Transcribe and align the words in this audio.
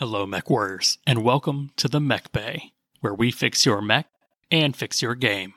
Hello, 0.00 0.24
Mech 0.26 0.48
Warriors, 0.48 0.98
and 1.08 1.24
welcome 1.24 1.72
to 1.74 1.88
the 1.88 1.98
Mech 1.98 2.30
Bay, 2.30 2.70
where 3.00 3.12
we 3.12 3.32
fix 3.32 3.66
your 3.66 3.82
mech 3.82 4.06
and 4.48 4.76
fix 4.76 5.02
your 5.02 5.16
game. 5.16 5.54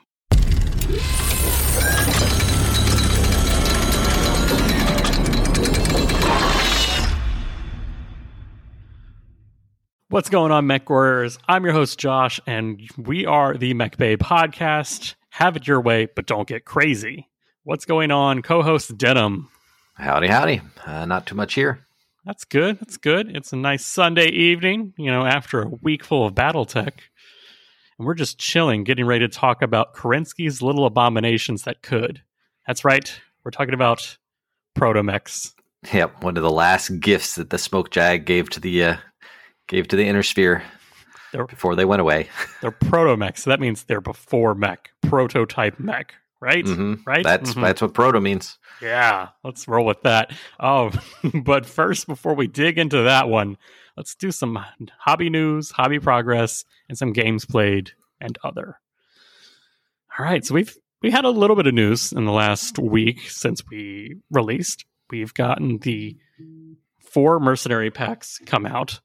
What's 10.08 10.28
going 10.28 10.50
on, 10.50 10.66
Mech 10.66 10.90
Warriors? 10.90 11.38
I'm 11.46 11.62
your 11.62 11.72
host, 11.72 12.00
Josh, 12.00 12.40
and 12.44 12.82
we 12.98 13.24
are 13.24 13.56
the 13.56 13.74
Mech 13.74 13.96
Bay 13.96 14.16
podcast. 14.16 15.14
Have 15.30 15.54
it 15.54 15.68
your 15.68 15.80
way, 15.80 16.06
but 16.06 16.26
don't 16.26 16.48
get 16.48 16.64
crazy. 16.64 17.28
What's 17.62 17.84
going 17.84 18.10
on, 18.10 18.42
co 18.42 18.62
host 18.62 18.98
Denham? 18.98 19.50
Howdy, 19.94 20.26
howdy. 20.26 20.62
Uh, 20.84 21.04
not 21.04 21.26
too 21.26 21.36
much 21.36 21.54
here. 21.54 21.86
That's 22.24 22.44
good. 22.44 22.78
That's 22.78 22.96
good. 22.96 23.34
It's 23.34 23.52
a 23.52 23.56
nice 23.56 23.84
Sunday 23.84 24.28
evening, 24.28 24.94
you 24.96 25.10
know, 25.10 25.24
after 25.24 25.62
a 25.62 25.68
week 25.68 26.04
full 26.04 26.24
of 26.24 26.34
Battletech. 26.34 26.92
And 27.98 28.06
we're 28.06 28.14
just 28.14 28.38
chilling, 28.38 28.84
getting 28.84 29.06
ready 29.06 29.26
to 29.26 29.32
talk 29.32 29.60
about 29.60 29.94
Kerensky's 29.94 30.62
little 30.62 30.86
abominations 30.86 31.64
that 31.64 31.82
could. 31.82 32.22
That's 32.66 32.84
right. 32.84 33.12
We're 33.44 33.50
talking 33.50 33.74
about 33.74 34.16
Protomechs. 34.78 35.52
Yep, 35.92 36.22
one 36.22 36.36
of 36.36 36.44
the 36.44 36.50
last 36.50 37.00
gifts 37.00 37.34
that 37.34 37.50
the 37.50 37.58
Smoke 37.58 37.90
Jag 37.90 38.24
gave 38.24 38.48
to 38.50 38.60
the 38.60 38.84
uh, 38.84 38.96
gave 39.66 39.88
to 39.88 39.96
the 39.96 40.06
inner 40.06 40.22
sphere 40.22 40.62
They're, 41.32 41.46
before 41.46 41.74
they 41.74 41.84
went 41.84 42.00
away. 42.00 42.28
they're 42.60 42.70
Protomechs. 42.70 43.38
So 43.38 43.50
that 43.50 43.58
means 43.58 43.82
they're 43.82 44.00
before 44.00 44.54
mech, 44.54 44.90
prototype 45.02 45.80
mech, 45.80 46.14
right? 46.42 46.64
Mhm. 46.64 47.06
Right? 47.06 47.24
That's 47.24 47.54
Mhm. 47.54 47.62
that's 47.62 47.80
what 47.80 47.94
proto 47.94 48.20
means. 48.20 48.58
Yeah, 48.82 49.28
let's 49.44 49.66
roll 49.68 49.86
with 49.86 50.02
that. 50.02 50.32
Oh, 50.60 50.90
but 51.44 51.64
first, 51.64 52.06
before 52.06 52.34
we 52.34 52.48
dig 52.48 52.78
into 52.78 53.02
that 53.02 53.28
one, 53.28 53.56
let's 53.96 54.14
do 54.16 54.30
some 54.32 54.58
hobby 54.98 55.30
news, 55.30 55.70
hobby 55.70 56.00
progress, 56.00 56.64
and 56.88 56.98
some 56.98 57.12
games 57.12 57.44
played 57.46 57.92
and 58.20 58.36
other. 58.44 58.78
All 60.18 60.24
right, 60.26 60.44
so 60.44 60.54
we've 60.54 60.76
we 61.00 61.10
had 61.10 61.24
a 61.24 61.30
little 61.30 61.56
bit 61.56 61.66
of 61.66 61.74
news 61.74 62.12
in 62.12 62.24
the 62.26 62.32
last 62.32 62.78
week 62.78 63.20
since 63.30 63.62
we 63.70 64.16
released. 64.30 64.84
We've 65.10 65.32
gotten 65.34 65.78
the 65.78 66.16
four 67.00 67.38
mercenary 67.40 67.90
packs 67.90 68.38
come 68.46 68.66
out. 68.66 69.00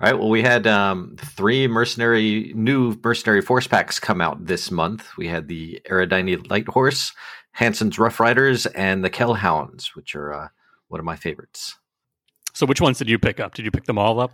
All 0.00 0.10
right. 0.10 0.18
Well, 0.18 0.28
we 0.28 0.42
had 0.42 0.66
um, 0.66 1.16
three 1.18 1.66
mercenary 1.66 2.52
new 2.54 2.98
mercenary 3.02 3.40
force 3.40 3.66
packs 3.66 3.98
come 3.98 4.20
out 4.20 4.46
this 4.46 4.70
month. 4.70 5.08
We 5.16 5.28
had 5.28 5.48
the 5.48 5.80
Eridani 5.90 6.48
Light 6.50 6.68
Horse, 6.68 7.12
Hanson's 7.52 7.98
Rough 7.98 8.20
Riders, 8.20 8.66
and 8.66 9.04
the 9.04 9.10
Kellhounds, 9.10 9.94
which 9.94 10.14
are 10.14 10.32
uh, 10.32 10.48
one 10.88 11.00
of 11.00 11.06
my 11.06 11.16
favorites. 11.16 11.76
So, 12.52 12.66
which 12.66 12.80
ones 12.80 12.98
did 12.98 13.08
you 13.08 13.18
pick 13.18 13.40
up? 13.40 13.54
Did 13.54 13.64
you 13.64 13.70
pick 13.70 13.84
them 13.84 13.98
all 13.98 14.20
up? 14.20 14.32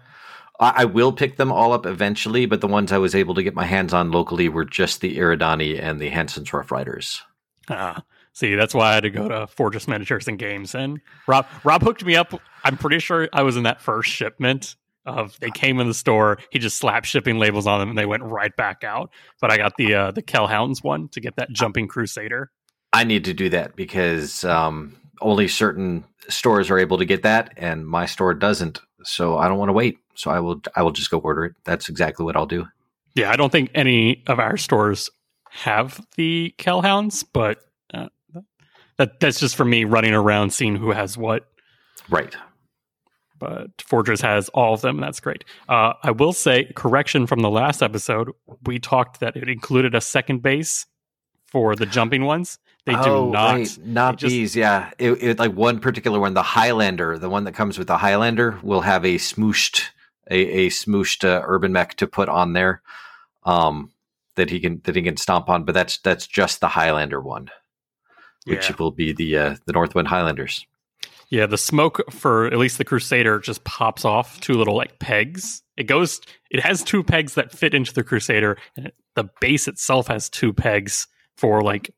I, 0.60 0.82
I 0.82 0.84
will 0.84 1.12
pick 1.12 1.36
them 1.36 1.50
all 1.50 1.72
up 1.72 1.86
eventually, 1.86 2.46
but 2.46 2.60
the 2.60 2.68
ones 2.68 2.92
I 2.92 2.98
was 2.98 3.14
able 3.14 3.34
to 3.34 3.42
get 3.42 3.54
my 3.54 3.64
hands 3.64 3.94
on 3.94 4.10
locally 4.10 4.48
were 4.48 4.64
just 4.64 5.00
the 5.00 5.16
Eridani 5.16 5.80
and 5.82 6.00
the 6.00 6.08
Hanson's 6.08 6.52
Rough 6.52 6.70
Riders. 6.70 7.22
Ah, 7.68 8.02
see, 8.32 8.54
that's 8.54 8.74
why 8.74 8.90
I 8.90 8.94
had 8.94 9.02
to 9.04 9.10
go 9.10 9.28
to 9.28 9.46
Fortress 9.46 9.88
Miniatures 9.88 10.28
and 10.28 10.38
Games. 10.38 10.74
And 10.74 11.00
Rob 11.26 11.46
Rob 11.64 11.82
hooked 11.82 12.04
me 12.04 12.16
up. 12.16 12.32
I'm 12.64 12.76
pretty 12.76 12.98
sure 12.98 13.28
I 13.32 13.42
was 13.42 13.56
in 13.56 13.62
that 13.64 13.80
first 13.80 14.10
shipment 14.10 14.76
of 15.04 15.38
they 15.40 15.50
came 15.50 15.80
in 15.80 15.88
the 15.88 15.94
store. 15.94 16.38
He 16.50 16.58
just 16.58 16.76
slapped 16.76 17.06
shipping 17.06 17.38
labels 17.38 17.66
on 17.66 17.80
them 17.80 17.88
and 17.90 17.98
they 17.98 18.06
went 18.06 18.22
right 18.22 18.54
back 18.56 18.84
out. 18.84 19.10
But 19.40 19.50
I 19.50 19.56
got 19.56 19.76
the 19.76 19.94
uh, 19.94 20.10
the 20.10 20.22
Kellhounds 20.22 20.82
one 20.82 21.08
to 21.08 21.20
get 21.20 21.36
that 21.36 21.50
jumping 21.50 21.88
Crusader. 21.88 22.50
I 22.92 23.04
need 23.04 23.24
to 23.24 23.34
do 23.34 23.48
that 23.48 23.74
because 23.74 24.44
um, 24.44 24.96
only 25.20 25.48
certain 25.48 26.04
stores 26.28 26.70
are 26.70 26.78
able 26.78 26.98
to 26.98 27.04
get 27.04 27.22
that, 27.22 27.54
and 27.56 27.86
my 27.86 28.06
store 28.06 28.34
doesn't. 28.34 28.80
So 29.04 29.38
I 29.38 29.48
don't 29.48 29.58
want 29.58 29.70
to 29.70 29.74
wait. 29.74 29.98
So 30.14 30.30
I 30.30 30.40
will. 30.40 30.60
I 30.76 30.82
will 30.82 30.92
just 30.92 31.10
go 31.10 31.18
order 31.18 31.46
it. 31.46 31.54
That's 31.64 31.88
exactly 31.88 32.24
what 32.24 32.36
I'll 32.36 32.46
do. 32.46 32.66
Yeah, 33.14 33.30
I 33.30 33.36
don't 33.36 33.50
think 33.50 33.70
any 33.74 34.22
of 34.26 34.38
our 34.38 34.56
stores 34.56 35.10
have 35.50 36.04
the 36.16 36.54
Kellhounds, 36.58 37.24
but 37.30 37.58
uh, 37.92 38.08
that 38.98 39.20
that's 39.20 39.40
just 39.40 39.56
for 39.56 39.64
me 39.64 39.84
running 39.84 40.14
around 40.14 40.52
seeing 40.52 40.76
who 40.76 40.92
has 40.92 41.16
what. 41.16 41.48
Right. 42.08 42.34
But 43.42 43.82
Fortress 43.82 44.20
has 44.20 44.48
all 44.50 44.72
of 44.74 44.82
them, 44.82 44.96
and 44.96 45.02
that's 45.02 45.18
great. 45.18 45.44
Uh, 45.68 45.94
I 46.02 46.12
will 46.12 46.32
say, 46.32 46.70
correction 46.76 47.26
from 47.26 47.40
the 47.40 47.50
last 47.50 47.82
episode, 47.82 48.30
we 48.64 48.78
talked 48.78 49.18
that 49.18 49.36
it 49.36 49.48
included 49.48 49.94
a 49.96 50.00
second 50.00 50.42
base 50.42 50.86
for 51.46 51.74
the 51.74 51.86
jumping 51.86 52.24
ones. 52.24 52.58
They 52.86 52.92
do 52.92 52.98
Oh, 53.04 53.30
not. 53.30 53.54
right. 53.54 53.78
Not 53.84 54.16
just- 54.18 54.30
these. 54.30 54.54
Yeah. 54.56 54.90
It, 54.98 55.12
it 55.22 55.38
like 55.40 55.52
one 55.54 55.80
particular 55.80 56.20
one, 56.20 56.34
the 56.34 56.42
Highlander, 56.42 57.18
the 57.18 57.28
one 57.28 57.44
that 57.44 57.52
comes 57.54 57.78
with 57.78 57.88
the 57.88 57.98
Highlander, 57.98 58.58
will 58.62 58.80
have 58.82 59.04
a 59.04 59.16
smooshed 59.16 59.86
a, 60.30 60.36
a 60.36 60.68
smooshed 60.68 61.24
uh, 61.28 61.42
urban 61.44 61.72
mech 61.72 61.96
to 61.96 62.06
put 62.06 62.28
on 62.28 62.52
there. 62.52 62.80
Um, 63.44 63.90
that 64.36 64.50
he 64.50 64.60
can 64.60 64.80
that 64.84 64.94
he 64.96 65.02
can 65.02 65.16
stomp 65.16 65.48
on, 65.48 65.64
but 65.64 65.74
that's 65.74 65.98
that's 65.98 66.26
just 66.28 66.60
the 66.60 66.68
Highlander 66.68 67.20
one, 67.20 67.50
which 68.46 68.70
Yeah. 68.70 68.76
will 68.78 68.92
be 68.92 69.12
the 69.12 69.36
uh, 69.36 69.56
the 69.66 69.72
Northwind 69.74 70.08
Highlanders. 70.08 70.64
Yeah, 71.32 71.46
the 71.46 71.56
smoke 71.56 72.02
for 72.12 72.44
at 72.44 72.58
least 72.58 72.76
the 72.76 72.84
Crusader 72.84 73.38
just 73.38 73.64
pops 73.64 74.04
off 74.04 74.38
two 74.40 74.52
little 74.52 74.76
like 74.76 74.98
pegs. 74.98 75.62
It 75.78 75.84
goes. 75.84 76.20
It 76.50 76.60
has 76.60 76.82
two 76.82 77.02
pegs 77.02 77.36
that 77.36 77.50
fit 77.50 77.72
into 77.72 77.94
the 77.94 78.04
Crusader, 78.04 78.58
and 78.76 78.88
it, 78.88 78.94
the 79.14 79.30
base 79.40 79.66
itself 79.66 80.08
has 80.08 80.28
two 80.28 80.52
pegs 80.52 81.08
for 81.38 81.62
like 81.62 81.90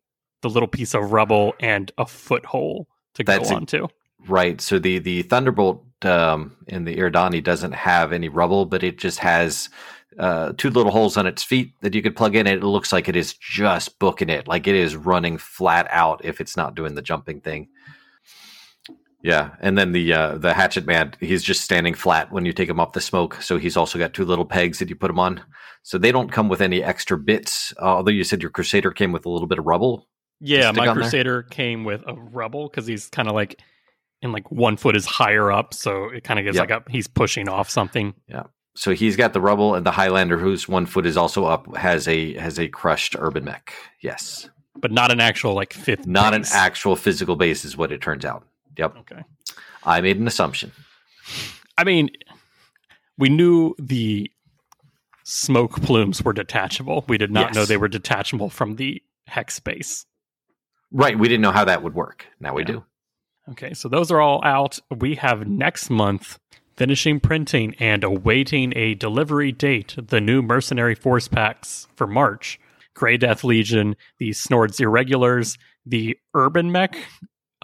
the 0.42 0.48
little 0.48 0.68
piece 0.68 0.94
of 0.94 1.10
rubble 1.10 1.52
and 1.58 1.90
a 1.98 2.06
foothold 2.06 2.86
to 3.14 3.24
That's 3.24 3.50
go 3.50 3.56
onto. 3.56 3.88
Right. 4.28 4.60
So 4.60 4.78
the 4.78 5.00
the 5.00 5.22
Thunderbolt 5.22 5.84
um, 6.02 6.56
in 6.68 6.84
the 6.84 6.94
Eridani 6.94 7.42
doesn't 7.42 7.72
have 7.72 8.12
any 8.12 8.28
rubble, 8.28 8.66
but 8.66 8.84
it 8.84 8.98
just 8.98 9.18
has 9.18 9.68
uh, 10.16 10.52
two 10.56 10.70
little 10.70 10.92
holes 10.92 11.16
on 11.16 11.26
its 11.26 11.42
feet 11.42 11.72
that 11.80 11.92
you 11.92 12.02
could 12.02 12.14
plug 12.14 12.36
in. 12.36 12.46
And 12.46 12.62
it 12.62 12.64
looks 12.64 12.92
like 12.92 13.08
it 13.08 13.16
is 13.16 13.34
just 13.34 13.98
booking 13.98 14.30
it, 14.30 14.46
like 14.46 14.68
it 14.68 14.76
is 14.76 14.94
running 14.94 15.38
flat 15.38 15.88
out 15.90 16.24
if 16.24 16.40
it's 16.40 16.56
not 16.56 16.76
doing 16.76 16.94
the 16.94 17.02
jumping 17.02 17.40
thing. 17.40 17.66
Yeah, 19.24 19.56
and 19.60 19.78
then 19.78 19.92
the 19.92 20.12
uh, 20.12 20.36
the 20.36 20.52
Hatchet 20.52 20.84
Man, 20.84 21.14
he's 21.18 21.42
just 21.42 21.62
standing 21.62 21.94
flat 21.94 22.30
when 22.30 22.44
you 22.44 22.52
take 22.52 22.68
him 22.68 22.78
off 22.78 22.92
the 22.92 23.00
smoke. 23.00 23.40
So 23.40 23.56
he's 23.56 23.74
also 23.74 23.98
got 23.98 24.12
two 24.12 24.26
little 24.26 24.44
pegs 24.44 24.80
that 24.80 24.90
you 24.90 24.94
put 24.96 25.10
him 25.10 25.18
on. 25.18 25.42
So 25.82 25.96
they 25.96 26.12
don't 26.12 26.30
come 26.30 26.50
with 26.50 26.60
any 26.60 26.82
extra 26.84 27.16
bits. 27.18 27.72
Uh, 27.80 27.86
although 27.86 28.10
you 28.10 28.22
said 28.22 28.42
your 28.42 28.50
Crusader 28.50 28.90
came 28.90 29.12
with 29.12 29.24
a 29.24 29.30
little 29.30 29.48
bit 29.48 29.58
of 29.58 29.64
rubble. 29.64 30.06
Yeah, 30.40 30.70
my 30.72 30.88
on 30.88 30.96
there? 30.96 31.04
Crusader 31.04 31.42
came 31.44 31.84
with 31.84 32.02
a 32.06 32.12
rubble 32.12 32.68
because 32.68 32.86
he's 32.86 33.08
kind 33.08 33.26
of 33.26 33.34
like 33.34 33.62
in 34.20 34.30
like 34.30 34.50
one 34.52 34.76
foot 34.76 34.94
is 34.94 35.06
higher 35.06 35.50
up, 35.50 35.72
so 35.72 36.10
it 36.10 36.22
kind 36.22 36.38
of 36.38 36.44
gives 36.44 36.56
Yep. 36.58 36.68
like 36.68 36.82
a 36.86 36.90
he's 36.92 37.06
pushing 37.08 37.48
off 37.48 37.70
something. 37.70 38.12
Yeah. 38.28 38.42
So 38.76 38.92
he's 38.92 39.16
got 39.16 39.32
the 39.32 39.40
rubble, 39.40 39.74
and 39.74 39.86
the 39.86 39.90
Highlander, 39.92 40.36
whose 40.36 40.68
one 40.68 40.84
foot 40.84 41.06
is 41.06 41.16
also 41.16 41.46
up, 41.46 41.74
has 41.76 42.06
a 42.08 42.34
has 42.34 42.58
a 42.58 42.68
crushed 42.68 43.16
urban 43.18 43.44
mech. 43.44 43.72
Yes, 44.02 44.50
but 44.76 44.92
not 44.92 45.10
an 45.10 45.20
actual 45.20 45.54
like 45.54 45.72
fifth. 45.72 46.06
not 46.06 46.32
base. 46.34 46.50
an 46.52 46.58
actual 46.58 46.94
physical 46.94 47.36
base, 47.36 47.64
is 47.64 47.74
what 47.76 47.90
it 47.90 48.02
turns 48.02 48.26
out. 48.26 48.46
Yep, 48.76 48.96
Okay, 49.00 49.22
I 49.84 50.00
made 50.00 50.18
an 50.18 50.26
assumption. 50.26 50.72
I 51.78 51.84
mean, 51.84 52.10
we 53.18 53.28
knew 53.28 53.74
the 53.78 54.30
smoke 55.24 55.80
plumes 55.82 56.22
were 56.22 56.32
detachable. 56.32 57.04
We 57.08 57.18
did 57.18 57.30
not 57.30 57.48
Yes. 57.48 57.54
know 57.54 57.64
they 57.64 57.76
were 57.76 57.88
detachable 57.88 58.50
from 58.50 58.76
the 58.76 59.02
hex 59.26 59.58
base. 59.60 60.06
Right, 60.92 61.18
we 61.18 61.28
didn't 61.28 61.42
know 61.42 61.50
how 61.52 61.64
that 61.64 61.82
would 61.82 61.94
work. 61.94 62.26
Now 62.40 62.54
we 62.54 62.62
Yeah. 62.62 62.66
do. 62.68 62.84
Okay, 63.50 63.74
so 63.74 63.88
those 63.88 64.10
are 64.10 64.20
all 64.20 64.42
out. 64.44 64.78
We 64.90 65.16
have 65.16 65.46
next 65.46 65.90
month 65.90 66.38
finishing 66.76 67.20
printing 67.20 67.74
and 67.78 68.02
awaiting 68.04 68.72
a 68.76 68.94
delivery 68.94 69.52
date. 69.52 69.94
The 69.96 70.20
new 70.20 70.42
Mercenary 70.42 70.94
Force 70.94 71.28
packs 71.28 71.86
for 71.96 72.06
March: 72.06 72.58
Grey 72.94 73.16
Death 73.16 73.44
Legion, 73.44 73.96
the 74.18 74.32
Snords 74.32 74.78
Irregulars, 74.80 75.56
the 75.86 76.18
Urban 76.34 76.70
Mech 76.72 76.96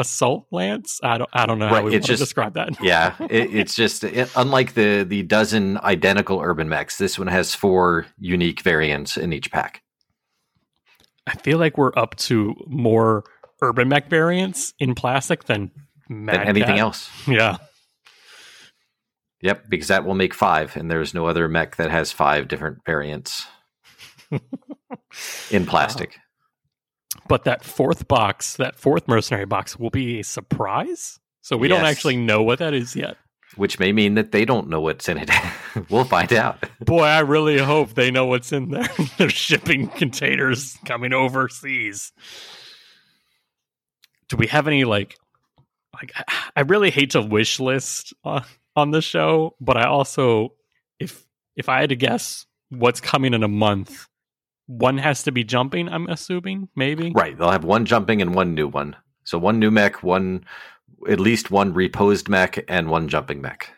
Assault 0.00 0.46
Lance. 0.50 0.98
I 1.02 1.18
don't, 1.18 1.30
I 1.32 1.46
don't 1.46 1.58
know 1.58 1.68
how 1.68 1.82
we 1.82 1.90
want 1.92 2.02
to 2.02 2.08
just- 2.08 2.18
describe 2.20 2.54
that. 2.54 2.82
Yeah, 2.82 3.14
it, 3.20 3.54
it's 3.54 3.74
just 3.76 4.02
it, 4.02 4.30
unlike 4.34 4.74
the 4.74 5.04
the 5.06 5.22
dozen 5.22 5.78
identical 5.78 6.40
urban 6.40 6.68
mechs. 6.68 6.98
This 6.98 7.18
one 7.18 7.28
has 7.28 7.54
four 7.54 8.06
unique 8.18 8.62
variants 8.62 9.16
in 9.16 9.32
each 9.32 9.52
pack. 9.52 9.82
I 11.26 11.34
feel 11.34 11.58
like 11.58 11.76
we're 11.78 11.92
up 11.96 12.16
to 12.16 12.54
more 12.66 13.24
Urban 13.62 13.88
Mech 13.88 14.08
variants 14.08 14.72
in 14.80 14.94
plastic 14.94 15.44
than 15.44 15.70
than 16.08 16.30
anything 16.30 16.78
else. 16.78 17.10
Yeah. 17.28 17.58
Yep, 19.42 19.70
because 19.70 19.88
that 19.88 20.04
will 20.04 20.14
make 20.14 20.34
five, 20.34 20.76
and 20.76 20.90
there's 20.90 21.14
no 21.14 21.26
other 21.26 21.48
mech 21.48 21.76
that 21.76 21.90
has 21.90 22.12
five 22.12 22.46
different 22.48 22.78
variants 22.84 23.46
in 25.50 25.64
plastic. 25.66 26.18
But 27.30 27.44
that 27.44 27.64
fourth 27.64 28.08
box, 28.08 28.56
that 28.56 28.74
fourth 28.74 29.06
mercenary 29.06 29.46
box, 29.46 29.78
will 29.78 29.88
be 29.90 30.18
a 30.18 30.24
surprise. 30.24 31.20
So 31.42 31.56
we 31.56 31.68
don't 31.68 31.84
actually 31.84 32.16
know 32.16 32.42
what 32.42 32.58
that 32.58 32.74
is 32.74 32.94
yet. 32.96 33.16
which 33.54 33.78
may 33.78 33.92
mean 33.92 34.14
that 34.14 34.32
they 34.32 34.44
don't 34.44 34.68
know 34.68 34.80
what's 34.80 35.08
in 35.08 35.16
it. 35.16 35.30
we'll 35.90 36.04
find 36.04 36.32
out. 36.32 36.68
Boy, 36.80 37.04
I 37.04 37.20
really 37.20 37.58
hope 37.58 37.94
they 37.94 38.10
know 38.10 38.26
what's 38.26 38.50
in 38.52 38.70
there. 38.70 38.88
They're 39.18 39.30
shipping 39.30 39.86
containers 39.88 40.76
coming 40.84 41.12
overseas. 41.12 42.12
Do 44.28 44.36
we 44.36 44.48
have 44.48 44.66
any 44.66 44.82
like 44.84 45.16
like 45.94 46.12
I- 46.16 46.50
I 46.56 46.60
really 46.62 46.90
hate 46.90 47.10
to 47.12 47.22
wish 47.22 47.60
list 47.60 48.12
on, 48.24 48.44
on 48.74 48.90
the 48.90 49.02
show, 49.02 49.54
but 49.60 49.76
I 49.76 49.84
also 49.84 50.54
if 50.98 51.24
if 51.56 51.68
I 51.68 51.80
had 51.80 51.90
to 51.90 51.96
guess 51.96 52.44
what's 52.70 53.00
coming 53.00 53.34
in 53.34 53.42
a 53.44 53.48
month, 53.48 54.06
one 54.70 54.98
has 54.98 55.24
to 55.24 55.32
be 55.32 55.42
jumping, 55.42 55.88
I'm 55.88 56.06
assuming, 56.08 56.68
maybe. 56.76 57.10
Right. 57.12 57.36
They'll 57.36 57.50
have 57.50 57.64
one 57.64 57.84
jumping 57.86 58.22
and 58.22 58.34
one 58.34 58.54
new 58.54 58.68
one. 58.68 58.94
So 59.24 59.36
one 59.36 59.58
new 59.58 59.70
mech, 59.70 60.04
one 60.04 60.44
at 61.08 61.18
least 61.18 61.50
one 61.50 61.74
reposed 61.74 62.28
mech, 62.28 62.64
and 62.68 62.88
one 62.88 63.08
jumping 63.08 63.40
mech. 63.40 63.72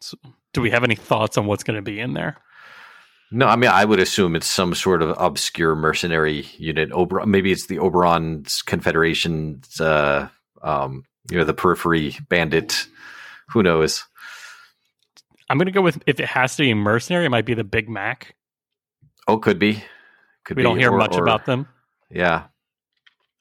So, 0.00 0.18
do 0.52 0.60
we 0.60 0.70
have 0.70 0.84
any 0.84 0.96
thoughts 0.96 1.38
on 1.38 1.46
what's 1.46 1.64
going 1.64 1.76
to 1.76 1.82
be 1.82 1.98
in 1.98 2.12
there? 2.12 2.36
No, 3.30 3.46
I 3.46 3.56
mean 3.56 3.70
I 3.70 3.86
would 3.86 4.00
assume 4.00 4.36
it's 4.36 4.46
some 4.46 4.74
sort 4.74 5.02
of 5.02 5.16
obscure 5.18 5.74
mercenary 5.74 6.46
unit. 6.58 6.92
Ober- 6.92 7.24
maybe 7.24 7.50
it's 7.50 7.66
the 7.66 7.78
Oberon's 7.78 8.60
Confederation's, 8.62 9.80
uh, 9.80 10.28
um, 10.62 11.04
you 11.30 11.38
know, 11.38 11.44
the 11.44 11.54
Periphery 11.54 12.16
Bandit. 12.28 12.86
Who 13.48 13.62
knows? 13.62 14.04
I'm 15.48 15.56
going 15.56 15.66
to 15.66 15.72
go 15.72 15.82
with 15.82 16.02
if 16.06 16.20
it 16.20 16.26
has 16.26 16.56
to 16.56 16.62
be 16.62 16.74
mercenary, 16.74 17.24
it 17.24 17.30
might 17.30 17.46
be 17.46 17.54
the 17.54 17.64
Big 17.64 17.88
Mac. 17.88 18.34
Oh, 19.26 19.38
could 19.38 19.58
be. 19.58 19.82
Could 20.44 20.56
we 20.56 20.62
be. 20.62 20.64
don't 20.68 20.78
hear 20.78 20.92
Or- 20.92 20.98
much 20.98 21.14
or- 21.16 21.22
about 21.22 21.46
them. 21.46 21.66
Yeah, 22.10 22.44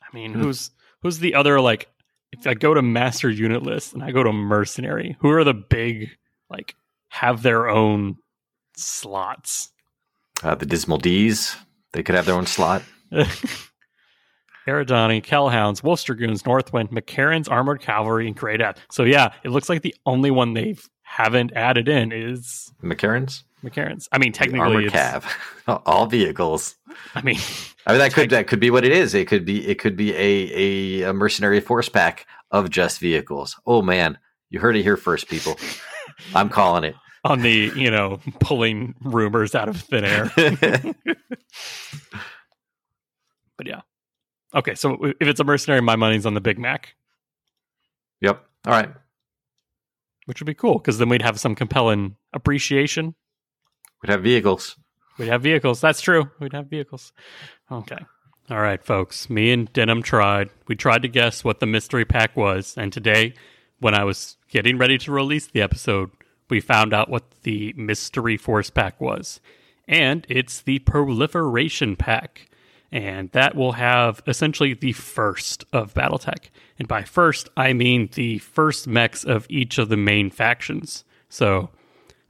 I 0.01 0.15
mean, 0.15 0.33
Hmm. 0.33 0.41
who's 0.41 0.71
who's 1.01 1.19
the 1.19 1.35
other 1.35 1.59
like? 1.61 1.89
If 2.31 2.47
I 2.47 2.55
go 2.55 2.73
to 2.73 2.81
master 2.81 3.29
unit 3.29 3.61
list 3.61 3.93
and 3.93 4.01
I 4.03 4.11
go 4.11 4.23
to 4.23 4.31
mercenary, 4.33 5.15
who 5.19 5.29
are 5.29 5.43
the 5.43 5.53
big 5.53 6.09
like 6.49 6.75
have 7.09 7.43
their 7.43 7.69
own 7.69 8.17
slots? 8.75 9.71
uh, 10.41 10.55
the 10.55 10.65
Dismal 10.65 10.97
D's. 10.97 11.55
They 11.93 12.01
could 12.03 12.15
have 12.15 12.25
their 12.25 12.35
own 12.35 12.47
slot. 12.47 12.81
Eridani, 14.67 15.21
Kellhounds, 15.23 15.83
Wolf 15.83 16.03
Dragoons, 16.05 16.43
Northwind, 16.43 16.89
McCarron's 16.89 17.47
Armored 17.49 17.81
Cavalry, 17.81 18.27
and 18.27 18.35
Great 18.35 18.61
App. 18.61 18.79
So 18.91 19.03
yeah, 19.03 19.33
it 19.43 19.49
looks 19.49 19.67
like 19.69 19.81
the 19.81 19.93
only 20.05 20.31
one 20.31 20.53
they 20.53 20.75
haven't 21.03 21.51
added 21.53 21.87
in 21.89 22.11
is 22.11 22.71
McCarron's 22.81 23.43
McCarron's. 23.63 24.07
I 24.11 24.17
mean, 24.17 24.31
The 24.31 24.37
technically, 24.37 24.59
armored 24.61 24.83
it's, 24.85 24.95
cav. 24.95 25.25
All 25.85 26.05
vehicles. 26.07 26.75
I 27.15 27.21
mean, 27.21 27.37
I 27.85 27.91
mean 27.91 27.99
that 27.99 28.13
could 28.13 28.29
that 28.31 28.47
could 28.47 28.59
be 28.59 28.69
what 28.71 28.85
it 28.85 28.91
is. 28.91 29.13
It 29.13 29.27
could 29.27 29.45
be 29.45 29.67
it 29.67 29.79
could 29.79 29.95
be 29.95 30.13
a, 30.13 31.01
a 31.03 31.09
a 31.09 31.13
mercenary 31.13 31.59
force 31.59 31.89
pack 31.89 32.25
of 32.51 32.69
just 32.69 32.99
vehicles. 32.99 33.59
Oh 33.65 33.81
man, 33.81 34.17
you 34.49 34.59
heard 34.59 34.75
it 34.75 34.83
here 34.83 34.97
first, 34.97 35.27
people. 35.29 35.57
I'm 36.35 36.49
calling 36.49 36.83
it. 36.83 36.95
on 37.25 37.41
the 37.41 37.71
you 37.75 37.89
know 37.89 38.19
pulling 38.41 38.95
rumors 39.01 39.55
out 39.55 39.69
of 39.69 39.79
thin 39.81 40.03
air. 40.05 40.31
But 43.55 43.67
yeah, 43.67 43.81
okay. 44.55 44.73
So 44.75 44.97
if 45.03 45.27
it's 45.27 45.39
a 45.39 45.43
mercenary, 45.43 45.81
my 45.81 45.95
money's 45.95 46.25
on 46.25 46.33
the 46.33 46.41
Big 46.41 46.57
Mac, 46.57 46.95
yep. 48.19 48.43
All 48.65 48.73
right. 48.73 48.89
which 50.25 50.39
would 50.41 50.47
be 50.47 50.55
cool 50.55 50.79
because 50.79 50.97
then 50.97 51.07
we'd 51.07 51.21
have 51.21 51.39
some 51.39 51.53
compelling 51.53 52.15
appreciation. 52.33 53.13
We'd 54.01 54.09
have 54.09 54.23
vehicles. 54.23 54.75
We'd 55.17 55.27
have 55.27 55.41
vehicles. 55.41 55.81
That's 55.81 56.01
true. 56.01 56.29
We'd 56.39 56.53
have 56.53 56.67
vehicles. 56.67 57.13
Oh. 57.69 57.77
Okay. 57.77 57.99
All 58.49 58.59
right, 58.59 58.83
folks. 58.83 59.29
Me 59.29 59.51
and 59.51 59.71
Denham 59.71 60.03
tried. 60.03 60.49
We 60.67 60.75
tried 60.75 61.03
to 61.03 61.07
guess 61.07 61.43
what 61.43 61.59
the 61.59 61.65
mystery 61.65 62.03
pack 62.03 62.35
was. 62.35 62.75
And 62.77 62.91
today, 62.91 63.35
when 63.79 63.93
I 63.93 64.03
was 64.03 64.37
getting 64.49 64.77
ready 64.77 64.97
to 64.99 65.11
release 65.11 65.47
the 65.47 65.61
episode, 65.61 66.11
we 66.49 66.59
found 66.59 66.93
out 66.93 67.09
what 67.09 67.23
the 67.43 67.73
mystery 67.77 68.37
force 68.37 68.69
pack 68.69 68.99
was. 68.99 69.39
And 69.87 70.25
it's 70.29 70.61
the 70.61 70.79
proliferation 70.79 71.95
pack. 71.95 72.49
And 72.91 73.31
that 73.31 73.55
will 73.55 73.73
have 73.73 74.21
essentially 74.27 74.73
the 74.73 74.91
first 74.91 75.65
of 75.73 75.93
Battletech. 75.93 76.49
And 76.77 76.87
by 76.87 77.03
first, 77.03 77.49
I 77.57 77.73
mean 77.73 78.09
the 78.13 78.39
first 78.39 78.87
mechs 78.87 79.23
of 79.23 79.47
each 79.49 79.77
of 79.77 79.89
the 79.89 79.97
main 79.97 80.29
factions. 80.29 81.03
So 81.29 81.69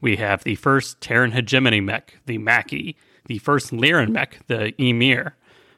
we 0.04 0.18
have 0.18 0.44
the 0.44 0.56
first 0.56 1.00
Terran 1.00 1.32
hegemony 1.32 1.80
mech, 1.80 2.20
the 2.26 2.38
Mackie, 2.38 2.98
the 3.26 3.38
first 3.38 3.72
Lyran 3.72 4.10
mech, 4.10 4.46
the 4.48 4.74
Ymir, 4.78 5.38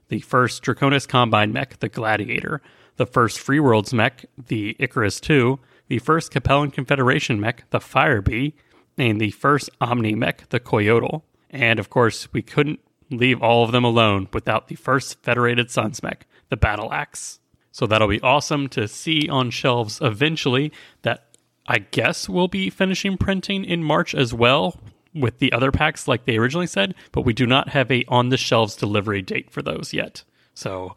the 0.09 0.19
first 0.19 0.63
Draconis 0.63 1.07
Combine 1.07 1.53
mech, 1.53 1.77
the 1.79 1.89
Gladiator, 1.89 2.59
the 2.97 3.05
first 3.05 3.39
Free 3.39 3.59
Worlds 3.59 3.93
mech, 3.93 4.25
the 4.47 4.75
Icarus 4.79 5.21
II, 5.29 5.57
the 5.89 5.99
first 5.99 6.31
Capellan 6.31 6.73
Confederation 6.73 7.39
mech, 7.39 7.69
the 7.69 7.79
Firebee, 7.79 8.53
and 8.97 9.21
the 9.21 9.29
first 9.29 9.69
Omni 9.79 10.15
mech, 10.15 10.49
the 10.49 10.59
Coyote. 10.59 11.21
And 11.51 11.77
of 11.77 11.91
course, 11.91 12.27
we 12.33 12.41
couldn't 12.41 12.79
leave 13.11 13.43
all 13.43 13.63
of 13.63 13.71
them 13.73 13.83
alone 13.83 14.27
without 14.33 14.69
the 14.69 14.75
first 14.75 15.21
Federated 15.21 15.69
Suns 15.69 16.01
mech, 16.01 16.25
the 16.49 16.57
Battle 16.57 16.91
Axe. 16.91 17.39
So 17.71 17.85
that'll 17.85 18.07
be 18.07 18.21
awesome 18.21 18.69
to 18.69 18.87
see 18.87 19.29
on 19.29 19.51
shelves 19.51 19.99
eventually. 20.01 20.71
That 21.03 21.24
I 21.67 21.79
guess 21.79 22.29
we'll 22.29 22.47
be 22.47 22.69
finishing 22.69 23.17
printing 23.17 23.65
in 23.65 23.83
March 23.83 24.13
as 24.13 24.33
well 24.33 24.79
with 25.13 25.39
the 25.39 25.51
other 25.51 25.71
packs 25.71 26.07
like 26.07 26.25
they 26.25 26.37
originally 26.37 26.67
said, 26.67 26.93
but 27.11 27.21
we 27.21 27.33
do 27.33 27.47
not 27.47 27.69
have 27.69 27.89
a 27.91 28.03
on 28.07 28.29
the 28.29 28.37
shelves 28.37 28.75
delivery 28.75 29.21
date 29.21 29.49
for 29.49 29.61
those 29.61 29.93
yet. 29.93 30.23
So 30.53 30.93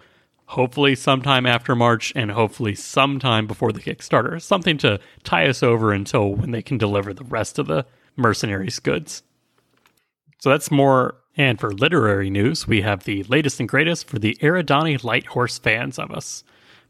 hopefully 0.47 0.95
sometime 0.95 1.47
after 1.47 1.77
March 1.77 2.13
and 2.17 2.31
hopefully 2.31 2.75
sometime 2.75 3.47
before 3.47 3.73
the 3.73 3.81
Kickstarter. 3.81 4.41
Something 4.41 4.79
to 4.79 4.99
tie 5.23 5.47
us 5.47 5.63
over 5.63 5.93
until 5.93 6.35
when 6.35 6.51
they 6.51 6.63
can 6.63 6.79
deliver 6.79 7.15
the 7.15 7.25
rest 7.25 7.59
of 7.59 7.67
the 7.67 7.87
mercenaries 8.17 8.79
goods. 8.79 9.23
So 10.39 10.51
that's 10.51 10.71
more. 10.71 11.17
And 11.37 11.61
for 11.61 11.73
literary 11.73 12.31
news, 12.31 12.67
we 12.67 12.81
have 12.81 13.05
the 13.05 13.23
latest 13.25 13.61
and 13.61 13.69
greatest 13.69 14.09
for 14.09 14.19
the 14.19 14.37
Eridani 14.41 15.05
Light 15.05 15.27
Horse 15.27 15.57
fans 15.57 15.97
of 15.97 16.11
us. 16.11 16.43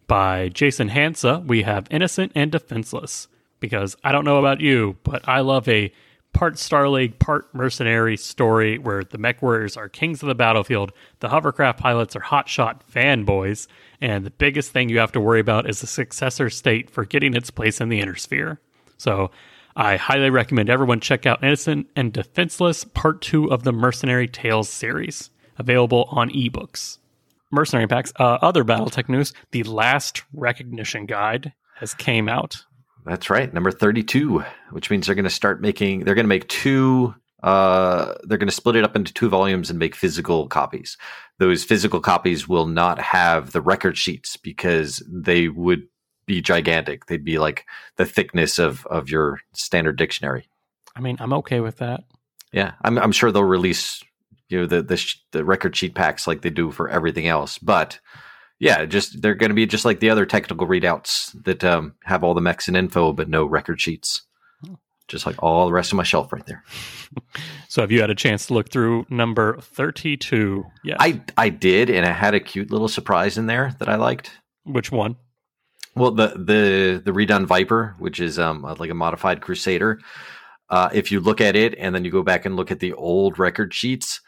By 0.06 0.48
Jason 0.48 0.88
Hansa, 0.88 1.44
we 1.46 1.62
have 1.62 1.86
Innocent 1.90 2.32
and 2.34 2.50
Defenseless. 2.50 3.28
Because 3.60 3.96
I 4.04 4.12
don't 4.12 4.24
know 4.24 4.38
about 4.38 4.60
you, 4.60 4.96
but 5.02 5.28
I 5.28 5.40
love 5.40 5.68
a 5.68 5.92
part 6.32 6.58
Star 6.58 6.88
League, 6.88 7.18
part 7.18 7.52
mercenary 7.54 8.16
story 8.16 8.78
where 8.78 9.02
the 9.02 9.18
mech 9.18 9.42
warriors 9.42 9.76
are 9.76 9.88
kings 9.88 10.22
of 10.22 10.28
the 10.28 10.34
battlefield, 10.34 10.92
the 11.20 11.28
hovercraft 11.28 11.78
pilots 11.78 12.14
are 12.14 12.20
hotshot 12.20 12.80
fanboys, 12.92 13.66
and 14.00 14.24
the 14.24 14.30
biggest 14.30 14.70
thing 14.70 14.88
you 14.88 14.98
have 14.98 15.12
to 15.12 15.20
worry 15.20 15.40
about 15.40 15.68
is 15.68 15.80
the 15.80 15.86
successor 15.86 16.48
state 16.50 16.90
for 16.90 17.04
getting 17.04 17.34
its 17.34 17.50
place 17.50 17.80
in 17.80 17.88
the 17.88 18.00
inner 18.00 18.14
sphere. 18.14 18.60
So 18.98 19.30
I 19.74 19.96
highly 19.96 20.30
recommend 20.30 20.70
everyone 20.70 21.00
check 21.00 21.26
out 21.26 21.42
Innocent 21.42 21.88
and 21.96 22.12
Defenseless 22.12 22.84
Part 22.84 23.22
2 23.22 23.50
of 23.50 23.62
the 23.62 23.72
Mercenary 23.72 24.28
Tales 24.28 24.68
series, 24.68 25.30
available 25.56 26.08
on 26.10 26.30
ebooks. 26.30 26.98
Mercenary 27.50 27.86
packs, 27.86 28.12
uh, 28.16 28.38
other 28.42 28.64
Battletech 28.64 29.08
news, 29.08 29.32
the 29.52 29.62
last 29.62 30.22
recognition 30.34 31.06
guide 31.06 31.52
has 31.76 31.94
came 31.94 32.28
out. 32.28 32.64
That's 33.08 33.30
right, 33.30 33.52
number 33.52 33.70
thirty-two, 33.70 34.44
which 34.70 34.90
means 34.90 35.06
they're 35.06 35.14
going 35.14 35.24
to 35.24 35.30
start 35.30 35.62
making. 35.62 36.04
They're 36.04 36.14
going 36.14 36.26
to 36.26 36.28
make 36.28 36.48
two. 36.48 37.14
Uh, 37.42 38.14
they're 38.24 38.36
going 38.36 38.48
to 38.48 38.54
split 38.54 38.76
it 38.76 38.84
up 38.84 38.96
into 38.96 39.14
two 39.14 39.28
volumes 39.28 39.70
and 39.70 39.78
make 39.78 39.94
physical 39.94 40.46
copies. 40.48 40.98
Those 41.38 41.64
physical 41.64 42.00
copies 42.00 42.48
will 42.48 42.66
not 42.66 43.00
have 43.00 43.52
the 43.52 43.62
record 43.62 43.96
sheets 43.96 44.36
because 44.36 45.02
they 45.08 45.48
would 45.48 45.84
be 46.26 46.42
gigantic. 46.42 47.06
They'd 47.06 47.24
be 47.24 47.38
like 47.38 47.64
the 47.96 48.04
thickness 48.04 48.58
of 48.58 48.84
of 48.86 49.08
your 49.08 49.40
standard 49.54 49.96
dictionary. 49.96 50.48
I 50.94 51.00
mean, 51.00 51.16
I'm 51.20 51.32
okay 51.34 51.60
with 51.60 51.78
that. 51.78 52.04
Yeah, 52.52 52.72
I'm, 52.82 52.98
I'm 52.98 53.12
sure 53.12 53.32
they'll 53.32 53.44
release 53.44 54.02
you 54.48 54.58
know 54.58 54.66
the 54.66 54.82
the, 54.82 54.96
sh- 54.96 55.22
the 55.32 55.44
record 55.44 55.74
sheet 55.76 55.94
packs 55.94 56.26
like 56.26 56.42
they 56.42 56.50
do 56.50 56.70
for 56.70 56.88
everything 56.88 57.26
else. 57.26 57.56
But 57.56 58.00
yeah, 58.58 58.84
just 58.84 59.22
they're 59.22 59.34
going 59.34 59.50
to 59.50 59.54
be 59.54 59.66
just 59.66 59.84
like 59.84 60.00
the 60.00 60.10
other 60.10 60.26
technical 60.26 60.66
readouts 60.66 61.32
that 61.44 61.62
um, 61.64 61.94
have 62.04 62.24
all 62.24 62.34
the 62.34 62.40
mechs 62.40 62.68
and 62.68 62.76
info 62.76 63.12
but 63.12 63.28
no 63.28 63.44
record 63.44 63.80
sheets. 63.80 64.22
Just 65.06 65.24
like 65.24 65.42
all 65.42 65.66
the 65.66 65.72
rest 65.72 65.90
of 65.90 65.96
my 65.96 66.02
shelf 66.02 66.32
right 66.32 66.46
there. 66.46 66.62
So, 67.70 67.82
have 67.82 67.92
you 67.92 68.00
had 68.00 68.08
a 68.08 68.14
chance 68.14 68.46
to 68.46 68.54
look 68.54 68.70
through 68.70 69.04
number 69.10 69.60
32? 69.60 70.64
Yes. 70.84 70.96
I 70.98 71.20
I 71.36 71.50
did, 71.50 71.90
and 71.90 72.06
I 72.06 72.12
had 72.12 72.32
a 72.32 72.40
cute 72.40 72.70
little 72.70 72.88
surprise 72.88 73.36
in 73.36 73.46
there 73.46 73.74
that 73.78 73.90
I 73.90 73.96
liked. 73.96 74.30
Which 74.64 74.90
one? 74.90 75.16
Well, 75.94 76.12
the 76.12 76.28
the 76.28 77.02
the 77.04 77.12
redone 77.12 77.44
Viper, 77.44 77.94
which 77.98 78.20
is 78.20 78.38
um 78.38 78.62
like 78.62 78.90
a 78.90 78.94
modified 78.94 79.42
Crusader. 79.42 80.00
Uh, 80.70 80.88
if 80.94 81.12
you 81.12 81.20
look 81.20 81.42
at 81.42 81.56
it 81.56 81.74
and 81.78 81.94
then 81.94 82.06
you 82.06 82.10
go 82.10 82.22
back 82.22 82.46
and 82.46 82.56
look 82.56 82.70
at 82.70 82.80
the 82.80 82.94
old 82.94 83.38
record 83.38 83.74
sheets, 83.74 84.22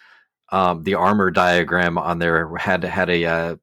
um, 0.52 0.82
the 0.82 0.94
armor 0.94 1.30
diagram 1.30 1.96
on 1.96 2.18
there 2.18 2.54
had 2.56 2.84
had 2.84 3.08
a 3.08 3.25
uh, 3.25 3.56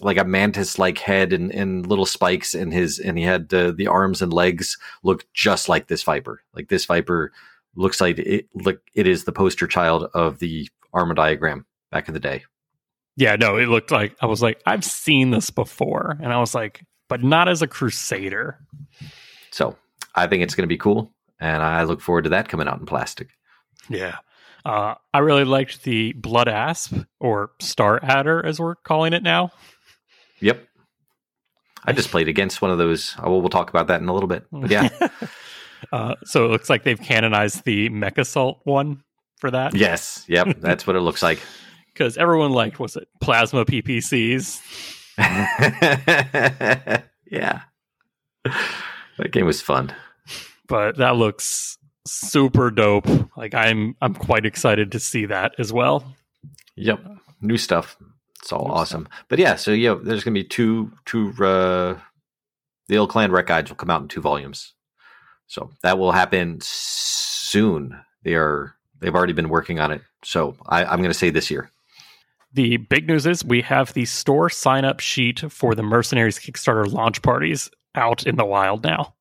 like 0.00 0.18
a 0.18 0.24
mantis 0.24 0.78
like 0.78 0.98
head 0.98 1.32
and, 1.32 1.52
and 1.52 1.86
little 1.86 2.06
spikes 2.06 2.54
in 2.54 2.70
his 2.70 2.98
and 2.98 3.18
he 3.18 3.24
had 3.24 3.52
uh, 3.52 3.72
the 3.72 3.86
arms 3.86 4.22
and 4.22 4.32
legs 4.32 4.78
look 5.02 5.26
just 5.34 5.68
like 5.68 5.88
this 5.88 6.02
Viper. 6.02 6.42
Like 6.54 6.68
this 6.68 6.84
Viper 6.86 7.32
looks 7.74 8.00
like 8.00 8.18
it 8.18 8.48
look 8.54 8.80
it 8.94 9.06
is 9.06 9.24
the 9.24 9.32
poster 9.32 9.66
child 9.66 10.10
of 10.14 10.38
the 10.38 10.68
armor 10.92 11.14
diagram 11.14 11.66
back 11.90 12.08
in 12.08 12.14
the 12.14 12.20
day. 12.20 12.44
Yeah, 13.16 13.36
no, 13.36 13.56
it 13.56 13.66
looked 13.66 13.90
like 13.90 14.16
I 14.20 14.26
was 14.26 14.42
like, 14.42 14.62
I've 14.66 14.84
seen 14.84 15.30
this 15.30 15.50
before. 15.50 16.16
And 16.22 16.32
I 16.32 16.38
was 16.38 16.54
like, 16.54 16.82
but 17.08 17.22
not 17.22 17.48
as 17.48 17.60
a 17.60 17.66
Crusader. 17.66 18.58
So 19.50 19.76
I 20.14 20.26
think 20.26 20.42
it's 20.42 20.54
going 20.54 20.64
to 20.64 20.72
be 20.72 20.78
cool, 20.78 21.12
and 21.40 21.62
I 21.62 21.82
look 21.82 22.00
forward 22.00 22.22
to 22.22 22.30
that 22.30 22.48
coming 22.48 22.68
out 22.68 22.80
in 22.80 22.86
plastic. 22.86 23.28
Yeah. 23.88 24.16
Uh, 24.64 24.94
I 25.12 25.18
really 25.18 25.44
liked 25.44 25.84
the 25.84 26.12
Blood 26.12 26.48
Asp 26.48 26.94
or 27.18 27.50
Star 27.60 28.00
Adder, 28.02 28.44
as 28.44 28.60
we're 28.60 28.76
calling 28.76 29.12
it 29.12 29.22
now. 29.22 29.50
Yep. 30.40 30.66
I 31.84 31.92
just 31.92 32.10
played 32.10 32.28
against 32.28 32.60
one 32.60 32.70
of 32.70 32.78
those. 32.78 33.14
Oh, 33.22 33.38
we'll 33.38 33.48
talk 33.48 33.70
about 33.70 33.86
that 33.86 34.02
in 34.02 34.08
a 34.08 34.12
little 34.12 34.28
bit. 34.28 34.44
But 34.52 34.70
yeah, 34.70 34.90
Uh, 35.92 36.14
so 36.24 36.44
it 36.44 36.48
looks 36.48 36.70
like 36.70 36.84
they've 36.84 37.00
canonized 37.00 37.64
the 37.64 37.88
MechAssault 37.90 38.58
one 38.64 39.02
for 39.38 39.50
that. 39.50 39.74
Yes, 39.74 40.24
yep, 40.28 40.56
that's 40.60 40.86
what 40.86 40.96
it 40.96 41.00
looks 41.00 41.22
like. 41.22 41.40
Because 41.92 42.16
everyone 42.16 42.52
liked, 42.52 42.78
was 42.78 42.96
it 42.96 43.08
plasma 43.20 43.64
PPCs? 43.64 44.60
yeah, 47.30 47.62
that 48.44 49.32
game 49.32 49.46
was 49.46 49.60
fun. 49.60 49.92
But 50.68 50.98
that 50.98 51.16
looks 51.16 51.78
super 52.06 52.70
dope. 52.70 53.08
Like 53.36 53.54
I'm, 53.54 53.96
I'm 54.00 54.14
quite 54.14 54.46
excited 54.46 54.92
to 54.92 55.00
see 55.00 55.26
that 55.26 55.52
as 55.58 55.72
well. 55.72 56.14
Yep, 56.76 57.04
new 57.40 57.58
stuff. 57.58 57.96
It's 58.42 58.52
all 58.52 58.70
awesome. 58.70 59.08
But 59.28 59.38
yeah, 59.38 59.56
so 59.56 59.70
yeah, 59.72 59.96
there's 60.02 60.24
gonna 60.24 60.34
be 60.34 60.44
two 60.44 60.92
two 61.04 61.32
uh 61.44 61.98
the 62.88 62.98
old 62.98 63.10
Clan 63.10 63.30
Rec 63.30 63.46
Guides 63.46 63.70
will 63.70 63.76
come 63.76 63.90
out 63.90 64.02
in 64.02 64.08
two 64.08 64.20
volumes. 64.20 64.74
So 65.46 65.70
that 65.82 65.98
will 65.98 66.12
happen 66.12 66.58
soon. 66.60 68.00
They 68.22 68.34
are 68.34 68.74
they've 69.00 69.14
already 69.14 69.32
been 69.32 69.48
working 69.48 69.80
on 69.80 69.90
it. 69.90 70.02
So 70.24 70.56
I, 70.66 70.84
I'm 70.84 71.02
gonna 71.02 71.14
say 71.14 71.30
this 71.30 71.50
year. 71.50 71.70
The 72.52 72.78
big 72.78 73.06
news 73.06 73.26
is 73.26 73.44
we 73.44 73.62
have 73.62 73.92
the 73.92 74.04
store 74.06 74.50
sign 74.50 74.84
up 74.84 75.00
sheet 75.00 75.40
for 75.52 75.74
the 75.74 75.84
Mercenaries 75.84 76.38
Kickstarter 76.38 76.90
launch 76.92 77.22
parties 77.22 77.70
out 77.94 78.26
in 78.26 78.36
the 78.36 78.44
wild 78.44 78.82
now. 78.82 79.14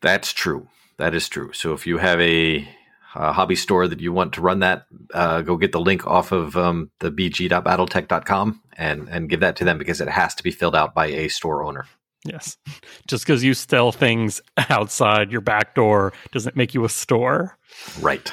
That's 0.00 0.32
true. 0.32 0.68
That 0.98 1.14
is 1.14 1.28
true. 1.28 1.52
So 1.52 1.72
if 1.72 1.86
you 1.86 1.98
have 1.98 2.20
a, 2.20 2.68
a 3.14 3.32
hobby 3.32 3.56
store 3.56 3.88
that 3.88 4.00
you 4.00 4.12
want 4.12 4.34
to 4.34 4.40
run 4.40 4.60
that, 4.60 4.86
uh, 5.12 5.42
go 5.42 5.56
get 5.56 5.72
the 5.72 5.80
link 5.80 6.06
off 6.06 6.32
of 6.32 6.56
um, 6.56 6.90
the 7.00 7.10
bg.battletech.com 7.10 8.62
and 8.76 9.08
and 9.08 9.28
give 9.28 9.40
that 9.40 9.56
to 9.56 9.64
them 9.64 9.78
because 9.78 10.00
it 10.00 10.08
has 10.08 10.34
to 10.34 10.42
be 10.42 10.50
filled 10.50 10.76
out 10.76 10.94
by 10.94 11.06
a 11.06 11.28
store 11.28 11.62
owner. 11.62 11.86
Yes. 12.24 12.56
Just 13.06 13.24
because 13.24 13.42
you 13.42 13.54
sell 13.54 13.92
things 13.92 14.40
outside 14.70 15.32
your 15.32 15.40
back 15.40 15.74
door 15.74 16.12
doesn't 16.30 16.56
make 16.56 16.74
you 16.74 16.84
a 16.84 16.88
store. 16.88 17.58
Right. 18.00 18.32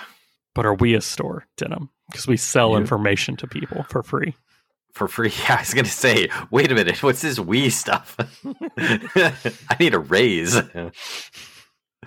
But 0.53 0.65
are 0.65 0.75
we 0.75 0.95
a 0.95 1.01
store, 1.01 1.45
Denham? 1.57 1.89
Because 2.09 2.27
we 2.27 2.38
sell 2.38 2.75
information 2.75 3.36
to 3.38 3.48
people 3.48 3.83
for 3.83 4.01
free. 4.03 4.36
For 4.93 5.07
free. 5.07 5.31
Yeah, 5.43 5.55
I 5.55 5.62
was 5.62 5.74
gonna 5.74 5.88
say, 5.88 6.29
wait 6.51 6.71
a 6.71 6.75
minute, 6.75 7.03
what's 7.03 7.21
this 7.21 7.39
we 7.39 7.69
stuff? 7.69 8.17
I 8.77 9.75
need 9.79 9.93
a 9.93 10.00
raise. 10.00 10.59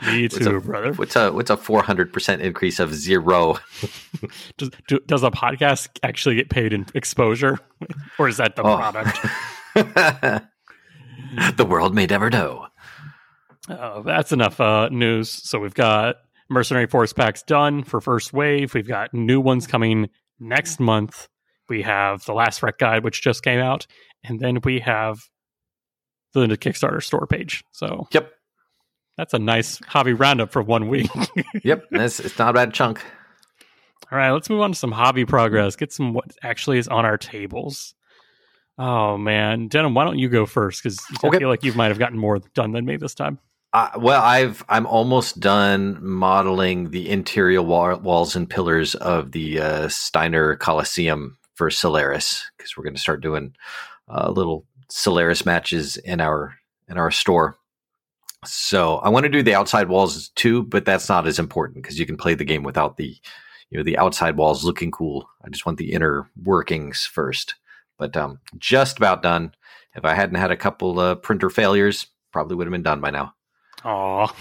Me 0.07 0.23
What's 0.23 0.39
too, 0.39 0.57
up? 0.57 0.63
brother. 0.65 0.93
What's 0.95 1.17
a 1.17 1.31
what's 1.33 1.51
a 1.51 1.57
four 1.57 1.83
hundred 1.83 2.13
percent 2.13 2.41
increase 2.43 2.81
of 2.81 2.95
zero? 2.95 3.59
Does, 4.57 4.71
do, 4.89 4.99
does 5.07 5.23
a 5.23 5.31
podcast 5.31 5.89
actually 6.03 6.37
get 6.37 6.49
paid 6.51 6.73
in 6.73 6.87
exposure? 6.95 7.59
or 8.19 8.27
is 8.29 8.37
that 8.39 8.57
the 8.57 8.63
Oh. 8.63 8.77
product? 8.77 9.19
the 11.57 11.65
world 11.65 11.95
may 11.95 12.07
never 12.07 12.31
know. 12.31 12.67
Uh, 13.69 14.01
that's 14.03 14.33
enough 14.33 14.61
uh, 14.61 14.89
news. 14.91 15.31
So 15.31 15.59
we've 15.59 15.75
got 15.75 16.17
Mercenary 16.51 16.87
Force 16.87 17.13
packs 17.13 17.43
done 17.43 17.85
for 17.85 18.01
first 18.01 18.33
wave. 18.33 18.75
We've 18.75 18.89
got 18.89 19.13
new 19.15 19.41
ones 19.41 19.67
coming 19.67 20.09
next 20.41 20.81
month. 20.81 21.29
We 21.69 21.83
have 21.83 22.25
the 22.25 22.33
last 22.35 22.63
rec 22.63 22.79
guide, 22.79 23.05
which 23.05 23.23
just 23.23 23.43
came 23.45 23.61
out, 23.61 23.87
and 24.25 24.41
then 24.41 24.59
we 24.65 24.81
have 24.81 25.21
the 26.35 26.47
Kickstarter 26.49 27.03
store 27.03 27.27
page. 27.27 27.63
So 27.73 28.09
Yep. 28.13 28.33
That's 29.23 29.35
a 29.35 29.39
nice 29.39 29.79
hobby 29.87 30.15
roundup 30.15 30.51
for 30.51 30.63
one 30.63 30.89
week. 30.89 31.09
Yep. 31.63 31.85
That's 31.93 32.19
it's 32.19 32.37
not 32.41 32.51
a 32.51 32.53
bad 32.55 32.75
chunk. 32.75 33.05
All 34.11 34.19
right, 34.19 34.33
let's 34.33 34.51
move 34.51 34.63
on 34.63 34.73
to 34.73 34.79
some 34.79 34.91
hobby 34.91 35.25
progress. 35.25 35.77
Get 35.77 35.93
some 35.93 36.13
what 36.13 36.37
actually 36.43 36.79
is 36.79 36.89
on 36.89 37.05
our 37.05 37.17
tables. 37.17 37.95
Oh 38.79 39.17
man, 39.17 39.69
Denham, 39.69 39.95
why 39.95 40.03
don't 40.03 40.19
you 40.19 40.29
go 40.29 40.45
first? 40.45 40.83
Because 40.83 40.99
I 41.23 41.39
feel 41.39 41.49
like 41.49 41.63
you 41.63 41.73
might 41.75 41.89
have 41.89 42.01
gotten 42.01 42.19
more 42.19 42.41
done 42.55 42.73
than 42.73 42.85
me 42.85 42.97
this 42.97 43.15
time. 43.15 43.39
Uh, 43.73 43.91
well, 43.97 44.21
I've 44.21 44.65
I'm 44.69 44.87
almost 44.87 45.39
done 45.39 46.05
modeling 46.05 46.91
the 46.91 47.09
interior 47.09 47.63
wall, 47.63 47.97
walls 47.99 48.35
and 48.35 48.51
pillars 48.51 48.97
of 48.97 49.31
the 49.31 49.61
uh, 49.61 49.89
Steiner 49.89 50.57
Coliseum 50.57 51.39
for 51.55 51.71
Solaris 51.71 52.51
because 52.57 52.77
we're 52.77 52.85
going 52.85 52.97
to 52.97 53.01
start 53.01 53.23
doing 53.23 53.55
uh, 54.09 54.33
little 54.33 54.67
Solaris 54.91 55.47
matches 55.47 55.97
in 55.97 56.21
our 56.21 56.57
in 56.89 56.99
our 56.99 57.13
store. 57.13 57.57
So 58.45 58.97
I 58.99 59.09
want 59.09 59.25
to 59.25 59.31
do 59.31 59.43
the 59.43 59.55
outside 59.55 59.89
walls 59.89 60.31
too, 60.31 60.65
but 60.65 60.85
that's 60.85 61.09
not 61.09 61.27
as 61.27 61.39
important 61.39 61.83
because 61.83 61.99
you 61.99 62.07
can 62.07 62.17
play 62.17 62.35
the 62.35 62.45
game 62.45 62.63
without 62.65 62.97
the 62.97 63.17
you 63.71 63.79
know 63.79 63.85
the 63.85 63.97
outside 63.99 64.37
walls 64.37 64.65
looking 64.65 64.91
cool. 64.91 65.29
I 65.45 65.49
just 65.49 65.65
want 65.65 65.79
the 65.79 65.93
inner 65.93 66.29
workings 66.43 67.05
first. 67.07 67.55
But 67.99 68.17
um, 68.17 68.41
just 68.59 68.99
about 68.99 69.23
done. 69.23 69.55
If 69.95 70.05
I 70.05 70.15
hadn't 70.15 70.37
had 70.37 70.51
a 70.51 70.57
couple 70.57 70.99
uh, 70.99 71.15
printer 71.17 71.51
failures, 71.51 72.07
probably 72.33 72.57
would 72.57 72.67
have 72.67 72.73
been 72.73 72.83
done 72.83 73.01
by 73.01 73.11
now. 73.11 73.35
Aw. 73.85 74.35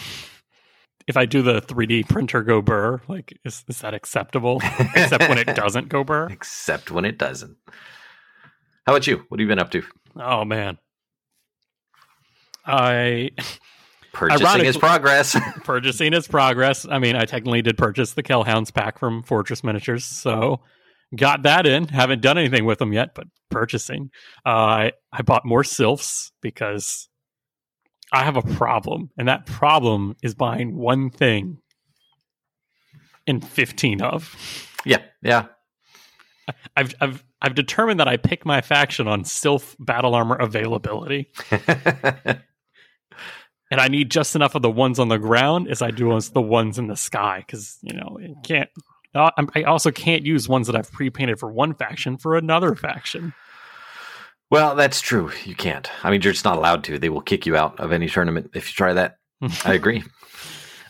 If 1.07 1.17
I 1.17 1.25
do 1.25 1.41
the 1.41 1.61
3D 1.61 2.07
printer 2.07 2.41
go 2.41 2.61
burr, 2.61 3.01
like 3.07 3.37
is 3.43 3.63
is 3.67 3.81
that 3.81 3.93
acceptable? 3.93 4.61
Except 4.95 5.27
when 5.29 5.37
it 5.37 5.47
doesn't 5.55 5.89
go 5.89 6.03
burr. 6.03 6.27
except 6.29 6.89
when 6.89 7.05
it 7.05 7.17
doesn't. 7.17 7.57
How 8.85 8.93
about 8.93 9.05
you? 9.07 9.25
What 9.27 9.39
have 9.39 9.43
you 9.43 9.47
been 9.47 9.59
up 9.59 9.71
to? 9.71 9.83
Oh 10.15 10.43
man. 10.45 10.77
I 12.65 13.31
Purchasing 14.13 14.65
is 14.65 14.77
progress. 14.77 15.37
purchasing 15.63 16.13
its 16.13 16.27
progress. 16.27 16.85
I 16.89 16.99
mean, 16.99 17.15
I 17.15 17.25
technically 17.25 17.61
did 17.61 17.77
purchase 17.77 18.13
the 18.13 18.23
Kellhounds 18.23 18.73
pack 18.73 18.99
from 18.99 19.23
Fortress 19.23 19.63
Miniatures, 19.63 20.03
so 20.03 20.61
got 21.15 21.43
that 21.43 21.65
in. 21.65 21.87
Haven't 21.87 22.21
done 22.21 22.37
anything 22.37 22.65
with 22.65 22.79
them 22.79 22.91
yet, 22.93 23.15
but 23.15 23.27
purchasing. 23.49 24.11
Uh, 24.45 24.49
I 24.49 24.91
I 25.13 25.21
bought 25.21 25.45
more 25.45 25.63
sylphs 25.63 26.31
because 26.41 27.07
I 28.11 28.23
have 28.23 28.35
a 28.35 28.41
problem, 28.41 29.11
and 29.17 29.27
that 29.27 29.45
problem 29.45 30.15
is 30.21 30.35
buying 30.35 30.75
one 30.75 31.09
thing 31.09 31.59
in 33.25 33.39
fifteen 33.39 34.01
of. 34.01 34.35
yeah, 34.85 35.01
yeah. 35.21 35.45
I've 36.75 36.93
I've 36.99 37.23
I've 37.41 37.55
determined 37.55 37.99
that 37.99 38.07
I 38.07 38.17
pick 38.17 38.45
my 38.45 38.61
faction 38.61 39.07
on 39.07 39.23
sylph 39.23 39.75
battle 39.79 40.15
armor 40.15 40.35
availability, 40.35 41.31
and 43.71 43.79
I 43.79 43.87
need 43.87 44.11
just 44.11 44.35
enough 44.35 44.53
of 44.53 44.61
the 44.61 44.69
ones 44.69 44.99
on 44.99 45.07
the 45.07 45.17
ground 45.17 45.69
as 45.69 45.81
I 45.81 45.89
do 45.89 46.15
as 46.15 46.29
the 46.29 46.41
ones 46.41 46.77
in 46.77 46.87
the 46.87 46.97
sky 46.97 47.43
because 47.45 47.77
you 47.81 47.93
know 47.93 48.19
it 48.21 48.31
can't. 48.43 48.69
uh, 49.15 49.31
I 49.55 49.63
also 49.63 49.89
can't 49.91 50.25
use 50.25 50.47
ones 50.47 50.67
that 50.67 50.75
I've 50.75 50.91
pre-painted 50.91 51.39
for 51.39 51.51
one 51.51 51.73
faction 51.73 52.17
for 52.17 52.35
another 52.35 52.75
faction. 52.75 53.33
well, 54.51 54.75
that's 54.75 55.01
true. 55.01 55.31
You 55.45 55.55
can't. 55.55 55.89
I 56.03 56.11
mean, 56.11 56.21
you're 56.21 56.33
just 56.33 56.45
not 56.45 56.57
allowed 56.57 56.83
to. 56.85 56.99
They 56.99 57.09
will 57.09 57.21
kick 57.21 57.45
you 57.45 57.55
out 57.55 57.79
of 57.79 57.91
any 57.91 58.09
tournament 58.09 58.51
if 58.53 58.69
you 58.69 58.73
try 58.73 58.93
that. 58.93 59.15
I 59.65 59.73
agree. 59.73 60.03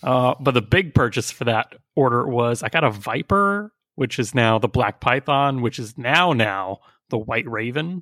Uh, 0.03 0.33
but 0.39 0.55
the 0.55 0.61
big 0.61 0.95
purchase 0.95 1.29
for 1.29 1.45
that 1.45 1.75
order 1.95 2.27
was 2.27 2.63
I 2.63 2.69
got 2.69 2.83
a 2.83 2.89
Viper, 2.89 3.71
which 3.95 4.17
is 4.17 4.33
now 4.33 4.57
the 4.57 4.67
Black 4.67 4.99
Python, 4.99 5.61
which 5.61 5.77
is 5.77 5.97
now 5.97 6.33
now 6.33 6.79
the 7.09 7.19
White 7.19 7.47
Raven. 7.47 8.01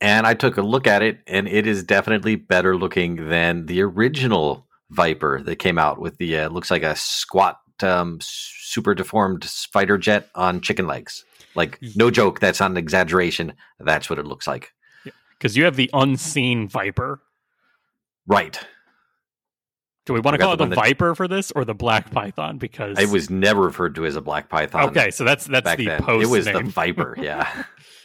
And 0.00 0.26
I 0.26 0.34
took 0.34 0.56
a 0.58 0.62
look 0.62 0.86
at 0.86 1.02
it, 1.02 1.20
and 1.26 1.48
it 1.48 1.66
is 1.66 1.82
definitely 1.82 2.36
better 2.36 2.76
looking 2.76 3.28
than 3.28 3.66
the 3.66 3.80
original 3.82 4.66
Viper 4.90 5.40
that 5.42 5.56
came 5.56 5.78
out 5.78 5.98
with 6.00 6.18
the 6.18 6.38
uh, 6.38 6.48
looks 6.48 6.70
like 6.70 6.82
a 6.82 6.94
squat, 6.96 7.58
um, 7.82 8.18
super 8.20 8.94
deformed 8.94 9.44
fighter 9.44 9.96
jet 9.96 10.28
on 10.34 10.60
chicken 10.60 10.86
legs. 10.86 11.24
Like, 11.54 11.78
no 11.96 12.10
joke. 12.10 12.40
That's 12.40 12.60
not 12.60 12.70
an 12.72 12.76
exaggeration. 12.76 13.54
That's 13.80 14.10
what 14.10 14.18
it 14.18 14.26
looks 14.26 14.46
like. 14.46 14.72
Because 15.38 15.56
you 15.56 15.64
have 15.64 15.76
the 15.76 15.90
unseen 15.94 16.68
Viper. 16.68 17.20
Right. 18.26 18.58
Do 20.04 20.12
we 20.12 20.20
want 20.20 20.34
to 20.34 20.38
call 20.38 20.52
it 20.52 20.56
the 20.58 20.64
the 20.66 20.68
one 20.68 20.70
that- 20.70 20.76
Viper 20.88 21.14
for 21.14 21.26
this 21.26 21.50
or 21.52 21.64
the 21.64 21.74
Black 21.74 22.10
Python? 22.10 22.58
Because 22.58 22.98
It 22.98 23.08
was 23.08 23.28
never 23.28 23.62
referred 23.62 23.94
to 23.96 24.06
as 24.06 24.14
a 24.16 24.20
black 24.20 24.48
python. 24.48 24.84
okay, 24.90 25.10
so 25.10 25.24
that's 25.24 25.46
that's 25.46 25.74
the 25.76 25.86
then. 25.86 26.02
post 26.02 26.24
it 26.24 26.28
was 26.28 26.46
name, 26.46 26.54
the 26.66 26.70
Viper, 26.70 27.16
yeah. 27.20 27.64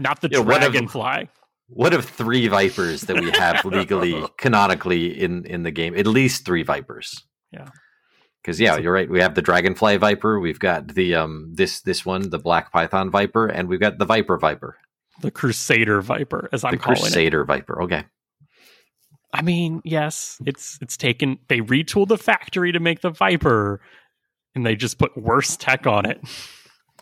not 0.00 0.20
the 0.20 0.36
of- 0.38 0.46
Dragonfly. 0.46 1.28
One 1.72 1.92
of 1.92 2.04
three 2.04 2.48
Vipers 2.48 3.02
that 3.02 3.20
we 3.20 3.30
have 3.30 3.64
legally, 3.64 4.24
canonically 4.38 5.20
in 5.22 5.44
in 5.46 5.62
the 5.62 5.70
game. 5.70 5.94
At 5.96 6.06
least 6.08 6.44
three 6.44 6.64
Vipers. 6.64 7.22
Yeah. 7.52 7.68
Because 8.42 8.58
yeah, 8.58 8.76
you're 8.78 8.92
right. 8.92 9.08
We 9.08 9.20
have 9.20 9.34
the 9.36 9.42
Dragonfly 9.42 9.98
Viper. 9.98 10.40
We've 10.40 10.58
got 10.58 10.88
the 10.88 11.14
um 11.14 11.52
this 11.54 11.80
this 11.82 12.04
one, 12.04 12.30
the 12.30 12.38
Black 12.40 12.72
Python 12.72 13.10
Viper, 13.10 13.46
and 13.46 13.68
we've 13.68 13.78
got 13.78 13.98
the 13.98 14.04
Viper 14.04 14.36
Viper, 14.38 14.78
the 15.20 15.30
Crusader 15.30 16.00
Viper, 16.00 16.48
as 16.52 16.64
I'm 16.64 16.72
the 16.72 16.78
calling 16.78 16.98
it. 16.98 17.02
Crusader 17.02 17.44
Viper. 17.44 17.82
Okay. 17.82 18.04
I 19.32 19.42
mean, 19.42 19.80
yes, 19.84 20.38
it's 20.46 20.76
it's 20.82 20.96
taken. 20.96 21.38
They 21.48 21.60
retooled 21.60 22.08
the 22.08 22.18
factory 22.18 22.72
to 22.72 22.80
make 22.80 23.00
the 23.00 23.10
Viper, 23.10 23.80
and 24.56 24.66
they 24.66 24.74
just 24.74 24.98
put 24.98 25.16
worse 25.16 25.56
tech 25.56 25.86
on 25.86 26.04
it. 26.06 26.20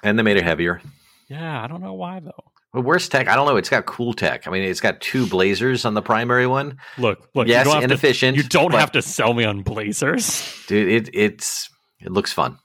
And 0.03 0.19
they 0.19 0.23
made 0.23 0.37
it 0.37 0.45
heavier. 0.45 0.83
Yeah, 1.31 1.63
I 1.63 1.69
don't 1.69 1.81
know 1.81 1.95
why 1.95 2.21
though. 2.21 2.45
Well, 2.75 2.83
worse 2.83 3.09
tech. 3.09 3.29
I 3.29 3.35
don't 3.35 3.47
know. 3.47 3.57
It's 3.57 3.71
got 3.71 3.87
cool 3.87 4.13
tech. 4.13 4.47
I 4.47 4.51
mean, 4.51 4.63
it's 4.63 4.81
got 4.81 5.01
two 5.01 5.27
blazers 5.27 5.85
on 5.85 5.95
the 5.95 6.03
primary 6.03 6.47
one. 6.47 6.79
Look, 6.99 7.29
look. 7.35 7.49
yes, 7.49 7.65
you 7.65 7.73
don't 7.73 7.83
have 7.83 7.91
inefficient. 7.91 8.37
To, 8.37 8.43
you 8.43 8.49
don't 8.49 8.75
have 8.75 8.93
to 8.93 9.03
sell 9.03 9.33
me 9.33 9.45
on 9.45 9.63
Blazers. 9.63 10.55
dude 10.69 10.89
it 10.89 11.11
it's 11.15 11.71
it 12.01 12.13
looks 12.13 12.33
fun 12.33 12.59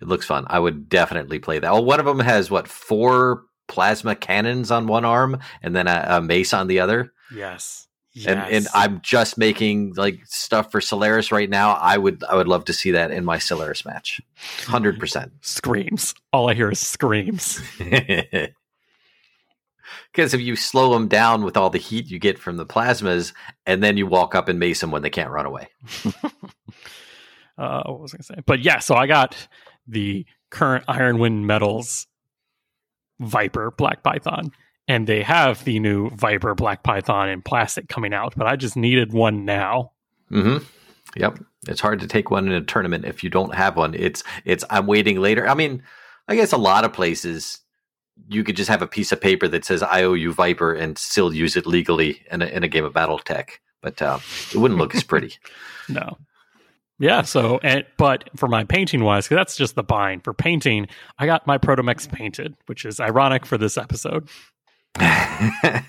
it 0.00 0.08
looks 0.08 0.26
fun 0.26 0.46
i 0.48 0.58
would 0.58 0.88
definitely 0.88 1.38
play 1.38 1.58
that 1.58 1.72
well 1.72 1.84
one 1.84 2.00
of 2.00 2.06
them 2.06 2.18
has 2.18 2.50
what 2.50 2.66
four 2.66 3.44
plasma 3.68 4.16
cannons 4.16 4.70
on 4.70 4.86
one 4.86 5.04
arm 5.04 5.38
and 5.62 5.76
then 5.76 5.86
a, 5.86 6.04
a 6.08 6.22
mace 6.22 6.52
on 6.52 6.66
the 6.66 6.80
other 6.80 7.12
Yes, 7.32 7.86
and 8.26 8.40
and 8.40 8.66
I'm 8.74 9.00
just 9.02 9.38
making 9.38 9.94
like 9.94 10.18
stuff 10.26 10.72
for 10.72 10.80
Solaris 10.80 11.30
right 11.30 11.48
now. 11.48 11.74
I 11.74 11.96
would 11.96 12.24
I 12.24 12.34
would 12.34 12.48
love 12.48 12.64
to 12.64 12.72
see 12.72 12.90
that 12.90 13.12
in 13.12 13.24
my 13.24 13.38
Solaris 13.38 13.84
match, 13.84 14.20
hundred 14.66 14.98
percent. 14.98 15.32
Screams. 15.42 16.12
All 16.32 16.48
I 16.48 16.54
hear 16.54 16.72
is 16.72 16.80
screams. 16.80 17.60
Because 20.12 20.34
if 20.34 20.40
you 20.40 20.56
slow 20.56 20.92
them 20.92 21.08
down 21.08 21.44
with 21.44 21.56
all 21.56 21.70
the 21.70 21.78
heat 21.78 22.10
you 22.10 22.18
get 22.18 22.38
from 22.38 22.56
the 22.56 22.66
plasmas, 22.66 23.32
and 23.66 23.82
then 23.82 23.96
you 23.96 24.06
walk 24.06 24.34
up 24.34 24.48
and 24.48 24.58
mace 24.58 24.80
them 24.80 24.90
when 24.90 25.02
they 25.02 25.10
can't 25.10 25.30
run 25.30 25.46
away. 25.46 25.68
uh, 27.58 27.82
what 27.84 28.00
was 28.00 28.14
I 28.14 28.16
going 28.16 28.22
to 28.22 28.22
say? 28.22 28.34
But 28.46 28.60
yeah, 28.60 28.78
so 28.78 28.94
I 28.94 29.06
got 29.06 29.36
the 29.86 30.26
current 30.50 30.86
Ironwind 30.86 31.42
Metals 31.42 32.06
Viper 33.20 33.70
Black 33.70 34.02
Python, 34.02 34.52
and 34.88 35.06
they 35.06 35.22
have 35.22 35.64
the 35.64 35.78
new 35.78 36.10
Viper 36.10 36.54
Black 36.54 36.82
Python 36.82 37.28
in 37.28 37.42
plastic 37.42 37.88
coming 37.88 38.12
out, 38.12 38.34
but 38.36 38.46
I 38.46 38.56
just 38.56 38.76
needed 38.76 39.12
one 39.12 39.44
now. 39.44 39.92
Mm-hmm. 40.30 40.64
Yep, 41.16 41.40
it's 41.68 41.80
hard 41.80 42.00
to 42.00 42.06
take 42.06 42.30
one 42.30 42.46
in 42.46 42.52
a 42.52 42.60
tournament 42.60 43.04
if 43.04 43.22
you 43.22 43.30
don't 43.30 43.54
have 43.54 43.76
one. 43.76 43.94
It's 43.94 44.22
it's 44.44 44.64
I'm 44.70 44.86
waiting 44.86 45.20
later. 45.20 45.48
I 45.48 45.54
mean, 45.54 45.82
I 46.28 46.36
guess 46.36 46.52
a 46.52 46.58
lot 46.58 46.84
of 46.84 46.92
places 46.92 47.58
you 48.28 48.44
could 48.44 48.56
just 48.56 48.68
have 48.68 48.82
a 48.82 48.86
piece 48.86 49.12
of 49.12 49.20
paper 49.20 49.48
that 49.48 49.64
says 49.64 49.82
"I 49.82 50.02
owe 50.02 50.14
you 50.14 50.32
Viper" 50.32 50.72
and 50.72 50.96
still 50.98 51.32
use 51.32 51.56
it 51.56 51.66
legally 51.66 52.22
in 52.30 52.42
a, 52.42 52.46
in 52.46 52.62
a 52.62 52.68
game 52.68 52.84
of 52.84 52.92
BattleTech, 52.92 53.50
but 53.80 54.00
uh, 54.02 54.18
it 54.52 54.58
wouldn't 54.58 54.78
look 54.78 54.94
as 54.94 55.04
pretty. 55.04 55.34
No. 55.88 56.18
Yeah. 57.00 57.22
So, 57.22 57.58
and, 57.64 57.84
but 57.96 58.30
for 58.36 58.46
my 58.46 58.62
painting 58.62 59.02
wise, 59.02 59.24
because 59.24 59.36
that's 59.36 59.56
just 59.56 59.74
the 59.74 59.82
bind. 59.82 60.22
For 60.22 60.32
painting, 60.32 60.86
I 61.18 61.26
got 61.26 61.48
my 61.48 61.58
Protomechs 61.58 62.08
painted, 62.08 62.54
which 62.66 62.84
is 62.84 63.00
ironic 63.00 63.44
for 63.44 63.58
this 63.58 63.76
episode. 63.76 64.28
yes, 65.00 65.84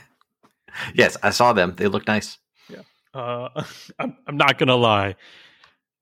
I 1.22 1.30
saw 1.30 1.54
them. 1.54 1.76
They 1.76 1.88
look 1.88 2.08
nice. 2.08 2.40
Yeah. 2.68 2.82
Uh, 3.14 3.64
I'm, 4.00 4.18
I'm 4.26 4.38
not 4.38 4.58
gonna 4.58 4.76
lie. 4.76 5.16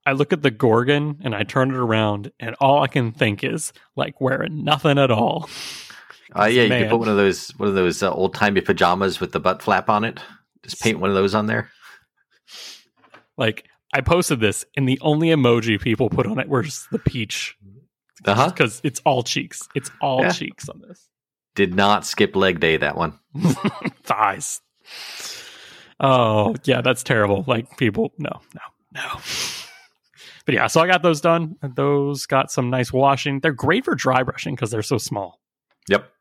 I 0.06 0.14
look 0.14 0.32
at 0.32 0.42
the 0.42 0.52
Gorgon 0.52 1.20
and 1.24 1.36
I 1.36 1.44
turn 1.44 1.72
it 1.72 1.78
around, 1.78 2.32
and 2.40 2.56
all 2.62 2.82
I 2.82 2.88
can 2.88 3.12
think 3.12 3.44
is 3.44 3.74
like 3.96 4.22
wearing 4.22 4.64
nothing 4.64 4.98
at 4.98 5.12
all. 5.12 5.50
Uh, 6.38 6.46
yeah, 6.46 6.64
you 6.64 6.70
can 6.70 6.90
put 6.90 7.00
one 7.00 7.08
of 7.08 7.18
those 7.18 7.50
one 7.58 7.70
of 7.70 7.76
those 7.76 8.04
uh, 8.04 8.12
old 8.12 8.34
timey 8.34 8.62
pajamas 8.62 9.20
with 9.20 9.32
the 9.32 9.40
butt 9.40 9.62
flap 9.62 9.90
on 9.90 10.04
it. 10.04 10.20
Just 10.64 10.82
paint 10.82 11.00
one 11.00 11.10
of 11.10 11.16
those 11.16 11.34
on 11.34 11.48
there. 11.48 11.70
Like 13.38 13.66
I 13.94 14.02
posted 14.02 14.40
this, 14.40 14.66
and 14.78 14.88
the 14.88 15.00
only 15.02 15.30
emoji 15.30 15.82
people 15.82 16.10
put 16.10 16.28
on 16.28 16.40
it 16.40 16.48
was 16.48 16.88
the 16.92 17.00
peach. 17.00 17.58
Because 18.24 18.82
it's 18.84 19.02
all 19.06 19.24
cheeks. 19.24 19.68
It's 19.76 19.90
all 20.02 20.22
yeah. 20.22 20.32
cheeks 20.32 20.68
on 20.68 20.82
this. 20.88 21.08
Did 21.56 21.74
not 21.74 22.06
skip 22.06 22.36
leg 22.36 22.60
day 22.60 22.78
that 22.78 22.96
one. 22.96 23.18
Thighs. 24.04 24.62
Oh 26.00 26.56
yeah, 26.66 26.82
that's 26.82 27.02
terrible. 27.02 27.44
Like 27.48 27.78
people, 27.78 28.14
no, 28.20 28.42
no, 28.54 28.62
no. 28.94 29.20
But 30.46 30.56
yeah, 30.56 30.68
so 30.68 30.82
I 30.82 30.88
got 30.88 31.02
those 31.02 31.22
done. 31.22 31.56
Those 31.64 32.26
got 32.26 32.52
some 32.52 32.70
nice 32.70 32.94
washing. 32.94 33.40
They're 33.40 33.52
great 33.52 33.86
for 33.86 33.96
dry 33.96 34.22
brushing 34.24 34.54
because 34.54 34.70
they're 34.70 34.84
so 34.84 34.98
small. 34.98 35.40
Yep 35.88 36.12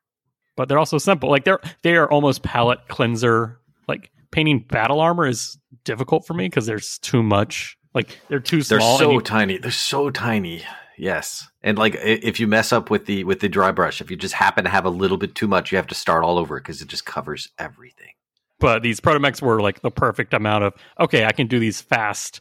but 0.58 0.68
they're 0.68 0.78
also 0.78 0.98
simple. 0.98 1.30
Like 1.30 1.44
they're 1.44 1.60
they 1.82 1.94
are 1.94 2.10
almost 2.10 2.42
palette 2.42 2.80
cleanser. 2.88 3.60
Like 3.86 4.10
painting 4.32 4.66
battle 4.68 5.00
armor 5.00 5.24
is 5.24 5.56
difficult 5.84 6.26
for 6.26 6.34
me 6.34 6.46
because 6.46 6.66
there's 6.66 6.98
too 6.98 7.22
much. 7.22 7.78
Like 7.94 8.18
they're 8.26 8.40
too 8.40 8.62
small. 8.62 8.98
They're 8.98 9.06
so 9.06 9.12
you- 9.12 9.20
tiny. 9.22 9.58
They're 9.58 9.70
so 9.70 10.10
tiny. 10.10 10.64
Yes, 10.98 11.48
and 11.62 11.78
like 11.78 11.94
if 12.02 12.40
you 12.40 12.48
mess 12.48 12.72
up 12.72 12.90
with 12.90 13.06
the 13.06 13.22
with 13.22 13.38
the 13.38 13.48
dry 13.48 13.70
brush, 13.70 14.00
if 14.00 14.10
you 14.10 14.16
just 14.16 14.34
happen 14.34 14.64
to 14.64 14.70
have 14.70 14.84
a 14.84 14.90
little 14.90 15.16
bit 15.16 15.36
too 15.36 15.46
much, 15.46 15.70
you 15.70 15.76
have 15.76 15.86
to 15.86 15.94
start 15.94 16.24
all 16.24 16.38
over 16.38 16.56
because 16.56 16.82
it 16.82 16.88
just 16.88 17.06
covers 17.06 17.48
everything. 17.56 18.10
But 18.58 18.82
these 18.82 18.98
Protomechs 18.98 19.40
were 19.40 19.62
like 19.62 19.82
the 19.82 19.92
perfect 19.92 20.34
amount 20.34 20.64
of 20.64 20.74
okay, 20.98 21.24
I 21.24 21.30
can 21.30 21.46
do 21.46 21.60
these 21.60 21.80
fast 21.80 22.40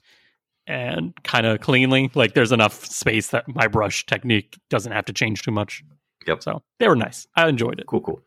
and 0.66 1.14
kind 1.24 1.46
of 1.46 1.62
cleanly. 1.62 2.10
Like 2.16 2.34
there's 2.34 2.52
enough 2.52 2.84
space 2.84 3.28
that 3.28 3.48
my 3.48 3.68
brush 3.68 4.08
technique 4.08 4.58
doesn't 4.72 4.92
have 4.92 5.06
to 5.06 5.14
change 5.14 5.44
too 5.44 5.52
much. 5.52 5.84
Yep. 6.28 6.44
So 6.44 6.62
they 6.80 6.88
were 6.88 6.96
nice. 6.96 7.28
I 7.36 7.48
enjoyed 7.48 7.80
it. 7.80 7.88
Cool, 7.88 8.02
cool. 8.02 8.22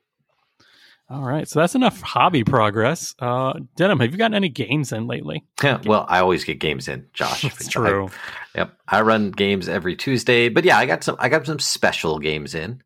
All 1.11 1.23
right. 1.23 1.49
So 1.49 1.59
that's 1.59 1.75
enough 1.75 2.01
hobby 2.01 2.45
progress. 2.45 3.17
Uh, 3.19 3.55
Denham, 3.75 3.99
have 3.99 4.13
you 4.13 4.17
gotten 4.17 4.35
any 4.35 4.49
games 4.49 4.93
in 4.93 5.09
lately? 5.09 5.45
Yeah, 5.63 5.81
well, 5.85 6.07
I 6.09 6.21
always 6.21 6.45
get 6.45 6.61
games 6.61 6.87
in, 6.87 7.07
Josh. 7.13 7.43
That's 7.43 7.69
true. 7.69 8.07
I, 8.55 8.59
yep. 8.59 8.79
I 8.87 9.01
run 9.01 9.33
games 9.33 9.69
every 9.69 9.97
Tuesday, 9.97 10.49
but 10.49 10.65
yeah, 10.65 10.79
I 10.79 10.87
got 10.87 11.03
some 11.03 11.17
I 11.19 11.29
got 11.29 11.47
some 11.47 11.59
special 11.59 12.19
games 12.21 12.55
in. 12.55 12.83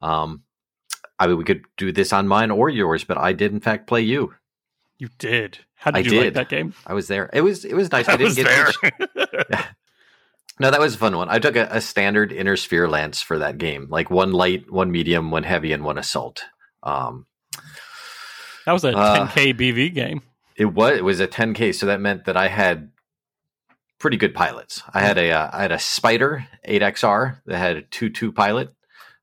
Um 0.00 0.42
I 1.18 1.26
mean 1.26 1.36
we 1.36 1.44
could 1.44 1.64
do 1.76 1.90
this 1.90 2.12
on 2.12 2.28
mine 2.28 2.52
or 2.52 2.68
yours, 2.68 3.02
but 3.02 3.18
I 3.18 3.32
did 3.32 3.52
in 3.52 3.60
fact 3.60 3.88
play 3.88 4.02
you. 4.02 4.32
You 4.98 5.08
did. 5.18 5.58
How 5.74 5.90
did 5.90 5.98
I 5.98 6.00
you 6.02 6.10
did. 6.10 6.24
like 6.24 6.34
that 6.34 6.48
game? 6.48 6.74
I 6.86 6.94
was 6.94 7.08
there. 7.08 7.28
It 7.32 7.40
was 7.40 7.64
it 7.64 7.74
was 7.74 7.90
nice. 7.90 8.08
I, 8.08 8.12
I 8.12 8.16
didn't 8.16 8.36
get 8.36 8.46
there. 8.46 9.64
No, 10.60 10.70
that 10.70 10.80
was 10.80 10.94
a 10.94 10.98
fun 10.98 11.16
one. 11.16 11.28
I 11.28 11.38
took 11.38 11.56
a, 11.56 11.68
a, 11.70 11.80
standard 11.80 12.30
inner 12.30 12.56
sphere 12.56 12.88
lance 12.88 13.20
for 13.20 13.38
that 13.38 13.58
game, 13.58 13.88
like 13.90 14.08
one 14.08 14.32
light, 14.32 14.70
one 14.70 14.92
medium, 14.92 15.32
one 15.32 15.42
heavy, 15.42 15.72
and 15.72 15.84
one 15.84 15.98
assault. 15.98 16.44
Um, 16.82 17.26
that 18.66 18.72
was 18.72 18.84
a 18.84 18.96
uh, 18.96 19.26
10k 19.28 19.54
BV 19.54 19.94
game. 19.94 20.22
It 20.56 20.66
was. 20.66 20.96
It 20.98 21.04
was 21.04 21.20
a 21.20 21.26
10k, 21.26 21.74
so 21.74 21.86
that 21.86 22.00
meant 22.00 22.26
that 22.26 22.36
I 22.36 22.48
had 22.48 22.90
pretty 23.98 24.16
good 24.16 24.34
pilots. 24.34 24.82
I 24.92 25.00
had 25.00 25.18
a 25.18 25.32
uh, 25.32 25.50
I 25.52 25.62
had 25.62 25.72
a 25.72 25.78
Spider 25.78 26.46
8XR 26.68 27.40
that 27.46 27.58
had 27.58 27.76
a 27.76 27.82
2-2 27.82 28.34
pilot. 28.34 28.72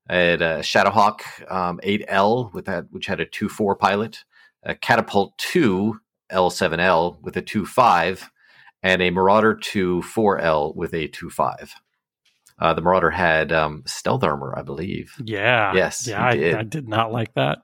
I 0.08 0.16
had 0.16 0.42
a 0.42 0.58
Shadowhawk 0.58 1.50
um, 1.50 1.80
8L 1.82 2.52
with 2.52 2.66
that, 2.66 2.86
which 2.90 3.06
had 3.06 3.20
a 3.20 3.26
2-4 3.26 3.78
pilot. 3.78 4.24
A 4.64 4.74
Catapult 4.74 5.36
2 5.38 5.98
L7L 6.30 7.20
with 7.22 7.36
a 7.36 7.42
2-5 7.42 8.28
and 8.82 9.02
a 9.02 9.10
Marauder 9.10 9.54
2 9.54 10.02
4L 10.02 10.74
with 10.74 10.94
a 10.94 11.08
2 11.08 11.30
5. 11.30 11.74
Uh, 12.58 12.74
the 12.74 12.80
Marauder 12.80 13.10
had 13.10 13.52
um, 13.52 13.82
stealth 13.86 14.22
armor, 14.22 14.54
I 14.56 14.62
believe. 14.62 15.14
Yeah. 15.22 15.74
Yes. 15.74 16.06
Yeah, 16.06 16.24
I 16.24 16.36
did. 16.36 16.54
I 16.54 16.62
did. 16.62 16.88
not 16.88 17.12
like 17.12 17.34
that. 17.34 17.58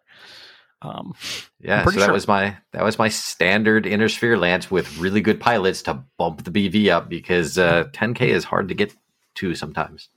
Um, 0.81 1.15
yeah, 1.61 1.85
so 1.85 1.91
that 1.91 2.05
sure. 2.05 2.13
was 2.13 2.29
my 2.29 2.57
that 2.73 2.85
was 2.85 3.01
my 3.01 3.09
standard 3.09 3.85
inner 3.85 4.09
sphere 4.09 4.39
lance 4.39 4.71
with 4.71 4.99
really 4.99 5.21
good 5.21 5.41
pilots 5.41 5.83
to 5.83 6.05
bump 6.19 6.45
the 6.45 6.53
BV 6.53 6.89
up 6.89 7.09
because 7.09 7.59
uh, 7.59 7.85
10k 7.93 8.23
is 8.23 8.45
hard 8.45 8.69
to 8.69 8.75
get 8.75 8.95
to 9.37 9.57
sometimes. 9.57 10.09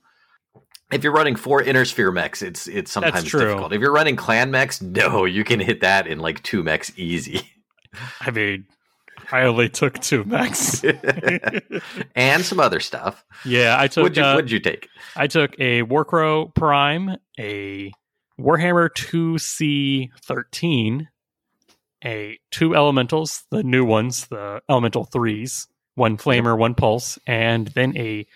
If 0.92 1.02
you're 1.02 1.12
running 1.12 1.34
four 1.34 1.62
inner 1.62 1.84
sphere 1.84 2.12
mechs, 2.12 2.42
it's 2.42 2.68
it's 2.68 2.92
sometimes 2.92 3.24
difficult. 3.24 3.72
If 3.72 3.80
you're 3.80 3.92
running 3.92 4.14
clan 4.14 4.52
mechs, 4.52 4.80
no, 4.80 5.24
you 5.24 5.42
can 5.42 5.58
hit 5.58 5.80
that 5.80 6.06
in 6.06 6.20
like 6.20 6.42
two 6.44 6.62
mechs 6.62 6.92
easy. 6.96 7.40
I 8.20 8.30
mean, 8.30 8.66
I 9.32 9.42
only 9.42 9.68
took 9.68 9.98
two 10.00 10.24
max, 10.24 10.84
and 12.14 12.44
some 12.44 12.60
other 12.60 12.80
stuff. 12.80 13.24
Yeah, 13.44 13.76
I 13.78 13.88
took. 13.88 14.02
What'd 14.02 14.16
you, 14.16 14.22
uh, 14.22 14.34
what'd 14.34 14.50
you 14.50 14.60
take? 14.60 14.88
I 15.16 15.26
took 15.26 15.58
a 15.58 15.82
Warcrow 15.82 16.46
Prime, 16.54 17.16
a 17.38 17.92
Warhammer 18.38 18.90
2C13, 20.10 21.06
a 22.04 22.38
two 22.50 22.74
elementals, 22.74 23.44
the 23.50 23.62
new 23.62 23.84
ones, 23.84 24.26
the 24.26 24.60
elemental 24.68 25.04
threes, 25.04 25.66
one 25.94 26.16
flamer, 26.16 26.58
one 26.58 26.74
pulse, 26.74 27.18
and 27.26 27.68
then 27.68 27.96
a 27.96 28.26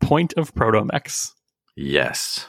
point 0.00 0.34
of 0.36 0.54
protomechs. 0.54 1.32
Yes. 1.76 2.46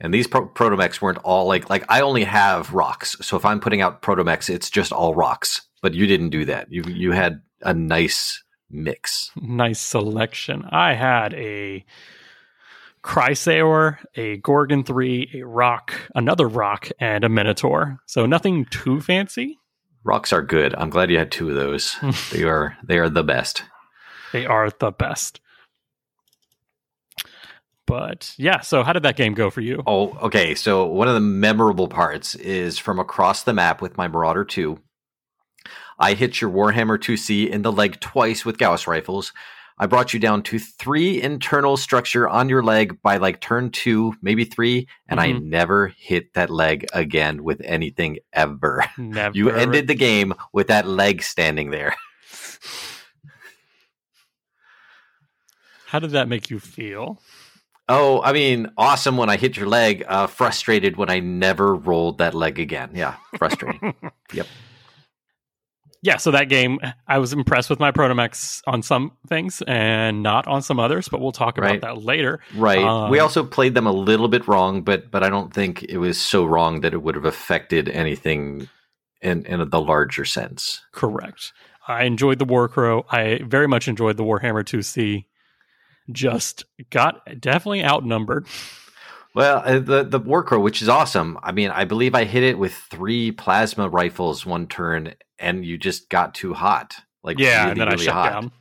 And 0.00 0.14
these 0.14 0.26
pro- 0.26 0.48
protomechs 0.48 1.00
weren't 1.00 1.18
all 1.18 1.46
like 1.46 1.68
like 1.68 1.84
I 1.88 2.00
only 2.00 2.24
have 2.24 2.72
Rocs. 2.72 3.16
So 3.20 3.36
if 3.36 3.44
I'm 3.44 3.60
putting 3.60 3.80
out 3.80 4.02
protomechs, 4.02 4.48
it's 4.48 4.70
just 4.70 4.92
all 4.92 5.14
Rocs. 5.14 5.62
But 5.82 5.94
you 5.94 6.06
didn't 6.06 6.30
do 6.30 6.44
that. 6.46 6.70
You 6.70 6.82
you 6.86 7.12
had 7.12 7.42
a 7.62 7.74
nice 7.74 8.42
mix. 8.70 9.30
Nice 9.40 9.80
selection. 9.80 10.64
I 10.70 10.94
had 10.94 11.34
a 11.34 11.84
Chrysaor, 13.02 13.98
a 14.16 14.36
Gorgon 14.38 14.84
3, 14.84 15.30
a 15.34 15.42
Roc, 15.42 15.94
another 16.14 16.48
Roc, 16.48 16.90
and 16.98 17.24
a 17.24 17.28
Minotaur. 17.28 18.00
So 18.06 18.26
nothing 18.26 18.66
too 18.66 19.00
fancy. 19.00 19.58
Rocs 20.04 20.32
are 20.32 20.42
good. 20.42 20.74
I'm 20.76 20.90
glad 20.90 21.10
you 21.10 21.18
had 21.18 21.30
two 21.30 21.48
of 21.48 21.54
those. 21.54 21.96
they 22.32 22.44
are 22.44 22.76
they 22.84 22.98
are 22.98 23.08
the 23.08 23.24
best. 23.24 23.62
They 24.32 24.46
are 24.46 24.70
the 24.70 24.90
best. 24.90 25.40
But 27.86 28.34
yeah, 28.36 28.60
so 28.60 28.82
how 28.82 28.92
did 28.92 29.04
that 29.04 29.16
game 29.16 29.32
go 29.32 29.48
for 29.48 29.62
you? 29.62 29.82
Oh, 29.86 30.10
okay. 30.18 30.54
So 30.54 30.84
one 30.84 31.08
of 31.08 31.14
the 31.14 31.20
memorable 31.20 31.88
parts 31.88 32.34
is 32.34 32.78
from 32.78 32.98
across 32.98 33.44
the 33.44 33.54
map 33.54 33.80
with 33.80 33.96
my 33.96 34.08
Marauder 34.08 34.44
2. 34.44 34.78
I 35.98 36.14
hit 36.14 36.40
your 36.40 36.50
Warhammer 36.50 36.98
2C 36.98 37.48
in 37.48 37.62
the 37.62 37.72
leg 37.72 37.98
twice 38.00 38.44
with 38.44 38.58
Gauss 38.58 38.86
rifles. 38.86 39.32
I 39.80 39.86
brought 39.86 40.12
you 40.12 40.18
down 40.18 40.42
to 40.44 40.58
three 40.58 41.22
internal 41.22 41.76
structure 41.76 42.28
on 42.28 42.48
your 42.48 42.64
leg 42.64 43.00
by 43.00 43.18
like 43.18 43.40
turn 43.40 43.70
two, 43.70 44.14
maybe 44.20 44.44
three, 44.44 44.88
and 45.08 45.20
mm-hmm. 45.20 45.36
I 45.36 45.38
never 45.38 45.88
hit 45.96 46.34
that 46.34 46.50
leg 46.50 46.86
again 46.92 47.44
with 47.44 47.60
anything 47.64 48.18
ever. 48.32 48.84
Never. 48.98 49.36
You 49.36 49.50
ended 49.50 49.86
the 49.86 49.94
game 49.94 50.34
with 50.52 50.66
that 50.66 50.86
leg 50.86 51.22
standing 51.22 51.70
there. 51.70 51.94
How 55.86 56.00
did 56.00 56.10
that 56.10 56.28
make 56.28 56.50
you 56.50 56.58
feel? 56.58 57.22
Oh, 57.88 58.20
I 58.22 58.32
mean, 58.32 58.70
awesome 58.76 59.16
when 59.16 59.30
I 59.30 59.38
hit 59.38 59.56
your 59.56 59.66
leg. 59.66 60.04
Uh, 60.06 60.26
frustrated 60.26 60.96
when 60.96 61.08
I 61.08 61.20
never 61.20 61.74
rolled 61.74 62.18
that 62.18 62.34
leg 62.34 62.58
again. 62.58 62.90
Yeah, 62.92 63.14
frustrating. 63.38 63.94
yep. 64.32 64.46
Yeah, 66.00 66.16
so 66.18 66.30
that 66.30 66.48
game, 66.48 66.78
I 67.08 67.18
was 67.18 67.32
impressed 67.32 67.68
with 67.68 67.80
my 67.80 67.90
Protomechs 67.90 68.62
on 68.68 68.82
some 68.82 69.12
things 69.28 69.62
and 69.66 70.22
not 70.22 70.46
on 70.46 70.62
some 70.62 70.78
others, 70.78 71.08
but 71.08 71.20
we'll 71.20 71.32
talk 71.32 71.58
about 71.58 71.70
Right. 71.70 71.80
that 71.80 71.98
later. 72.02 72.38
Right. 72.54 72.78
Um, 72.84 73.10
we 73.10 73.18
also 73.18 73.42
played 73.44 73.74
them 73.74 73.86
a 73.86 73.92
little 73.92 74.28
bit 74.28 74.46
wrong, 74.46 74.82
but 74.82 75.10
but 75.10 75.24
I 75.24 75.28
don't 75.28 75.52
think 75.52 75.82
it 75.82 75.98
was 75.98 76.20
so 76.20 76.44
wrong 76.44 76.82
that 76.82 76.92
it 76.94 77.02
would 77.02 77.16
have 77.16 77.24
affected 77.24 77.88
anything 77.88 78.68
in 79.20 79.44
in 79.46 79.68
the 79.68 79.80
larger 79.80 80.24
sense. 80.24 80.80
Correct. 80.92 81.52
I 81.88 82.04
enjoyed 82.04 82.38
the 82.38 82.44
Warcrow. 82.44 83.04
I 83.10 83.40
very 83.44 83.66
much 83.66 83.88
enjoyed 83.88 84.16
the 84.18 84.24
Warhammer 84.24 84.62
2C. 84.62 85.24
Just 86.12 86.64
got 86.90 87.22
definitely 87.40 87.84
outnumbered. 87.84 88.46
Well, 89.34 89.62
uh, 89.64 89.78
the 89.78 90.04
the 90.04 90.18
Warcrow, 90.18 90.60
which 90.60 90.82
is 90.82 90.88
awesome. 90.88 91.38
I 91.42 91.52
mean, 91.52 91.70
I 91.70 91.84
believe 91.84 92.14
I 92.14 92.24
hit 92.24 92.42
it 92.42 92.58
with 92.58 92.74
three 92.74 93.30
plasma 93.30 93.88
rifles 93.88 94.44
one 94.44 94.66
turn, 94.66 95.14
and 95.38 95.64
you 95.64 95.78
just 95.78 96.08
got 96.08 96.34
too 96.34 96.54
hot. 96.54 96.96
Like 97.22 97.38
yeah, 97.38 97.60
really, 97.60 97.70
and 97.72 97.80
then 97.80 97.88
I 97.88 97.96
shut 97.96 98.14
hot. 98.14 98.32
down. 98.32 98.52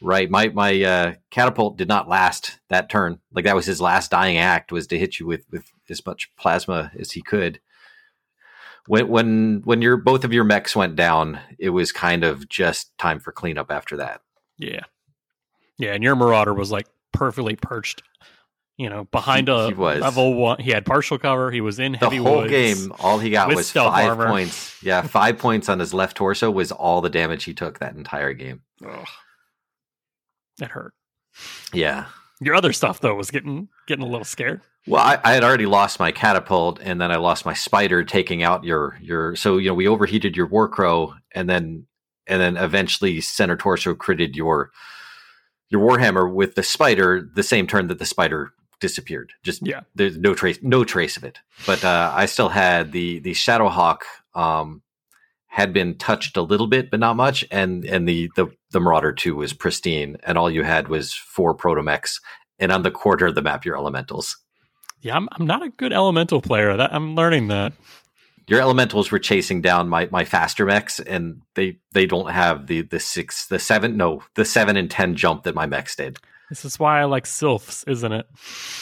Right. 0.00 0.30
My 0.30 0.48
my 0.48 0.82
uh, 0.82 1.14
catapult 1.30 1.76
did 1.76 1.88
not 1.88 2.08
last 2.08 2.60
that 2.68 2.88
turn. 2.88 3.18
Like 3.32 3.44
that 3.44 3.56
was 3.56 3.66
his 3.66 3.80
last 3.80 4.10
dying 4.10 4.38
act 4.38 4.72
was 4.72 4.86
to 4.88 4.98
hit 4.98 5.18
you 5.18 5.26
with 5.26 5.44
with 5.50 5.64
as 5.88 6.04
much 6.04 6.30
plasma 6.36 6.92
as 6.98 7.12
he 7.12 7.22
could. 7.22 7.60
When 8.86 9.08
when 9.08 9.62
when 9.64 9.82
your 9.82 9.96
both 9.96 10.24
of 10.24 10.32
your 10.32 10.44
mechs 10.44 10.76
went 10.76 10.96
down, 10.96 11.40
it 11.58 11.70
was 11.70 11.92
kind 11.92 12.24
of 12.24 12.48
just 12.48 12.96
time 12.98 13.20
for 13.20 13.32
cleanup 13.32 13.70
after 13.70 13.96
that. 13.96 14.20
Yeah. 14.58 14.82
Yeah, 15.78 15.92
and 15.92 16.02
your 16.02 16.16
Marauder 16.16 16.54
was 16.54 16.70
like 16.70 16.86
perfectly 17.12 17.56
perched, 17.56 18.02
you 18.78 18.88
know, 18.90 19.04
behind 19.04 19.48
He- 19.48 19.54
a 19.54 19.68
he 19.68 19.74
level 19.74 20.34
one. 20.34 20.58
He 20.60 20.70
had 20.70 20.84
partial 20.84 21.18
cover. 21.18 21.50
He 21.50 21.60
was 21.60 21.78
in 21.78 21.92
The 21.92 21.98
heavy 21.98 22.16
whole 22.18 22.38
woods. 22.38 22.50
game, 22.50 22.92
all 23.00 23.18
he 23.18 23.30
got 23.30 23.54
was 23.54 23.70
five 23.72 24.08
armor. 24.10 24.28
points. 24.28 24.82
Yeah, 24.82 25.02
five 25.06 25.38
points 25.38 25.68
on 25.68 25.78
his 25.78 25.94
left 25.94 26.16
torso 26.16 26.50
was 26.50 26.72
all 26.72 27.00
the 27.00 27.10
damage 27.10 27.44
he 27.44 27.54
took 27.54 27.78
that 27.78 27.94
entire 27.96 28.32
game. 28.34 28.62
Ugh. 28.86 29.06
That 30.58 30.70
hurt. 30.70 30.94
Yeah. 31.72 32.06
Your 32.40 32.54
other 32.54 32.72
stuff 32.72 33.00
though 33.00 33.14
was 33.14 33.30
getting 33.30 33.68
getting 33.86 34.04
a 34.04 34.08
little 34.08 34.24
scared. 34.24 34.60
Well, 34.86 35.02
I, 35.02 35.18
I 35.24 35.32
had 35.32 35.42
already 35.42 35.66
lost 35.66 35.98
my 35.98 36.12
catapult, 36.12 36.78
and 36.80 37.00
then 37.00 37.10
I 37.10 37.16
lost 37.16 37.44
my 37.44 37.54
spider, 37.54 38.04
taking 38.04 38.42
out 38.42 38.62
your 38.64 38.98
your. 39.00 39.36
So 39.36 39.56
you 39.56 39.68
know, 39.70 39.74
we 39.74 39.88
overheated 39.88 40.36
your 40.36 40.46
warcrow, 40.46 41.14
and 41.34 41.48
then 41.48 41.86
and 42.26 42.40
then 42.40 42.56
eventually 42.56 43.20
center 43.20 43.56
torso 43.56 43.94
critted 43.94 44.36
your 44.36 44.70
your 45.70 45.80
warhammer 45.80 46.32
with 46.32 46.54
the 46.54 46.62
spider 46.62 47.28
the 47.34 47.42
same 47.42 47.66
turn 47.66 47.88
that 47.88 47.98
the 47.98 48.06
spider 48.06 48.52
disappeared. 48.80 49.32
Just 49.42 49.66
Yeah. 49.66 49.80
there's 49.94 50.16
no 50.18 50.34
trace 50.34 50.58
no 50.62 50.84
trace 50.84 51.16
of 51.16 51.24
it. 51.24 51.38
But 51.66 51.84
uh, 51.84 52.12
I 52.14 52.26
still 52.26 52.48
had 52.48 52.92
the 52.92 53.20
the 53.20 53.32
Shadowhawk 53.32 54.00
um, 54.34 54.82
had 55.46 55.72
been 55.72 55.96
touched 55.96 56.36
a 56.36 56.42
little 56.42 56.66
bit, 56.66 56.90
but 56.90 57.00
not 57.00 57.16
much, 57.16 57.44
and 57.50 57.84
and 57.84 58.08
the 58.08 58.30
the 58.36 58.48
the 58.70 58.80
Marauder 58.80 59.12
two 59.12 59.36
was 59.36 59.52
pristine, 59.52 60.16
and 60.24 60.36
all 60.36 60.50
you 60.50 60.62
had 60.62 60.88
was 60.88 61.14
four 61.14 61.56
protomechs, 61.56 62.20
and 62.58 62.72
on 62.72 62.82
the 62.82 62.90
quarter 62.90 63.26
of 63.26 63.34
the 63.34 63.42
map 63.42 63.64
your 63.64 63.76
elementals. 63.76 64.36
Yeah, 65.00 65.16
I'm 65.16 65.28
I'm 65.32 65.46
not 65.46 65.62
a 65.62 65.70
good 65.70 65.92
elemental 65.92 66.42
player. 66.42 66.76
That 66.76 66.92
I'm 66.92 67.14
learning 67.14 67.48
that. 67.48 67.72
Your 68.48 68.60
elementals 68.60 69.10
were 69.10 69.18
chasing 69.18 69.60
down 69.60 69.88
my 69.88 70.08
my 70.12 70.24
faster 70.24 70.64
mechs, 70.66 71.00
and 71.00 71.42
they 71.54 71.78
they 71.92 72.06
don't 72.06 72.30
have 72.30 72.66
the 72.66 72.82
the 72.82 73.00
six 73.00 73.46
the 73.46 73.58
seven 73.58 73.96
no 73.96 74.22
the 74.34 74.44
seven 74.44 74.76
and 74.76 74.90
ten 74.90 75.16
jump 75.16 75.44
that 75.44 75.54
my 75.54 75.66
mechs 75.66 75.96
did. 75.96 76.18
This 76.48 76.64
is 76.64 76.78
why 76.78 77.00
I 77.00 77.04
like 77.04 77.26
sylphs, 77.26 77.82
isn't 77.88 78.12
it? 78.12 78.26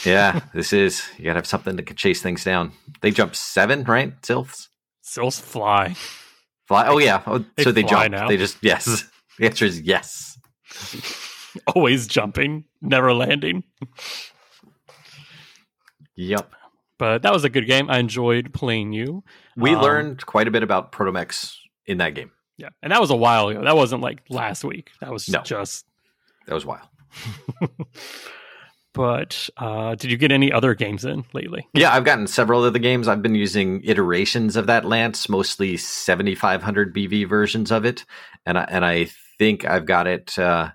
Yeah, 0.04 0.40
this 0.54 0.72
is 0.72 1.02
you 1.18 1.24
gotta 1.24 1.38
have 1.38 1.46
something 1.46 1.76
that 1.76 1.86
can 1.86 1.96
chase 1.96 2.20
things 2.22 2.44
down. 2.44 2.72
They 3.00 3.10
jump 3.10 3.34
seven, 3.34 3.84
right? 3.84 4.12
Sylphs 4.24 4.68
Sylphs 5.02 5.40
fly. 5.40 5.94
fly. 6.66 6.86
Oh 6.88 6.98
yeah, 6.98 7.22
oh, 7.26 7.44
They 7.56 7.64
so 7.64 7.72
they 7.72 7.82
jump. 7.82 8.10
now. 8.12 8.28
They 8.28 8.36
just 8.36 8.58
yes. 8.62 9.04
The 9.38 9.46
answer 9.46 9.64
is 9.64 9.80
yes. 9.80 10.38
Always 11.74 12.06
jumping, 12.06 12.64
never 12.80 13.12
landing. 13.12 13.64
Yep. 16.16 16.52
But 16.98 17.22
that 17.22 17.32
was 17.32 17.44
a 17.44 17.48
good 17.50 17.66
game. 17.66 17.90
I 17.90 17.98
enjoyed 17.98 18.52
playing 18.54 18.92
you. 18.92 19.24
We 19.56 19.74
Um, 19.74 19.82
learned 19.82 20.24
quite 20.26 20.46
a 20.46 20.50
bit 20.52 20.62
about 20.62 20.92
protomechs 20.92 21.52
in 21.86 21.98
that 21.98 22.14
game. 22.14 22.30
Yeah. 22.56 22.68
And 22.82 22.92
that 22.92 23.00
was 23.00 23.10
a 23.10 23.16
while 23.16 23.48
ago. 23.48 23.64
That 23.64 23.74
wasn't 23.76 24.02
like 24.02 24.22
last 24.30 24.62
week. 24.64 24.90
That 25.00 25.10
was 25.10 25.28
No. 25.28 25.40
just 25.42 25.84
That 26.46 26.54
was 26.54 26.64
wild. 26.64 26.86
but 28.92 29.48
uh 29.56 29.94
did 29.96 30.10
you 30.10 30.16
get 30.16 30.30
any 30.30 30.52
other 30.52 30.74
games 30.74 31.04
in 31.04 31.24
lately? 31.32 31.66
Yeah, 31.74 31.92
I've 31.92 32.04
gotten 32.04 32.26
several 32.26 32.64
of 32.64 32.72
the 32.72 32.78
games. 32.78 33.08
I've 33.08 33.22
been 33.22 33.34
using 33.34 33.82
iterations 33.84 34.56
of 34.56 34.66
that 34.66 34.84
lance, 34.84 35.28
mostly 35.28 35.76
7500 35.76 36.94
BV 36.94 37.28
versions 37.28 37.70
of 37.70 37.84
it, 37.84 38.04
and 38.46 38.58
I, 38.58 38.64
and 38.68 38.84
I 38.84 39.08
think 39.38 39.64
I've 39.64 39.86
got 39.86 40.06
it. 40.06 40.38
Uh, 40.38 40.70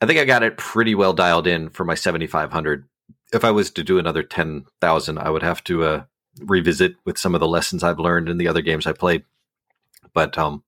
I 0.00 0.06
think 0.06 0.18
I 0.18 0.24
got 0.24 0.42
it 0.42 0.56
pretty 0.56 0.94
well 0.94 1.12
dialed 1.12 1.46
in 1.46 1.68
for 1.68 1.84
my 1.84 1.94
7500. 1.94 2.88
If 3.32 3.44
I 3.44 3.50
was 3.50 3.70
to 3.72 3.84
do 3.84 3.98
another 3.98 4.22
10,000, 4.22 5.18
I 5.18 5.30
would 5.30 5.42
have 5.42 5.62
to 5.64 5.84
uh, 5.84 6.04
revisit 6.40 6.96
with 7.04 7.18
some 7.18 7.34
of 7.34 7.40
the 7.40 7.48
lessons 7.48 7.84
I've 7.84 7.98
learned 7.98 8.28
in 8.28 8.38
the 8.38 8.48
other 8.48 8.62
games 8.62 8.86
I 8.86 8.92
played. 8.92 9.24
But 10.14 10.36
um, 10.38 10.64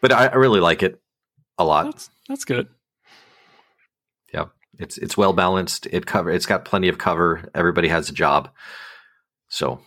but 0.00 0.12
I, 0.12 0.26
I 0.26 0.34
really 0.34 0.60
like 0.60 0.82
it 0.82 1.00
a 1.56 1.64
lot. 1.64 1.84
That's 1.84 2.10
that's 2.28 2.44
good. 2.44 2.68
It's 4.78 4.98
it's 4.98 5.16
well 5.16 5.32
balanced. 5.32 5.86
It 5.90 6.06
cover 6.06 6.30
it's 6.30 6.46
got 6.46 6.64
plenty 6.64 6.88
of 6.88 6.98
cover. 6.98 7.48
Everybody 7.54 7.88
has 7.88 8.08
a 8.08 8.12
job. 8.12 8.50
So, 9.48 9.80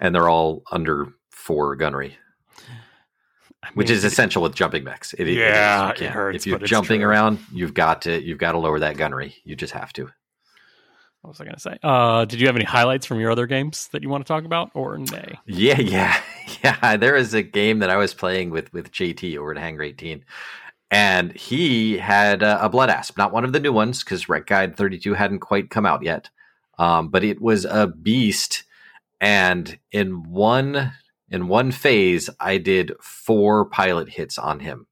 and 0.00 0.14
they're 0.14 0.28
all 0.28 0.62
under 0.70 1.08
four 1.30 1.76
gunnery, 1.76 2.16
I 3.62 3.68
which 3.74 3.90
is 3.90 4.04
essential 4.04 4.42
with 4.42 4.54
jumping 4.54 4.84
mechs. 4.84 5.12
It, 5.12 5.22
it 5.22 5.28
is. 5.28 5.36
Yeah, 5.36 5.88
You 5.98 6.06
it 6.06 6.10
hurts, 6.10 6.36
If 6.38 6.46
you're 6.46 6.58
jumping 6.60 7.00
true. 7.00 7.08
around, 7.10 7.38
you've 7.52 7.74
got 7.74 8.02
to 8.02 8.20
you've 8.22 8.38
got 8.38 8.52
to 8.52 8.58
lower 8.58 8.78
that 8.80 8.96
gunnery. 8.96 9.34
You 9.44 9.54
just 9.56 9.72
have 9.74 9.92
to. 9.94 10.08
What 11.20 11.28
was 11.30 11.40
I 11.40 11.44
going 11.44 11.54
to 11.54 11.60
say? 11.60 11.78
Uh, 11.84 12.24
did 12.24 12.40
you 12.40 12.48
have 12.48 12.56
any 12.56 12.64
highlights 12.64 13.06
from 13.06 13.20
your 13.20 13.30
other 13.30 13.46
games 13.46 13.86
that 13.92 14.02
you 14.02 14.08
want 14.08 14.24
to 14.26 14.28
talk 14.28 14.44
about, 14.44 14.70
or 14.74 14.98
nay? 14.98 15.38
Yeah, 15.46 15.78
yeah, 15.80 16.20
yeah. 16.64 16.96
There 16.96 17.14
is 17.14 17.32
a 17.32 17.42
game 17.42 17.78
that 17.78 17.90
I 17.90 17.96
was 17.96 18.12
playing 18.12 18.50
with 18.50 18.72
with 18.72 18.90
JT 18.90 19.36
over 19.38 19.52
at 19.52 19.58
Hangar 19.58 19.84
18, 19.84 20.24
and 20.92 21.32
he 21.32 21.96
had 21.98 22.42
a, 22.42 22.64
a 22.64 22.68
Blood 22.68 22.90
Asp, 22.90 23.16
not 23.18 23.32
one 23.32 23.44
of 23.44 23.52
the 23.52 23.58
new 23.60 23.72
ones 23.72 24.04
because 24.04 24.28
Rec 24.28 24.46
Guide 24.46 24.76
32 24.76 25.14
hadn't 25.14 25.40
quite 25.40 25.70
come 25.70 25.86
out 25.86 26.04
yet, 26.04 26.28
um, 26.78 27.08
but 27.08 27.24
it 27.24 27.40
was 27.40 27.64
a 27.64 27.88
beast. 27.88 28.62
And 29.20 29.78
in 29.90 30.30
one 30.30 30.92
in 31.30 31.48
one 31.48 31.72
phase, 31.72 32.28
I 32.38 32.58
did 32.58 32.92
four 33.00 33.64
pilot 33.64 34.10
hits 34.10 34.36
on 34.38 34.60
him. 34.60 34.86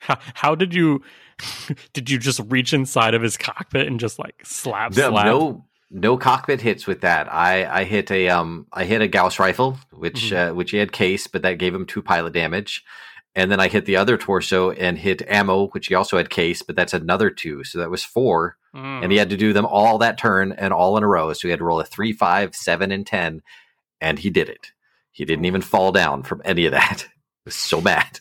How, 0.00 0.18
how 0.34 0.54
did 0.54 0.74
you 0.74 1.02
did 1.92 2.10
you 2.10 2.18
just 2.18 2.40
reach 2.48 2.72
inside 2.72 3.14
of 3.14 3.22
his 3.22 3.36
cockpit 3.36 3.86
and 3.86 4.00
just 4.00 4.18
like 4.18 4.34
slap 4.44 4.96
No, 4.96 5.10
slap? 5.10 5.26
no, 5.26 5.64
no 5.90 6.16
cockpit 6.16 6.60
hits 6.60 6.86
with 6.86 7.02
that. 7.02 7.32
I, 7.32 7.80
I 7.80 7.84
hit 7.84 8.10
a 8.10 8.28
um 8.30 8.66
I 8.72 8.84
hit 8.84 9.00
a 9.02 9.08
Gauss 9.08 9.38
rifle, 9.38 9.78
which 9.92 10.32
Mhm. 10.32 10.50
uh, 10.50 10.54
which 10.54 10.70
he 10.72 10.78
had 10.78 10.90
case, 10.92 11.26
but 11.28 11.42
that 11.42 11.58
gave 11.58 11.74
him 11.74 11.86
two 11.86 12.02
pilot 12.02 12.32
damage. 12.32 12.82
And 13.34 13.50
then 13.50 13.60
I 13.60 13.68
hit 13.68 13.84
the 13.84 13.96
other 13.96 14.16
torso 14.16 14.72
and 14.72 14.98
hit 14.98 15.22
ammo, 15.28 15.68
which 15.68 15.86
he 15.86 15.94
also 15.94 16.16
had 16.16 16.30
case, 16.30 16.62
but 16.62 16.74
that's 16.74 16.94
another 16.94 17.30
two, 17.30 17.62
so 17.62 17.78
that 17.78 17.90
was 17.90 18.02
four. 18.02 18.56
Mm. 18.74 19.04
And 19.04 19.12
he 19.12 19.18
had 19.18 19.30
to 19.30 19.36
do 19.36 19.52
them 19.52 19.66
all 19.66 19.98
that 19.98 20.18
turn 20.18 20.52
and 20.52 20.72
all 20.72 20.96
in 20.96 21.04
a 21.04 21.08
row. 21.08 21.32
So 21.32 21.46
he 21.46 21.50
had 21.50 21.60
to 21.60 21.64
roll 21.64 21.80
a 21.80 21.84
three, 21.84 22.12
five, 22.12 22.54
seven, 22.54 22.90
and 22.90 23.06
ten, 23.06 23.42
and 24.00 24.18
he 24.18 24.30
did 24.30 24.48
it. 24.48 24.72
He 25.12 25.24
didn't 25.24 25.44
even 25.44 25.62
fall 25.62 25.92
down 25.92 26.22
from 26.22 26.42
any 26.44 26.66
of 26.66 26.72
that. 26.72 27.06
It 27.46 27.48
was 27.48 27.54
so 27.54 27.80
bad. 27.80 28.20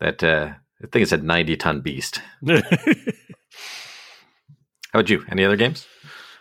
That 0.00 0.22
uh, 0.22 0.52
I 0.82 0.86
think 0.88 1.02
it's 1.04 1.12
a 1.12 1.16
ninety 1.16 1.56
ton 1.56 1.80
beast. 1.80 2.20
How 2.46 2.60
about 4.92 5.08
you? 5.08 5.24
Any 5.30 5.44
other 5.46 5.56
games? 5.56 5.86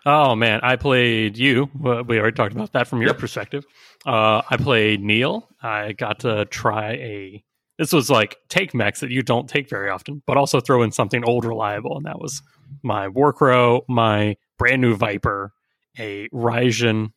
Oh 0.05 0.35
man, 0.35 0.59
I 0.63 0.75
played 0.75 1.37
you. 1.37 1.69
We 1.79 2.19
already 2.19 2.35
talked 2.35 2.53
about 2.53 2.73
that 2.73 2.87
from 2.87 2.99
your 3.01 3.11
Yep. 3.11 3.19
perspective. 3.19 3.65
Uh, 4.05 4.41
I 4.49 4.57
played 4.57 5.01
Neil. 5.01 5.47
I 5.61 5.93
got 5.93 6.19
to 6.21 6.45
try 6.45 6.91
a. 6.93 7.43
This 7.79 7.93
was 7.93 8.09
like 8.09 8.37
take 8.49 8.73
mechs 8.73 8.99
that 8.99 9.09
you 9.11 9.21
don't 9.23 9.47
take 9.47 9.69
very 9.69 9.89
often, 9.89 10.21
but 10.27 10.37
also 10.37 10.59
throw 10.59 10.83
in 10.83 10.91
something 10.91 11.23
old 11.23 11.45
reliable, 11.45 11.95
and 11.97 12.05
that 12.05 12.19
was 12.19 12.41
my 12.83 13.07
Warcrow, 13.07 13.81
my 13.87 14.35
brand 14.59 14.81
new 14.81 14.95
Viper, 14.95 15.53
a 15.97 16.27
Raijin, 16.29 17.13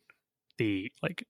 the 0.57 0.91
like 1.03 1.25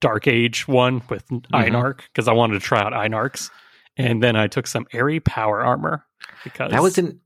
Dark 0.00 0.26
Age 0.26 0.66
one 0.66 1.02
with 1.08 1.26
iNarc 1.28 2.00
because 2.08 2.26
I 2.26 2.32
wanted 2.32 2.54
to 2.54 2.60
try 2.60 2.80
out 2.80 2.92
iNarcs, 2.92 3.50
and 3.96 4.22
then 4.22 4.34
I 4.34 4.46
took 4.46 4.66
some 4.66 4.86
Airy 4.92 5.20
Power 5.20 5.62
Armor 5.64 6.04
because 6.42 6.70
That 6.72 6.82
was 6.82 6.98
an 6.98 7.20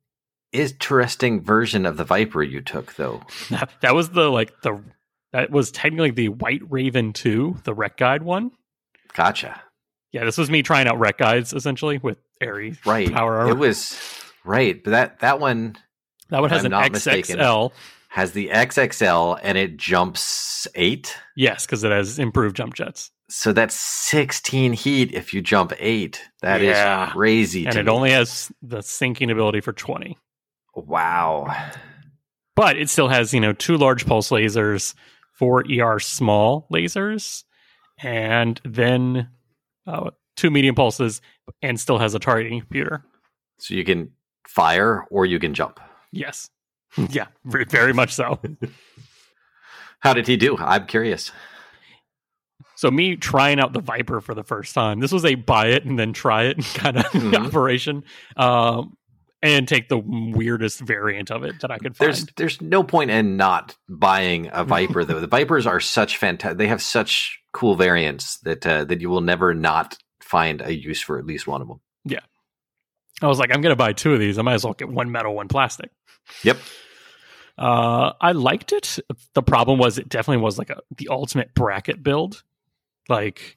interesting 0.52 1.42
version 1.42 1.86
of 1.86 1.96
the 1.96 2.04
Viper 2.04 2.42
you 2.42 2.60
took, 2.60 2.94
though. 2.96 3.22
that, 3.50 3.70
that 3.82 3.94
was 3.94 4.10
the 4.10 4.28
like 4.30 4.52
the 4.62 4.82
that 5.32 5.50
was 5.50 5.70
technically 5.70 6.10
the 6.10 6.28
White 6.30 6.62
Raven 6.68 7.12
two, 7.12 7.56
the 7.64 7.74
Rec 7.74 7.96
Guide 7.96 8.22
one. 8.22 8.50
Gotcha. 9.14 9.60
Yeah, 10.12 10.24
this 10.24 10.36
was 10.38 10.50
me 10.50 10.62
trying 10.62 10.86
out 10.88 10.98
Rec 10.98 11.18
Guides 11.18 11.52
essentially 11.52 11.98
with 11.98 12.18
Airy 12.40 12.76
Right. 12.84 13.12
Power 13.12 13.36
Armor. 13.38 13.52
It 13.52 13.58
was 13.58 13.98
right, 14.44 14.82
but 14.82 14.90
that 14.90 15.20
that 15.20 15.38
one 15.40 15.76
that 16.30 16.40
one 16.40 16.50
has 16.50 16.64
I'm 16.64 16.72
an 16.72 16.80
XXL. 16.90 16.92
mistaken. 16.92 17.70
has 18.08 18.32
the 18.32 18.48
XXL 18.48 19.38
and 19.42 19.56
it 19.56 19.76
jumps 19.76 20.66
eight. 20.74 21.16
Yes, 21.36 21.64
because 21.66 21.84
it 21.84 21.92
has 21.92 22.18
improved 22.18 22.56
jump 22.56 22.74
jets. 22.74 23.10
So 23.28 23.52
that's 23.52 23.76
16 23.76 24.72
heat 24.72 25.12
if 25.14 25.32
you 25.32 25.40
jump 25.40 25.72
eight. 25.78 26.20
That 26.42 26.60
is 26.60 26.70
Yeah. 26.76 27.10
crazy. 27.12 27.66
and 27.66 27.76
it 27.76 27.84
me. 27.86 27.90
only 27.92 28.10
has 28.10 28.50
the 28.62 28.82
sinking 28.82 29.30
ability 29.30 29.60
for 29.60 29.72
20. 29.72 30.18
Wow. 30.74 31.54
But 32.56 32.76
it 32.76 32.88
still 32.90 33.08
has, 33.08 33.32
you 33.32 33.40
know, 33.40 33.52
two 33.52 33.76
large 33.76 34.06
pulse 34.06 34.30
lasers, 34.30 34.94
four 35.38 35.64
ER 35.70 35.98
small 35.98 36.66
lasers, 36.72 37.44
and 38.02 38.60
then 38.64 39.28
uh, 39.86 40.10
two 40.36 40.50
medium 40.50 40.74
pulses, 40.74 41.20
and 41.62 41.78
still 41.80 41.98
has 41.98 42.14
a 42.14 42.18
targeting 42.18 42.60
computer. 42.60 43.04
So 43.58 43.74
you 43.74 43.84
can 43.84 44.10
fire 44.46 45.06
or 45.10 45.26
you 45.26 45.38
can 45.38 45.54
jump. 45.54 45.80
Yes. 46.12 46.50
yeah, 47.10 47.26
very, 47.44 47.92
much 47.92 48.12
so. 48.12 48.40
How 50.00 50.12
did 50.12 50.26
he 50.26 50.36
do? 50.36 50.56
I'm 50.58 50.86
curious. 50.86 51.30
So 52.76 52.90
me 52.90 53.16
trying 53.16 53.60
out 53.60 53.74
the 53.74 53.80
Viper 53.80 54.20
for 54.22 54.34
the 54.34 54.42
first 54.42 54.74
time. 54.74 55.00
This 55.00 55.12
was 55.12 55.24
a 55.26 55.34
buy 55.34 55.66
it 55.68 55.84
and 55.84 55.98
then 55.98 56.12
try 56.14 56.44
it 56.44 56.58
kind 56.74 56.96
of 56.96 57.04
Mhm. 57.06 57.46
operation, 57.46 58.04
um, 58.36 58.96
and 59.42 59.66
take 59.66 59.88
the 59.88 59.98
weirdest 59.98 60.80
variant 60.80 61.30
of 61.30 61.44
it 61.44 61.60
that 61.60 61.70
I 61.70 61.78
could 61.78 61.96
find. 61.96 62.08
There's 62.08 62.26
there's 62.36 62.60
no 62.60 62.82
point 62.82 63.10
in 63.10 63.36
not 63.36 63.76
buying 63.88 64.50
a 64.52 64.64
Viper 64.64 65.04
though. 65.04 65.20
The 65.20 65.26
Vipers 65.26 65.66
are 65.66 65.80
such 65.80 66.16
fantastic. 66.16 66.58
They 66.58 66.68
have 66.68 66.82
such 66.82 67.40
cool 67.52 67.74
variants 67.74 68.38
that 68.40 68.66
uh, 68.66 68.84
that 68.84 69.00
you 69.00 69.08
will 69.08 69.20
never 69.20 69.54
not 69.54 69.96
find 70.20 70.60
a 70.60 70.74
use 70.74 71.00
for 71.00 71.18
at 71.18 71.26
least 71.26 71.46
one 71.46 71.62
of 71.62 71.68
them. 71.68 71.80
Yeah. 72.04 72.20
I 73.22 73.26
was 73.26 73.38
like, 73.38 73.50
I'm 73.52 73.60
going 73.60 73.72
to 73.72 73.76
buy 73.76 73.92
two 73.92 74.14
of 74.14 74.20
these. 74.20 74.38
I 74.38 74.42
might 74.42 74.54
as 74.54 74.64
well 74.64 74.72
get 74.72 74.88
one 74.88 75.10
metal, 75.10 75.34
one 75.34 75.48
plastic. 75.48 75.90
Yep. 76.42 76.56
Uh, 77.58 78.12
I 78.18 78.32
liked 78.32 78.72
it. 78.72 78.98
The 79.34 79.42
problem 79.42 79.78
was 79.78 79.98
it 79.98 80.08
definitely 80.08 80.42
was 80.42 80.56
like 80.58 80.70
a 80.70 80.80
the 80.96 81.08
ultimate 81.08 81.54
bracket 81.54 82.02
build. 82.02 82.42
Like 83.08 83.56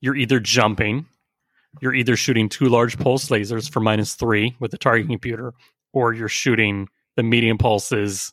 you're 0.00 0.16
either 0.16 0.40
jumping, 0.40 1.06
you're 1.80 1.94
either 1.94 2.16
shooting 2.16 2.48
two 2.48 2.66
large 2.66 2.98
pulse 2.98 3.28
lasers 3.28 3.70
for 3.70 3.80
minus 3.80 4.14
three 4.14 4.56
with 4.60 4.70
the 4.70 4.78
targeting 4.78 5.12
computer, 5.12 5.52
or 5.92 6.12
you're 6.12 6.28
shooting 6.28 6.88
the 7.16 7.22
medium 7.22 7.58
pulses 7.58 8.32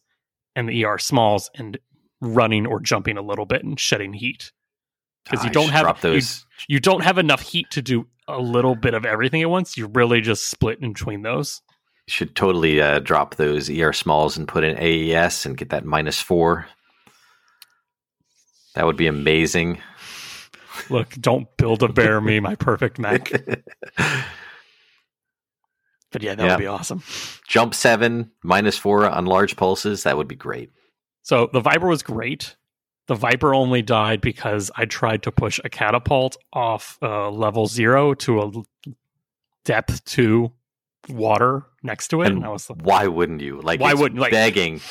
and 0.55 0.67
the 0.67 0.85
ER 0.85 0.97
smalls 0.97 1.49
and 1.55 1.77
running 2.19 2.65
or 2.65 2.79
jumping 2.79 3.17
a 3.17 3.21
little 3.21 3.45
bit 3.45 3.63
and 3.63 3.79
shedding 3.79 4.13
heat. 4.13 4.51
Because 5.25 5.45
you 5.45 5.51
don't 5.51 5.69
have 5.69 6.03
you, 6.03 6.21
you 6.67 6.79
don't 6.79 7.03
have 7.03 7.17
enough 7.17 7.41
heat 7.41 7.69
to 7.71 7.81
do 7.81 8.07
a 8.27 8.39
little 8.39 8.75
bit 8.75 8.93
of 8.93 9.05
everything 9.05 9.41
at 9.41 9.49
once. 9.49 9.77
You're 9.77 9.89
really 9.89 10.21
just 10.21 10.47
split 10.47 10.79
in 10.81 10.93
between 10.93 11.21
those. 11.21 11.61
You 12.07 12.11
should 12.11 12.35
totally 12.35 12.81
uh, 12.81 12.99
drop 12.99 13.35
those 13.35 13.69
ER 13.69 13.93
smalls 13.93 14.35
and 14.37 14.47
put 14.47 14.63
in 14.63 14.77
AES 14.77 15.45
and 15.45 15.57
get 15.57 15.69
that 15.69 15.85
minus 15.85 16.19
four. 16.19 16.67
That 18.75 18.85
would 18.85 18.97
be 18.97 19.07
amazing. 19.07 19.79
Look, 20.89 21.09
don't 21.19 21.47
build 21.57 21.83
a 21.83 21.89
bear 21.89 22.19
me 22.21 22.39
my 22.39 22.55
perfect 22.55 22.99
mech. 22.99 23.31
But 26.11 26.23
yeah, 26.23 26.35
that 26.35 26.43
Yeah. 26.43 26.51
would 26.55 26.59
be 26.59 26.67
awesome. 26.67 27.03
Jump 27.47 27.73
seven, 27.73 28.31
minus 28.43 28.77
four 28.77 29.09
on 29.09 29.25
large 29.25 29.55
pulses. 29.55 30.03
That 30.03 30.17
would 30.17 30.27
be 30.27 30.35
great. 30.35 30.69
So 31.23 31.49
the 31.53 31.61
Viper 31.61 31.87
was 31.87 32.03
great. 32.03 32.57
The 33.07 33.15
Viper 33.15 33.53
only 33.55 33.81
died 33.81 34.19
because 34.21 34.71
I 34.75 34.85
tried 34.85 35.23
to 35.23 35.31
push 35.31 35.59
a 35.63 35.69
catapult 35.69 36.35
off 36.51 36.97
uh, 37.01 37.29
level 37.29 37.65
zero 37.67 38.13
to 38.15 38.41
a 38.41 38.51
depth 39.63 40.03
two 40.05 40.51
water 41.07 41.65
next 41.81 42.09
to 42.09 42.23
it. 42.23 42.27
And, 42.27 42.37
And 42.37 42.45
I 42.45 42.49
was 42.49 42.69
like, 42.69 42.81
Why 42.81 43.07
wouldn't 43.07 43.39
you? 43.41 43.61
Like, 43.61 43.79
Why 43.79 43.91
it's 43.91 43.99
wouldn't- 44.01 44.19
like, 44.19 44.31
begging? 44.31 44.81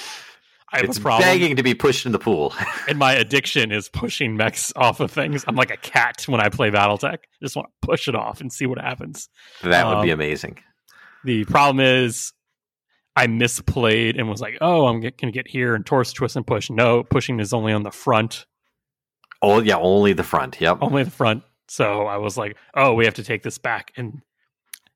I 0.72 0.78
have 0.78 0.84
It's 0.86 0.98
a 0.98 1.00
problem. 1.00 1.22
begging 1.28 1.56
to 1.56 1.62
be 1.62 1.74
pushed 1.74 2.06
in 2.06 2.12
the 2.12 2.18
pool. 2.18 2.54
And 2.88 2.98
my 2.98 3.12
addiction 3.12 3.72
is 3.72 3.88
pushing 3.88 4.36
mechs 4.36 4.72
off 4.76 5.00
of 5.00 5.10
things. 5.10 5.44
I'm 5.48 5.56
like 5.56 5.70
a 5.70 5.76
cat 5.76 6.22
when 6.26 6.40
I 6.40 6.48
play 6.48 6.70
Battletech. 6.70 7.14
I 7.14 7.18
just 7.42 7.56
want 7.56 7.68
to 7.68 7.86
push 7.86 8.08
it 8.08 8.14
off 8.14 8.40
and 8.40 8.52
see 8.52 8.66
what 8.66 8.78
happens. 8.80 9.28
that 9.62 9.86
would 9.86 10.02
be 10.02 10.12
Um, 10.12 10.18
amazing. 10.20 10.58
The 11.24 11.44
problem 11.44 11.80
is 11.84 12.32
I 13.16 13.26
misplayed 13.26 14.18
and 14.18 14.28
was 14.28 14.40
like, 14.40 14.58
oh, 14.60 14.86
I'm 14.86 15.00
going 15.00 15.12
to 15.12 15.30
get 15.30 15.48
here 15.48 15.74
and 15.74 15.84
torso 15.84 16.12
twist 16.14 16.36
and 16.36 16.46
push. 16.46 16.70
No, 16.70 17.02
pushing 17.02 17.40
is 17.40 17.52
only 17.52 17.72
on 17.72 17.82
the 17.82 17.90
front, 17.90 18.46
Oh 19.42 19.60
yeah, 19.60 19.76
only 19.78 20.12
the 20.12 20.22
front. 20.22 20.60
Yep. 20.60 20.78
only 20.82 21.02
the 21.04 21.10
front. 21.10 21.42
So 21.68 22.02
I 22.06 22.18
was 22.18 22.36
like, 22.36 22.56
oh, 22.74 22.92
we 22.94 23.04
have 23.06 23.14
to 23.14 23.24
take 23.24 23.42
this 23.42 23.56
back. 23.58 23.90
And 23.96 24.20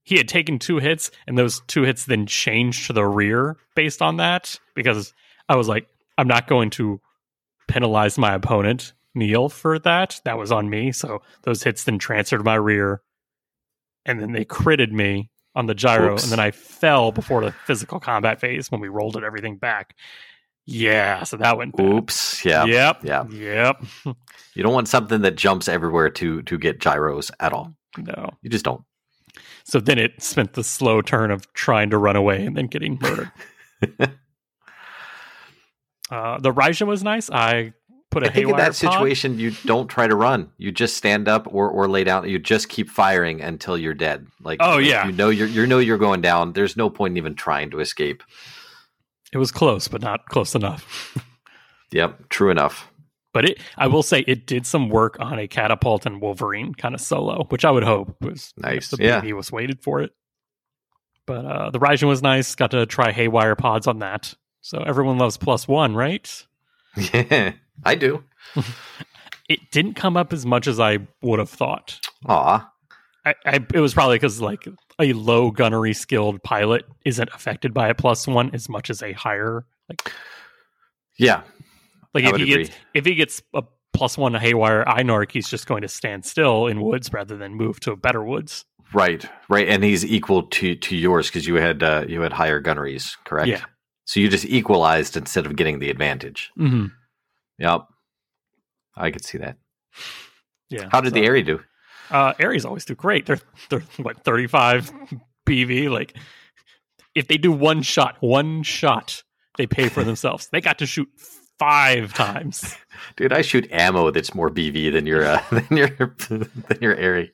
he 0.03 0.17
had 0.19 0.29
taken 0.29 0.59
two 0.59 0.79
hits, 0.79 1.11
and 1.27 1.39
those 1.39 1.63
two 1.67 1.83
hits 1.85 2.05
then 2.05 2.27
changed 2.27 2.87
to 2.89 2.93
the 2.93 3.07
rear 3.07 3.57
based 3.75 4.03
on 4.03 4.19
that 4.19 4.59
because 4.75 5.15
I 5.49 5.57
was 5.57 5.69
like, 5.69 5.87
I'm 6.17 6.29
not 6.29 6.47
going 6.47 6.71
to 6.71 7.01
penalize 7.69 8.19
my 8.19 8.35
opponent, 8.35 8.93
Neil, 9.15 9.49
for 9.49 9.79
that. 9.81 10.21
That 10.25 10.39
was 10.39 10.53
on 10.53 10.71
me. 10.71 10.93
So 10.93 11.23
those 11.43 11.63
hits 11.63 11.85
then 11.85 11.99
transferred 11.99 12.39
to 12.39 12.45
my 12.45 12.55
rear, 12.55 13.03
and 14.05 14.21
then 14.21 14.33
they 14.33 14.45
critted 14.45 14.93
me 14.93 15.31
on 15.55 15.67
the 15.67 15.75
gyro, 15.75 16.15
Oops. 16.15 16.23
and 16.25 16.33
then 16.33 16.41
I 16.41 16.51
fell 16.51 17.13
before 17.13 17.45
the 17.45 17.53
physical 17.67 18.01
combat 18.01 18.41
phase 18.41 18.71
when 18.71 18.81
we 18.81 18.89
rolled 18.89 19.17
it 19.17 19.23
everything 19.23 19.57
back. 19.57 19.95
Yeah, 20.67 21.25
so 21.25 21.37
that 21.37 21.59
went 21.59 21.77
bad. 21.77 21.87
Oops. 21.87 22.45
Yeah. 22.45 22.65
Yep. 22.65 23.01
Yeah. 23.05 23.25
Yep. 23.29 23.85
You 24.55 24.63
don't 24.63 24.73
want 24.73 24.89
something 24.89 25.21
that 25.23 25.37
jumps 25.37 25.69
everywhere 25.69 26.09
to 26.11 26.43
to 26.43 26.59
get 26.59 26.81
gyros 26.81 27.31
at 27.41 27.53
all. 27.53 27.75
No. 27.99 28.31
You 28.41 28.51
just 28.51 28.65
don't. 28.65 28.83
So 29.65 29.81
then 29.81 29.99
it 29.99 30.23
spent 30.23 30.55
the 30.55 30.65
slow 30.65 31.03
turn 31.03 31.31
of 31.31 31.53
trying 31.55 31.91
to 31.91 31.99
run 31.99 32.17
away 32.17 32.45
and 32.47 32.57
then 32.57 32.67
getting 32.67 32.99
murdered. 33.01 33.33
uh, 36.15 36.39
the 36.39 36.53
Raijin 36.53 36.87
was 36.87 37.03
nice. 37.03 37.31
I 37.31 37.73
put 38.11 38.23
a 38.23 38.27
I 38.31 38.33
think 38.33 38.49
in 38.51 38.57
that 38.57 38.67
pod. 38.67 38.75
situation, 38.77 39.39
you 39.39 39.51
don't 39.65 39.89
try 39.89 40.07
to 40.07 40.15
run. 40.15 40.51
You 40.59 40.71
just 40.71 40.97
stand 40.97 41.27
up 41.29 41.47
or, 41.53 41.69
or 41.69 41.89
lay 41.89 42.05
down. 42.05 42.29
You 42.29 42.39
just 42.39 42.69
keep 42.69 42.89
firing 42.89 43.41
until 43.41 43.77
you're 43.77 43.95
dead. 43.95 44.27
Like 44.43 44.59
Oh, 44.63 44.79
yeah. 44.79 45.07
you 45.07 45.13
know 45.13 45.31
you're 45.31 45.49
you 45.49 45.67
know 45.67 45.79
you're 45.79 45.99
going 45.99 46.21
down. 46.21 46.53
There's 46.53 46.77
no 46.77 46.89
point 46.91 47.13
in 47.13 47.17
even 47.17 47.35
trying 47.35 47.71
to 47.73 47.81
escape. 47.81 48.23
It 49.33 49.39
was 49.39 49.51
close, 49.51 49.89
but 49.89 50.01
not 50.03 50.27
close 50.29 50.55
enough. 50.55 51.17
Yep, 51.93 52.29
true 52.29 52.51
enough. 52.51 52.91
But 53.33 53.45
it, 53.51 53.59
I 53.77 53.87
will 53.87 54.03
say, 54.03 54.25
it 54.27 54.47
did 54.47 54.67
some 54.67 54.89
work 54.89 55.17
on 55.21 55.39
a 55.39 55.47
catapult 55.47 56.07
and 56.07 56.21
Wolverine 56.21 56.75
kind 56.75 56.93
of 56.93 57.01
solo, 57.01 57.45
which 57.51 57.65
I 57.65 57.71
would 57.71 57.85
hope 57.85 58.17
was 58.21 58.53
Nice. 58.57 58.89
The 58.91 58.97
Yeah. 59.01 59.21
he 59.23 59.33
was 59.33 59.53
waited 59.53 59.81
for 59.81 60.01
it. 60.03 60.11
But 61.27 61.45
uh, 61.47 61.71
the 61.71 61.79
Raijin 61.79 62.09
was 62.09 62.21
nice. 62.21 62.55
Got 62.57 62.73
to 62.73 62.85
try 62.87 63.13
haywire 63.13 63.55
pods 63.55 63.87
on 63.87 64.01
that. 64.01 64.35
So 64.65 64.79
everyone 64.79 65.19
loves 65.19 65.37
plus 65.37 65.69
one, 65.69 65.95
right? 65.95 66.47
Yeah, 66.97 67.53
I 67.85 67.95
do. 67.95 68.25
It 69.47 69.71
didn't 69.71 69.93
come 69.93 70.17
up 70.17 70.33
as 70.33 70.47
much 70.47 70.67
as 70.67 70.81
I 70.81 71.01
would 71.21 71.39
have 71.39 71.51
thought. 71.51 72.01
Aw, 72.25 72.67
I, 73.27 73.35
I 73.45 73.57
it 73.75 73.81
was 73.81 73.93
probably 73.93 74.17
because 74.17 74.41
like 74.41 74.67
a 74.99 75.13
low 75.13 75.51
gunnery 75.51 75.93
skilled 75.93 76.43
pilot 76.43 76.87
isn't 77.05 77.29
affected 77.35 77.75
by 77.75 77.89
a 77.89 77.95
plus 77.95 78.27
one 78.27 78.55
as 78.55 78.71
much 78.71 78.89
as 78.89 79.03
a 79.03 79.13
higher 79.13 79.67
like 79.91 80.13
yeah, 81.19 81.43
like 82.15 82.25
I 82.25 82.31
if 82.31 82.37
he 82.37 82.43
agree. 82.45 82.65
gets 82.65 82.77
if 82.95 83.05
he 83.05 83.15
gets 83.17 83.43
a 83.53 83.65
plus 83.93 84.17
one 84.17 84.33
haywire 84.33 84.83
iNarc, 84.87 85.31
he's 85.31 85.47
just 85.47 85.67
going 85.67 85.83
to 85.83 85.89
stand 85.89 86.25
still 86.25 86.67
in 86.67 86.81
woods 86.81 87.13
rather 87.13 87.37
than 87.37 87.55
move 87.55 87.81
to 87.81 87.97
better 87.97 88.25
woods. 88.25 88.65
right, 88.95 89.27
right. 89.51 89.69
And 89.69 89.85
he's 89.85 90.07
equal 90.07 90.45
to 90.45 90.75
to 90.75 90.97
yours 90.97 91.29
because 91.29 91.47
you 91.47 91.57
had 91.57 91.83
uh, 91.83 92.07
you 92.09 92.23
had 92.23 92.33
higher 92.33 92.61
gunneries, 92.61 93.19
correct? 93.25 93.49
Yeah. 93.49 93.65
So 94.07 94.21
you 94.21 94.29
just 94.29 94.45
equalized 94.45 95.17
instead 95.17 95.47
of 95.47 95.57
getting 95.57 95.79
the 95.79 95.91
advantage. 95.91 96.51
Mm-hmm. 96.59 96.87
Yep, 97.59 97.87
I 98.97 99.11
could 99.11 99.25
see 99.25 99.39
that. 99.39 99.57
Yeah. 100.69 100.89
How 100.91 101.01
did 101.01 101.11
so- 101.11 101.21
the 101.21 101.27
Airy 101.27 101.43
do? 101.43 101.61
Uh, 102.11 102.35
Aries 102.39 102.67
always 102.67 102.85
do 102.85 102.95
great. 102.95 103.25
They're 103.27 103.41
they're 103.71 103.81
what 103.97 104.23
thirty 104.25 104.47
five 104.47 104.93
BV. 105.47 105.91
Like 105.91 106.15
if 107.15 107.29
they 107.29 107.39
do 107.39 107.51
one 107.51 107.81
shot, 107.83 108.17
one 108.21 108.63
shot, 108.63 109.23
they 109.57 109.67
pay 109.67 109.89
for 109.89 110.05
themselves. 110.05 110.49
they 110.53 110.61
got 110.61 110.79
to 110.81 110.87
shoot 110.87 111.09
five 111.59 112.13
times. 112.13 112.77
Dude, 113.17 113.33
I 113.33 113.41
shoot 113.41 113.67
ammo 113.73 114.11
that's 114.11 114.35
more 114.35 114.51
BV 114.51 114.93
than 114.93 115.07
your 115.07 115.25
uh, 115.27 115.43
than 115.51 115.67
your 115.77 115.89
than 116.29 116.79
your 116.83 116.95
Airy. 116.95 117.33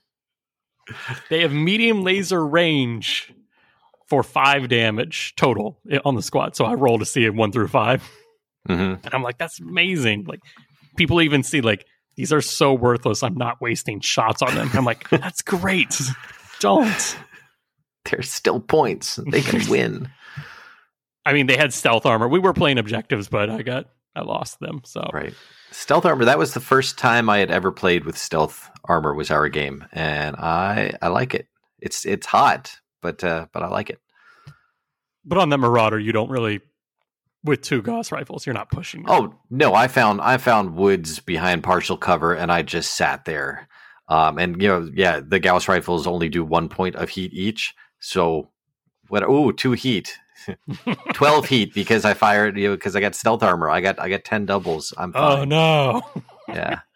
They 1.30 1.40
have 1.42 1.52
medium 1.52 2.02
laser 2.04 2.46
range 2.46 3.32
for 4.10 4.22
five 4.22 4.68
damage 4.68 5.34
total 5.36 5.80
on 6.04 6.16
the 6.16 6.22
squad. 6.22 6.56
So 6.56 6.66
I 6.66 6.74
roll 6.74 6.98
to 6.98 7.06
see 7.06 7.24
it 7.24 7.34
one 7.34 7.52
through 7.52 7.68
five, 7.68 8.02
hmm 8.66 8.72
and 8.72 9.08
I'm 9.14 9.22
like, 9.22 9.38
that's 9.38 9.58
amazing. 9.60 10.24
Like 10.26 10.40
people 10.96 11.22
even 11.22 11.42
see 11.42 11.62
like 11.62 11.86
these 12.16 12.32
are 12.32 12.42
so 12.42 12.74
worthless. 12.74 13.22
I'm 13.22 13.36
not 13.36 13.60
wasting 13.62 14.00
shots 14.00 14.42
on 14.42 14.54
them. 14.54 14.68
I'm 14.74 14.84
like, 14.84 15.08
that's 15.10 15.40
great. 15.40 15.98
Don't. 16.58 17.16
There's 18.10 18.30
still 18.30 18.60
points. 18.60 19.18
They 19.30 19.40
can 19.40 19.66
win. 19.70 20.10
I 21.24 21.32
mean, 21.32 21.46
they 21.46 21.56
had 21.56 21.72
stealth 21.72 22.04
armor. 22.06 22.28
We 22.28 22.38
were 22.38 22.52
playing 22.52 22.78
objectives, 22.78 23.28
but 23.28 23.48
I 23.48 23.62
got 23.62 23.86
I 24.16 24.22
lost 24.22 24.58
them. 24.60 24.82
So 24.84 25.08
Right. 25.12 25.34
Stealth 25.70 26.04
armor. 26.04 26.24
That 26.24 26.38
was 26.38 26.52
the 26.52 26.60
first 26.60 26.98
time 26.98 27.30
I 27.30 27.38
had 27.38 27.50
ever 27.50 27.70
played 27.70 28.04
with 28.04 28.18
stealth 28.18 28.68
armor. 28.84 29.14
Was 29.14 29.30
our 29.30 29.48
game, 29.48 29.84
and 29.92 30.34
I 30.36 30.94
I 31.00 31.08
like 31.08 31.32
it. 31.34 31.46
It's 31.80 32.04
it's 32.04 32.26
hot, 32.26 32.76
but 33.00 33.22
uh, 33.24 33.46
but 33.52 33.62
I 33.62 33.68
like 33.68 33.90
it. 33.90 34.00
but 35.24 35.38
on 35.38 35.48
that 35.50 35.58
Marauder, 35.58 35.98
you 35.98 36.12
don't 36.12 36.30
really 36.30 36.60
with 37.44 37.62
two 37.62 37.82
Gauss 37.82 38.12
rifles. 38.12 38.46
You're 38.46 38.54
not 38.54 38.70
pushing. 38.70 39.04
Oh 39.08 39.34
no, 39.50 39.74
I 39.74 39.88
found 39.88 40.20
I 40.20 40.36
found 40.36 40.74
woods 40.76 41.20
behind 41.20 41.62
partial 41.62 41.96
cover, 41.96 42.34
and 42.34 42.52
I 42.52 42.62
just 42.62 42.94
sat 42.96 43.24
there. 43.24 43.68
Um, 44.08 44.38
and 44.38 44.60
you 44.60 44.68
know, 44.68 44.90
yeah, 44.94 45.20
the 45.26 45.38
Gauss 45.40 45.68
rifles 45.68 46.06
only 46.06 46.28
do 46.28 46.44
one 46.44 46.68
point 46.68 46.96
of 46.96 47.08
heat 47.08 47.32
each. 47.32 47.74
So 48.00 48.50
what? 49.08 49.22
Oh, 49.22 49.52
two 49.52 49.72
heat, 49.72 50.18
twelve 51.14 51.46
heat 51.46 51.72
because 51.74 52.04
I 52.04 52.14
fired 52.14 52.58
you 52.58 52.68
know 52.68 52.74
because 52.76 52.96
I 52.96 53.00
got 53.00 53.14
stealth 53.14 53.42
armor. 53.42 53.70
I 53.70 53.80
got 53.80 53.98
I 53.98 54.08
got 54.08 54.24
ten 54.24 54.46
doubles. 54.46 54.92
I'm 54.98 55.12
oh 55.14 55.44
no. 55.44 56.02
yeah. 56.48 56.80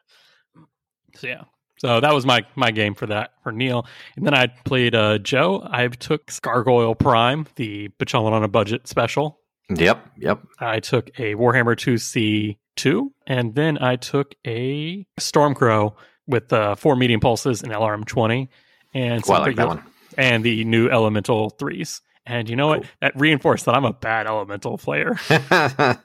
So 1.17 1.29
yeah. 1.29 1.45
So 1.85 2.01
that 2.01 2.14
was 2.14 2.25
my 2.25 2.47
my 2.57 2.70
game 2.70 2.94
for 2.94 3.05
that 3.09 3.33
for 3.42 3.53
Neil. 3.53 3.87
And 4.16 4.25
then 4.25 4.33
I 4.33 4.47
played 4.47 4.94
uh 4.94 5.18
Joe. 5.18 5.68
I 5.70 5.87
took 5.88 6.31
Gargoyle 6.40 6.94
Prime, 6.94 7.47
the 7.57 7.88
Bachelor 7.99 8.33
on 8.33 8.42
a 8.42 8.49
budget 8.49 8.88
special. 8.88 9.38
Yep. 9.68 10.12
Yep. 10.16 10.40
I 10.61 10.81
took 10.81 11.09
a 11.20 11.35
Warhammer 11.35 11.77
2C2, 11.77 13.11
and 13.27 13.55
then 13.55 13.77
I 13.83 13.97
took 13.97 14.35
a 14.47 15.07
Stormcrow 15.20 15.94
with 16.27 16.55
uh, 16.55 16.75
four 16.75 16.97
medium 16.97 17.20
pulses 17.20 17.62
and 17.62 17.70
LRM 17.70 18.07
20, 18.07 18.49
and 18.94 19.23
I 19.29 19.38
like 19.40 19.57
that 19.57 19.68
one. 19.68 19.83
and 20.16 20.42
the 20.42 20.64
new 20.64 20.88
Elemental 20.88 21.51
threes. 21.51 22.01
And 22.25 22.49
you 22.49 22.57
know 22.57 22.68
what? 22.68 22.85
That 23.03 23.12
reinforced 23.14 23.66
that 23.66 23.75
I'm 23.75 23.85
a 23.85 23.92
bad 23.92 24.27
Elemental 24.27 24.79
player. 24.79 25.18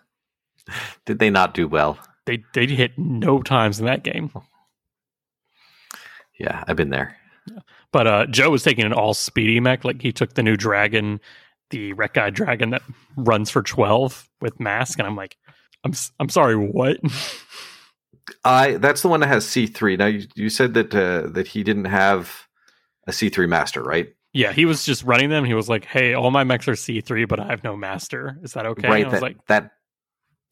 Did 1.06 1.20
they 1.20 1.30
not 1.30 1.54
do 1.54 1.70
well? 1.70 1.98
they 2.26 2.44
they 2.54 2.68
hit 2.68 2.98
no 2.98 3.42
times 3.42 3.80
in 3.80 3.86
that 3.86 4.04
game. 4.04 4.30
Yeah, 6.40 6.64
I've 6.68 6.78
been 6.78 6.90
there. 6.90 7.16
But 7.92 8.08
uh, 8.08 8.26
Joe 8.28 8.50
was 8.50 8.64
taking 8.64 8.86
an 8.86 8.94
all 8.94 9.14
speedy 9.14 9.60
mech. 9.60 9.84
Like 9.84 10.02
he 10.02 10.12
took 10.12 10.34
the 10.34 10.44
new 10.44 10.56
dragon, 10.56 11.20
the 11.70 11.94
Rec 11.94 12.14
Guide 12.14 12.34
dragon 12.34 12.72
that 12.72 12.82
runs 13.16 13.50
for 13.50 13.62
12 13.62 14.30
with 14.42 14.58
MASC, 14.60 14.98
and 14.98 15.08
I'm 15.08 15.16
like, 15.16 15.38
I'm 15.84 15.94
I'm 16.20 16.30
sorry, 16.30 16.56
what? 16.56 16.98
I 18.46 18.74
that's 18.74 19.02
the 19.02 19.08
one 19.08 19.22
that 19.22 19.28
has 19.28 19.46
C 19.46 19.66
three. 19.66 19.98
Now 19.98 20.06
you, 20.06 20.28
you 20.36 20.50
said 20.50 20.74
that 20.76 20.94
uh, 20.94 21.30
that 21.30 21.48
he 21.48 21.64
didn't 21.64 21.86
have 21.86 22.48
a 23.08 23.12
C 23.12 23.30
three 23.30 23.48
master, 23.48 23.82
right? 23.82 24.14
Yeah, 24.34 24.54
he 24.54 24.66
was 24.66 24.86
just 24.86 25.04
running 25.04 25.30
them. 25.30 25.44
He 25.46 25.56
was 25.56 25.68
like, 25.68 25.86
"Hey, 25.86 26.14
all 26.14 26.30
my 26.30 26.44
mechs 26.44 26.68
are 26.68 26.76
C 26.76 27.02
three, 27.02 27.26
but 27.26 27.40
I 27.40 27.48
have 27.48 27.64
no 27.64 27.76
master. 27.76 28.38
Is 28.44 28.54
that 28.54 28.66
okay?" 28.68 28.88
right. 28.88 28.98
And 28.98 29.08
I 29.08 29.10
was 29.10 29.20
that, 29.20 29.22
like, 29.22 29.46
that 29.48 29.72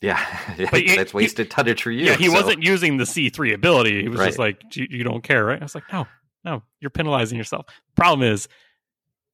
yeah, 0.02 0.20
yeah 0.58 0.70
But 0.72 0.84
that's 0.88 1.12
he- 1.12 1.16
wasted 1.16 1.50
tonnage 1.52 1.82
for 1.84 1.92
you. 1.92 2.06
"Yeah, 2.06 2.16
he 2.16 2.28
so- 2.28 2.34
wasn't 2.34 2.64
using 2.64 2.98
the 2.98 3.06
C 3.06 3.30
three 3.30 3.54
ability. 3.54 4.04
He 4.04 4.10
was 4.10 4.20
just 4.20 4.40
like, 4.40 4.62
you, 4.76 4.88
you 4.90 5.04
don't 5.04 5.24
care, 5.24 5.46
right?" 5.46 5.60
I 5.60 5.64
was 5.66 5.76
like, 5.76 5.92
"No, 5.92 6.08
no, 6.46 6.64
you're 6.80 6.90
penalizing 6.90 7.38
yourself." 7.38 7.66
Problem 7.96 8.28
is, 8.28 8.48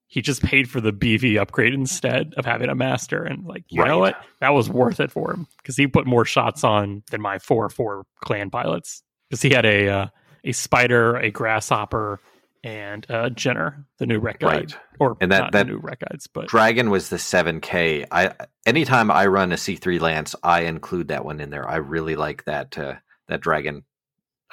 he 0.08 0.22
just 0.22 0.44
paid 0.44 0.70
for 0.70 0.80
the 0.80 0.94
BV 0.94 1.40
upgrade 1.40 1.74
instead 1.74 2.34
of 2.38 2.46
having 2.46 2.70
a 2.70 2.76
master, 2.76 3.24
and 3.24 3.46
like, 3.46 3.64
you 3.70 3.84
know 3.84 3.98
what? 4.00 4.16
That 4.42 4.54
was 4.54 4.70
worth 4.70 5.00
it 5.00 5.12
for 5.12 5.32
him 5.34 5.48
because 5.58 5.76
he 5.76 5.88
put 5.88 6.06
more 6.06 6.24
shots 6.26 6.64
on 6.64 7.04
than 7.10 7.20
my 7.22 7.40
four 7.40 7.68
four 7.70 8.06
clan 8.24 8.50
pilots 8.52 9.02
because 9.30 9.42
he 9.42 9.50
had 9.50 9.66
a 9.66 9.90
uh, 9.90 10.08
a 10.44 10.52
spider, 10.52 11.16
a 11.18 11.32
grasshopper, 11.32 12.20
and 12.64 13.06
a 13.10 13.30
Jenner, 13.30 13.86
the 14.00 14.06
new 14.06 14.20
Rec 14.20 14.40
Guide, 14.40 14.72
Right. 14.74 14.78
or 15.00 15.18
And 15.20 15.32
that- 15.32 15.52
that- 15.52 15.68
the 15.68 15.74
new 15.74 15.80
Rec 15.80 16.00
Guides, 16.00 16.28
but 16.28 16.48
Dragon 16.48 16.90
was 16.90 17.10
the 17.10 17.18
7K. 17.18 18.06
I 18.12 18.34
anytime 18.66 19.12
I 19.12 19.26
run 19.28 19.52
a 19.52 19.56
C3 19.58 20.00
Lance, 20.00 20.36
I 20.44 20.62
include 20.62 21.10
that 21.10 21.26
one 21.26 21.40
in 21.40 21.50
there. 21.50 21.68
I 21.68 21.76
really 21.78 22.16
like 22.16 22.46
that 22.46 22.78
uh, 22.78 22.96
that 23.28 23.42
dragon. 23.42 23.84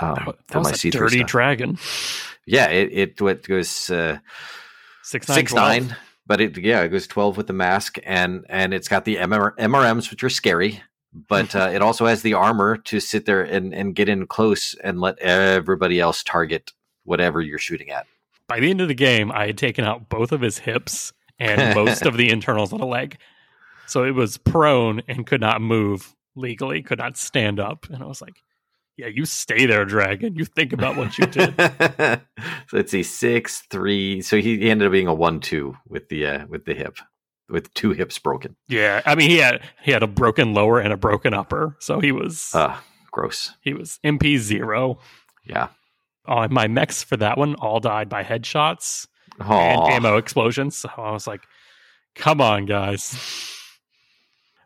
Um, 0.01 0.14
that, 0.14 0.25
for 0.25 0.35
that 0.49 0.59
was 0.59 0.66
my 0.68 0.70
a 0.70 0.75
C3 0.75 0.90
dirty 0.92 1.18
stuff. 1.18 1.29
dragon. 1.31 1.79
Yeah, 2.46 2.66
it 2.68 2.88
it, 2.92 3.20
what 3.20 3.46
goes 3.46 3.90
uh, 3.90 4.18
Six 5.03 5.29
nine, 5.29 5.35
six 5.37 5.53
12. 5.53 5.68
nine, 5.68 5.96
but 6.27 6.40
it 6.40 6.57
yeah 6.59 6.81
it 6.83 6.88
goes 6.88 7.07
twelve 7.07 7.37
with 7.37 7.46
the 7.46 7.53
MASC 7.53 7.99
and 8.05 8.44
and 8.49 8.73
it's 8.75 8.88
got 8.88 9.05
the 9.05 9.16
MR, 9.16 9.55
MRMs 9.57 10.11
which 10.11 10.25
are 10.25 10.31
scary, 10.31 10.83
but 11.12 11.55
uh, 11.57 11.70
it 11.73 11.83
also 11.83 12.07
has 12.07 12.23
the 12.23 12.35
armor 12.35 12.77
to 12.77 12.99
sit 13.01 13.27
there 13.27 13.42
and 13.42 13.75
and 13.75 13.94
get 13.94 14.09
in 14.09 14.27
close 14.27 14.75
and 14.83 15.01
let 15.01 15.18
everybody 15.18 16.01
else 16.01 16.23
target 16.23 16.73
whatever 17.11 17.40
you're 17.42 17.59
shooting 17.59 17.90
at. 17.90 18.07
By 18.49 18.61
the 18.61 18.70
end 18.70 18.81
of 18.81 18.88
the 18.88 18.94
game, 18.94 19.31
I 19.31 19.46
had 19.46 19.59
taken 19.59 19.85
out 19.85 20.09
both 20.09 20.33
of 20.33 20.40
his 20.40 20.59
hips 20.59 21.12
and 21.38 21.75
most 21.85 22.07
of 22.07 22.16
the 22.16 22.31
internals 22.31 22.73
on 22.73 22.81
a 22.81 22.87
leg. 22.87 23.18
So 23.87 24.05
it 24.05 24.12
was 24.14 24.38
prone 24.38 25.03
and 25.09 25.27
could 25.27 25.40
not 25.40 25.61
move 25.61 26.14
legally, 26.37 26.83
could 26.83 26.99
not 26.99 27.16
stand 27.16 27.59
up. 27.61 27.87
And 27.90 28.03
I 28.03 28.07
was 28.07 28.23
like, 28.23 28.35
yeah, 28.96 29.07
you 29.09 29.25
stay 29.25 29.66
there, 29.66 29.85
dragon. 29.85 30.37
You 30.37 30.44
think 30.44 30.73
about 30.73 30.96
what 30.96 31.18
you 31.18 31.27
did. 31.27 31.55
so 32.68 32.77
let's 32.77 32.90
see, 32.92 33.03
six 33.03 33.62
three. 33.70 34.20
So 34.23 34.37
he, 34.37 34.59
he 34.59 34.70
ended 34.70 34.87
up 34.87 34.92
being 34.92 35.07
a 35.07 35.14
one 35.14 35.40
two 35.40 35.77
with 35.88 36.09
the 36.09 36.27
uh, 36.27 36.46
with 36.49 36.64
the 36.66 36.75
hip, 36.75 36.99
with 37.49 37.73
two 37.75 37.92
hips 37.92 38.18
broken. 38.18 38.57
yeah. 38.68 39.01
I 39.07 39.14
mean 39.14 39.31
he 39.31 39.38
had 39.38 39.62
he 39.83 39.90
had 39.92 40.03
a 40.03 40.07
broken 40.07 40.55
lower 40.55 40.79
and 40.81 40.92
a 40.92 40.96
broken 40.96 41.35
upper. 41.35 41.77
So 41.81 41.99
he 42.01 42.12
was 42.12 42.51
Uh 42.55 42.77
gross. 43.11 43.55
he 43.61 43.75
was 43.75 43.99
MP 44.05 44.38
zero. 44.38 44.99
Yeah. 45.44 45.68
Uh, 46.26 46.48
my 46.50 46.68
mechs 46.68 47.02
for 47.02 47.16
that 47.16 47.38
one 47.38 47.54
all 47.56 47.80
died 47.80 48.09
by 48.09 48.22
headshots 48.22 49.06
and 49.40 49.92
ammo 49.92 50.16
explosions. 50.16 50.76
So 50.76 50.90
I 50.96 51.11
was 51.12 51.26
like, 51.26 51.42
"Come 52.14 52.40
on, 52.40 52.66
guys!" 52.66 53.16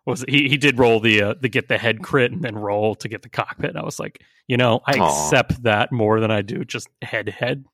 Was 0.07 0.25
he 0.29 0.49
he 0.49 0.57
did 0.57 0.79
roll 0.79 1.01
the 1.01 1.23
uh, 1.23 1.35
the 1.41 1.49
get 1.49 1.69
the 1.69 1.79
head 1.79 2.03
crit 2.03 2.33
and 2.33 2.43
then 2.43 2.57
roll 2.57 2.95
to 2.97 3.09
get 3.09 3.23
the 3.23 3.31
cockpit? 3.31 3.71
And 3.71 3.79
I 3.79 3.85
was 3.85 3.99
like, 3.99 4.21
you 4.47 4.57
know, 4.57 4.81
I 4.87 4.99
Aw. 4.99 5.07
accept 5.09 5.63
that 5.63 5.93
more 5.93 6.21
than 6.21 6.31
I 6.31 6.43
do 6.43 6.65
just 6.65 6.89
head 7.01 7.29
head. 7.29 7.65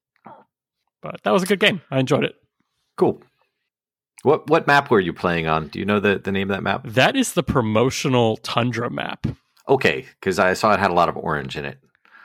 But 1.02 1.20
that 1.24 1.30
was 1.32 1.42
a 1.42 1.46
good 1.46 1.60
game. 1.60 1.80
I 1.90 1.98
enjoyed 1.98 2.24
it. 2.24 2.34
Cool. 2.96 3.22
What 4.22 4.48
what 4.48 4.66
map 4.66 4.90
were 4.90 5.00
you 5.00 5.12
playing 5.12 5.48
on? 5.48 5.68
Do 5.68 5.78
you 5.78 5.84
know 5.84 5.98
the, 5.98 6.18
the 6.18 6.30
name 6.30 6.50
of 6.50 6.56
that 6.56 6.62
map? 6.62 6.86
That 6.86 7.16
is 7.16 7.32
the 7.32 7.42
promotional 7.42 8.36
Tundra 8.38 8.90
map. 8.90 9.26
Okay, 9.68 10.06
because 10.20 10.38
I 10.38 10.52
saw 10.54 10.72
it 10.74 10.80
had 10.80 10.90
a 10.90 10.94
lot 10.94 11.08
of 11.08 11.16
orange 11.16 11.56
in 11.56 11.64
it. 11.64 11.78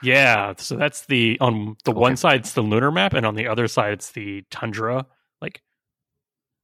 Yeah, 0.06 0.54
so 0.58 0.76
that's 0.76 1.06
the 1.06 1.38
on 1.42 1.76
the 1.84 1.92
one 1.92 2.16
side 2.18 2.42
it's 2.42 2.54
the 2.54 2.62
lunar 2.62 2.92
map, 2.92 3.14
and 3.14 3.26
on 3.26 3.36
the 3.36 3.48
other 3.48 3.68
side 3.68 3.94
it's 3.94 4.12
the 4.12 4.44
tundra, 4.52 5.06
like 5.42 5.62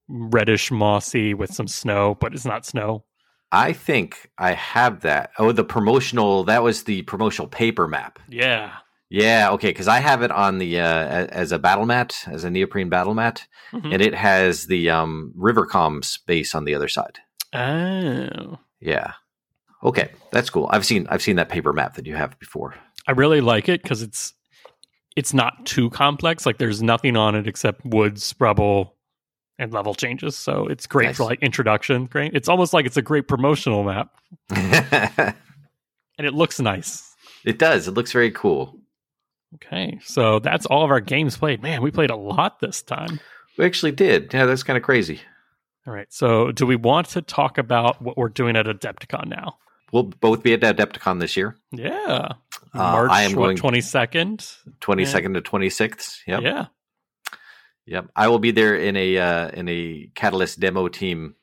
reddish 0.08 0.72
mossy 0.72 1.34
with 1.34 1.54
some 1.54 1.68
snow, 1.68 2.16
but 2.20 2.34
it's 2.34 2.46
not 2.46 2.66
snow. 2.66 3.06
I 3.52 3.74
think 3.74 4.30
I 4.38 4.54
have 4.54 5.02
that. 5.02 5.32
Oh, 5.38 5.52
the 5.52 5.64
promotional. 5.64 6.44
That 6.46 6.64
was 6.64 6.84
the 6.84 7.02
promotional 7.04 7.48
paper 7.48 7.88
map. 7.88 8.20
Yeah. 8.30 8.74
Yeah, 9.10 9.50
okay, 9.52 9.68
because 9.72 9.90
I 9.90 10.00
have 10.00 10.22
it 10.22 10.32
on 10.32 10.58
the 10.58 10.80
uh, 10.80 10.86
as 10.86 11.52
a 11.52 11.60
battle 11.60 11.86
mat, 11.86 12.24
as 12.28 12.46
a 12.46 12.50
neoprene 12.50 12.88
battle 12.88 13.14
mat, 13.14 13.46
Mhm. 13.74 13.94
and 13.94 14.02
it 14.02 14.14
has 14.16 14.68
the 14.68 14.90
um, 14.90 15.34
Rivercoms 15.38 16.20
base 16.26 16.56
on 16.56 16.64
the 16.64 16.76
other 16.76 16.88
side. 16.88 17.20
Oh. 17.52 18.58
Yeah. 18.80 19.12
Okay, 19.84 20.12
that's 20.32 20.50
cool. 20.50 20.70
I've 20.72 20.86
seen 20.86 21.08
I've 21.10 21.22
seen 21.22 21.36
that 21.38 21.50
paper 21.50 21.74
map 21.74 21.96
that 21.96 22.06
you 22.08 22.16
have 22.16 22.40
before. 22.40 22.76
I 23.12 23.14
really 23.14 23.42
like 23.42 23.68
it 23.68 23.84
because 23.84 24.02
it's 24.02 24.34
it's 25.18 25.34
not 25.34 25.66
too 25.66 25.90
complex. 25.90 26.46
Like 26.46 26.60
there's 26.60 26.82
nothing 26.82 27.18
on 27.18 27.36
it 27.36 27.46
except 27.46 27.86
woods, 27.86 28.34
rubble, 28.40 28.96
and 29.60 29.74
level 29.74 29.94
changes. 29.94 30.38
So 30.38 30.66
it's 30.68 30.88
great 30.88 31.08
Nice. 31.08 31.18
for 31.18 31.26
like 31.26 31.44
introduction. 31.44 32.06
Great. 32.06 32.34
It's 32.34 32.48
almost 32.48 32.72
like 32.74 32.86
it's 32.86 32.96
a 32.96 33.02
great 33.02 33.28
promotional 33.28 33.84
map, 33.84 34.12
and 34.50 35.36
it 36.20 36.34
looks 36.34 36.62
nice. 36.62 37.14
It 37.44 37.60
does. 37.60 37.90
It 37.90 37.92
looks 37.96 38.14
very 38.14 38.32
cool. 38.32 38.78
Okay, 39.56 40.00
so 40.06 40.40
that's 40.40 40.66
all 40.68 40.86
of 40.86 40.92
our 40.92 41.02
games 41.02 41.36
played. 41.36 41.62
Man, 41.62 41.82
we 41.82 41.92
played 41.92 42.12
a 42.12 42.16
lot 42.16 42.62
this 42.62 42.82
time. 42.82 43.20
We 43.58 43.66
actually 43.66 43.92
did. 43.92 44.34
Yeah, 44.34 44.46
that's 44.46 44.64
kind 44.64 44.78
of 44.78 44.84
crazy. 44.84 45.20
All 45.86 45.94
right, 45.94 46.08
so 46.14 46.54
do 46.54 46.66
we 46.66 46.78
want 46.78 47.10
to 47.10 47.22
talk 47.22 47.58
about 47.58 48.02
what 48.02 48.16
we're 48.18 48.30
doing 48.30 48.56
at 48.56 48.68
Adepticon 48.68 49.28
now? 49.28 49.58
We'll 49.92 50.04
both 50.04 50.42
be 50.44 50.54
at 50.54 50.62
Adepticon 50.62 51.20
this 51.20 51.36
year, 51.36 51.58
Yeah, 51.72 52.30
Uh, 52.74 52.78
March 52.78 53.12
I 53.12 53.24
am 53.24 53.34
going- 53.34 53.58
twenty 53.58 53.82
second. 53.82 54.48
twenty 54.80 55.06
second 55.06 55.34
to 55.34 55.42
twenty 55.42 55.70
sixth. 55.70 56.22
Yep. 56.28 56.42
Yeah, 56.44 56.66
Yep. 57.86 58.08
I 58.16 58.28
will 58.30 58.40
be 58.40 58.52
there 58.52 58.76
in 58.76 58.96
a 58.96 59.18
uh, 59.18 59.50
in 59.50 59.68
a 59.68 60.10
Catalyst 60.16 60.60
demo 60.60 60.88
team. 60.88 61.36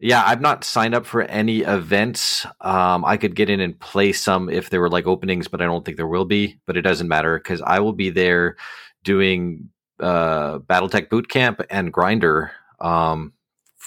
Yeah, 0.00 0.22
I've 0.26 0.40
not 0.40 0.64
signed 0.64 0.94
up 0.96 1.06
for 1.06 1.22
any 1.22 1.60
events. 1.60 2.44
Um, 2.60 3.04
I 3.04 3.16
could 3.16 3.36
get 3.36 3.48
in 3.48 3.60
and 3.60 3.78
play 3.78 4.12
some 4.12 4.50
if 4.50 4.68
there 4.68 4.80
were 4.80 4.90
like 4.90 5.06
openings, 5.06 5.46
but 5.48 5.62
I 5.62 5.64
don't 5.64 5.84
think 5.84 5.96
there 5.96 6.08
will 6.08 6.24
be. 6.24 6.58
But 6.66 6.76
it 6.76 6.82
doesn't 6.82 7.06
matter 7.08 7.38
because 7.38 7.62
I 7.62 7.78
will 7.78 7.92
be 7.92 8.10
there 8.10 8.56
doing 9.04 9.70
uh, 10.00 10.58
BattleTech 10.58 11.08
boot 11.08 11.28
camp 11.28 11.60
and 11.70 11.92
grinder, 11.92 12.50
um, 12.80 13.32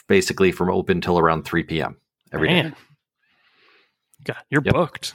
basically 0.07 0.53
from 0.53 0.69
open 0.69 1.01
till 1.01 1.19
around 1.19 1.43
three 1.43 1.63
p.m. 1.63 1.97
every 2.31 2.47
day. 2.47 2.71
God, 4.25 4.43
you're 4.49 4.61
Yep. 4.63 4.73
booked. 4.73 5.13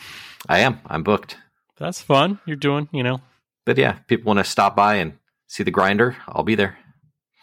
I 0.48 0.60
am. 0.60 0.80
I'm 0.86 1.02
booked. 1.02 1.36
That's 1.76 2.00
fun. 2.00 2.38
You're 2.46 2.56
doing, 2.56 2.88
you 2.92 3.02
know, 3.02 3.20
But 3.66 3.76
yeah, 3.78 3.92
people 4.06 4.26
want 4.30 4.38
to 4.38 4.44
stop 4.44 4.74
by 4.74 4.96
and 4.96 5.18
see 5.46 5.62
the 5.62 5.70
grinder. 5.70 6.16
I'll 6.28 6.42
be 6.42 6.54
there. 6.54 6.78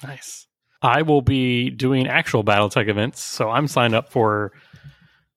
Nice. 0.04 0.48
I 0.82 1.02
will 1.04 1.22
be 1.22 1.70
doing 1.70 2.08
actual 2.08 2.44
BattleTech 2.44 2.88
events. 2.90 3.22
So 3.22 3.50
I'm 3.50 3.68
signed 3.68 3.96
up 3.96 4.10
for, 4.12 4.52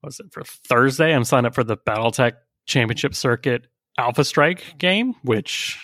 what 0.00 0.08
was 0.08 0.20
it, 0.20 0.26
for 0.32 0.42
Thursday? 0.44 1.14
I'm 1.14 1.24
signed 1.24 1.46
up 1.46 1.54
for 1.54 1.64
the 1.64 1.76
BattleTech 1.76 2.32
Championship 2.66 3.14
Circuit 3.14 3.66
Alpha 3.98 4.24
Strike 4.24 4.78
game, 4.78 5.14
which 5.22 5.78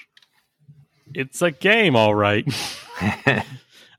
it's 1.14 1.40
a 1.42 1.50
game, 1.50 1.96
all 1.96 2.14
right. 2.14 2.44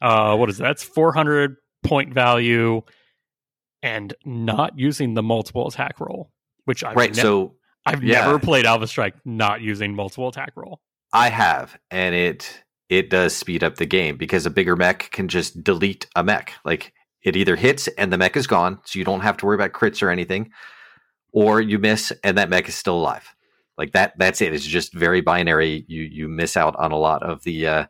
uh, 0.02 0.36
what 0.36 0.50
is 0.50 0.58
that? 0.58 0.66
That's 0.66 0.84
400 0.84 1.58
point 1.84 2.14
value 2.14 2.82
and 3.84 4.14
not 4.26 4.78
using 4.78 5.14
the 5.14 5.24
multiple 5.24 5.68
attack 5.68 6.00
roll, 6.00 6.32
which 6.68 6.84
I've 6.84 6.98
right. 6.98 7.16
ne- 7.16 7.22
so 7.22 7.56
I've 7.86 8.04
yeah. 8.04 8.26
never 8.26 8.40
played 8.40 8.66
Alpha 8.66 8.88
Strike 8.88 9.16
not 9.24 9.62
using 9.62 9.96
multiple 9.96 10.28
attack 10.28 10.52
roll. 10.56 10.82
I 11.14 11.30
have, 11.30 11.78
and 11.90 12.14
it 12.14 12.64
it 12.90 13.10
does 13.10 13.34
speed 13.34 13.64
up 13.64 13.76
the 13.76 13.86
game 13.86 14.18
because 14.18 14.46
a 14.46 14.50
bigger 14.50 14.76
mech 14.76 15.10
can 15.12 15.30
just 15.30 15.64
delete 15.64 16.08
a 16.14 16.24
mech. 16.24 16.54
Like 16.66 16.94
it 17.24 17.38
either 17.38 17.56
hits 17.56 17.88
and 17.98 18.12
the 18.12 18.18
mech 18.18 18.36
is 18.36 18.48
gone, 18.48 18.80
so 18.84 19.00
you 19.00 19.06
don't 19.06 19.22
have 19.22 19.38
to 19.38 19.46
worry 19.46 19.56
about 19.56 19.72
crits 19.72 20.04
or 20.04 20.10
anything, 20.10 20.52
or 21.32 21.62
you 21.62 21.80
miss 21.80 22.12
and 22.22 22.38
that 22.38 22.50
mech 22.50 22.68
is 22.68 22.76
still 22.76 22.98
alive. 22.98 23.34
Like 23.78 23.94
that. 23.94 24.14
That's 24.18 24.42
it. 24.42 24.54
It's 24.54 24.66
just 24.66 24.94
very 24.94 25.22
binary. 25.22 25.86
You 25.88 26.02
you 26.02 26.28
miss 26.28 26.58
out 26.58 26.76
on 26.76 26.92
a 26.92 26.98
lot 26.98 27.24
of 27.24 27.44
the, 27.44 27.68
uh, 27.68 27.86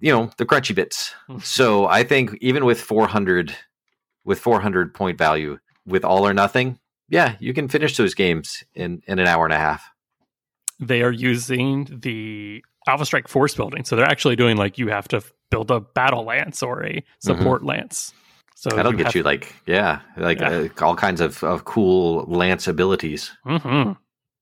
you 0.00 0.10
know, 0.10 0.30
the 0.38 0.46
crunchy 0.46 0.74
bits. 0.74 1.14
so 1.42 1.86
I 1.86 2.02
think 2.02 2.36
even 2.40 2.64
with 2.64 2.80
four 2.80 3.06
hundred, 3.06 3.54
with 4.24 4.40
four 4.40 4.60
hundred 4.60 4.92
point 4.92 5.18
value, 5.18 5.58
with 5.86 6.04
all 6.04 6.26
or 6.26 6.34
nothing, 6.34 6.80
yeah, 7.08 7.36
you 7.40 7.54
can 7.54 7.68
finish 7.68 7.96
those 7.96 8.14
games 8.14 8.64
in 8.74 9.02
in 9.06 9.18
an 9.18 9.26
hour 9.26 9.44
and 9.44 9.52
a 9.54 9.58
half. 9.58 9.90
They 10.80 11.02
are 11.02 11.10
using 11.12 11.86
the 12.02 12.62
Alpha 12.86 13.04
Strike 13.04 13.28
force 13.28 13.54
building, 13.54 13.84
so 13.84 13.96
they're 13.96 14.04
actually 14.04 14.36
doing 14.36 14.56
like 14.56 14.78
you 14.78 14.88
have 14.88 15.08
to 15.08 15.22
build 15.50 15.70
a 15.70 15.80
battle 15.80 16.24
lance 16.24 16.62
or 16.62 16.84
a 16.84 17.02
support 17.20 17.64
lance. 17.64 18.12
So 18.54 18.70
That'll 18.70 18.92
get 18.92 19.06
have- 19.06 19.14
you 19.16 19.22
like 19.22 19.54
yeah, 19.66 20.00
like 20.16 20.40
Yeah. 20.40 20.48
Uh, 20.50 20.84
all 20.84 20.96
kinds 20.96 21.20
of, 21.20 21.42
of 21.44 21.64
cool 21.64 22.24
lance 22.26 22.66
abilities. 22.68 23.30
Mhm. 23.46 23.96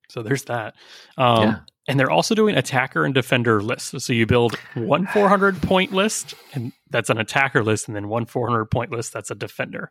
So 0.09 0.23
there's 0.23 0.45
that. 0.45 0.75
Um, 1.19 1.43
Yeah. 1.43 1.59
And 1.89 2.01
they're 2.01 2.11
also 2.11 2.35
doing 2.35 2.57
attacker 2.57 3.05
and 3.05 3.14
defender 3.14 3.62
lists. 3.62 4.05
So 4.05 4.12
you 4.12 4.27
build 4.27 4.57
one 4.75 5.07
400 5.07 5.62
point 5.62 5.93
list, 5.93 6.35
and 6.53 6.73
that's 6.91 7.11
an 7.11 7.19
attacker 7.19 7.62
list, 7.62 7.87
and 7.87 7.95
then 7.95 8.09
one 8.09 8.27
400 8.27 8.64
point 8.67 8.91
list 8.91 9.12
that's 9.12 9.31
a 9.31 9.37
defender. 9.37 9.91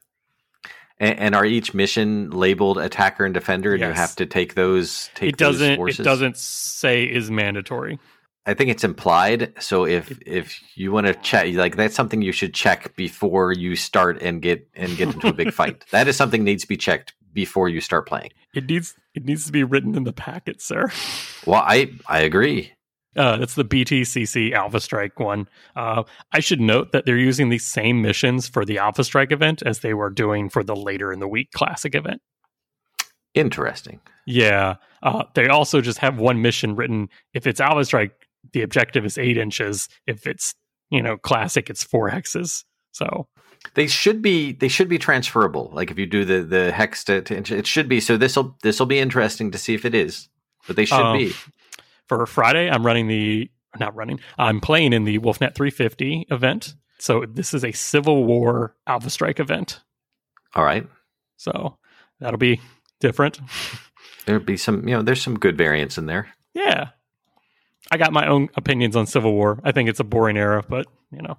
And, 0.97 1.19
and 1.19 1.35
are 1.35 1.45
each 1.45 1.73
mission 1.73 2.31
labeled 2.31 2.77
attacker 2.77 3.25
and 3.25 3.33
defender? 3.33 3.73
And 3.73 3.81
you 3.81 3.91
have 3.91 4.15
to 4.17 4.25
take 4.25 4.55
those. 4.55 5.09
Take 5.15 5.33
it 5.33 5.37
those 5.37 5.59
doesn't. 5.59 5.75
forces? 5.75 5.99
It 5.99 6.03
doesn't 6.03 6.37
say 6.37 7.03
is 7.03 7.29
mandatory. 7.29 7.99
I 8.45 8.53
think 8.53 8.69
it's 8.69 8.83
implied. 8.83 9.53
So 9.59 9.85
if 9.85 10.19
if 10.25 10.61
you 10.75 10.91
want 10.91 11.07
to 11.07 11.15
check, 11.15 11.53
like 11.55 11.75
that's 11.75 11.95
something 11.95 12.21
you 12.21 12.31
should 12.31 12.53
check 12.53 12.95
before 12.95 13.51
you 13.51 13.75
start 13.75 14.21
and 14.21 14.41
get 14.41 14.67
and 14.75 14.95
get 14.95 15.13
into 15.13 15.27
a 15.27 15.33
big 15.33 15.51
fight. 15.53 15.83
That 15.91 16.07
is 16.07 16.15
something 16.15 16.43
needs 16.43 16.63
to 16.63 16.67
be 16.67 16.77
checked 16.77 17.13
before 17.33 17.69
you 17.69 17.81
start 17.81 18.07
playing. 18.07 18.31
It 18.53 18.69
needs. 18.69 18.93
It 19.15 19.25
needs 19.25 19.45
to 19.45 19.51
be 19.51 19.63
written 19.63 19.95
in 19.95 20.03
the 20.03 20.13
packet, 20.13 20.61
sir. 20.61 20.91
Well, 21.45 21.63
I 21.65 21.91
I 22.07 22.19
agree. 22.19 22.71
Uh, 23.15 23.37
that's 23.37 23.55
the 23.55 23.63
BTCC 23.65 24.51
Alpha 24.51 24.79
Strike 24.79 25.19
one. 25.19 25.47
Uh, 25.75 26.03
I 26.33 26.39
should 26.39 26.59
note 26.59 26.91
that 26.91 27.05
they're 27.05 27.17
using 27.17 27.49
the 27.49 27.57
same 27.59 28.01
missions 28.01 28.47
for 28.47 28.65
the 28.65 28.77
Alpha 28.77 29.03
Strike 29.03 29.31
event 29.31 29.63
as 29.65 29.79
they 29.79 29.93
were 29.93 30.09
doing 30.09 30.49
for 30.49 30.63
the 30.63 30.75
later 30.75 31.13
in 31.13 31.19
the 31.19 31.27
week 31.27 31.51
classic 31.51 31.95
event. 31.95 32.21
Interesting. 33.33 33.99
Yeah. 34.25 34.75
Uh, 35.03 35.23
they 35.33 35.47
also 35.47 35.81
just 35.81 35.99
have 35.99 36.19
one 36.19 36.41
mission 36.41 36.75
written. 36.75 37.09
If 37.33 37.45
it's 37.47 37.59
Alpha 37.59 37.83
Strike, 37.85 38.27
the 38.53 38.61
objective 38.61 39.05
is 39.05 39.17
eight 39.17 39.37
inches. 39.37 39.89
If 40.07 40.25
it's, 40.25 40.55
you 40.89 41.01
know, 41.01 41.17
classic, 41.17 41.69
it's 41.69 41.83
four 41.83 42.09
hexes. 42.09 42.63
So, 42.91 43.27
They 43.73 43.87
should 43.87 44.21
be 44.21 44.53
they 44.53 44.69
should 44.69 44.87
be 44.87 44.97
transferable. 44.97 45.69
Like 45.73 45.91
if 45.91 45.99
you 45.99 46.05
do 46.05 46.23
the 46.23 46.43
the 46.43 46.71
hex 46.71 47.03
to, 47.05 47.21
to 47.23 47.35
inch, 47.37 47.51
it 47.51 47.67
should 47.67 47.89
be. 47.89 47.99
So 47.99 48.15
this 48.15 48.35
will 48.37 48.55
this 48.63 48.79
will 48.79 48.85
be 48.85 48.99
interesting 48.99 49.51
to 49.51 49.57
see 49.57 49.73
if 49.73 49.83
it 49.85 49.93
is. 49.93 50.29
But 50.65 50.75
they 50.77 50.85
should 50.85 50.99
Um, 51.01 51.17
be. 51.17 51.33
For 52.07 52.25
Friday, 52.25 52.69
I'm 52.69 52.85
running 52.85 53.07
the, 53.07 53.49
not 53.79 53.95
running, 53.95 54.19
I'm 54.37 54.61
playing 54.61 54.93
in 54.93 55.03
the 55.03 55.19
Wolfnet 55.19 55.55
350 55.55 56.27
event. 56.31 56.75
So, 56.99 57.25
this 57.27 57.53
is 57.53 57.63
a 57.65 57.71
Civil 57.71 58.23
War 58.23 58.75
Alpha 58.87 59.09
Strike 59.09 59.39
event. 59.39 59.81
All 60.55 60.63
right. 60.63 60.87
So, 61.37 61.77
that'll 62.19 62.37
be 62.39 62.61
different. 62.99 63.39
There'll 64.25 64.41
be 64.43 64.57
some, 64.57 64.87
you 64.87 64.95
know, 64.95 65.03
there's 65.03 65.21
some 65.21 65.37
good 65.37 65.55
variants 65.55 65.99
in 65.99 66.07
there. 66.07 66.29
Yeah. 66.55 66.89
I 67.91 67.97
got 67.97 68.11
my 68.11 68.25
own 68.27 68.49
opinions 68.55 68.95
on 68.95 69.05
Civil 69.05 69.33
War. 69.33 69.59
I 69.63 69.71
think 69.71 69.87
it's 69.87 69.99
a 69.99 70.03
boring 70.03 70.35
era, 70.35 70.63
but, 70.67 70.87
you 71.11 71.21
know. 71.21 71.37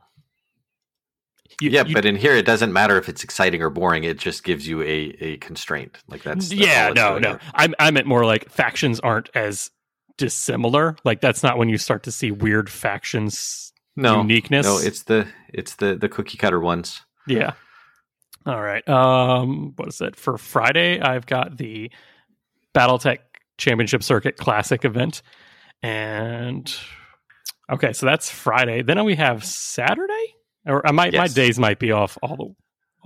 You- 1.60 1.70
yeah, 1.70 1.84
you- 1.84 1.94
but 1.94 2.04
in 2.04 2.14
here 2.16 2.34
it 2.36 2.44
doesn't 2.46 2.72
matter 2.72 2.96
if 2.98 3.08
it's 3.08 3.24
exciting 3.24 3.62
or 3.62 3.70
boring. 3.70 4.04
It 4.04 4.18
just 4.18 4.44
gives 4.44 4.68
you 4.68 4.82
a, 4.82 5.16
a 5.20 5.36
constraint. 5.38 5.98
Like 6.06 6.22
that's, 6.22 6.48
that's 6.50 6.60
yeah, 6.60 6.90
no, 6.94 7.18
no. 7.18 7.30
here. 7.30 7.40
I 7.54 7.68
I 7.78 7.90
meant 7.90 8.06
more 8.06 8.24
like 8.26 8.50
factions 8.50 9.00
aren't 9.00 9.30
as 9.34 9.70
dissimilar. 10.18 10.96
Like 11.04 11.20
that's 11.20 11.42
not 11.42 11.58
when 11.58 11.68
you 11.68 11.78
start 11.78 12.02
to 12.04 12.12
see 12.12 12.30
weird 12.30 12.68
factions 12.70 13.72
No, 13.96 14.20
uniqueness. 14.22 14.66
no, 14.66 14.78
it's 14.78 15.02
the 15.04 15.26
it's 15.52 15.76
the 15.76 15.94
the 15.96 16.08
cookie 16.08 16.38
cutter 16.38 16.60
ones. 16.60 17.02
yeah. 17.26 17.52
All 18.44 18.62
right. 18.62 18.88
Um, 18.88 19.72
what 19.74 19.88
is 19.88 20.00
it 20.00 20.14
for 20.14 20.38
Friday? 20.38 21.00
I've 21.00 21.26
got 21.26 21.56
the 21.56 21.90
BattleTech 22.76 23.18
Championship 23.58 24.04
Circuit 24.04 24.36
Classic 24.36 24.84
event, 24.84 25.22
and 25.82 26.72
okay, 27.72 27.92
so 27.92 28.06
that's 28.06 28.30
Friday. 28.30 28.82
Then 28.82 29.04
we 29.04 29.16
have 29.16 29.44
Saturday, 29.44 30.34
or 30.64 30.86
I 30.86 30.92
might 30.92 31.12
my 31.14 31.26
days 31.26 31.58
might 31.58 31.78
be 31.80 31.90
off 31.90 32.16
all 32.22 32.36
the 32.36 32.54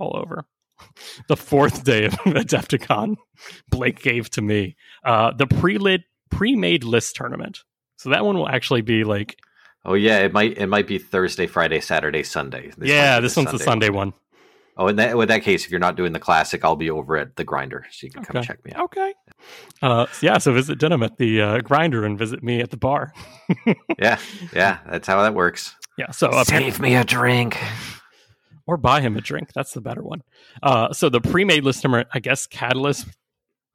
all 0.03 0.15
over. 0.17 0.45
The 1.27 1.37
fourth 1.37 1.83
day 1.83 2.05
of 2.05 2.13
Adepticon, 2.25 3.15
Blake 3.69 4.01
gave 4.01 4.31
to 4.31 4.41
me 4.41 4.75
uh, 5.05 5.31
the 5.31 5.45
pre-lit 5.45 6.01
pre-made 6.31 6.83
list 6.83 7.15
tournament. 7.15 7.59
So 7.97 8.09
that 8.09 8.25
one 8.25 8.37
will 8.37 8.49
actually 8.49 8.81
be 8.81 9.03
like, 9.03 9.37
Oh 9.83 9.95
yeah, 9.95 10.19
it 10.19 10.31
might 10.31 10.57
it 10.57 10.67
might 10.67 10.87
be 10.87 10.97
Thursday, 10.99 11.47
Friday, 11.47 11.79
Saturday, 11.81 12.23
Sunday. 12.23 12.71
This 12.77 12.89
yeah, 12.89 13.19
this 13.19 13.35
one's 13.35 13.51
the 13.51 13.59
Sunday 13.59 13.89
one. 13.89 14.13
Oh, 14.77 14.87
in 14.87 14.95
that 14.97 15.17
with 15.17 15.27
that 15.29 15.41
case, 15.43 15.65
if 15.65 15.71
you're 15.71 15.79
not 15.79 15.95
doing 15.95 16.13
the 16.13 16.19
classic, 16.19 16.63
I'll 16.63 16.75
be 16.75 16.89
over 16.89 17.17
at 17.17 17.35
the 17.35 17.43
grinder, 17.43 17.85
so 17.91 18.05
you 18.05 18.11
can 18.11 18.23
come 18.23 18.41
check 18.41 18.63
me 18.63 18.71
out. 18.73 18.85
Okay. 18.85 19.13
Uh, 19.81 20.05
yeah, 20.21 20.37
so 20.37 20.53
visit 20.53 20.79
Denim 20.79 21.03
at 21.03 21.17
the 21.17 21.41
uh, 21.41 21.57
grinder 21.61 22.05
and 22.05 22.17
visit 22.17 22.43
me 22.43 22.61
at 22.61 22.69
the 22.69 22.77
bar. 22.77 23.13
Yeah, 23.99 24.17
yeah, 24.55 24.79
that's 24.89 25.07
how 25.07 25.21
that 25.21 25.35
works. 25.35 25.75
Yeah, 25.97 26.11
so 26.11 26.29
uh, 26.29 26.43
me 26.79 26.95
a 26.95 27.03
drink. 27.03 27.57
or 28.65 28.77
buy 28.77 29.01
him 29.01 29.17
a 29.17 29.21
drink. 29.21 29.49
That's 29.53 29.73
the 29.73 29.81
better 29.81 30.01
one. 30.01 30.21
Uh, 30.63 30.93
so 30.93 31.09
the 31.09 31.21
pre-made 31.21 31.63
list 31.63 31.83
number, 31.83 32.05
I 32.13 32.19
guess 32.19 32.47
Catalyst 32.47 33.07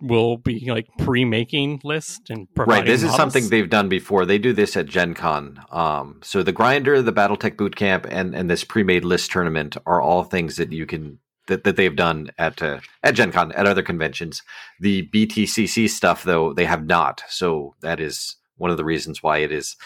will 0.01 0.37
be 0.37 0.71
like 0.71 0.89
pre-making 0.99 1.81
list 1.83 2.29
and 2.29 2.53
providing 2.55 2.83
Right, 2.83 2.87
this 2.87 3.03
is 3.03 3.15
something 3.15 3.49
they've 3.49 3.69
done 3.69 3.89
before. 3.89 4.27
They 4.27 4.39
do 4.39 4.53
this 4.53 4.77
at 4.77 4.87
Gen 4.87 5.15
Con. 5.15 5.61
Um, 5.71 6.21
so 6.23 6.43
the 6.43 6.53
grinder, 6.53 7.01
the 7.01 7.13
BattleTech 7.13 7.57
Bootcamp, 7.57 8.07
and 8.11 8.35
and 8.35 8.51
this 8.51 8.65
pre-made 8.65 9.05
list 9.05 9.31
tournament 9.31 9.77
are 9.87 10.01
all 10.01 10.25
things 10.25 10.57
that 10.57 10.73
you 10.73 10.87
can 10.87 11.19
that, 11.47 11.65
that 11.65 11.77
they've 11.77 11.97
done 11.97 12.31
at 12.39 12.63
uh, 12.63 12.81
at 13.03 13.15
Gen 13.15 13.33
Con 13.33 13.53
at 13.53 13.67
other 13.67 13.83
conventions. 13.83 14.43
The 14.81 15.09
BTCC 15.09 15.89
stuff, 15.89 16.25
though, 16.25 16.53
they 16.53 16.67
have 16.67 16.87
not. 16.87 17.23
So 17.29 17.75
that 17.81 18.01
is 18.01 18.37
one 18.57 18.71
of 18.71 18.77
the 18.77 18.85
reasons 18.85 19.23
why 19.23 19.39
it 19.39 19.53
is 19.53 19.77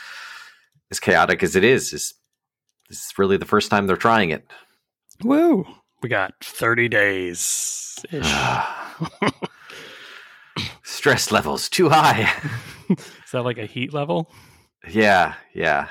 as 0.90 1.00
chaotic 1.00 1.42
as 1.42 1.54
it 1.54 1.64
is. 1.64 1.92
Is 1.92 2.14
this 2.88 2.98
is 2.98 3.12
really 3.18 3.36
the 3.36 3.44
first 3.44 3.70
time 3.70 3.86
they're 3.86 3.96
trying 3.96 4.30
it? 4.30 4.44
Woo! 5.22 5.66
We 6.02 6.08
got 6.08 6.34
thirty 6.42 6.88
days. 6.88 8.04
Is 11.00 11.04
Stress 11.04 11.32
levels 11.32 11.70
too 11.70 11.88
high. 11.88 12.30
Is 12.90 13.30
that 13.32 13.42
like 13.42 13.56
a 13.56 13.64
heat 13.64 13.94
level? 13.94 14.30
yeah, 14.86 15.32
yeah. 15.54 15.88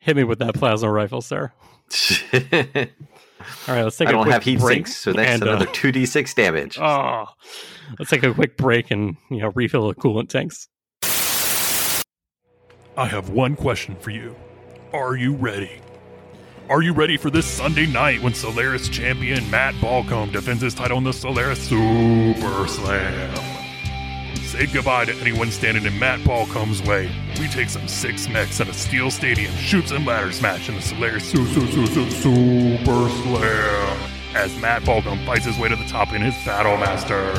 Hit 0.00 0.16
me 0.16 0.24
with 0.24 0.40
that 0.40 0.54
plasma 0.54 0.90
rifle, 0.90 1.22
sir. 1.22 1.52
All 2.34 2.40
right, 3.68 3.84
let's 3.84 3.96
take. 3.96 4.08
I 4.08 4.10
a 4.10 4.14
don't 4.14 4.24
quick 4.24 4.32
have 4.32 4.42
heat 4.42 4.60
sinks, 4.60 4.96
so 4.96 5.12
that's 5.12 5.28
and, 5.28 5.44
uh, 5.44 5.50
another 5.50 5.66
two 5.66 5.92
d 5.92 6.06
six 6.06 6.34
damage. 6.34 6.76
Oh, 6.82 7.26
let's 8.00 8.10
take 8.10 8.24
a 8.24 8.34
quick 8.34 8.56
break 8.56 8.90
and 8.90 9.16
you 9.30 9.38
know 9.38 9.52
refill 9.54 9.86
the 9.86 9.94
coolant 9.94 10.28
tanks. 10.28 10.66
I 12.96 13.06
have 13.06 13.30
one 13.30 13.54
question 13.54 13.94
for 13.94 14.10
you. 14.10 14.34
Are 14.92 15.14
you 15.14 15.36
ready? 15.36 15.80
Are 16.68 16.82
you 16.82 16.92
ready 16.92 17.16
for 17.16 17.30
this 17.30 17.46
Sunday 17.46 17.86
night 17.86 18.20
when 18.22 18.34
Solaris 18.34 18.88
champion 18.88 19.48
Matt 19.52 19.74
Balcombe 19.76 20.32
defends 20.32 20.62
his 20.62 20.74
title 20.74 20.98
in 20.98 21.04
the 21.04 21.12
Solaris 21.12 21.60
Super 21.60 22.66
Slam? 22.66 23.55
Say 24.46 24.66
goodbye 24.66 25.06
to 25.06 25.14
anyone 25.16 25.50
standing 25.50 25.86
in 25.86 25.98
Matt 25.98 26.20
Balcombe's 26.20 26.80
way. 26.82 27.10
We 27.40 27.48
take 27.48 27.68
some 27.68 27.88
six 27.88 28.28
mechs 28.28 28.60
in 28.60 28.68
a 28.68 28.72
steel 28.72 29.10
stadium, 29.10 29.52
shoots 29.54 29.90
and 29.90 30.06
ladders 30.06 30.40
match 30.40 30.68
in 30.68 30.76
the 30.76 30.80
Solaris 30.80 31.28
Su- 31.28 31.44
Su- 31.46 31.66
Su- 31.66 31.86
Su- 31.86 32.10
Super 32.10 33.08
Slam 33.08 33.98
as 34.36 34.56
Matt 34.60 34.82
Balcombe 34.82 35.24
fights 35.26 35.46
his 35.46 35.58
way 35.58 35.68
to 35.68 35.74
the 35.74 35.84
top 35.86 36.12
in 36.12 36.22
his 36.22 36.34
Battle 36.44 36.76
Master. 36.76 37.32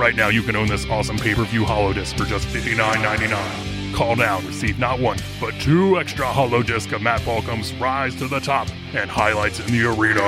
Right 0.00 0.14
now, 0.14 0.28
you 0.28 0.42
can 0.42 0.54
own 0.54 0.68
this 0.68 0.84
awesome 0.90 1.16
pay 1.16 1.34
per 1.34 1.44
view 1.44 1.64
holo 1.64 1.94
disc 1.94 2.14
for 2.16 2.24
just 2.24 2.46
$59.99. 2.48 3.94
Call 3.94 4.14
now, 4.14 4.40
receive 4.42 4.78
not 4.78 5.00
one, 5.00 5.16
but 5.40 5.54
two 5.54 5.98
extra 5.98 6.26
holo 6.26 6.62
disc 6.62 6.92
of 6.92 7.00
Matt 7.00 7.22
Balcombe's 7.22 7.72
Rise 7.76 8.14
to 8.16 8.28
the 8.28 8.38
Top 8.38 8.68
and 8.92 9.10
highlights 9.10 9.60
in 9.60 9.66
the 9.72 9.86
arena. 9.86 10.20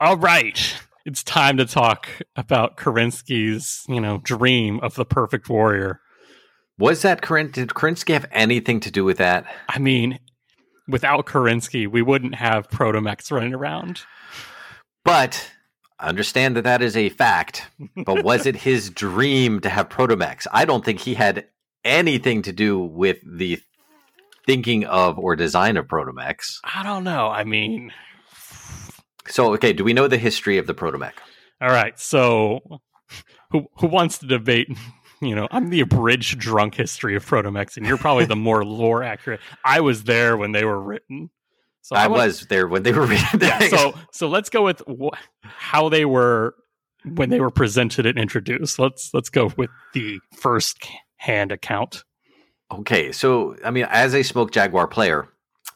All 0.00 0.18
right. 0.18 0.74
It's 1.04 1.22
time 1.22 1.58
to 1.58 1.66
talk 1.66 2.08
about 2.34 2.78
Kerensky's, 2.78 3.84
you 3.88 4.00
know, 4.00 4.18
dream 4.18 4.80
of 4.80 4.94
the 4.94 5.04
perfect 5.04 5.48
warrior. 5.50 6.00
Was 6.78 7.02
that 7.02 7.20
Kerensky? 7.20 7.52
did 7.52 7.68
Kerensky 7.70 8.14
have 8.14 8.26
anything 8.32 8.80
to 8.80 8.90
do 8.90 9.04
with 9.04 9.18
that? 9.18 9.44
I 9.68 9.78
mean, 9.78 10.18
without 10.88 11.26
Kerensky, 11.26 11.86
we 11.86 12.00
wouldn't 12.00 12.36
have 12.36 12.68
Protomechs 12.70 13.30
running 13.30 13.52
around. 13.54 14.00
But 15.04 15.52
I 15.98 16.08
understand 16.08 16.56
that 16.56 16.64
that 16.64 16.80
is 16.80 16.96
a 16.96 17.10
fact. 17.10 17.68
But 18.04 18.24
was 18.24 18.46
it 18.46 18.56
his 18.56 18.88
dream 18.94 19.60
to 19.60 19.68
have 19.68 19.90
Protomechs? 19.90 20.46
I 20.52 20.64
don't 20.64 20.84
think 20.84 21.00
he 21.00 21.14
had 21.14 21.46
anything 21.84 22.40
to 22.42 22.52
do 22.52 22.78
with 22.80 23.18
the 23.26 23.60
thinking 24.46 24.84
of 24.84 25.18
or 25.18 25.36
design 25.36 25.76
of 25.76 25.86
Protomechs. 25.86 26.58
I 26.64 26.82
don't 26.82 27.04
know. 27.04 27.28
I 27.28 27.44
mean, 27.44 27.92
So, 29.28 29.52
okay, 29.54 29.72
do 29.72 29.84
we 29.84 29.92
know 29.92 30.08
the 30.08 30.18
history 30.18 30.58
of 30.58 30.66
the 30.66 30.74
Protomech? 30.74 31.12
all 31.60 31.68
right. 31.70 31.98
So, 31.98 32.60
who 33.50 33.66
who 33.78 33.86
wants 33.86 34.18
to 34.18 34.26
debate? 34.26 34.68
You 35.22 35.34
know, 35.34 35.48
I'm 35.50 35.70
the 35.70 35.80
abridged 35.80 36.38
drunk 36.38 36.74
history 36.74 37.16
of 37.16 37.24
Protomechs, 37.24 37.76
and 37.78 37.86
you're 37.86 37.96
probably 37.96 38.26
the 38.26 38.36
more 38.36 38.64
lore 38.66 39.02
accurate. 39.02 39.40
I 39.64 39.80
was 39.80 40.04
there 40.04 40.36
when 40.36 40.52
they 40.52 40.64
were 40.64 40.78
written. 40.80 41.30
So 41.82 41.96
I 41.96 42.08
want- 42.08 42.22
was 42.22 42.46
there 42.48 42.66
when 42.66 42.82
they 42.82 42.92
were 42.92 43.06
written. 43.06 43.40
yeah, 43.40 43.58
so 43.68 43.94
so 44.12 44.28
let's 44.28 44.50
go 44.50 44.62
with 44.64 44.82
wh- 44.88 45.16
how 45.42 45.88
they 45.88 46.04
were 46.04 46.54
when 47.04 47.30
they 47.30 47.40
were 47.40 47.50
presented 47.50 48.04
and 48.06 48.18
introduced. 48.18 48.78
Let's 48.78 49.10
let's 49.14 49.30
go 49.30 49.50
with 49.56 49.70
the 49.94 50.18
first 50.36 50.78
hand 51.16 51.52
account. 51.52 52.04
Okay, 52.72 53.12
so 53.12 53.56
I 53.64 53.70
mean, 53.70 53.86
as 53.88 54.14
a 54.14 54.22
Smoke 54.22 54.50
Jaguar 54.50 54.88
player, 54.88 55.28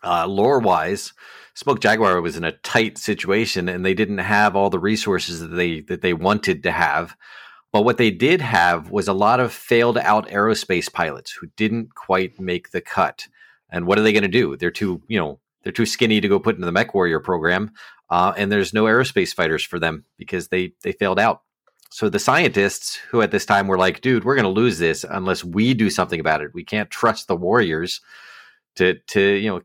uh, 0.02 0.26
lore 0.26 0.58
wise, 0.58 1.12
Smoke 1.58 1.80
Jaguar 1.80 2.20
was 2.20 2.36
in 2.36 2.44
a 2.44 2.52
tight 2.52 2.98
situation, 2.98 3.68
and 3.68 3.84
they 3.84 3.92
didn't 3.92 4.18
have 4.18 4.54
all 4.54 4.70
the 4.70 4.78
resources 4.78 5.40
that 5.40 5.48
they 5.48 5.80
that 5.80 6.02
they 6.02 6.12
wanted 6.12 6.62
to 6.62 6.70
have. 6.70 7.16
But 7.72 7.82
what 7.82 7.96
they 7.96 8.12
did 8.12 8.40
have 8.40 8.92
was 8.92 9.08
a 9.08 9.12
lot 9.12 9.40
of 9.40 9.52
failed 9.52 9.98
out 9.98 10.28
aerospace 10.28 10.90
pilots 10.92 11.32
who 11.32 11.48
didn't 11.56 11.96
quite 11.96 12.38
make 12.38 12.70
the 12.70 12.80
cut. 12.80 13.26
And 13.70 13.88
what 13.88 13.98
are 13.98 14.02
they 14.02 14.12
going 14.12 14.22
to 14.22 14.28
do? 14.28 14.56
They're 14.56 14.70
too, 14.70 15.02
you 15.08 15.18
know, 15.18 15.40
they're 15.64 15.72
too 15.72 15.84
skinny 15.84 16.20
to 16.20 16.28
go 16.28 16.38
put 16.38 16.54
into 16.54 16.64
the 16.64 16.70
Mech 16.70 16.94
Warrior 16.94 17.18
program, 17.18 17.72
uh, 18.08 18.34
and 18.36 18.52
there's 18.52 18.72
no 18.72 18.84
aerospace 18.84 19.34
fighters 19.34 19.64
for 19.64 19.80
them 19.80 20.04
because 20.16 20.46
they 20.48 20.74
they 20.84 20.92
failed 20.92 21.18
out. 21.18 21.42
So 21.90 22.08
the 22.08 22.20
scientists 22.20 23.00
who 23.10 23.20
at 23.20 23.32
this 23.32 23.46
time 23.46 23.66
were 23.66 23.78
like, 23.78 24.00
dude, 24.00 24.24
we're 24.24 24.36
going 24.36 24.44
to 24.44 24.48
lose 24.60 24.78
this 24.78 25.02
unless 25.02 25.42
we 25.42 25.74
do 25.74 25.90
something 25.90 26.20
about 26.20 26.40
it. 26.40 26.54
We 26.54 26.62
can't 26.62 26.88
trust 26.88 27.26
the 27.26 27.34
warriors 27.34 28.00
to 28.76 28.94
to 29.08 29.20
you 29.20 29.50
know 29.50 29.62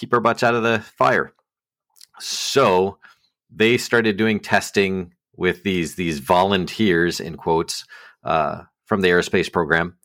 keep 0.00 0.14
our 0.14 0.20
butts 0.20 0.42
out 0.42 0.54
of 0.54 0.62
the 0.62 0.80
fire. 0.96 1.32
So 2.18 2.98
they 3.54 3.76
started 3.76 4.16
doing 4.16 4.40
testing 4.40 5.12
with 5.36 5.62
these 5.62 5.94
these 5.94 6.18
volunteers 6.18 7.20
in 7.20 7.36
quotes 7.36 7.84
uh, 8.24 8.62
from 8.86 9.02
the 9.02 9.08
aerospace 9.08 9.52
program, 9.52 9.96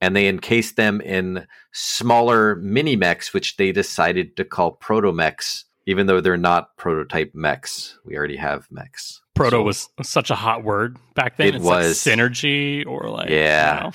and 0.00 0.14
they 0.14 0.26
encased 0.28 0.76
them 0.76 1.00
in 1.00 1.46
smaller 1.72 2.56
mini 2.56 2.96
mechs, 2.96 3.32
which 3.32 3.56
they 3.56 3.72
decided 3.72 4.36
to 4.36 4.44
call 4.44 4.72
proto 4.72 5.12
mechs, 5.12 5.64
even 5.86 6.06
though 6.06 6.20
they're 6.20 6.36
not 6.36 6.76
prototype 6.76 7.32
mechs. 7.34 7.98
We 8.04 8.16
already 8.16 8.36
have 8.36 8.66
mechs. 8.70 9.20
Proto 9.34 9.56
So- 9.56 9.62
was 9.62 9.88
such 10.02 10.30
a 10.30 10.36
hot 10.36 10.62
word 10.64 10.96
back 11.14 11.36
then. 11.36 11.48
It 11.48 11.54
it's 11.56 11.64
like 11.64 11.84
was. 11.84 11.98
synergy 11.98 12.86
or 12.86 13.08
like 13.10 13.30
you 13.30 13.36
Yeah. 13.36 13.80
know. 13.84 13.92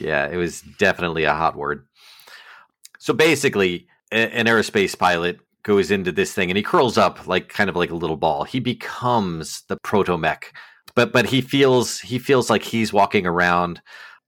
Yeah, 0.00 0.26
it 0.28 0.36
was 0.36 0.62
definitely 0.78 1.24
a 1.24 1.34
hot 1.34 1.56
word. 1.56 1.86
So 2.98 3.14
basically, 3.14 3.86
an 4.10 4.46
aerospace 4.46 4.98
pilot 4.98 5.40
goes 5.62 5.90
into 5.90 6.10
this 6.10 6.32
thing 6.32 6.50
and 6.50 6.56
he 6.56 6.62
curls 6.62 6.96
up 6.96 7.26
like 7.26 7.48
kind 7.48 7.68
of 7.68 7.76
like 7.76 7.90
a 7.90 7.96
little 7.96 8.16
ball. 8.16 8.44
He 8.44 8.60
becomes 8.60 9.62
the 9.68 9.76
proto 9.76 10.16
mech, 10.16 10.52
but 10.94 11.12
but 11.12 11.26
he 11.26 11.40
feels 11.40 12.00
he 12.00 12.18
feels 12.18 12.50
like 12.50 12.62
he's 12.62 12.92
walking 12.92 13.26
around. 13.26 13.80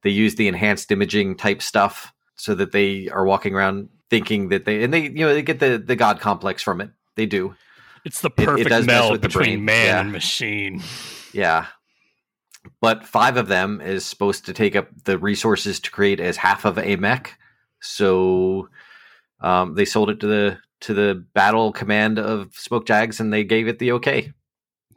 They 0.02 0.10
use 0.10 0.34
the 0.34 0.48
enhanced 0.48 0.90
imaging 0.90 1.36
type 1.36 1.62
stuff 1.62 2.12
so 2.36 2.54
that 2.56 2.72
they 2.72 3.08
are 3.08 3.24
walking 3.24 3.54
around 3.54 3.88
thinking 4.10 4.48
that 4.50 4.64
they 4.64 4.82
and 4.84 4.92
they 4.92 5.02
you 5.02 5.26
know 5.26 5.32
they 5.32 5.42
get 5.42 5.60
the 5.60 5.78
the 5.78 5.96
god 5.96 6.20
complex 6.20 6.62
from 6.62 6.80
it. 6.80 6.90
They 7.16 7.26
do. 7.26 7.54
It's 8.04 8.20
the 8.20 8.30
it 8.36 8.36
perfect 8.36 8.68
does 8.68 8.86
mess 8.86 9.08
meld 9.08 9.20
between 9.20 9.64
man 9.64 9.86
yeah. 9.86 10.00
and 10.00 10.12
machine. 10.12 10.82
Yeah. 11.32 11.66
But 12.80 13.06
five 13.06 13.36
of 13.36 13.48
them 13.48 13.80
is 13.80 14.04
supposed 14.04 14.46
to 14.46 14.52
take 14.52 14.76
up 14.76 14.88
the 15.04 15.18
resources 15.18 15.80
to 15.80 15.90
create 15.90 16.20
as 16.20 16.36
half 16.36 16.64
of 16.64 16.78
a 16.78 16.96
mech. 16.96 17.38
So 17.80 18.68
um, 19.42 19.74
they 19.74 19.84
sold 19.84 20.08
it 20.10 20.20
to 20.20 20.26
the 20.26 20.58
to 20.82 20.94
the 20.94 21.24
battle 21.34 21.72
command 21.72 22.18
of 22.18 22.54
Smoke 22.54 22.86
Jags 22.86 23.20
and 23.20 23.32
they 23.32 23.44
gave 23.44 23.68
it 23.68 23.78
the 23.78 23.92
okay. 23.92 24.32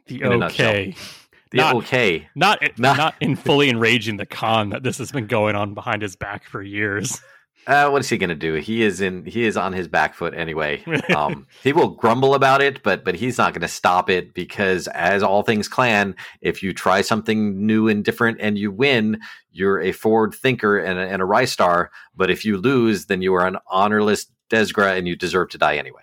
The 0.06 0.22
In 0.22 0.32
a 0.32 0.36
nutshell. 0.38 0.70
okay. 0.70 0.94
The 1.52 1.58
Not- 1.58 1.76
okay. 1.76 2.28
Not 2.34 2.60
Not- 2.76 2.96
not 2.96 3.14
in 3.20 3.36
fully 3.46 3.68
enraging 3.70 4.16
the 4.16 4.26
Khan 4.26 4.70
that 4.70 4.82
this 4.82 4.98
has 4.98 5.12
been 5.12 5.28
going 5.28 5.54
on 5.54 5.74
behind 5.74 6.02
his 6.02 6.16
back 6.16 6.44
for 6.44 6.60
years. 6.62 7.20
Uh, 7.68 7.88
what 7.88 7.98
is 8.00 8.08
he 8.08 8.16
going 8.16 8.28
to 8.28 8.36
do? 8.36 8.54
He 8.54 8.84
is 8.84 9.00
in. 9.00 9.24
He 9.24 9.42
is 9.42 9.56
on 9.56 9.72
his 9.72 9.88
back 9.88 10.14
foot 10.14 10.34
anyway. 10.34 10.84
Um, 11.12 11.48
he 11.64 11.72
will 11.72 11.88
grumble 11.88 12.34
about 12.36 12.62
it, 12.62 12.80
but 12.84 13.04
but 13.04 13.16
he's 13.16 13.38
not 13.38 13.54
going 13.54 13.62
to 13.62 13.66
stop 13.66 14.08
it 14.08 14.34
because, 14.34 14.86
as 14.86 15.20
all 15.24 15.42
things 15.42 15.66
clan, 15.66 16.14
if 16.40 16.62
you 16.62 16.72
try 16.72 17.00
something 17.00 17.66
new 17.66 17.88
and 17.88 18.04
different 18.04 18.38
and 18.40 18.56
you 18.56 18.70
win, 18.70 19.18
you're 19.50 19.80
a 19.80 19.90
forward 19.90 20.32
thinker 20.32 20.78
and 20.78 20.96
a, 21.00 21.08
and 21.08 21.20
a 21.20 21.24
ristar. 21.24 21.88
But 22.14 22.30
if 22.30 22.44
you 22.44 22.56
lose, 22.56 23.06
then 23.06 23.20
you 23.20 23.34
are 23.34 23.44
an 23.48 23.56
honorless 23.66 24.26
dezgra 24.50 24.96
and 24.96 25.06
you 25.06 25.16
deserve 25.16 25.50
to 25.50 25.58
die 25.58 25.76
anyway. 25.76 26.02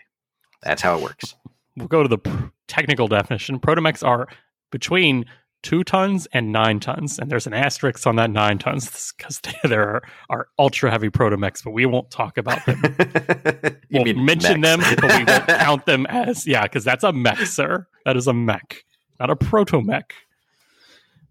That's 0.62 0.82
how 0.82 0.98
it 0.98 1.04
works. 1.04 1.36
We'll 1.76 1.88
go 1.88 2.04
to 2.04 2.08
the 2.08 2.20
pr- 2.20 2.50
technical 2.68 3.08
definition. 3.08 3.60
Protomechs 3.60 4.08
are 4.08 4.28
between 4.70 5.26
two 5.64 5.84
tons 5.84 6.28
and 6.34 6.52
nine 6.52 6.80
tons, 6.80 7.18
and 7.18 7.32
there's 7.32 7.48
an 7.48 7.54
asterisk 7.54 8.06
on 8.06 8.18
that 8.18 8.30
nine 8.30 8.60
tons 8.60 9.12
because 9.18 9.42
there 9.64 9.82
are, 9.82 10.04
are 10.30 10.48
ultra 10.60 10.92
heavy 10.92 11.10
Protomechs, 11.10 11.64
but 11.64 11.72
we 11.72 11.88
won't 11.88 12.12
talk 12.12 12.38
about 12.38 12.64
them. 12.68 12.80
you 13.90 14.02
we'll 14.04 14.14
mention 14.14 14.62
mechs. 14.62 14.88
them, 14.88 14.96
but 15.02 15.18
we 15.18 15.24
won't 15.24 15.48
count 15.48 15.86
them 15.88 16.06
as 16.08 16.46
yeah, 16.46 16.62
because 16.62 16.84
that's 16.84 17.04
a 17.04 17.12
mech, 17.12 17.40
sir. 17.40 17.88
That 18.06 18.18
is 18.18 18.28
a 18.28 18.34
mech, 18.34 18.84
not 19.20 19.32
a 19.32 19.36
protomech. 19.36 20.12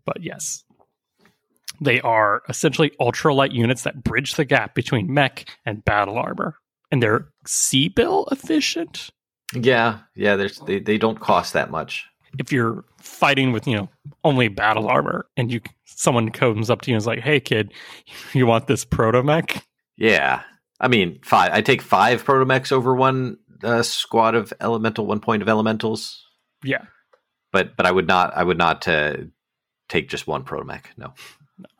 But 0.04 0.22
yes, 0.22 0.64
they 1.80 2.00
are 2.00 2.42
essentially 2.48 2.90
ultralight 3.00 3.52
units 3.52 3.82
that 3.82 4.02
bridge 4.02 4.34
the 4.34 4.44
gap 4.44 4.74
between 4.74 5.12
mech 5.12 5.48
and 5.64 5.84
battle 5.84 6.18
armor, 6.18 6.56
and 6.92 7.02
they're 7.02 7.26
sea 7.46 7.88
bill 7.88 8.28
efficient. 8.30 9.10
yeah, 9.54 10.00
yeah. 10.14 10.36
There's 10.36 10.58
they, 10.60 10.78
they 10.78 10.98
don't 10.98 11.18
cost 11.18 11.54
that 11.54 11.70
much. 11.70 12.06
If 12.38 12.52
you're 12.52 12.84
fighting 12.98 13.50
with 13.50 13.66
you 13.66 13.76
know 13.76 13.88
only 14.22 14.48
battle 14.48 14.86
armor, 14.86 15.26
and 15.36 15.50
you 15.50 15.60
someone 15.84 16.28
comes 16.30 16.70
up 16.70 16.82
to 16.82 16.90
you 16.90 16.94
and 16.94 17.00
is 17.00 17.06
like, 17.06 17.20
"Hey, 17.20 17.40
kid, 17.40 17.72
you 18.32 18.46
want 18.46 18.68
this 18.68 18.84
protomech?" 18.84 19.62
Yeah, 19.96 20.42
I 20.80 20.88
mean, 20.88 21.18
five. 21.24 21.52
I 21.52 21.62
take 21.62 21.82
five 21.82 22.24
protomechs 22.24 22.70
over 22.70 22.94
one 22.94 23.38
uh, 23.64 23.82
squad 23.82 24.34
of 24.34 24.52
elemental, 24.60 25.06
one 25.06 25.20
point 25.20 25.42
of 25.42 25.48
elementals. 25.48 26.24
Yeah. 26.62 26.84
But 27.52 27.76
but 27.76 27.86
I 27.86 27.90
would 27.90 28.06
not. 28.06 28.36
I 28.36 28.44
would 28.44 28.58
not 28.58 28.86
uh, 28.86 29.16
take 29.88 30.08
just 30.08 30.26
one 30.26 30.44
protomech. 30.44 30.84
No. 30.96 31.12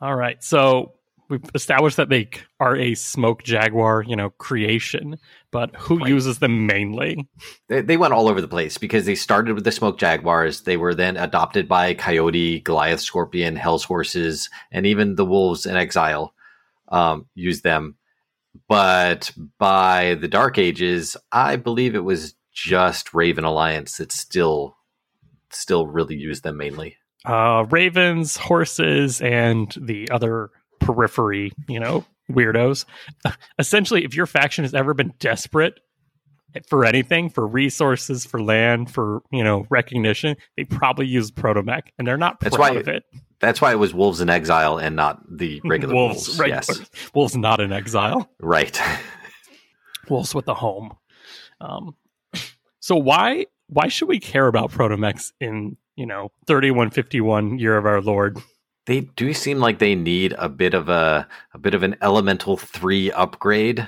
All 0.01 0.15
right. 0.15 0.43
So 0.43 0.93
we've 1.33 1.49
established 1.55 1.97
that 1.97 2.09
they 2.09 2.29
are 2.59 2.75
a 2.75 2.95
smoke 2.95 3.43
jaguar, 3.43 4.03
you 4.03 4.15
know, 4.15 4.29
creation, 4.31 5.17
but 5.51 5.75
who 5.75 5.99
Right. 5.99 6.09
uses 6.09 6.39
them 6.39 6.65
mainly? 6.65 7.27
They, 7.67 7.81
they 7.81 7.97
went 7.97 8.13
all 8.13 8.29
over 8.29 8.39
the 8.41 8.47
place 8.47 8.77
because 8.77 9.05
they 9.05 9.15
started 9.15 9.53
with 9.55 9.63
the 9.63 9.71
smoke 9.71 9.97
jaguars. 9.99 10.61
They 10.61 10.77
were 10.77 10.95
then 10.95 11.17
adopted 11.17 11.67
by 11.67 11.93
Coyote, 11.93 12.61
Goliath, 12.61 13.01
Scorpion, 13.01 13.55
Hell's 13.55 13.83
horses, 13.83 14.49
and 14.71 14.85
even 14.85 15.15
the 15.15 15.25
wolves 15.25 15.65
in 15.65 15.75
exile 15.75 16.33
um, 16.89 17.25
used 17.35 17.63
them. 17.63 17.95
But 18.67 19.31
by 19.57 20.15
the 20.15 20.27
Dark 20.27 20.57
Ages, 20.57 21.17
I 21.31 21.55
believe 21.55 21.95
it 21.95 22.03
was 22.03 22.35
just 22.51 23.13
Raven 23.13 23.43
Alliance 23.43 23.97
that 23.97 24.11
still 24.11 24.77
still 25.49 25.87
really 25.87 26.15
used 26.15 26.43
them 26.43 26.57
mainly. 26.57 26.97
Uh, 27.25 27.65
ravens, 27.69 28.37
horses, 28.37 29.21
and 29.21 29.73
the 29.79 30.09
other 30.11 30.49
periphery, 30.85 31.51
you 31.67 31.79
know, 31.79 32.05
weirdos. 32.31 32.85
Essentially, 33.59 34.03
if 34.05 34.15
your 34.15 34.25
faction 34.25 34.63
has 34.63 34.73
ever 34.73 34.93
been 34.93 35.13
desperate 35.19 35.79
for 36.69 36.85
anything, 36.85 37.29
for 37.29 37.47
resources, 37.47 38.25
for 38.25 38.41
land, 38.41 38.91
for 38.91 39.21
you 39.31 39.43
know 39.43 39.65
recognition, 39.69 40.35
they 40.57 40.63
probably 40.65 41.07
use 41.07 41.31
protomech, 41.31 41.83
and 41.97 42.07
they're 42.07 42.17
not 42.17 42.39
That's 42.39 42.55
proud 42.55 42.73
why- 42.75 42.79
of 42.79 42.87
it. 42.87 43.03
That's 43.39 43.59
why 43.59 43.71
it 43.73 43.79
was 43.79 43.93
wolves 43.93 44.21
in 44.21 44.29
exile 44.29 44.77
and 44.77 44.95
not 44.95 45.19
the 45.29 45.59
regular 45.65 45.93
wolves. 45.93 46.39
regular- 46.39 46.55
Yes, 46.67 46.89
wolves 47.13 47.35
not 47.35 47.59
in 47.59 47.73
exile. 47.73 48.29
right. 48.39 48.79
wolves 50.09 50.33
with 50.35 50.47
a 50.47 50.53
home. 50.53 50.93
Um, 51.59 51.95
so 52.79 52.95
why 52.95 53.47
why 53.67 53.87
should 53.87 54.07
we 54.09 54.19
care 54.19 54.47
about 54.47 54.71
protomechs 54.71 55.31
in 55.39 55.77
you 55.95 56.05
know 56.05 56.31
thirty 56.47 56.71
one 56.71 56.89
fifty 56.89 57.19
one 57.21 57.57
year 57.59 57.77
of 57.77 57.85
our 57.85 58.01
Lord? 58.01 58.37
They 58.85 59.01
do 59.01 59.33
seem 59.33 59.59
like 59.59 59.79
they 59.79 59.95
need 59.95 60.33
a 60.37 60.49
bit 60.49 60.73
of 60.73 60.89
a 60.89 61.27
a 61.53 61.57
bit 61.57 61.73
of 61.73 61.83
an 61.83 61.95
elemental 62.01 62.57
three 62.57 63.11
upgrade. 63.11 63.87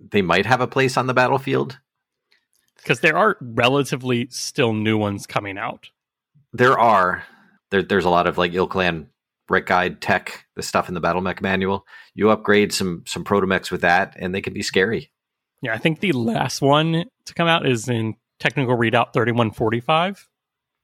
They 0.00 0.22
might 0.22 0.46
have 0.46 0.60
a 0.60 0.66
place 0.66 0.96
on 0.96 1.06
the 1.06 1.14
battlefield. 1.14 1.78
Because 2.76 3.00
there 3.00 3.16
are 3.16 3.36
relatively 3.40 4.26
still 4.30 4.72
new 4.72 4.98
ones 4.98 5.26
coming 5.26 5.56
out. 5.56 5.90
There 6.52 6.78
are 6.78 7.24
there, 7.70 7.82
there's 7.82 8.04
a 8.04 8.10
lot 8.10 8.26
of 8.26 8.38
like 8.38 8.52
Ilclan 8.52 9.06
Rec 9.48 9.66
Guide 9.66 10.00
tech, 10.00 10.46
the 10.56 10.62
stuff 10.62 10.88
in 10.88 10.94
the 10.94 11.00
Battle 11.00 11.22
Mech 11.22 11.42
manual. 11.42 11.86
You 12.14 12.30
upgrade 12.30 12.72
some 12.72 13.04
some 13.06 13.24
protomechs 13.24 13.70
with 13.70 13.82
that, 13.82 14.16
and 14.18 14.34
they 14.34 14.40
can 14.40 14.52
be 14.52 14.62
scary. 14.62 15.10
Yeah, 15.60 15.74
I 15.74 15.78
think 15.78 16.00
the 16.00 16.12
last 16.12 16.60
one 16.60 17.04
to 17.26 17.34
come 17.34 17.48
out 17.48 17.66
is 17.66 17.88
in 17.88 18.16
technical 18.40 18.76
readout 18.76 19.12
3145. 19.12 20.28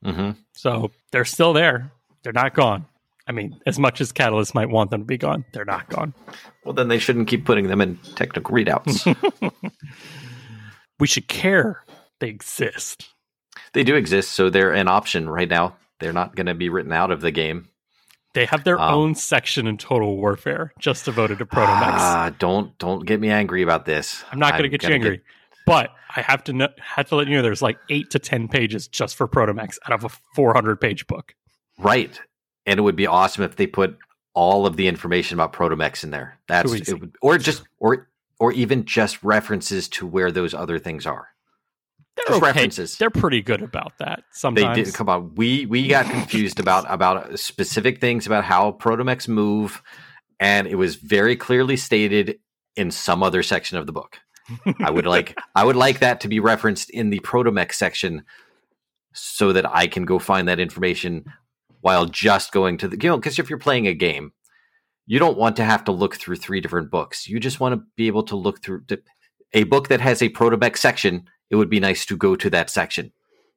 hmm 0.04 0.30
So 0.54 0.92
they're 1.10 1.24
still 1.24 1.52
there. 1.52 1.90
They're 2.22 2.32
not 2.32 2.54
gone. 2.54 2.86
I 3.28 3.32
mean, 3.32 3.60
as 3.66 3.78
much 3.78 4.00
as 4.00 4.10
Catalyst 4.10 4.54
might 4.54 4.70
want 4.70 4.90
them 4.90 5.02
to 5.02 5.06
be 5.06 5.18
gone, 5.18 5.44
they're 5.52 5.66
not 5.66 5.88
gone. 5.90 6.14
Well, 6.64 6.72
then 6.72 6.88
they 6.88 6.98
shouldn't 6.98 7.28
keep 7.28 7.44
putting 7.44 7.68
them 7.68 7.80
in 7.80 7.96
technical 8.16 8.54
readouts. 8.54 9.52
We 11.00 11.06
should 11.06 11.28
care 11.28 11.84
they 12.20 12.28
exist. 12.28 13.08
they 13.72 13.84
do 13.84 13.94
exist, 13.94 14.32
so 14.32 14.50
they're 14.50 14.72
an 14.72 14.88
option 14.88 15.28
right 15.28 15.48
now. 15.48 15.76
They're 16.00 16.12
not 16.12 16.34
going 16.34 16.46
to 16.46 16.54
be 16.54 16.68
written 16.68 16.92
out 16.92 17.12
of 17.12 17.20
the 17.20 17.30
game. 17.30 17.68
They 18.34 18.46
have 18.46 18.64
their 18.64 18.80
Um, 18.80 18.94
own 18.94 19.14
section 19.14 19.66
in 19.68 19.78
Total 19.78 20.16
Warfare 20.16 20.72
just 20.80 21.04
devoted 21.04 21.38
to 21.38 21.46
Protomechs. 21.46 21.98
Ah, 21.98 22.32
don't 22.40 22.76
don't 22.78 23.06
get 23.06 23.20
me 23.20 23.30
angry 23.30 23.62
about 23.62 23.84
this. 23.84 24.24
I'm 24.32 24.38
not 24.40 24.52
going 24.52 24.64
to 24.64 24.68
get 24.68 24.82
you 24.88 24.94
angry, 24.94 25.22
but 25.66 25.90
I 26.16 26.20
have 26.22 26.42
to 26.44 26.52
know, 26.52 26.68
have 26.80 27.08
to 27.10 27.16
let 27.16 27.28
you 27.28 27.36
know 27.36 27.42
there's 27.42 27.62
like 27.62 27.78
eight 27.90 28.10
to 28.10 28.18
ten 28.18 28.48
pages 28.48 28.88
just 28.88 29.14
for 29.14 29.28
Protomechs 29.28 29.78
out 29.86 29.92
of 29.92 30.04
a 30.04 30.08
400 30.34 30.80
page 30.80 31.06
book. 31.06 31.32
right, 31.78 32.20
and 32.68 32.78
it 32.78 32.82
would 32.82 32.96
be 32.96 33.06
awesome 33.06 33.44
if 33.44 33.56
they 33.56 33.66
put 33.66 33.96
all 34.34 34.66
of 34.66 34.76
the 34.76 34.86
information 34.86 35.34
about 35.34 35.54
Protomechs 35.54 36.04
in 36.04 36.10
there. 36.10 36.38
That's 36.46 36.70
it 36.72 37.00
would, 37.00 37.16
or 37.22 37.38
just 37.38 37.62
or 37.78 38.08
or 38.38 38.52
even 38.52 38.84
just 38.84 39.24
references 39.24 39.88
to 39.88 40.06
where 40.06 40.30
those 40.30 40.52
other 40.52 40.78
things 40.78 41.06
are. 41.06 41.28
They're 42.14 42.26
Just 42.26 42.42
okay. 42.42 42.46
references. 42.46 42.96
They're 42.98 43.10
pretty 43.10 43.40
good 43.40 43.62
about 43.62 43.94
that. 43.98 44.22
Sometimes 44.32 44.76
They 44.76 44.84
did 44.84 44.94
come 44.94 45.08
on. 45.08 45.34
We 45.34 45.64
we 45.64 45.88
got 45.88 46.04
confused 46.10 46.60
about 46.60 46.84
about 46.88 47.38
specific 47.38 48.00
things 48.02 48.26
about 48.26 48.44
how 48.44 48.72
Protomechs 48.72 49.28
move, 49.28 49.82
and 50.38 50.68
it 50.68 50.74
was 50.74 50.96
very 50.96 51.36
clearly 51.36 51.78
stated 51.78 52.38
in 52.76 52.90
some 52.90 53.22
other 53.22 53.42
section 53.42 53.78
of 53.78 53.86
the 53.86 53.92
book. 53.92 54.18
I 54.78 54.90
would 54.90 55.06
like 55.06 55.38
I 55.54 55.64
would 55.64 55.76
like 55.76 56.00
that 56.00 56.20
to 56.20 56.28
be 56.28 56.38
referenced 56.38 56.90
in 56.90 57.08
the 57.08 57.20
Protomechs 57.20 57.74
section, 57.74 58.24
so 59.14 59.54
that 59.54 59.64
I 59.66 59.86
can 59.86 60.04
go 60.04 60.18
find 60.18 60.48
that 60.48 60.60
information 60.60 61.32
while 61.80 62.06
just 62.06 62.52
going 62.52 62.78
to 62.78 62.88
the 62.88 62.98
you 63.00 63.08
know 63.08 63.16
because 63.16 63.38
if 63.38 63.48
you're 63.48 63.58
playing 63.58 63.86
a 63.86 63.94
game, 63.94 64.32
you 65.06 65.18
don't 65.18 65.38
want 65.38 65.56
to 65.56 65.64
have 65.64 65.84
to 65.84 65.92
look 65.92 66.16
through 66.16 66.36
three 66.36 66.60
different 66.60 66.90
books. 66.90 67.28
You 67.28 67.40
just 67.40 67.60
want 67.60 67.74
to 67.74 67.86
be 67.96 68.06
able 68.06 68.24
to 68.24 68.36
look 68.36 68.62
through 68.62 68.82
the, 68.88 69.00
a 69.52 69.64
book 69.64 69.88
that 69.88 70.00
has 70.00 70.22
a 70.22 70.28
Protomechs 70.28 70.78
section. 70.78 71.28
It 71.50 71.56
would 71.56 71.70
be 71.70 71.80
nice 71.80 72.04
to 72.06 72.16
go 72.16 72.36
to 72.36 72.50
that 72.50 72.70
section 72.70 73.12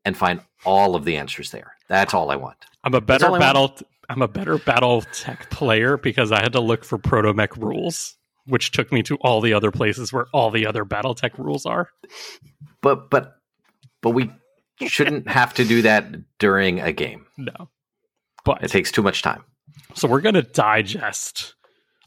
and 0.06 0.18
find 0.18 0.42
all 0.66 0.96
of 0.96 1.06
the 1.06 1.18
answers 1.18 1.52
there. 1.52 1.74
That's 1.88 2.14
all 2.14 2.32
I 2.32 2.36
want. 2.36 2.58
I'm 2.84 2.94
a 2.94 3.02
better 3.02 3.30
battle. 3.32 3.76
I'm 4.10 4.22
a 4.22 4.28
better 4.28 4.58
battle 4.58 5.02
tech 5.14 5.50
player 5.50 5.98
because 5.98 6.32
I 6.32 6.42
had 6.42 6.54
to 6.54 6.60
look 6.60 6.84
for 6.84 6.98
Protomech 6.98 7.56
rules, 7.58 8.18
which 8.46 8.72
took 8.72 8.92
me 8.92 9.04
to 9.04 9.16
all 9.18 9.42
the 9.42 9.54
other 9.54 9.72
places 9.72 10.12
where 10.12 10.28
all 10.34 10.52
the 10.52 10.66
other 10.66 10.84
battle 10.86 11.16
tech 11.16 11.38
rules 11.38 11.66
are. 11.66 11.90
But 12.82 13.10
but 13.10 13.36
but 14.02 14.12
we 14.12 14.32
shouldn't 14.88 15.30
have 15.30 15.54
to 15.56 15.66
do 15.66 15.82
that 15.84 16.08
during 16.40 16.80
a 16.80 16.92
game. 16.92 17.26
No, 17.38 17.70
but 18.46 18.64
It 18.64 18.70
takes 18.70 18.92
too 18.92 19.02
much 19.02 19.22
time. 19.22 19.44
So 19.96 20.08
we're 20.08 20.22
going 20.22 20.36
to 20.36 20.42
digest 20.42 21.56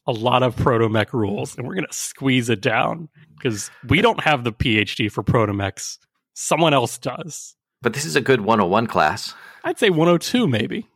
a 0.06 0.12
lot 0.12 0.42
of 0.42 0.56
Protomech 0.56 1.12
rules 1.12 1.56
and 1.56 1.66
we're 1.66 1.74
going 1.74 1.86
to 1.86 1.92
squeeze 1.94 2.48
it 2.50 2.60
down 2.60 3.08
because 3.36 3.70
we 3.88 4.00
don't 4.00 4.22
have 4.22 4.44
the 4.44 4.52
PhD 4.52 5.10
for 5.10 5.22
Protomechs. 5.22 5.98
Someone 6.34 6.74
else 6.74 6.98
does. 6.98 7.54
But 7.82 7.94
this 7.94 8.04
is 8.04 8.16
a 8.16 8.20
good 8.20 8.40
101 8.40 8.86
class. 8.86 9.34
I'd 9.64 9.78
say 9.78 9.90
102 9.90 10.46
maybe. 10.46 10.86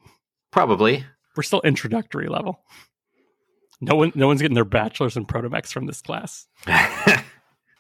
Probably. 0.51 1.05
We're 1.37 1.43
still 1.43 1.61
introductory 1.63 2.29
level. 2.29 2.61
No 3.81 3.95
one 3.95 4.13
no 4.15 4.27
one's 4.27 4.41
getting 4.43 4.57
their 4.57 4.65
bachelor's 4.65 5.17
in 5.17 5.25
Protomechs 5.25 5.69
from 5.69 5.87
this 5.87 6.03
class. 6.03 6.47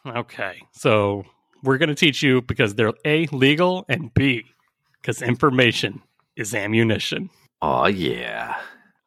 Okay. 0.06 0.62
So 0.72 1.24
we're 1.62 1.78
going 1.78 1.88
to 1.88 1.94
teach 1.94 2.22
you 2.22 2.40
because 2.42 2.74
they're 2.74 2.92
A 3.04 3.26
legal 3.26 3.84
and 3.88 4.12
B 4.14 4.44
because 5.00 5.22
information 5.22 6.02
is 6.36 6.54
ammunition. 6.54 7.30
Oh 7.62 7.86
yeah. 7.86 8.56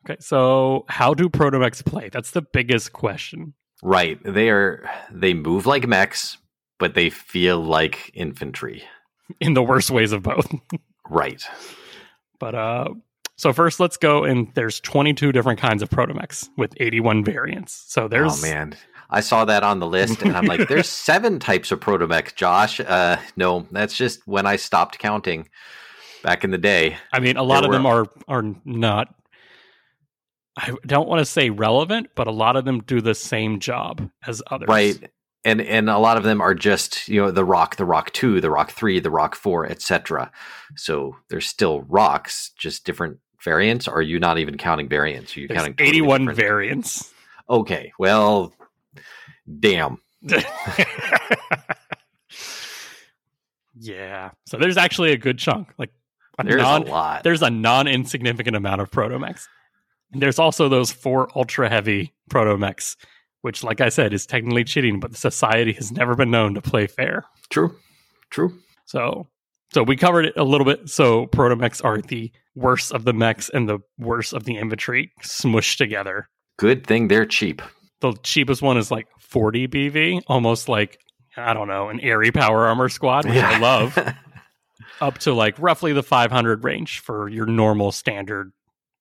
Okay. 0.06 0.18
So 0.20 0.86
how 0.89 1.14
do 1.14 1.30
Protomechs 1.30 1.86
play? 1.86 2.10
That's 2.10 2.32
the 2.32 2.41
biggest 2.41 2.93
question. 2.93 3.54
Right. 3.84 4.20
They 4.24 4.49
are 4.49 4.89
they 5.12 5.34
move 5.34 5.66
like 5.66 5.88
mechs, 5.88 6.38
but 6.80 6.93
they 6.93 7.10
feel 7.10 7.60
like 7.60 8.12
infantry. 8.14 8.84
in 9.39 9.54
the 9.54 9.64
worst 9.64 9.91
ways 9.91 10.12
of 10.12 10.24
both. 10.24 10.52
Right. 11.10 11.43
but 12.39 12.56
uh 12.56 12.86
so 13.36 13.52
first 13.52 13.82
let's 13.82 13.97
go 13.97 14.24
and 14.24 14.47
there's 14.54 14.80
22 14.80 15.34
different 15.34 15.60
kinds 15.60 15.82
of 15.82 15.89
protomechs 15.89 16.47
with 16.56 16.74
81 16.78 17.26
variants. 17.26 17.84
So 17.88 18.08
there's 18.08 18.41
oh 18.41 18.47
man. 18.47 18.78
I 19.10 19.20
saw 19.20 19.43
that 19.43 19.64
on 19.64 19.80
the 19.80 19.88
list 19.88 20.22
and 20.22 20.38
I'm 20.38 20.45
like, 20.45 20.68
there's 20.70 20.88
seven 20.88 21.38
types 21.39 21.70
of 21.74 21.82
protomech, 21.82 22.36
Josh. 22.36 22.80
Uh 22.80 23.18
no, 23.36 23.68
that's 23.72 23.97
just 23.97 24.26
when 24.26 24.45
I 24.45 24.56
stopped 24.56 24.99
counting 24.99 25.49
back 26.24 26.43
in 26.43 26.51
the 26.51 26.57
day. 26.57 26.97
I 27.11 27.19
mean 27.19 27.38
a 27.38 27.43
lot 27.43 27.65
of 27.65 27.72
them 27.72 27.86
are 27.86 28.07
are 28.28 28.43
not 28.65 29.13
I 30.57 30.74
don't 30.86 31.07
want 31.07 31.19
to 31.19 31.26
say 31.26 31.49
relevant, 31.49 32.09
but 32.15 32.28
a 32.28 32.32
lot 32.32 32.55
of 32.57 32.65
them 32.65 32.82
do 32.82 32.99
the 33.01 33.15
same 33.15 33.59
job 33.59 34.09
as 34.28 34.43
others. 34.51 34.67
Right. 34.67 35.09
And 35.43 35.61
and 35.61 35.89
a 35.89 35.97
lot 35.97 36.17
of 36.17 36.24
them 36.24 36.39
are 36.41 36.53
just, 36.53 37.07
you 37.07 37.19
know, 37.22 37.32
the 37.32 37.45
Roc, 37.45 37.78
the 37.78 37.86
Roc 37.86 38.11
two, 38.11 38.41
the 38.41 38.51
Roc 38.51 38.72
three, 38.72 38.99
the 38.99 39.09
Roc 39.09 39.34
four, 39.34 39.65
etc. 39.65 40.30
So 40.76 41.15
there's 41.30 41.47
still 41.47 41.82
Rocs, 41.84 42.51
just 42.57 42.86
different 42.86 43.17
variants. 43.43 43.88
Are 43.88 44.03
you 44.03 44.19
not 44.19 44.38
even 44.38 44.57
counting 44.57 44.88
variants? 44.88 45.36
Are 45.36 45.39
you 45.39 45.47
There's 45.47 45.57
counting 45.57 45.74
totally 45.74 45.89
81 45.89 46.19
different- 46.22 46.38
variants. 46.38 47.11
Okay. 47.49 47.91
Well 47.97 48.53
damn. 49.59 49.97
yeah. 53.80 54.32
So 54.45 54.57
there's 54.57 54.78
actually 54.78 55.11
a 55.11 55.17
good 55.17 55.38
chunk. 55.39 55.69
Like 55.78 55.89
There's 56.46 56.62
non 56.62 56.84
a 56.84 56.92
lot. 56.92 57.24
there's 57.24 57.42
a 57.42 57.50
non 57.50 57.88
insignificant 57.88 58.56
amount 58.56 58.82
of 58.82 58.92
protomechs. 58.92 59.46
And 60.12 60.22
there's 60.22 60.39
also 60.39 60.68
those 60.70 60.92
four 60.92 61.30
ultra 61.36 61.70
heavy 61.70 62.14
protomechs, 62.30 62.98
which, 63.42 63.64
like 63.64 63.82
I 63.82 63.89
said, 63.89 64.14
is 64.14 64.26
technically 64.26 64.64
cheating, 64.64 65.00
but 65.00 65.12
the 65.12 65.18
society 65.18 65.74
has 65.74 65.92
never 65.92 66.16
been 66.16 66.32
known 66.32 66.54
to 66.56 66.62
play 66.62 66.88
fair. 66.88 67.24
True. 67.50 67.76
True. 68.30 68.58
So, 68.86 69.28
so 69.74 69.84
we 69.84 69.96
covered 69.96 70.26
it 70.26 70.34
a 70.36 70.44
little 70.44 70.66
bit. 70.66 70.89
So 70.89 71.28
protomechs 71.28 71.84
are 71.84 72.02
the 72.02 72.32
worst 72.56 72.92
of 72.92 73.06
the 73.06 73.14
mechs 73.14 73.50
and 73.50 73.70
the 73.70 73.80
worst 73.98 74.34
of 74.34 74.44
the 74.44 74.58
infantry 74.58 75.12
smushed 75.22 75.78
together. 75.78 76.30
Good 76.58 76.86
thing 76.86 77.08
they're 77.08 77.26
cheap. 77.26 77.62
The 78.02 78.14
cheapest 78.24 78.62
one 78.62 78.78
is 78.78 78.92
like 78.92 79.08
40 79.20 79.68
BV, 79.68 80.24
almost 80.28 80.68
like 80.68 81.00
I 81.38 81.54
don't 81.54 81.68
know, 81.70 81.89
an 81.89 82.02
airy 82.02 82.32
power 82.32 82.68
armor 82.68 82.89
squad, 82.89 83.26
which 83.26 83.38
I 83.38 83.58
love. 83.60 83.98
up 85.02 85.18
to 85.20 85.34
like 85.34 85.56
roughly 85.60 85.93
the 85.93 86.04
500 86.04 86.64
range 86.64 86.99
for 86.99 87.28
your 87.28 87.45
normal 87.45 87.91
standard 87.91 88.52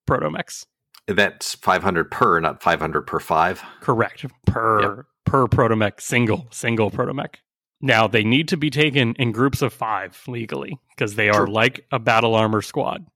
protomechs. 0.09 0.67
That's 1.07 1.55
500 1.55 2.11
per, 2.11 2.41
not 2.41 2.63
500 2.63 3.03
per 3.03 3.21
five. 3.21 3.63
Correct. 3.81 4.27
Per 4.47 5.07
per 5.25 5.47
protomech, 5.47 6.01
single 6.01 6.47
single 6.51 6.91
protomech. 6.91 7.37
Now 7.81 8.07
they 8.07 8.25
need 8.25 8.49
to 8.49 8.57
be 8.57 8.71
taken 8.71 9.15
in 9.15 9.33
groups 9.33 9.63
of 9.63 9.73
five 9.73 10.21
legally 10.27 10.79
because 10.91 11.15
they 11.15 11.29
are 11.29 11.47
True. 11.47 11.55
like 11.55 11.87
a 11.93 11.99
battle 11.99 12.35
armor 12.35 12.63
squad. 12.63 13.07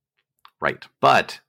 Right. 0.60 0.84
But 1.00 1.40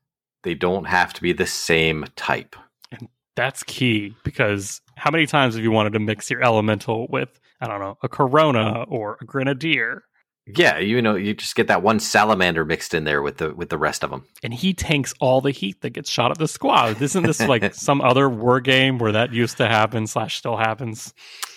they 0.43 0.53
don't 0.53 0.85
have 0.85 1.13
to 1.13 1.21
be 1.21 1.33
the 1.33 1.47
same 1.47 2.05
type. 2.15 2.55
And 2.91 3.07
that's 3.35 3.63
key 3.63 4.15
because 4.23 4.81
how 4.97 5.11
many 5.11 5.25
times 5.25 5.55
have 5.55 5.63
you 5.63 5.71
wanted 5.71 5.93
to 5.93 5.99
mix 5.99 6.29
your 6.29 6.43
elemental 6.43 7.07
with 7.09 7.39
I 7.61 7.67
don't 7.67 7.79
know 7.79 7.97
a 8.03 8.09
Corona 8.09 8.83
or 8.83 9.17
a 9.21 9.25
Grenadier, 9.25 10.03
Yeah, 10.47 10.77
you 10.77 11.01
know, 11.01 11.15
you 11.15 11.33
just 11.33 11.55
get 11.55 11.67
that 11.67 11.81
one 11.81 11.99
salamander 11.99 12.65
mixed 12.65 12.93
in 12.93 13.03
there 13.03 13.23
with 13.23 13.37
the 13.37 13.53
with 13.55 13.69
the 13.69 13.77
rest 13.79 14.03
of 14.03 14.11
them. 14.11 14.25
and 14.43 14.53
he 14.53 14.73
tanks 14.73 15.13
all 15.19 15.41
the 15.41 15.51
heat 15.51 15.81
that 15.81 15.91
gets 15.91 16.09
shot 16.09 16.29
at 16.29 16.37
the 16.37 16.47
squad? 16.47 17.01
Isn't 17.01 17.23
this 17.23 17.39
like 17.41 17.73
some 17.73 17.99
other 18.01 18.29
war 18.29 18.59
game 18.59 18.99
where 18.99 19.11
that 19.11 19.33
used 19.33 19.57
to 19.57 19.67
happen 19.67 20.05
slash 20.05 20.35
still 20.37 20.57
happens? 20.57 21.13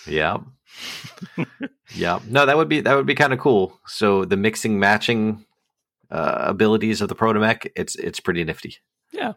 Yeah. 0.07 0.39
yeah. 1.95 2.21
No, 2.27 2.47
that 2.47 2.57
would 2.57 2.69
be 2.69 2.81
that 2.81 2.95
would 2.95 3.07
be 3.07 3.15
kind 3.15 3.33
of 3.33 3.39
cool. 3.39 3.79
So 3.87 4.25
the 4.25 4.37
mixing 4.39 4.79
matching 4.81 5.45
uh, 6.11 6.37
abilities 6.47 7.03
of 7.03 7.09
the 7.09 7.15
protomech, 7.17 7.71
it's 7.77 7.95
it's 7.97 8.21
pretty 8.21 8.43
nifty. 8.45 8.77
Yeah. 9.13 9.35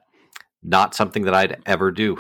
Not 0.64 0.96
something 0.96 1.24
that 1.24 1.34
I'd 1.34 1.62
ever 1.66 1.92
do. 1.92 2.18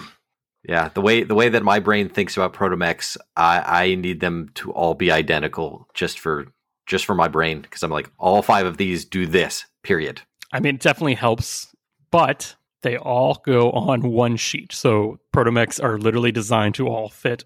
Yeah, 0.67 0.89
the 0.89 1.01
way 1.01 1.23
the 1.23 1.35
way 1.35 1.49
that 1.49 1.63
my 1.63 1.79
brain 1.79 2.09
thinks 2.09 2.35
about 2.35 2.53
protomechs, 2.53 3.15
I 3.37 3.83
I 3.83 3.95
need 3.95 4.19
them 4.19 4.49
to 4.55 4.71
all 4.71 4.95
be 4.95 5.11
identical 5.11 5.87
just 5.93 6.19
for 6.19 6.47
just 6.91 7.05
for 7.05 7.15
my 7.15 7.29
brain 7.29 7.61
because 7.61 7.83
I'm 7.83 7.89
like 7.89 8.11
all 8.19 8.41
five 8.41 8.65
of 8.65 8.75
these 8.75 9.05
do 9.05 9.25
this. 9.25 9.65
Period. 9.81 10.21
I 10.51 10.59
mean, 10.59 10.75
it 10.75 10.81
definitely 10.81 11.15
helps, 11.15 11.73
but 12.11 12.55
they 12.83 12.97
all 12.97 13.41
go 13.45 13.71
on 13.71 14.11
one 14.11 14.35
sheet. 14.35 14.73
So 14.73 15.19
protomechs 15.33 15.81
are 15.81 15.97
literally 15.97 16.33
designed 16.33 16.75
to 16.75 16.87
all 16.89 17.07
fit 17.07 17.45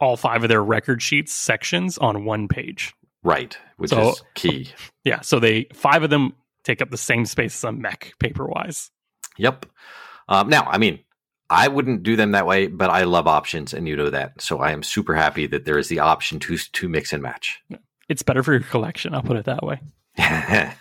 all 0.00 0.16
five 0.16 0.44
of 0.44 0.48
their 0.48 0.62
record 0.62 1.02
sheets 1.02 1.32
sections 1.34 1.98
on 1.98 2.24
one 2.24 2.46
page. 2.46 2.94
Right, 3.24 3.58
which 3.76 3.90
So- 3.90 4.10
is 4.10 4.22
key. 4.34 4.68
Yeah, 5.02 5.20
so 5.22 5.40
they 5.40 5.66
five 5.74 6.04
of 6.04 6.10
them 6.10 6.34
take 6.62 6.80
up 6.80 6.90
the 6.90 6.96
same 6.96 7.26
space 7.26 7.56
as 7.56 7.64
a 7.64 7.72
mech 7.72 8.12
paper 8.20 8.46
wise. 8.46 8.92
Yep. 9.36 9.66
Um, 10.28 10.48
now, 10.48 10.62
I 10.70 10.78
mean, 10.78 11.00
I 11.50 11.66
wouldn't 11.66 12.04
do 12.04 12.14
them 12.14 12.32
that 12.32 12.46
way, 12.46 12.68
but 12.68 12.90
I 12.90 13.02
love 13.04 13.26
options, 13.26 13.74
and 13.74 13.88
you 13.88 13.96
know 13.96 14.10
that. 14.10 14.40
So 14.40 14.58
I 14.60 14.70
am 14.70 14.82
super 14.84 15.14
happy 15.14 15.46
that 15.48 15.64
there 15.64 15.78
is 15.78 15.88
the 15.88 15.98
option 15.98 16.38
to 16.40 16.56
to 16.58 16.88
mix 16.88 17.12
and 17.12 17.22
match. 17.22 17.60
It's 18.08 18.22
better 18.22 18.42
for 18.42 18.52
your 18.52 18.62
collection. 18.62 19.14
I'll 19.14 19.22
put 19.22 19.36
it 19.36 19.44
that 19.46 19.62
way. 19.62 19.80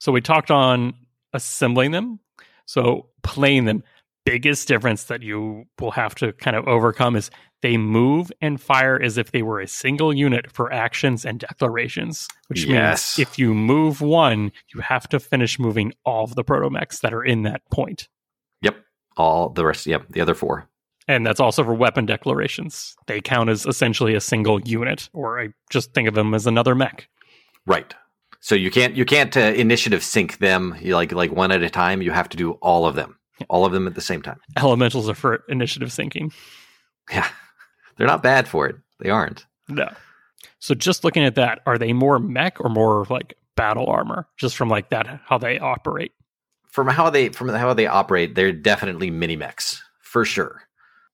So 0.00 0.12
we 0.12 0.20
talked 0.20 0.52
on 0.52 0.94
assembling 1.32 1.90
them. 1.90 2.20
So 2.66 3.08
playing 3.24 3.64
them, 3.64 3.82
biggest 4.24 4.68
difference 4.68 5.04
that 5.04 5.22
you 5.22 5.64
will 5.80 5.90
have 5.90 6.14
to 6.16 6.32
kind 6.34 6.54
of 6.56 6.68
overcome 6.68 7.16
is 7.16 7.30
they 7.62 7.76
move 7.76 8.30
and 8.40 8.60
fire 8.60 9.00
as 9.02 9.18
if 9.18 9.32
they 9.32 9.42
were 9.42 9.58
a 9.60 9.66
single 9.66 10.14
unit 10.14 10.52
for 10.52 10.72
actions 10.72 11.24
and 11.24 11.40
declarations. 11.40 12.28
Which 12.46 12.64
Yes. 12.64 13.18
means 13.18 13.28
if 13.28 13.38
you 13.40 13.54
move 13.54 14.00
one, 14.00 14.52
you 14.72 14.80
have 14.82 15.08
to 15.08 15.18
finish 15.18 15.58
moving 15.58 15.92
all 16.04 16.22
of 16.22 16.36
the 16.36 16.44
protomechs 16.44 17.00
that 17.00 17.12
are 17.12 17.24
in 17.24 17.42
that 17.42 17.62
point. 17.72 18.08
yep, 18.62 18.76
all 19.16 19.48
the 19.48 19.64
rest. 19.66 19.84
Yep, 19.86 20.06
the 20.10 20.20
other 20.20 20.34
four. 20.34 20.67
And 21.08 21.26
that's 21.26 21.40
also 21.40 21.64
for 21.64 21.72
weapon 21.72 22.04
declarations. 22.04 22.94
They 23.06 23.20
count 23.20 23.48
as 23.48 23.64
essentially 23.64 24.14
a 24.14 24.20
single 24.20 24.60
unit, 24.60 25.08
or 25.14 25.40
I 25.40 25.48
just 25.70 25.94
think 25.94 26.06
of 26.06 26.14
them 26.14 26.34
as 26.34 26.46
another 26.46 26.74
mech. 26.74 27.08
Right. 27.66 27.94
So 28.40 28.54
you 28.54 28.70
can't 28.70 28.94
you 28.94 29.04
can't 29.04 29.36
uh, 29.36 29.40
initiative 29.40 30.02
sink 30.02 30.38
them 30.38 30.76
you 30.80 30.94
like 30.94 31.12
like 31.12 31.32
one 31.32 31.50
at 31.50 31.62
a 31.62 31.70
time. 31.70 32.02
You 32.02 32.12
have 32.12 32.28
to 32.28 32.36
do 32.36 32.52
all 32.52 32.86
of 32.86 32.94
them, 32.94 33.18
all 33.48 33.64
of 33.64 33.72
them 33.72 33.86
at 33.86 33.94
the 33.94 34.00
same 34.00 34.22
time. 34.22 34.38
Elementals 34.56 35.08
are 35.08 35.14
for 35.14 35.42
initiative 35.48 35.92
sinking. 35.92 36.32
Yeah, 37.10 37.28
they're 37.96 38.06
not 38.06 38.22
bad 38.22 38.46
for 38.46 38.68
it. 38.68 38.76
They 39.00 39.10
aren't. 39.10 39.44
No. 39.68 39.88
So 40.60 40.74
just 40.74 41.04
looking 41.04 41.24
at 41.24 41.34
that, 41.36 41.60
are 41.66 41.78
they 41.78 41.92
more 41.92 42.18
mech 42.18 42.60
or 42.60 42.68
more 42.68 43.06
like 43.10 43.34
battle 43.56 43.86
armor? 43.86 44.28
Just 44.36 44.56
from 44.56 44.68
like 44.68 44.90
that, 44.90 45.20
how 45.24 45.38
they 45.38 45.58
operate. 45.58 46.12
From 46.68 46.86
how 46.86 47.10
they 47.10 47.30
from 47.30 47.48
how 47.48 47.74
they 47.74 47.86
operate, 47.86 48.34
they're 48.34 48.52
definitely 48.52 49.10
mini 49.10 49.36
mechs 49.36 49.82
for 50.00 50.24
sure. 50.24 50.62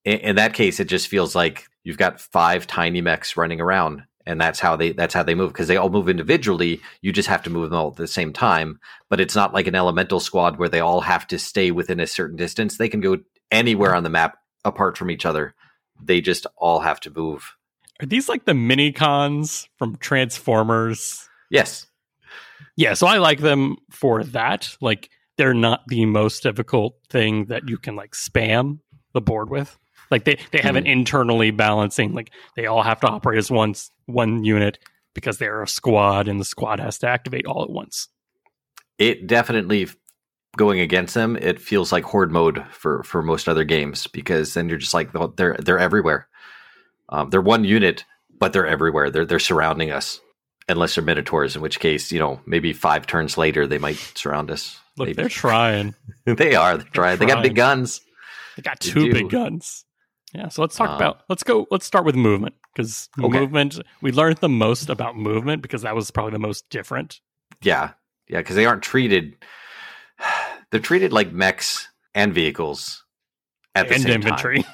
In, 0.05 0.19
in 0.19 0.37
that 0.37 0.55
case, 0.55 0.81
it 0.81 0.89
just 0.89 1.09
feels 1.09 1.35
like 1.35 1.67
you've 1.83 1.99
got 1.99 2.21
five 2.21 2.67
tiny 2.67 3.01
mechs 3.01 3.37
running 3.37 3.61
around, 3.61 4.05
and 4.27 4.41
that's 4.41 4.61
how 4.61 4.77
they 4.77 4.93
that's 4.93 5.15
how 5.15 5.23
they 5.23 5.35
move 5.35 5.53
because 5.53 5.69
they 5.69 5.77
all 5.77 5.91
move 5.91 6.09
individually. 6.09 6.81
You 7.03 7.13
just 7.13 7.29
have 7.29 7.43
to 7.45 7.51
move 7.51 7.71
them 7.71 7.79
all 7.79 7.89
at 7.89 7.97
the 7.97 8.07
same 8.07 8.33
time. 8.33 8.79
But 9.11 9.21
it's 9.21 9.35
not 9.35 9.55
like 9.55 9.67
an 9.67 9.75
elemental 9.75 10.21
squad 10.21 10.59
where 10.59 10.69
they 10.69 10.81
all 10.81 11.03
have 11.03 11.27
to 11.29 11.39
stay 11.39 11.71
within 11.71 12.01
a 12.01 12.07
certain 12.07 12.37
distance. 12.37 12.77
They 12.77 12.89
can 12.89 13.01
go 13.01 13.19
anywhere 13.51 13.95
on 13.95 14.03
the 14.03 14.11
map 14.11 14.39
apart 14.65 14.97
from 14.97 15.11
each 15.11 15.27
other. 15.27 15.55
They 16.03 16.21
just 16.21 16.47
all 16.57 16.81
have 16.81 17.01
to 17.01 17.11
move. 17.11 17.55
Are 18.03 18.07
these 18.07 18.29
like 18.29 18.45
the 18.45 18.55
mini 18.55 18.91
cons 18.93 19.69
from 19.79 19.97
Transformers? 19.97 21.29
Yes, 21.51 21.87
Yeah, 22.77 22.95
so 22.95 23.07
I 23.07 23.19
like 23.19 23.39
them 23.39 23.77
for 23.91 24.25
that. 24.25 24.77
Like 24.81 25.11
they're 25.37 25.55
not 25.55 25.83
the 25.87 26.07
most 26.07 26.43
difficult 26.43 26.97
thing 27.09 27.45
that 27.47 27.69
you 27.69 27.79
can 27.79 27.95
like 27.95 28.13
spam 28.13 28.81
the 29.13 29.21
board 29.21 29.51
with. 29.51 29.79
Like 30.11 30.25
they, 30.25 30.39
they 30.53 30.59
have 30.59 30.77
an 30.77 30.87
internally 30.87 31.51
balancing, 31.51 32.13
like 32.15 32.31
they 32.57 32.67
all 32.67 32.83
have 32.83 33.01
to 33.01 33.07
operate 33.09 33.39
as 33.39 33.51
one 33.51 33.75
one 34.07 34.45
unit 34.45 34.79
because 35.15 35.39
they're 35.39 35.63
a 35.63 35.69
squad 35.69 36.29
and 36.29 36.39
the 36.41 36.45
squad 36.45 36.81
has 36.81 36.99
to 36.99 37.09
activate 37.09 37.47
all 37.47 37.63
at 37.63 37.71
once. 37.71 38.09
it 38.99 39.27
definitely 39.27 39.89
going 40.57 40.79
against 40.79 41.15
them 41.15 41.37
it 41.37 41.61
feels 41.61 41.91
like 41.91 42.05
horde 42.05 42.31
mode 42.31 42.65
for 42.71 43.03
for 43.03 43.23
most 43.23 43.49
other 43.49 43.65
games 43.65 44.07
because 44.09 44.55
then 44.55 44.69
you're 44.69 44.79
just 44.79 44.95
like 44.95 45.13
well, 45.13 45.29
they're 45.37 45.57
they're 45.59 45.81
everywhere 45.81 46.29
um, 47.09 47.29
they're 47.31 47.41
one 47.41 47.65
unit 47.65 48.05
but 48.39 48.53
they're 48.53 48.67
everywhere 48.67 49.11
they're 49.11 49.25
they're 49.25 49.41
surrounding 49.41 49.91
us 49.91 50.21
unless 50.69 50.95
they're 50.95 51.03
minotaurs 51.05 51.57
in 51.57 51.63
which 51.63 51.81
case 51.81 52.13
you 52.13 52.21
know 52.21 52.41
maybe 52.47 52.73
five 52.73 53.05
turns 53.07 53.37
later 53.37 53.67
they 53.67 53.79
might 53.79 53.97
surround 54.15 54.49
us 54.51 54.79
Look, 54.97 55.07
maybe. 55.09 55.17
they're 55.17 55.29
trying. 55.29 55.95
they 56.25 56.55
are 56.55 56.77
they're 56.77 56.87
trying 56.93 57.19
they 57.19 57.27
got 57.27 57.43
big 57.43 57.57
guns 57.57 58.01
They 58.57 58.63
got 58.63 58.79
two 58.79 59.07
do. 59.07 59.13
big 59.13 59.31
guns. 59.31 59.85
Yeah, 60.35 60.49
so 60.49 60.63
let's 60.63 60.77
talk 60.77 60.91
Uh, 60.91 60.95
about 60.95 61.23
let's 61.29 61.43
go 61.45 61.67
let's 61.71 61.87
start 61.87 62.05
with 62.05 62.17
movement 62.17 62.55
because 62.75 63.09
Okay. 63.23 63.39
movement 63.39 63.79
we 64.03 64.11
learned 64.13 64.39
the 64.39 64.49
most 64.49 64.91
about 64.91 65.17
movement 65.17 65.63
because 65.63 65.83
that 65.83 65.95
was 65.95 66.11
probably 66.11 66.33
the 66.33 66.39
most 66.41 66.69
different. 66.71 67.21
yeah 67.63 67.93
yeah 68.29 68.39
because 68.39 68.57
they 68.57 68.67
aren't 68.67 68.83
treated 68.83 69.37
they're 70.71 70.81
treated 70.81 71.13
like 71.13 71.33
mechs 71.33 71.89
and 72.15 72.35
vehicles 72.35 73.05
at 73.75 73.89
the 73.89 73.95
and 73.95 74.03
same 74.03 74.13
time. 74.21 74.31
inventory. 74.31 74.65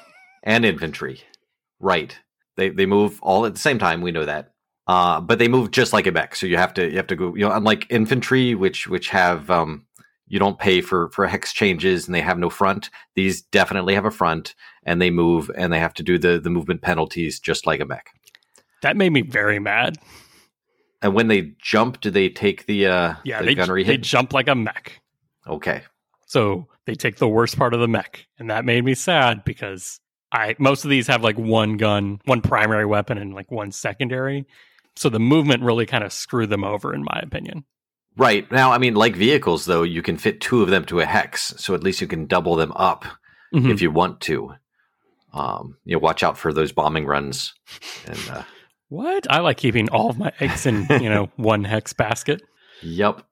and 0.43 0.65
infantry. 0.65 1.21
Right. 1.79 2.17
They 2.57 2.69
they 2.69 2.85
move 2.85 3.19
all 3.21 3.45
at 3.45 3.53
the 3.53 3.59
same 3.59 3.79
time. 3.79 4.01
We 4.01 4.11
know 4.11 4.25
that. 4.25 4.51
Uh, 4.87 5.21
but 5.21 5.39
they 5.39 5.47
move 5.47 5.71
just 5.71 5.93
like 5.93 6.07
a 6.07 6.11
mech. 6.11 6.35
So 6.35 6.45
you 6.47 6.57
have 6.57 6.73
to 6.75 6.89
you 6.89 6.97
have 6.97 7.07
to 7.07 7.15
go. 7.15 7.35
You 7.35 7.47
know, 7.47 7.51
unlike 7.51 7.85
infantry, 7.89 8.55
which 8.55 8.87
which 8.87 9.09
have 9.09 9.49
um, 9.49 9.85
you 10.31 10.39
don't 10.39 10.57
pay 10.57 10.79
for 10.79 11.09
for 11.09 11.27
hex 11.27 11.51
changes 11.51 12.07
and 12.07 12.15
they 12.15 12.21
have 12.21 12.39
no 12.39 12.49
front. 12.49 12.89
These 13.15 13.41
definitely 13.41 13.95
have 13.95 14.05
a 14.05 14.11
front 14.11 14.55
and 14.83 15.01
they 15.01 15.09
move 15.09 15.51
and 15.57 15.73
they 15.73 15.79
have 15.79 15.93
to 15.95 16.03
do 16.03 16.17
the 16.17 16.39
the 16.39 16.49
movement 16.49 16.81
penalties 16.81 17.37
just 17.37 17.67
like 17.67 17.81
a 17.81 17.85
mech. 17.85 18.07
That 18.81 18.95
made 18.95 19.11
me 19.11 19.23
very 19.23 19.59
mad. 19.59 19.97
And 21.01 21.13
when 21.13 21.27
they 21.27 21.53
jump, 21.61 21.99
do 21.99 22.09
they 22.09 22.29
take 22.29 22.65
the 22.65 22.87
uh 22.87 23.15
Yeah, 23.25 23.41
the 23.41 23.47
they, 23.47 23.55
gunnery 23.55 23.83
they 23.83 23.97
jump 23.97 24.31
like 24.31 24.47
a 24.47 24.55
mech. 24.55 25.01
okay. 25.45 25.83
So 26.27 26.67
they 26.85 26.95
take 26.95 27.17
the 27.17 27.27
worst 27.27 27.57
part 27.57 27.73
of 27.73 27.81
the 27.81 27.89
mech. 27.89 28.25
And 28.39 28.49
that 28.49 28.63
made 28.63 28.85
me 28.85 28.95
sad 28.95 29.43
because 29.43 29.99
I 30.31 30.55
most 30.59 30.85
of 30.85 30.89
these 30.89 31.07
have 31.07 31.23
like 31.25 31.37
one 31.37 31.75
gun, 31.75 32.21
one 32.23 32.41
primary 32.41 32.85
weapon, 32.85 33.17
and 33.17 33.33
like 33.33 33.51
one 33.51 33.73
secondary. 33.73 34.47
So 34.95 35.09
the 35.09 35.19
movement 35.19 35.63
really 35.63 35.85
kind 35.85 36.05
of 36.05 36.13
screwed 36.13 36.49
them 36.49 36.63
over, 36.63 36.93
in 36.93 37.03
my 37.03 37.19
opinion. 37.21 37.65
Right. 38.17 38.49
Now, 38.51 38.71
I 38.71 38.77
mean, 38.77 38.93
like 38.95 39.15
vehicles, 39.15 39.65
though, 39.65 39.83
you 39.83 40.01
can 40.01 40.17
fit 40.17 40.41
two 40.41 40.61
of 40.61 40.69
them 40.69 40.85
to 40.85 40.99
a 40.99 41.05
hex. 41.05 41.53
So 41.57 41.73
at 41.73 41.83
least 41.83 42.01
you 42.01 42.07
can 42.07 42.25
double 42.25 42.55
them 42.55 42.71
up 42.75 43.05
Mhm. 43.53 43.71
if 43.71 43.81
you 43.81 43.89
want 43.91 44.19
to. 44.21 44.53
Um, 45.33 45.77
you 45.85 45.95
know, 45.95 45.99
watch 45.99 46.23
out 46.23 46.37
for 46.37 46.51
those 46.51 46.71
bombing 46.73 47.05
runs. 47.05 47.53
And 48.05 48.19
uh, 48.29 48.43
What? 48.89 49.25
I 49.29 49.39
like 49.39 49.55
keeping 49.57 49.89
all 49.89 50.09
of 50.09 50.17
my 50.17 50.31
eggs 50.41 50.65
in, 50.65 50.85
you 50.89 51.09
know, 51.09 51.29
one 51.37 51.63
hex 51.63 51.93
basket. 51.93 52.41
yep, 52.81 53.23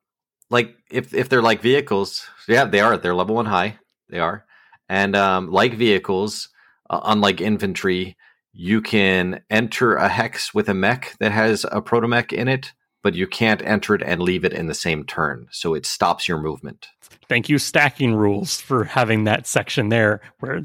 like 0.49 0.75
if 0.89 1.13
if 1.13 1.27
they're 1.27 1.41
like 1.41 1.61
vehicles, 1.61 2.25
yeah, 2.47 2.63
they 2.65 2.79
are. 2.79 2.95
They're 2.97 3.13
level 3.15 3.35
one 3.35 3.47
high. 3.47 3.77
They 4.09 4.19
are, 4.19 4.45
and 4.87 5.15
um, 5.15 5.51
like 5.51 5.73
vehicles, 5.73 6.47
uh, 6.89 7.01
unlike 7.03 7.41
infantry, 7.41 8.15
you 8.53 8.81
can 8.81 9.41
enter 9.49 9.95
a 9.95 10.07
hex 10.07 10.53
with 10.53 10.69
a 10.69 10.73
mech 10.73 11.15
that 11.19 11.31
has 11.33 11.65
a 11.65 11.81
protomech 11.81 12.31
in 12.31 12.47
it, 12.47 12.71
but 13.03 13.13
you 13.15 13.27
can't 13.27 13.61
enter 13.63 13.95
it 13.95 14.01
and 14.03 14.21
leave 14.21 14.43
it 14.43 14.53
in 14.53 14.67
the 14.67 14.73
same 14.73 15.03
turn. 15.05 15.47
So 15.51 15.73
it 15.73 15.85
stops 15.85 16.27
your 16.27 16.37
movement. 16.37 16.87
Thank 17.27 17.49
you, 17.49 17.57
stacking 17.57 18.13
rules, 18.15 18.59
for 18.61 18.83
having 18.83 19.23
that 19.25 19.47
section 19.47 19.89
there 19.89 20.21
where 20.39 20.61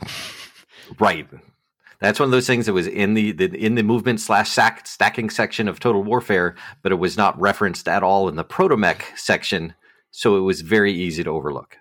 Right. 0.98 1.26
That's 2.00 2.18
one 2.20 2.26
of 2.26 2.32
those 2.32 2.46
things 2.46 2.66
that 2.66 2.72
was 2.74 2.86
in 2.86 3.14
the, 3.14 3.32
the 3.32 3.46
in 3.64 3.76
the 3.76 3.82
movement 3.82 4.20
slash 4.20 4.50
sack, 4.50 4.86
stacking 4.86 5.30
section 5.30 5.68
of 5.68 5.80
Total 5.80 6.02
Warfare, 6.02 6.54
but 6.82 6.92
it 6.92 6.96
was 6.96 7.16
not 7.16 7.38
referenced 7.40 7.88
at 7.88 8.02
all 8.02 8.28
in 8.28 8.36
the 8.36 8.44
protomech 8.44 9.02
section, 9.16 9.74
so 10.10 10.36
it 10.36 10.40
was 10.40 10.60
very 10.60 10.92
easy 10.92 11.24
to 11.24 11.30
overlook. 11.30 11.76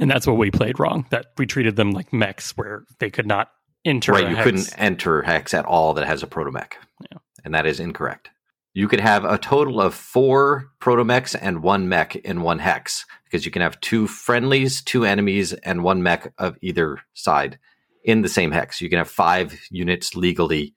and 0.00 0.10
that's 0.10 0.26
what 0.26 0.38
we 0.38 0.50
played 0.50 0.78
wrong. 0.80 1.04
That 1.10 1.26
we 1.36 1.44
treated 1.46 1.76
them 1.76 1.90
like 1.90 2.12
mechs 2.12 2.56
where 2.56 2.84
they 3.00 3.10
could 3.10 3.26
not 3.26 3.50
enter. 3.84 4.12
right, 4.12 4.28
you 4.30 4.36
hex. 4.36 4.44
couldn't 4.44 4.74
enter 4.78 5.22
hex 5.22 5.52
at 5.52 5.66
all 5.66 5.92
that 5.94 6.06
has 6.06 6.22
a 6.22 6.26
protomech, 6.26 6.72
Yeah. 7.10 7.18
and 7.44 7.54
that 7.54 7.66
is 7.66 7.78
incorrect. 7.80 8.30
You 8.76 8.88
could 8.88 9.00
have 9.00 9.24
a 9.24 9.38
total 9.38 9.80
of 9.80 9.94
four 9.94 10.68
protomechs 10.82 11.34
and 11.40 11.62
one 11.62 11.88
mech 11.88 12.14
in 12.14 12.42
one 12.42 12.58
hex 12.58 13.06
because 13.24 13.46
you 13.46 13.50
can 13.50 13.62
have 13.62 13.80
two 13.80 14.06
friendlies, 14.06 14.82
two 14.82 15.06
enemies, 15.06 15.54
and 15.54 15.82
one 15.82 16.02
mech 16.02 16.30
of 16.36 16.58
either 16.60 16.98
side 17.14 17.58
in 18.04 18.20
the 18.20 18.28
same 18.28 18.50
hex. 18.50 18.82
You 18.82 18.90
can 18.90 18.98
have 18.98 19.08
five 19.08 19.58
units 19.70 20.14
legally 20.14 20.74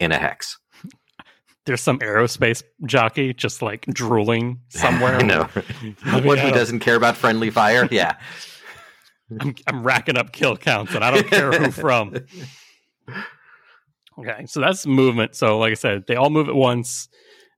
in 0.00 0.12
a 0.12 0.16
hex. 0.16 0.58
There's 1.66 1.82
some 1.82 1.98
aerospace 1.98 2.62
jockey 2.86 3.34
just 3.34 3.60
like 3.60 3.84
drooling 3.84 4.60
somewhere. 4.70 5.16
I 5.16 5.22
know. 5.22 5.42
One 6.22 6.38
who 6.38 6.52
doesn't 6.52 6.80
care 6.80 6.96
about 6.96 7.18
friendly 7.18 7.50
fire. 7.50 7.86
Yeah. 7.90 8.16
I'm, 9.40 9.54
I'm 9.66 9.82
racking 9.82 10.16
up 10.16 10.32
kill 10.32 10.56
counts 10.56 10.94
and 10.94 11.04
I 11.04 11.10
don't 11.10 11.26
care 11.26 11.52
who 11.52 11.70
from. 11.70 12.14
Okay, 14.18 14.46
so 14.46 14.60
that's 14.60 14.86
movement. 14.86 15.34
So, 15.34 15.58
like 15.58 15.72
I 15.72 15.74
said, 15.74 16.04
they 16.06 16.16
all 16.16 16.30
move 16.30 16.48
at 16.48 16.54
once. 16.54 17.10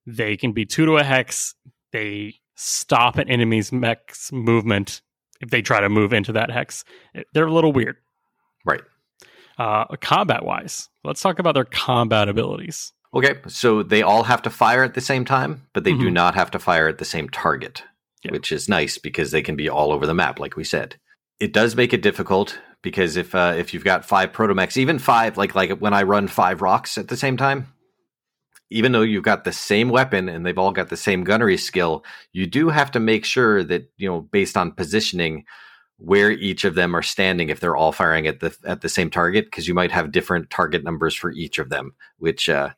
They 0.06 0.36
can 0.36 0.52
be 0.52 0.66
two 0.66 0.86
to 0.86 0.96
a 0.96 1.04
hex. 1.04 1.54
They 1.92 2.34
stop 2.56 3.16
an 3.18 3.28
enemy's 3.28 3.72
mech's 3.72 4.30
movement 4.32 5.00
if 5.40 5.50
they 5.50 5.62
try 5.62 5.80
to 5.80 5.88
move 5.88 6.12
into 6.12 6.32
that 6.32 6.50
hex. 6.50 6.84
They're 7.32 7.46
a 7.46 7.52
little 7.52 7.72
weird. 7.72 7.96
Right. 8.64 8.82
Uh, 9.58 9.84
combat 10.00 10.44
wise, 10.44 10.88
let's 11.04 11.20
talk 11.20 11.38
about 11.38 11.54
their 11.54 11.64
combat 11.64 12.28
abilities. 12.28 12.92
Okay. 13.14 13.36
So 13.46 13.82
they 13.84 14.02
all 14.02 14.24
have 14.24 14.42
to 14.42 14.50
fire 14.50 14.82
at 14.82 14.94
the 14.94 15.00
same 15.00 15.24
time, 15.24 15.62
but 15.72 15.84
they 15.84 15.92
do 15.92 16.08
Mhm. 16.08 16.12
not 16.14 16.34
have 16.34 16.50
to 16.52 16.58
fire 16.58 16.88
at 16.88 16.98
the 16.98 17.04
same 17.04 17.28
target, 17.28 17.84
Yeah. 18.24 18.32
which 18.32 18.50
is 18.50 18.68
nice 18.68 18.98
because 18.98 19.30
they 19.30 19.42
can 19.42 19.54
be 19.54 19.68
all 19.68 19.92
over 19.92 20.06
the 20.06 20.14
map, 20.14 20.40
like 20.40 20.56
we 20.56 20.64
said. 20.64 20.96
It 21.38 21.52
does 21.52 21.76
make 21.76 21.92
it 21.92 22.02
difficult 22.02 22.58
because 22.82 23.16
if 23.16 23.32
uh, 23.34 23.54
if 23.56 23.72
you've 23.72 23.84
got 23.84 24.04
five 24.04 24.32
protomechs, 24.32 24.76
even 24.76 24.98
five, 24.98 25.36
like 25.36 25.54
like 25.54 25.70
when 25.78 25.94
I 25.94 26.02
run 26.02 26.26
five 26.26 26.60
Rocs 26.60 26.98
at 26.98 27.06
the 27.08 27.16
same 27.16 27.36
time, 27.36 27.72
even 28.70 28.92
though 28.92 29.02
you've 29.02 29.22
got 29.24 29.44
the 29.44 29.52
same 29.52 29.88
weapon 29.88 30.28
and 30.28 30.44
they've 30.44 30.58
all 30.58 30.72
got 30.72 30.88
the 30.88 30.96
same 30.96 31.22
gunnery 31.24 31.56
skill, 31.56 32.04
you 32.32 32.46
do 32.46 32.68
have 32.70 32.90
to 32.92 33.00
make 33.00 33.24
sure 33.24 33.62
that 33.62 33.90
you 33.96 34.08
know 34.08 34.20
based 34.20 34.56
on 34.56 34.72
positioning 34.72 35.44
where 35.98 36.30
each 36.32 36.64
of 36.64 36.74
them 36.74 36.94
are 36.96 37.02
standing 37.02 37.48
if 37.50 37.60
they're 37.60 37.76
all 37.76 37.92
firing 37.92 38.26
at 38.26 38.40
the 38.40 38.54
at 38.66 38.80
the 38.80 38.88
same 38.88 39.10
target 39.10 39.44
because 39.46 39.68
you 39.68 39.74
might 39.74 39.92
have 39.92 40.10
different 40.12 40.50
target 40.50 40.82
numbers 40.82 41.14
for 41.14 41.30
each 41.30 41.58
of 41.60 41.68
them 41.68 41.94
which 42.18 42.48
uh 42.48 42.70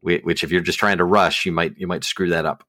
which 0.00 0.42
if 0.42 0.50
you're 0.50 0.60
just 0.60 0.80
trying 0.80 0.98
to 0.98 1.04
rush 1.04 1.46
you 1.46 1.52
might 1.52 1.78
you 1.78 1.86
might 1.86 2.02
screw 2.02 2.28
that 2.30 2.44
up 2.44 2.64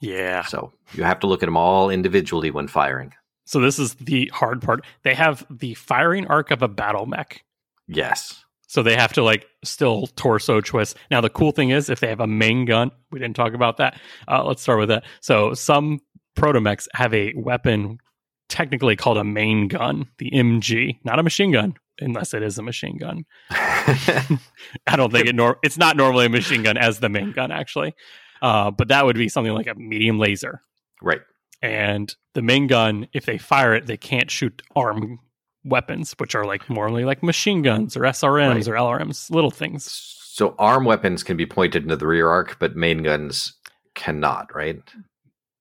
Yeah. 0.00 0.44
so 0.44 0.72
you 0.94 1.02
have 1.02 1.18
to 1.20 1.26
look 1.26 1.42
at 1.42 1.46
them 1.46 1.56
all 1.56 1.90
individually 1.90 2.52
when 2.52 2.68
firing 2.68 3.12
So 3.46 3.58
this 3.60 3.80
is 3.80 3.94
the 3.94 4.30
hard 4.32 4.62
part. 4.62 4.84
They 5.02 5.14
have 5.14 5.44
the 5.50 5.74
firing 5.74 6.28
arc 6.28 6.52
of 6.52 6.62
a 6.62 6.68
battle 6.68 7.06
mech. 7.06 7.42
yes 7.88 8.44
So 8.66 8.82
they 8.82 8.96
have 8.96 9.12
to 9.14 9.22
like 9.22 9.46
still 9.64 10.08
torso 10.16 10.60
twist. 10.60 10.96
Now 11.10 11.20
the 11.20 11.30
cool 11.30 11.52
thing 11.52 11.70
is 11.70 11.88
if 11.88 12.00
they 12.00 12.08
have 12.08 12.20
a 12.20 12.26
main 12.26 12.64
gun, 12.64 12.90
we 13.10 13.18
didn't 13.18 13.36
talk 13.36 13.54
about 13.54 13.76
that. 13.78 13.98
Uh, 14.28 14.44
let's 14.44 14.62
start 14.62 14.78
with 14.78 14.88
that. 14.88 15.04
So 15.20 15.54
some 15.54 16.00
protomechs 16.36 16.86
have 16.94 17.14
a 17.14 17.32
weapon 17.36 17.98
technically 18.48 18.96
called 18.96 19.18
a 19.18 19.24
main 19.24 19.68
gun, 19.68 20.06
the 20.18 20.30
MG, 20.30 20.98
not 21.04 21.18
a 21.18 21.22
machine 21.22 21.52
gun, 21.52 21.74
unless 22.00 22.34
it 22.34 22.42
is 22.42 22.58
a 22.58 22.62
machine 22.62 22.98
gun. 22.98 23.24
I 23.50 24.96
don't 24.96 25.12
think 25.12 25.26
it 25.26 25.34
nor 25.34 25.58
it's 25.62 25.78
not 25.78 25.96
normally 25.96 26.26
a 26.26 26.30
machine 26.30 26.62
gun 26.62 26.76
as 26.76 26.98
the 26.98 27.08
main 27.08 27.32
gun 27.32 27.50
actually. 27.50 27.94
Uh, 28.42 28.70
but 28.70 28.88
that 28.88 29.06
would 29.06 29.16
be 29.16 29.28
something 29.28 29.54
like 29.54 29.66
a 29.66 29.74
medium 29.74 30.18
laser. 30.18 30.60
right 31.00 31.20
And 31.62 32.14
the 32.34 32.42
main 32.42 32.66
gun, 32.66 33.08
if 33.12 33.24
they 33.24 33.38
fire 33.38 33.74
it, 33.74 33.86
they 33.86 33.96
can't 33.96 34.30
shoot 34.30 34.62
arm 34.74 35.20
weapons, 35.66 36.14
which 36.18 36.34
are 36.34 36.44
like 36.46 36.68
normally 36.70 37.04
like 37.04 37.22
machine 37.22 37.60
guns 37.62 37.96
or 37.96 38.00
SRMs 38.02 38.54
Right. 38.54 38.68
or 38.68 38.74
LRMs, 38.74 39.30
little 39.30 39.50
things. 39.50 39.84
so 40.32 40.54
arm 40.58 40.84
weapons 40.84 41.22
can 41.22 41.36
be 41.36 41.46
pointed 41.46 41.82
into 41.82 41.96
the 41.96 42.06
rear 42.06 42.28
arc 42.28 42.58
but 42.58 42.76
main 42.76 43.02
guns 43.02 43.54
cannot 43.94 44.54
right 44.54 44.80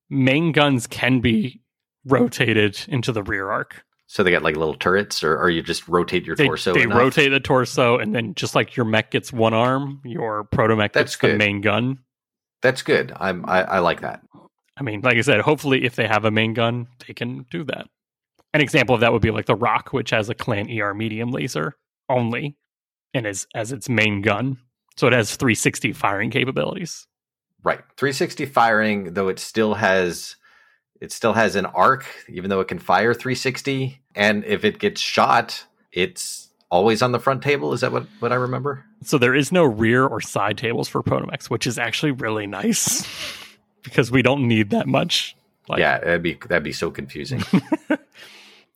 Main 0.10 0.52
guns 0.52 0.86
can 0.88 1.20
be 1.20 1.62
rotated 2.06 2.80
into 2.88 3.12
the 3.12 3.24
rear 3.24 3.50
arc. 3.50 3.84
so 4.08 4.22
they 4.22 4.30
got 4.32 4.44
like 4.44 4.56
little 4.56 4.76
turrets 4.76 5.24
or, 5.24 5.36
or 5.42 5.50
you 5.50 5.62
just 5.64 5.88
rotate 5.88 6.26
your 6.26 6.36
They, 6.36 6.46
torso 6.46 6.74
they 6.74 6.84
enough? 6.84 6.98
rotate 6.98 7.32
the 7.32 7.40
torso, 7.40 7.98
and 7.98 8.14
then 8.14 8.36
just 8.36 8.54
like 8.54 8.76
your 8.76 8.86
mech 8.86 9.10
gets 9.12 9.34
one 9.34 9.54
arm, 9.56 10.02
your 10.06 10.44
protomech 10.46 10.94
That's 10.94 11.16
gets 11.16 11.34
the 11.34 11.38
main 11.38 11.62
gun. 11.62 12.00
that's 12.62 12.82
good 12.84 13.12
i'm 13.20 13.44
I, 13.48 13.64
I 13.64 13.80
like 13.80 14.02
that 14.02 14.22
I 14.78 14.84
mean, 14.84 15.00
like 15.00 15.16
I 15.16 15.22
said, 15.22 15.40
hopefully, 15.40 15.86
if 15.86 15.96
they 15.96 16.06
have 16.06 16.26
a 16.26 16.32
main 16.32 16.54
gun, 16.54 16.88
they 17.08 17.14
can 17.14 17.46
do 17.50 17.64
that. 17.64 17.88
An 18.56 18.62
example 18.62 18.96
of 18.96 19.02
that 19.02 19.12
would 19.12 19.22
be 19.22 19.32
like 19.32 19.48
the 19.48 19.56
Roc, 19.56 19.92
which 19.92 20.12
has 20.12 20.30
a 20.30 20.34
Clan 20.34 20.72
ER 20.72 20.94
medium 20.94 21.30
laser 21.30 21.76
only, 22.08 22.56
and 23.14 23.28
is 23.28 23.48
as 23.54 23.74
its 23.74 23.90
main 23.90 24.22
gun, 24.22 24.58
so 24.96 25.08
it 25.08 25.12
has 25.12 25.36
360 25.36 25.92
firing 25.92 26.32
capabilities. 26.32 27.06
Right. 27.66 27.82
360 27.98 28.46
firing, 28.46 29.14
though 29.14 29.28
it 29.28 29.40
still 29.40 29.74
has 29.74 30.38
it 31.02 31.12
still 31.12 31.34
has 31.34 31.58
an 31.58 31.66
arc, 31.66 32.06
even 32.30 32.50
though 32.50 32.62
it 32.62 32.70
can 32.70 32.80
fire 32.80 33.14
360. 33.14 34.02
And 34.16 34.46
if 34.46 34.64
it 34.64 34.80
gets 34.80 35.02
shot, 35.02 35.66
it's 35.92 36.48
always 36.72 37.02
on 37.02 37.12
the 37.12 37.20
front 37.20 37.44
table. 37.44 37.74
Is 37.74 37.82
that 37.82 37.92
what, 37.92 38.06
what 38.20 38.32
I 38.32 38.36
remember? 38.36 38.86
So 39.04 39.18
there 39.18 39.36
is 39.36 39.52
no 39.52 39.66
rear 39.66 40.08
or 40.08 40.22
side 40.22 40.58
tables 40.58 40.88
for 40.88 41.04
Protomechs, 41.04 41.50
which 41.50 41.68
is 41.68 41.78
actually 41.78 42.14
really 42.14 42.48
nice 42.48 43.06
because 43.84 44.12
we 44.12 44.22
don't 44.22 44.48
need 44.48 44.70
that 44.70 44.88
much. 44.88 45.36
Like, 45.68 45.80
yeah, 45.80 46.00
that'd 46.00 46.24
be 46.24 46.36
that'd 46.48 46.64
be 46.64 46.72
so 46.72 46.90
confusing. 46.90 47.44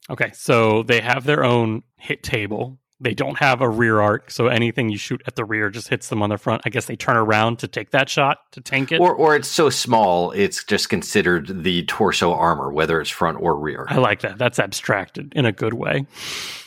Okay, 0.10 0.32
so 0.34 0.84
they 0.84 1.01
have 1.01 1.24
their 1.26 1.43
own 1.43 1.84
hit 1.97 2.24
table. 2.24 2.80
They 3.01 3.14
don't 3.14 3.38
have 3.38 3.62
a 3.62 3.70
rear 3.70 4.01
arc, 4.01 4.30
so 4.30 4.47
anything 4.47 4.89
you 4.89 4.97
shoot 4.97 5.22
at 5.26 5.36
the 5.36 5.45
rear 5.45 5.70
just 5.70 5.88
hits 5.88 6.10
them 6.10 6.22
on 6.22 6.30
the 6.32 6.38
front. 6.38 6.64
I 6.66 6.70
guess 6.70 6.86
they 6.86 6.97
turn 6.97 7.16
around 7.16 7.60
to 7.60 7.68
take 7.70 7.91
that 7.91 8.10
shot 8.10 8.39
to 8.51 8.62
tank 8.62 8.91
it. 8.91 8.99
or 8.99 9.14
or 9.14 9.36
it's 9.38 9.47
so 9.47 9.70
small, 9.70 10.32
it's 10.32 10.64
just 10.66 10.89
considered 10.89 11.64
the 11.64 11.84
torso 11.86 12.34
armor, 12.34 12.74
whether 12.74 12.99
it's 12.99 13.10
front 13.10 13.38
or 13.39 13.57
rear. 13.57 13.86
I 13.88 13.97
like 13.99 14.22
that. 14.22 14.38
That's 14.38 14.60
abstracted 14.60 15.32
in 15.34 15.45
a 15.45 15.53
good 15.53 15.74
way. 15.74 16.07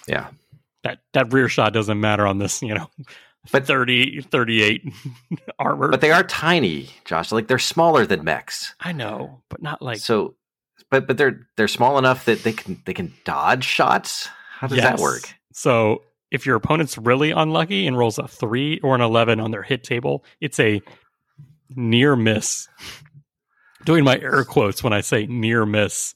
Yeah. 0.09 0.29
That 0.85 1.01
that 1.13 1.33
rear 1.35 1.49
shot 1.51 1.75
doesn't 1.75 2.01
matter 2.01 2.27
on 2.27 2.39
this, 2.39 2.63
you 2.63 2.75
know, 2.75 2.89
But- 3.51 3.67
30, 3.67 4.23
38 4.23 4.85
armor. 5.59 5.89
But 5.91 6.01
they 6.01 6.13
are 6.13 6.25
tiny, 6.25 6.89
Josh. 7.05 7.31
Like 7.31 7.47
they're 7.47 7.59
smaller 7.59 8.07
than 8.07 8.25
mechs. 8.25 8.75
I 8.81 8.93
know, 8.93 9.43
but 9.51 9.61
not 9.61 9.83
like 9.83 9.99
so 9.99 10.35
but 10.93 11.07
but 11.07 11.17
they're 11.17 11.49
they're 11.57 11.69
small 11.69 11.99
enough 11.99 12.27
that 12.27 12.45
they 12.45 12.53
can 12.53 12.81
they 12.85 12.93
can 12.93 13.13
dodge 13.25 13.65
shots. 13.65 14.29
How 14.59 14.67
does 14.69 14.79
that 14.79 15.01
work? 15.01 15.35
So 15.53 16.03
if 16.31 16.45
your 16.47 16.55
opponent's 16.55 16.99
really 16.99 17.31
unlucky 17.31 17.87
and 17.87 17.97
rolls 17.97 18.19
a 18.19 18.29
three 18.29 18.79
or 18.81 18.95
an 18.95 19.01
eleven 19.01 19.41
on 19.41 19.51
their 19.51 19.63
hit 19.63 19.83
table, 19.83 20.23
it's 20.41 20.61
a 20.61 20.83
near 21.75 22.15
miss. 22.15 22.69
Doing 23.87 24.05
my 24.05 24.19
air 24.19 24.45
quotes 24.45 24.85
when 24.85 24.93
I 24.93 25.01
say 25.01 25.27
near 25.27 25.65
miss. 25.65 26.15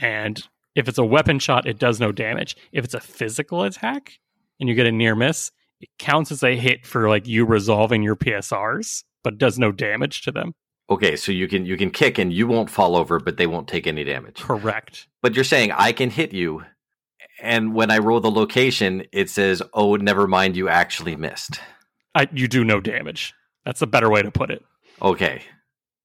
And 0.00 0.42
if 0.74 0.88
it's 0.88 0.98
a 0.98 1.04
weapon 1.04 1.38
shot, 1.38 1.66
it 1.66 1.78
does 1.78 2.00
no 2.00 2.10
damage. 2.10 2.56
If 2.72 2.84
it's 2.84 2.94
a 2.94 3.00
physical 3.00 3.62
attack 3.62 4.18
and 4.58 4.68
you 4.68 4.74
get 4.74 4.86
a 4.86 4.92
near 4.92 5.14
miss, 5.14 5.52
it 5.80 5.88
counts 5.98 6.32
as 6.32 6.42
a 6.42 6.56
hit 6.56 6.84
for 6.84 7.08
like 7.08 7.28
you 7.28 7.46
resolving 7.46 8.02
your 8.02 8.16
PSRs, 8.16 9.04
but 9.22 9.38
does 9.38 9.60
no 9.60 9.70
damage 9.70 10.22
to 10.22 10.32
them. 10.32 10.54
Okay, 10.90 11.16
so 11.16 11.32
you 11.32 11.48
can 11.48 11.66
you 11.66 11.76
can 11.76 11.90
kick 11.90 12.18
and 12.18 12.32
you 12.32 12.46
won't 12.46 12.70
fall 12.70 12.96
over, 12.96 13.18
but 13.20 13.36
they 13.36 13.46
won't 13.46 13.68
take 13.68 13.86
any 13.86 14.04
damage. 14.04 14.36
Correct. 14.40 15.06
But 15.22 15.34
you're 15.34 15.44
saying 15.44 15.72
I 15.72 15.92
can 15.92 16.08
hit 16.10 16.32
you, 16.32 16.64
and 17.42 17.74
when 17.74 17.90
I 17.90 17.98
roll 17.98 18.20
the 18.20 18.30
location, 18.30 19.04
it 19.12 19.28
says, 19.28 19.62
"Oh, 19.74 19.96
never 19.96 20.26
mind, 20.26 20.56
you 20.56 20.68
actually 20.68 21.14
missed." 21.16 21.60
I, 22.14 22.26
you 22.32 22.48
do 22.48 22.64
no 22.64 22.80
damage. 22.80 23.34
That's 23.66 23.82
a 23.82 23.86
better 23.86 24.08
way 24.10 24.22
to 24.22 24.30
put 24.30 24.50
it. 24.50 24.64
Okay, 25.02 25.42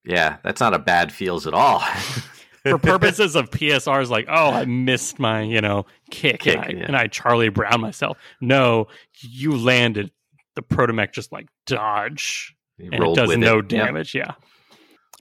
yeah, 0.04 0.38
that's 0.44 0.60
not 0.60 0.74
a 0.74 0.80
bad 0.80 1.14
feels 1.14 1.48
at 1.48 1.54
all. 1.54 1.80
for 2.64 2.78
purposes 2.78 3.36
of 3.38 3.50
PSRs, 3.52 4.10
like, 4.10 4.26
oh, 4.30 4.52
I 4.52 4.66
missed 4.66 5.18
my, 5.18 5.42
you 5.44 5.62
know, 5.62 5.86
kick, 6.12 6.42
Kick, 6.42 6.56
and, 6.58 6.66
I, 6.66 6.68
yeah. 6.70 6.86
and 6.88 6.96
I 6.98 7.08
Charlie 7.08 7.50
Brown 7.50 7.80
myself. 7.82 8.18
No, 8.42 8.88
you 9.22 9.56
landed. 9.56 10.12
The 10.56 10.62
protomech 10.62 11.14
just 11.14 11.32
like 11.32 11.48
dodge, 11.66 12.54
and 12.78 12.94
it 12.94 13.16
does 13.16 13.36
no 13.38 13.56
Yep. 13.56 13.68
damage. 13.70 14.14
Yeah. 14.14 14.34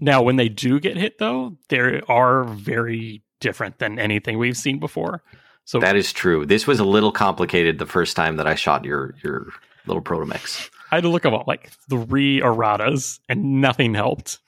Now, 0.02 0.20
when 0.20 0.34
they 0.34 0.48
do 0.48 0.80
get 0.80 0.96
hit, 0.96 1.18
though, 1.18 1.56
they 1.68 2.00
are 2.08 2.42
very 2.42 3.22
different 3.38 3.78
than 3.78 4.00
anything 4.00 4.36
we've 4.36 4.56
seen 4.56 4.80
before. 4.80 5.22
So 5.64 5.78
That 5.78 5.94
is 5.94 6.12
true. 6.12 6.44
This 6.44 6.66
was 6.66 6.80
a 6.80 6.84
little 6.84 7.12
complicated 7.12 7.78
the 7.78 7.86
first 7.86 8.16
time 8.16 8.36
that 8.36 8.48
I 8.48 8.56
shot 8.56 8.84
your 8.84 9.14
your 9.22 9.52
little 9.86 10.02
protomechs. 10.02 10.68
I 10.90 10.96
had 10.96 11.04
to 11.04 11.08
look 11.08 11.24
up 11.24 11.46
like 11.46 11.70
three 11.88 12.40
erratas, 12.40 13.20
and 13.28 13.60
nothing 13.60 13.94
helped. 13.94 14.40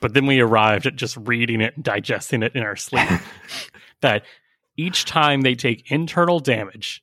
But 0.00 0.14
then 0.14 0.26
we 0.26 0.38
arrived 0.38 0.86
at 0.86 0.94
just 0.94 1.16
reading 1.16 1.60
it 1.60 1.74
and 1.74 1.84
digesting 1.84 2.44
it 2.44 2.54
in 2.54 2.62
our 2.62 2.76
sleep. 2.76 3.08
that 4.02 4.22
each 4.76 5.06
time 5.06 5.40
they 5.40 5.56
take 5.56 5.90
internal 5.90 6.38
damage, 6.38 7.02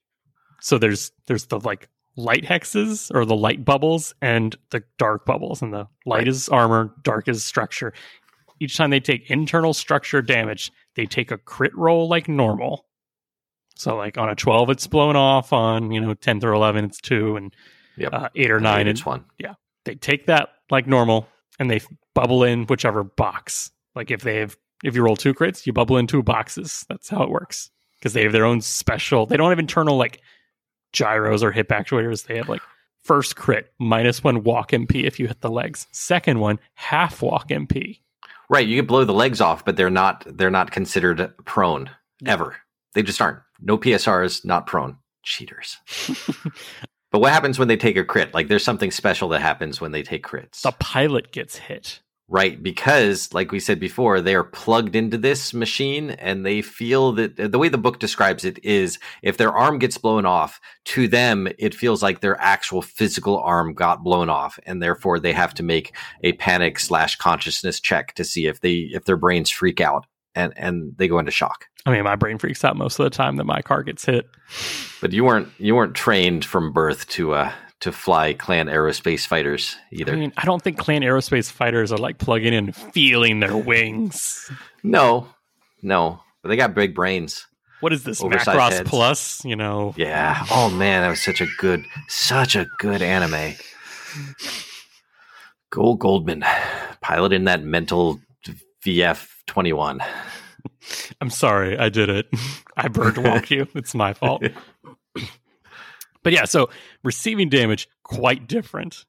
so 0.62 0.78
there's 0.78 1.12
there's 1.26 1.48
the 1.48 1.60
like 1.60 1.90
light 2.18 2.44
hexes 2.44 3.10
or 3.16 3.24
the 3.26 3.36
light 3.36 3.64
bubbles 3.64 4.14
and 4.22 4.56
the 4.72 4.84
dark 4.98 5.26
bubbles, 5.26 5.62
and 5.62 5.72
the 5.74 5.88
light 6.06 6.18
Right. 6.20 6.28
is 6.28 6.50
armor, 6.50 6.94
dark 7.04 7.28
is 7.30 7.46
structure. 7.46 7.94
Each 8.60 8.76
time 8.76 8.90
they 8.90 9.00
take 9.00 9.30
internal 9.30 9.74
structure 9.74 10.22
damage, 10.22 10.72
they 10.96 11.06
take 11.06 11.30
a 11.32 11.38
crit 11.38 11.76
roll 11.78 12.10
like 12.10 12.28
normal. 12.28 12.86
So 13.76 13.96
like 13.96 14.18
on 14.18 14.30
a 14.30 14.36
twelve, 14.36 14.70
it's 14.72 14.88
blown 14.88 15.16
off. 15.16 15.54
On 15.54 15.92
you 15.92 16.02
know 16.02 16.14
ten 16.16 16.42
through 16.42 16.56
eleven, 16.56 16.84
it's 16.86 17.00
two, 17.00 17.38
and 17.38 17.56
Yep. 17.98 18.14
uh, 18.14 18.30
eight 18.36 18.52
or 18.52 18.60
nine, 18.60 18.88
it's 18.88 19.06
1. 19.06 19.24
Yeah. 19.40 19.54
they 19.86 19.96
take 19.96 20.26
that 20.28 20.50
like 20.70 20.86
normal 20.86 21.28
and 21.60 21.70
they 21.72 21.80
bubble 22.14 22.44
in 22.44 22.66
whichever 22.66 23.04
box. 23.04 23.72
Like 23.96 24.12
if 24.12 24.22
they 24.22 24.38
have, 24.38 24.56
if 24.84 24.96
you 24.96 25.02
roll 25.04 25.16
two 25.16 25.34
crits, 25.34 25.66
you 25.66 25.74
bubble 25.74 25.98
in 25.98 26.06
two 26.06 26.22
boxes. 26.22 26.86
That's 26.90 27.10
how 27.10 27.24
it 27.24 27.30
works 27.30 27.72
because 27.98 28.14
they 28.14 28.22
have 28.24 28.34
their 28.34 28.46
own 28.46 28.62
special. 28.62 29.26
They 29.26 29.38
don't 29.38 29.50
have 29.50 29.58
internal 29.60 29.98
like 29.98 30.22
gyros 30.98 31.44
or 31.44 31.52
hip 31.52 31.70
actuators. 31.70 32.26
They 32.26 32.38
have 32.38 32.50
like 32.50 32.62
first 33.04 33.36
crit 33.36 33.72
minus 33.80 34.24
one 34.24 34.44
walk 34.44 34.72
MP 34.72 35.04
if 35.04 35.20
you 35.20 35.28
hit 35.28 35.42
the 35.42 35.52
legs. 35.52 35.88
Second 35.92 36.40
one 36.40 36.60
half 36.74 37.22
walk 37.22 37.50
MP. 37.50 38.00
Right, 38.50 38.68
you 38.68 38.78
can 38.78 38.86
blow 38.86 39.04
the 39.06 39.14
legs 39.14 39.42
off, 39.42 39.64
but 39.64 39.76
they're 39.76 39.90
not 39.90 40.26
they're 40.28 40.50
not 40.50 40.72
considered 40.72 41.34
prone 41.46 41.90
ever. 42.26 42.58
They 42.94 43.04
just 43.04 43.22
aren't. 43.22 43.40
No 43.62 43.78
PSRs, 43.78 44.44
not 44.46 44.66
prone. 44.66 44.98
Cheaters. 45.24 45.78
but 47.12 47.20
what 47.20 47.34
happens 47.34 47.60
when 47.60 47.68
they 47.68 47.78
take 47.78 47.98
a 47.98 48.04
crit? 48.04 48.34
Like 48.34 48.48
there's 48.48 48.64
something 48.64 48.92
special 48.92 49.30
that 49.30 49.42
happens 49.42 49.80
when 49.80 49.92
they 49.92 50.04
take 50.04 50.26
crits. 50.26 50.62
The 50.62 50.72
pilot 50.72 51.32
gets 51.32 51.58
hit. 51.58 52.02
Right, 52.30 52.62
because 52.62 53.34
like 53.34 53.54
we 53.54 53.62
said 53.62 53.80
before, 53.80 54.20
they 54.20 54.36
are 54.36 54.44
plugged 54.44 54.98
into 54.98 55.18
this 55.18 55.54
machine 55.54 56.10
and 56.10 56.46
they 56.46 56.62
feel 56.62 57.14
that 57.14 57.38
the 57.38 57.58
way 57.58 57.70
the 57.70 57.78
book 57.78 58.00
describes 58.00 58.44
it 58.44 58.60
is 58.66 59.00
if 59.22 59.38
their 59.38 59.54
arm 59.54 59.80
gets 59.80 59.98
blown 59.98 60.26
off, 60.26 60.60
to 60.86 61.08
them 61.08 61.48
it 61.58 61.74
feels 61.74 62.04
like 62.04 62.20
their 62.20 62.38
actual 62.42 62.82
physical 62.82 63.40
arm 63.40 63.74
got 63.74 64.04
blown 64.04 64.30
off, 64.30 64.60
and 64.66 64.84
therefore 64.84 65.22
they 65.22 65.32
have 65.32 65.54
to 65.54 65.64
make 65.64 65.96
a 66.22 66.34
panic 66.34 66.80
slash 66.80 67.16
consciousness 67.16 67.80
check 67.80 68.14
to 68.16 68.26
see 68.26 68.46
if 68.46 68.60
they 68.60 68.90
if 68.92 69.06
their 69.06 69.16
brains 69.16 69.50
freak 69.50 69.80
out 69.80 70.06
and 70.36 70.52
and 70.58 70.98
they 70.98 71.08
go 71.08 71.20
into 71.20 71.32
shock. 71.32 71.68
I 71.86 71.92
mean, 71.92 72.04
my 72.04 72.18
brain 72.18 72.38
freaks 72.38 72.66
out 72.66 72.76
most 72.76 73.00
of 73.00 73.06
the 73.06 73.10
time 73.10 73.38
that 73.38 73.46
my 73.46 73.62
car 73.62 73.84
gets 73.84 74.04
hit. 74.04 74.30
But 75.00 75.14
you 75.14 75.24
weren't 75.24 75.48
you 75.60 75.76
weren't 75.76 75.96
trained 75.96 76.44
from 76.44 76.74
birth 76.74 77.08
to 77.10 77.36
uh 77.36 77.54
to 77.82 77.92
fly 77.92 78.34
clan 78.34 78.68
aerospace 78.68 79.26
fighters 79.28 79.76
either. 79.92 80.14
I 80.14 80.16
mean, 80.16 80.34
I 80.38 80.46
don't 80.46 80.62
think 80.62 80.78
clan 80.78 81.02
aerospace 81.04 81.52
fighters 81.52 81.92
are 81.92 81.98
like 81.98 82.18
plugging 82.18 82.54
in 82.54 82.66
and 82.66 82.76
feeling 82.76 83.40
their 83.40 83.56
wings. 83.56 84.50
no, 84.84 85.28
no, 85.82 86.22
but 86.42 86.50
they 86.50 86.56
got 86.56 86.74
big 86.74 86.96
brains. 86.96 87.46
What 87.80 87.94
is 87.94 88.04
this? 88.04 88.22
Macross 88.24 88.72
heads. 88.72 88.90
Plus? 88.90 89.46
You 89.46 89.56
know, 89.56 89.94
Yeah. 89.98 90.44
Oh 90.50 90.70
man, 90.72 91.04
that 91.04 91.10
was 91.10 91.22
such 91.22 91.42
a 91.42 91.48
good, 91.60 91.86
such 92.08 92.56
a 92.56 92.66
good 92.80 93.04
anime. 93.04 93.54
Gold 95.70 96.00
Goldman 96.00 96.44
piloting 97.02 97.44
that 97.44 97.62
mental 97.64 98.20
VF 98.84 99.28
twenty 99.46 99.74
one. 99.74 100.00
I'm 101.22 101.30
sorry, 101.30 101.78
I 101.78 101.90
did 101.90 102.10
it. 102.10 102.28
I 102.78 102.88
bird 102.88 103.18
walk 103.18 103.52
you. 103.52 103.68
It's 103.76 103.94
my 103.94 104.14
fault. 104.14 104.44
But 106.28 106.34
yeah, 106.34 106.44
so 106.44 106.70
receiving 107.06 107.48
damage 107.48 107.88
quite 108.04 108.50
different. 108.50 109.06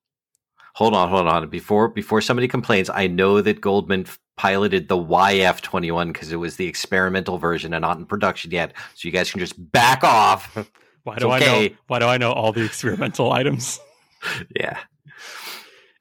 Hold 0.77 0.95
on, 0.95 1.09
hold 1.09 1.27
on. 1.27 1.49
Before 1.49 1.89
before 1.89 2.21
somebody 2.21 2.47
complains, 2.47 2.89
I 2.89 3.09
know 3.09 3.41
that 3.41 3.61
Goldman 3.61 4.07
piloted 4.37 4.87
the 4.87 4.97
YF 4.97 5.61
twenty 5.61 5.91
one 5.91 6.13
because 6.13 6.31
it 6.31 6.37
was 6.37 6.55
the 6.55 6.69
experimental 6.69 7.37
version 7.37 7.75
and 7.75 7.83
not 7.83 7.99
in 7.99 8.07
production 8.07 8.53
yet. 8.53 8.73
So 8.95 9.09
you 9.09 9.11
guys 9.11 9.33
can 9.33 9.41
just 9.41 9.57
back 9.73 10.05
off. 10.05 10.57
Why 11.03 11.17
do 11.17 11.29
I 11.29 11.41
know? 11.41 11.69
Why 11.89 11.99
do 11.99 12.05
I 12.05 12.19
know 12.19 12.31
all 12.31 12.53
the 12.53 12.65
experimental 12.65 13.33
items? 13.33 13.81
yeah. 14.57 14.79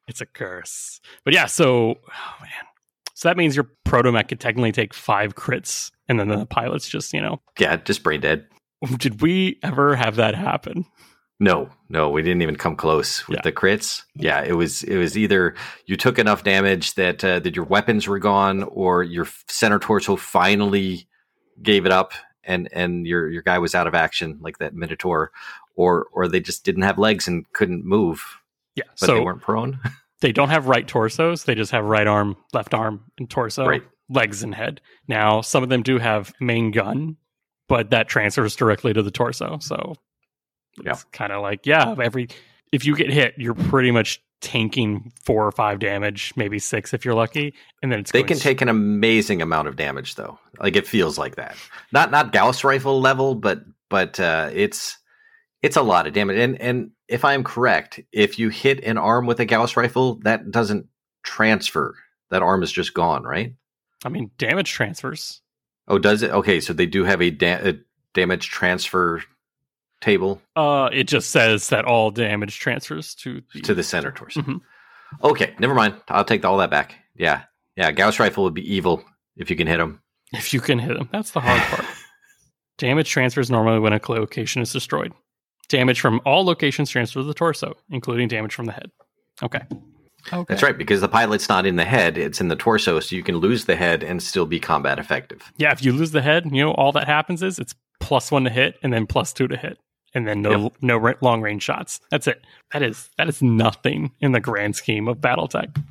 It's 0.08 0.22
a 0.22 0.28
curse. 0.28 1.02
But 1.26 1.34
yeah, 1.34 1.48
so 1.48 1.96
oh 1.96 2.36
man. 2.42 2.52
So 3.16 3.28
that 3.28 3.38
means 3.38 3.56
your 3.56 3.72
protomech 3.88 4.28
could 4.28 4.40
technically 4.40 4.72
take 4.72 4.94
five 4.94 5.34
crits, 5.34 5.90
and 6.08 6.20
then 6.20 6.28
the 6.28 6.46
pilot's 6.46 6.88
just, 6.88 7.12
you 7.12 7.22
know, 7.22 7.42
Yeah, 7.58 7.78
just 7.78 8.04
brain 8.04 8.22
dead. 8.22 8.46
did 8.98 9.22
we 9.22 9.60
ever 9.64 9.96
have 9.96 10.16
that 10.18 10.36
happen? 10.36 10.86
No, 11.40 11.70
no, 11.88 12.10
we 12.10 12.24
didn't 12.24 12.42
even 12.42 12.56
come 12.56 12.76
close 12.76 13.28
with 13.28 13.38
Yeah. 13.38 13.42
the 13.44 13.52
crits. 13.52 14.04
Yeah, 14.16 14.42
it 14.44 14.54
was 14.54 14.82
it 14.84 14.98
was 14.98 15.16
either 15.18 15.54
you 15.86 15.96
took 15.96 16.18
enough 16.18 16.44
damage 16.44 16.96
that 16.96 17.24
uh, 17.24 17.40
that 17.40 17.56
your 17.56 17.66
weapons 17.66 18.08
were 18.08 18.18
gone, 18.20 18.64
or 18.64 19.04
your 19.04 19.28
center 19.48 19.78
torso 19.78 20.16
finally 20.16 21.08
gave 21.62 21.86
it 21.86 21.92
up, 21.92 22.14
and 22.44 22.68
and 22.74 23.06
your 23.06 23.30
your 23.30 23.44
guy 23.44 23.60
was 23.60 23.76
out 23.76 23.86
of 23.86 23.94
action, 23.94 24.40
like 24.42 24.58
that 24.58 24.74
Minotaur, 24.74 25.32
or 25.76 26.08
or 26.12 26.28
they 26.28 26.40
just 26.40 26.66
didn't 26.66 26.82
have 26.84 26.98
legs 26.98 27.28
and 27.28 27.46
couldn't 27.54 27.86
move, 27.86 28.24
Yeah. 28.76 28.86
but 29.00 29.06
so 29.08 29.14
they 29.14 29.20
weren't 29.24 29.42
prone. 29.44 29.80
they 30.22 30.32
don't 30.32 30.50
have 30.50 30.66
right 30.68 30.88
torsos. 30.88 31.44
They 31.44 31.54
just 31.54 31.72
have 31.72 31.86
right 31.86 32.08
arm, 32.08 32.36
left 32.52 32.74
arm, 32.74 33.04
and 33.20 33.30
torso, 33.30 33.64
Right. 33.68 33.84
legs, 34.10 34.42
and 34.42 34.56
head. 34.56 34.82
Now, 35.08 35.42
some 35.42 35.62
of 35.62 35.70
them 35.70 35.84
do 35.84 36.00
have 36.00 36.34
main 36.42 36.72
gun, 36.72 37.18
but 37.68 37.90
that 37.92 38.08
transfers 38.08 38.56
directly 38.56 38.94
to 38.94 39.04
the 39.04 39.12
torso. 39.12 39.60
So 39.62 39.96
it's 40.78 41.04
kind 41.06 41.32
of 41.32 41.42
like, 41.42 41.66
yeah, 41.66 41.96
every 42.02 42.30
if 42.72 42.86
you 42.86 42.96
get 42.96 43.10
hit, 43.10 43.34
you're 43.38 43.56
pretty 43.56 43.92
much 43.92 44.22
tanking 44.42 45.12
four 45.24 45.46
or 45.46 45.52
five 45.52 45.80
damage, 45.80 46.34
maybe 46.36 46.60
six 46.60 46.94
if 46.94 47.04
you're 47.04 47.16
lucky, 47.16 47.54
and 47.82 47.92
then 47.92 48.00
it's 48.00 48.12
They 48.12 48.24
can 48.24 48.38
take 48.38 48.62
an 48.62 48.70
amazing 48.70 49.42
amount 49.42 49.68
of 49.68 49.76
damage, 49.76 50.16
though. 50.16 50.40
Like 50.60 50.76
it 50.76 50.88
feels 50.88 51.18
like 51.18 51.36
that. 51.36 51.56
Not 51.92 52.12
not 52.12 52.32
Gauss 52.32 52.64
rifle 52.64 53.00
level, 53.02 53.36
but 53.36 53.62
but 53.90 54.20
uh, 54.20 54.50
it's 54.54 54.98
it's 55.62 55.78
a 55.78 55.82
lot 55.82 56.08
of 56.08 56.14
damage. 56.14 56.38
And 56.38 56.60
and 56.62 56.92
if 57.08 57.26
I'm 57.26 57.44
correct, 57.44 58.00
if 58.12 58.38
you 58.38 58.50
hit 58.50 58.84
an 58.84 58.98
arm 58.98 59.26
with 59.26 59.40
a 59.40 59.46
Gauss 59.46 59.76
rifle, 59.76 60.16
that 60.24 60.52
doesn't 60.52 60.88
transfer. 61.24 61.96
That 62.30 62.42
arm 62.42 62.62
is 62.62 62.72
just 62.72 62.94
gone, 62.94 63.24
right? 63.24 63.54
I 64.04 64.10
mean, 64.10 64.32
damage 64.38 64.72
transfers. 64.72 65.42
Oh, 65.88 65.98
does 65.98 66.22
it? 66.24 66.32
Okay, 66.32 66.60
so 66.60 66.74
they 66.74 66.86
do 66.86 67.04
have 67.04 67.22
a, 67.22 67.30
da- 67.30 67.70
a 67.70 67.74
damage 68.14 68.50
transfer 68.50 69.24
table 70.02 70.42
Uh, 70.56 70.90
it 70.94 71.06
just 71.06 71.32
says 71.32 71.70
that 71.70 71.86
all 71.86 72.12
damage 72.12 72.60
transfers 72.60 73.16
to 73.16 73.42
the, 73.54 73.62
to 73.62 73.74
the 73.74 73.84
center 73.84 74.12
torso. 74.12 74.42
Mhm. 74.42 74.60
Okay, 75.24 75.56
never 75.60 75.74
mind. 75.74 75.96
I'll 76.10 76.26
take 76.26 76.44
all 76.46 76.58
that 76.58 76.70
back. 76.70 76.96
Yeah, 77.16 77.44
yeah. 77.76 77.92
Gauss 77.92 78.20
rifle 78.20 78.44
would 78.44 78.54
be 78.54 78.74
evil 78.76 79.04
if 79.38 79.50
you 79.50 79.56
can 79.56 79.66
hit 79.68 79.80
him. 79.80 80.02
if 80.34 80.54
you 80.54 80.60
can 80.62 80.78
hit 80.80 80.98
them. 80.98 81.10
That's 81.12 81.32
the 81.32 81.40
hard 81.40 81.62
part. 81.64 81.86
damage 82.78 83.10
transfers 83.10 83.50
normally 83.50 83.80
when 83.80 83.94
a 83.94 84.00
location 84.08 84.62
is 84.62 84.72
destroyed. 84.74 85.14
Damage 85.70 86.00
from 86.00 86.22
all 86.26 86.46
locations 86.46 86.90
transfers 86.90 87.24
to 87.24 87.28
the 87.28 87.34
torso, 87.34 87.74
including 87.90 88.28
damage 88.28 88.54
from 88.54 88.66
the 88.66 88.72
head. 88.74 88.92
Okay. 89.42 89.62
Okay. 90.32 90.46
That's 90.48 90.64
right, 90.64 90.78
because 90.78 91.02
the 91.02 91.08
pilot's 91.08 91.48
not 91.50 91.66
in 91.66 91.76
the 91.78 91.86
head; 91.86 92.18
it's 92.18 92.42
in 92.42 92.48
the 92.50 92.56
torso, 92.56 93.00
so 93.00 93.16
you 93.16 93.24
can 93.24 93.38
lose 93.38 93.66
the 93.66 93.76
head 93.76 94.04
and 94.04 94.22
still 94.22 94.46
be 94.46 94.60
combat 94.60 95.00
effective. 95.00 95.52
Yeah, 95.58 95.72
if 95.72 95.84
you 95.84 95.94
lose 95.94 96.12
the 96.12 96.22
head, 96.22 96.46
you 96.52 96.64
know 96.64 96.72
all 96.74 96.92
that 96.94 97.08
happens 97.08 97.42
is 97.44 97.60
it's 97.60 97.74
plus 98.00 98.32
one 98.32 98.44
to 98.44 98.50
hit 98.50 98.76
and 98.84 98.92
then 98.94 99.08
plus 99.08 99.32
two 99.34 99.48
to 99.48 99.56
hit, 99.58 99.78
and 100.14 100.28
then 100.28 100.42
no 100.42 100.64
Yep. 100.64 100.74
no 100.82 101.14
long 101.22 101.42
range 101.42 101.64
shots. 101.64 102.00
That's 102.12 102.28
it. 102.28 102.42
That 102.74 102.84
is 102.84 103.10
that 103.18 103.28
is 103.30 103.42
nothing 103.42 104.12
in 104.20 104.32
the 104.34 104.40
grand 104.40 104.76
scheme 104.76 105.08
of 105.08 105.18
BattleTech. 105.18 105.82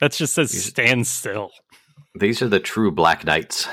That 0.00 0.12
just 0.12 0.32
says 0.34 0.50
These- 0.52 0.64
stand 0.66 1.06
still. 1.06 1.50
These 2.18 2.42
are 2.42 2.48
the 2.48 2.58
true 2.60 2.90
Black 2.90 3.24
Knights. 3.24 3.68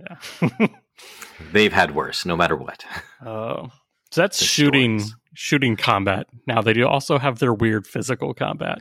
Yeah. 0.00 0.66
They've 1.52 1.72
had 1.72 1.94
worse, 1.94 2.24
no 2.24 2.36
matter 2.36 2.56
what. 2.56 2.84
Uh, 3.24 3.68
so 4.10 4.20
that's 4.20 4.38
The 4.38 4.44
shooting 4.44 5.00
stories. 5.00 5.16
shooting 5.34 5.76
combat. 5.76 6.26
Now 6.46 6.62
they 6.62 6.72
do 6.72 6.86
also 6.86 7.18
have 7.18 7.38
their 7.38 7.52
weird 7.52 7.86
physical 7.86 8.32
combat. 8.34 8.80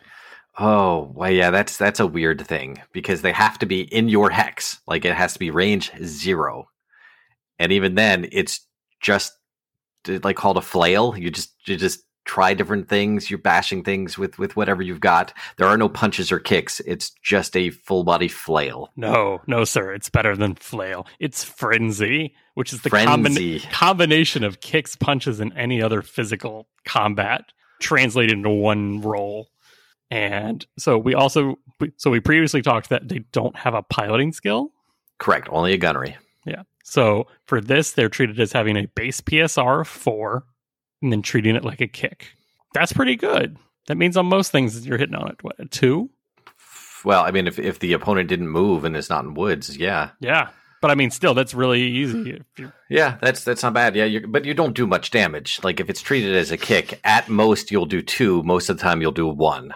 Oh, 0.59 1.11
well, 1.15 1.31
yeah, 1.31 1.49
that's 1.49 1.77
that's 1.77 1.99
a 1.99 2.07
weird 2.07 2.45
thing 2.45 2.81
because 2.91 3.21
they 3.21 3.31
have 3.31 3.57
to 3.59 3.65
be 3.65 3.81
in 3.81 4.09
your 4.09 4.29
hex. 4.29 4.81
Like 4.87 5.05
it 5.05 5.13
has 5.13 5.33
to 5.33 5.39
be 5.39 5.49
range 5.49 5.91
zero, 6.03 6.67
and 7.57 7.71
even 7.71 7.95
then, 7.95 8.27
it's 8.31 8.65
just 9.01 9.31
like 10.07 10.35
called 10.35 10.57
a 10.57 10.61
flail. 10.61 11.17
You 11.17 11.31
just 11.31 11.53
you 11.65 11.77
just 11.77 12.01
try 12.25 12.53
different 12.53 12.89
things. 12.89 13.29
You're 13.29 13.39
bashing 13.39 13.83
things 13.83 14.17
with 14.17 14.37
with 14.37 14.55
whatever 14.55 14.81
you've 14.81 14.99
got. 14.99 15.33
There 15.57 15.67
are 15.67 15.77
no 15.77 15.87
punches 15.89 16.31
or 16.31 16.39
kicks. 16.39 16.81
It's 16.81 17.11
just 17.23 17.55
a 17.55 17.69
full 17.69 18.03
body 18.03 18.27
flail. 18.27 18.89
No, 18.95 19.41
no, 19.47 19.63
sir. 19.63 19.93
It's 19.93 20.09
better 20.09 20.35
than 20.35 20.55
flail. 20.55 21.07
It's 21.19 21.43
frenzy, 21.43 22.35
which 22.55 22.73
is 22.73 22.81
the 22.81 22.89
Frenzy. 22.89 23.61
combination 23.71 24.43
of 24.43 24.59
kicks, 24.59 24.95
punches, 24.95 25.39
and 25.39 25.53
any 25.55 25.81
other 25.81 26.01
physical 26.01 26.67
combat 26.85 27.45
translated 27.79 28.37
into 28.37 28.49
one 28.49 29.01
roll. 29.01 29.47
And 30.11 30.65
so 30.77 30.97
we 30.97 31.15
also, 31.15 31.55
so 31.97 32.11
we 32.11 32.19
previously 32.19 32.61
talked 32.61 32.89
that 32.89 33.07
they 33.07 33.19
don't 33.31 33.55
have 33.55 33.73
a 33.73 33.81
piloting 33.81 34.33
skill. 34.33 34.71
Correct. 35.17 35.47
Only 35.49 35.73
a 35.73 35.77
gunnery. 35.77 36.17
Yeah. 36.45 36.63
So 36.83 37.27
for 37.45 37.61
this, 37.61 37.93
they're 37.93 38.09
treated 38.09 38.39
as 38.39 38.51
having 38.51 38.75
a 38.75 38.87
base 38.87 39.21
PSR 39.21 39.81
of 39.81 39.87
four 39.87 40.43
and 41.01 41.11
then 41.11 41.21
treating 41.21 41.55
it 41.55 41.63
like 41.63 41.79
a 41.79 41.87
kick. 41.87 42.27
That's 42.73 42.91
pretty 42.91 43.15
good. 43.15 43.57
That 43.87 43.95
means 43.95 44.17
on 44.17 44.25
most 44.25 44.51
things 44.51 44.85
you're 44.85 44.97
hitting 44.97 45.15
on 45.15 45.29
it. 45.29 45.43
What, 45.43 45.59
a 45.59 45.65
two? 45.65 46.09
Well, 47.03 47.23
I 47.23 47.31
mean, 47.31 47.47
if 47.47 47.57
if 47.57 47.79
the 47.79 47.93
opponent 47.93 48.29
didn't 48.29 48.49
move 48.49 48.85
and 48.85 48.95
is 48.95 49.09
not 49.09 49.23
in 49.23 49.33
woods, 49.33 49.75
yeah, 49.77 50.11
Yeah. 50.19 50.49
But 50.81 50.89
I 50.89 50.95
mean, 50.95 51.11
still, 51.11 51.35
that's 51.35 51.53
really 51.53 51.83
easy. 51.83 52.41
Yeah, 52.89 53.17
that's 53.21 53.43
that's 53.43 53.61
not 53.61 53.73
bad. 53.73 53.95
Yeah, 53.95 54.19
but 54.27 54.45
you 54.45 54.55
don't 54.55 54.75
do 54.75 54.87
much 54.87 55.11
damage. 55.11 55.59
Like 55.63 55.79
if 55.79 55.91
it's 55.91 56.01
treated 56.01 56.35
as 56.35 56.51
a 56.51 56.57
kick, 56.57 56.99
at 57.03 57.29
most 57.29 57.69
you'll 57.69 57.85
do 57.85 58.01
two. 58.01 58.41
Most 58.41 58.67
of 58.67 58.77
the 58.77 58.81
time 58.81 58.99
you'll 58.99 59.11
do 59.11 59.27
one, 59.27 59.73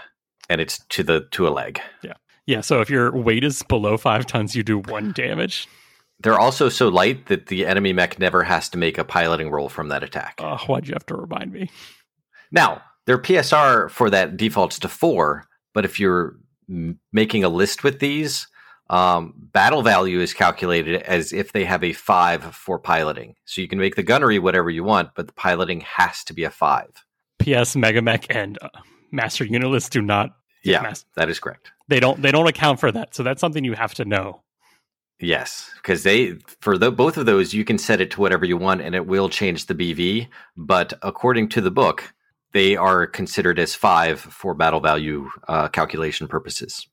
and 0.49 0.61
it's 0.61 0.79
to 0.89 1.03
the 1.03 1.27
to 1.31 1.47
a 1.47 1.49
leg. 1.49 1.79
yeah. 2.03 2.13
Yeah. 2.47 2.61
So 2.61 2.79
if 2.79 2.91
your 2.91 3.11
weight 3.11 3.43
is 3.43 3.63
below 3.63 3.97
five 3.97 4.27
tons, 4.27 4.55
you 4.55 4.61
do 4.63 4.77
one 4.77 5.13
damage. 5.13 5.67
They're 6.19 6.39
also 6.39 6.69
so 6.69 6.89
light 6.89 7.25
that 7.25 7.47
the 7.47 7.65
enemy 7.65 7.91
mech 7.91 8.19
never 8.19 8.43
has 8.43 8.69
to 8.69 8.77
make 8.77 8.97
a 8.99 9.03
piloting 9.03 9.49
roll 9.49 9.67
from 9.67 9.89
that 9.89 10.03
attack. 10.03 10.35
Oh, 10.39 10.57
why'd 10.67 10.87
you 10.87 10.93
have 10.93 11.05
to 11.07 11.15
remind 11.15 11.51
me? 11.51 11.69
Now 12.51 12.81
their 13.07 13.17
PSR 13.17 13.89
for 13.89 14.09
that 14.11 14.37
defaults 14.37 14.79
to 14.79 14.87
four, 14.87 15.45
but 15.73 15.85
if 15.85 15.99
you're 15.99 16.35
m- 16.69 16.99
making 17.11 17.43
a 17.43 17.49
list 17.49 17.83
with 17.83 17.99
these, 17.99 18.47
um, 18.89 19.33
battle 19.35 19.81
value 19.81 20.19
is 20.19 20.33
calculated 20.33 21.01
as 21.01 21.33
if 21.33 21.51
they 21.51 21.65
have 21.65 21.83
a 21.83 21.93
five 21.93 22.43
for 22.55 22.77
piloting. 22.77 23.35
So 23.45 23.61
you 23.61 23.67
can 23.67 23.79
make 23.79 23.95
the 23.95 24.03
gunnery 24.03 24.37
whatever 24.39 24.69
you 24.69 24.83
want, 24.83 25.09
but 25.15 25.25
the 25.27 25.33
piloting 25.33 25.81
has 25.81 26.23
to 26.25 26.33
be 26.33 26.43
a 26.43 26.51
five. 26.51 26.89
PS 27.39 27.75
MegaMek 27.75 28.27
and 28.29 28.57
uh, 28.61 28.69
Master 29.11 29.45
Unit 29.45 29.69
List 29.69 29.91
do 29.91 30.01
not. 30.01 30.35
Yeah, 30.63 30.93
that 31.15 31.29
is 31.29 31.39
correct. 31.39 31.71
They 31.87 31.99
don't. 31.99 32.21
They 32.21 32.31
don't 32.31 32.47
account 32.47 32.79
for 32.79 32.91
that. 32.91 33.13
So 33.15 33.23
that's 33.23 33.41
something 33.41 33.63
you 33.63 33.73
have 33.73 33.93
to 33.95 34.05
know. 34.05 34.41
Yes, 35.19 35.69
because 35.75 36.03
they 36.03 36.33
for 36.61 36.77
the 36.77 36.91
both 36.91 37.17
of 37.17 37.25
those 37.25 37.53
you 37.53 37.63
can 37.63 37.77
set 37.77 38.01
it 38.01 38.11
to 38.11 38.21
whatever 38.21 38.45
you 38.45 38.57
want 38.57 38.81
and 38.81 38.93
it 38.95 39.07
will 39.07 39.29
change 39.29 39.67
the 39.67 39.75
BV. 39.75 40.27
But 40.57 40.93
according 41.01 41.49
to 41.49 41.61
the 41.61 41.71
book, 41.71 42.13
they 42.51 42.75
are 42.75 43.07
considered 43.07 43.59
as 43.59 43.75
five 43.75 44.19
for 44.19 44.53
battle 44.53 44.81
value 44.81 45.29
uh, 45.47 45.67
calculation 45.69 46.27
purposes. 46.27 46.87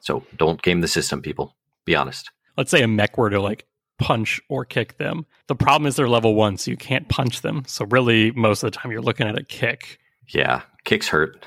So 0.00 0.24
don't 0.36 0.62
game 0.62 0.80
the 0.80 0.88
system, 0.88 1.20
people. 1.20 1.56
Be 1.84 1.94
honest. 1.94 2.30
Let's 2.56 2.70
say 2.70 2.82
a 2.82 2.88
mech 2.88 3.18
were 3.18 3.30
to 3.30 3.40
like 3.40 3.66
punch 3.98 4.40
or 4.48 4.64
kick 4.64 4.96
them. 4.98 5.26
The 5.46 5.56
problem 5.56 5.86
is 5.86 5.96
they're 5.96 6.08
level 6.08 6.34
one, 6.34 6.56
so 6.56 6.70
you 6.70 6.76
can't 6.76 7.08
punch 7.08 7.42
them. 7.42 7.64
So 7.66 7.84
really, 7.86 8.30
most 8.32 8.62
of 8.62 8.70
the 8.70 8.78
time, 8.78 8.92
you're 8.92 9.02
looking 9.02 9.26
at 9.26 9.38
a 9.38 9.44
kick. 9.44 9.98
Yeah, 10.28 10.62
kicks 10.86 11.08
hurt. 11.08 11.44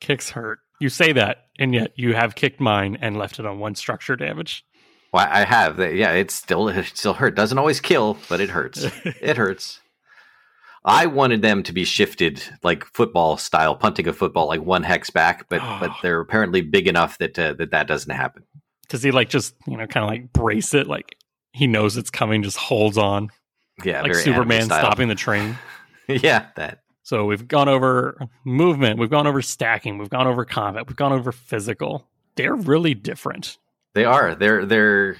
Kicks 0.00 0.30
hurt. 0.30 0.58
You 0.80 0.88
say 0.88 1.12
that, 1.12 1.46
and 1.60 1.72
yet 1.72 1.92
you 1.94 2.14
have 2.14 2.34
kicked 2.34 2.58
mine 2.58 2.98
and 3.00 3.16
left 3.16 3.38
it 3.38 3.46
on 3.46 3.60
one 3.60 3.76
structure 3.76 4.16
damage. 4.16 4.64
Well, 5.12 5.28
I 5.30 5.44
have. 5.44 5.78
Yeah, 5.78 6.12
it's 6.12 6.34
still 6.34 6.68
it 6.68 6.86
still 6.86 7.14
hurt. 7.14 7.36
Doesn't 7.36 7.58
always 7.58 7.80
kill, 7.80 8.18
but 8.28 8.40
it 8.40 8.50
hurts. 8.50 8.84
it 9.04 9.36
hurts. 9.36 9.80
I 10.84 11.06
wanted 11.06 11.42
them 11.42 11.62
to 11.64 11.72
be 11.72 11.84
shifted 11.84 12.42
like 12.62 12.84
football 12.86 13.36
style, 13.36 13.76
punting 13.76 14.08
a 14.08 14.12
football 14.12 14.48
like 14.48 14.62
one 14.62 14.82
hex 14.82 15.10
back, 15.10 15.48
but 15.48 15.60
but 15.80 15.92
they're 16.02 16.20
apparently 16.20 16.62
big 16.62 16.88
enough 16.88 17.18
that 17.18 17.38
uh, 17.38 17.52
that 17.54 17.70
that 17.72 17.86
doesn't 17.86 18.14
happen. 18.14 18.44
Does 18.88 19.02
he 19.02 19.10
like 19.10 19.28
just 19.28 19.54
you 19.66 19.76
know 19.76 19.86
kind 19.86 20.04
of 20.04 20.10
like 20.10 20.32
brace 20.32 20.74
it 20.74 20.86
like 20.86 21.16
he 21.52 21.66
knows 21.66 21.96
it's 21.96 22.10
coming, 22.10 22.42
just 22.42 22.56
holds 22.56 22.96
on 22.96 23.28
Yeah, 23.84 24.02
like 24.02 24.14
Superman 24.14 24.64
stopping 24.64 25.08
the 25.08 25.14
train. 25.14 25.58
yeah, 26.08 26.46
that. 26.56 26.80
So 27.10 27.24
we've 27.24 27.48
gone 27.48 27.68
over 27.68 28.16
movement, 28.44 29.00
we've 29.00 29.10
gone 29.10 29.26
over 29.26 29.42
stacking, 29.42 29.98
we've 29.98 30.10
gone 30.10 30.28
over 30.28 30.44
combat, 30.44 30.86
we've 30.86 30.94
gone 30.94 31.12
over 31.12 31.32
physical. 31.32 32.06
They're 32.36 32.54
really 32.54 32.94
different. 32.94 33.58
They 33.94 34.04
are. 34.04 34.36
They're 34.36 34.64
they're 34.64 35.16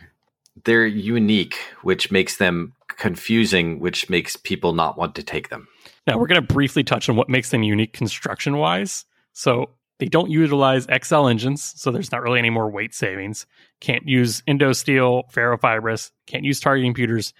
they're 0.64 0.86
unique, 0.86 1.56
which 1.82 2.12
makes 2.12 2.36
them 2.36 2.74
confusing, 2.96 3.80
which 3.80 4.08
makes 4.08 4.36
people 4.36 4.72
not 4.72 4.96
want 4.96 5.16
to 5.16 5.24
take 5.24 5.48
them. 5.48 5.66
Now 6.06 6.16
we're 6.16 6.28
going 6.28 6.40
to 6.40 6.54
briefly 6.54 6.84
touch 6.84 7.08
on 7.08 7.16
what 7.16 7.28
makes 7.28 7.50
them 7.50 7.64
unique 7.64 7.92
construction 7.92 8.58
wise. 8.58 9.04
So 9.32 9.70
they 9.98 10.06
don't 10.06 10.30
utilize 10.30 10.86
XL 11.02 11.26
engines, 11.26 11.74
so 11.76 11.90
there's 11.90 12.12
not 12.12 12.22
really 12.22 12.38
any 12.38 12.50
more 12.50 12.70
weight 12.70 12.94
savings. 12.94 13.46
Can't 13.80 14.06
use 14.06 14.44
Endo 14.46 14.74
Steel, 14.74 15.24
ferrofibrous, 15.34 16.12
can't 16.28 16.44
use 16.44 16.60
targeting 16.60 16.92
computers. 16.92 17.34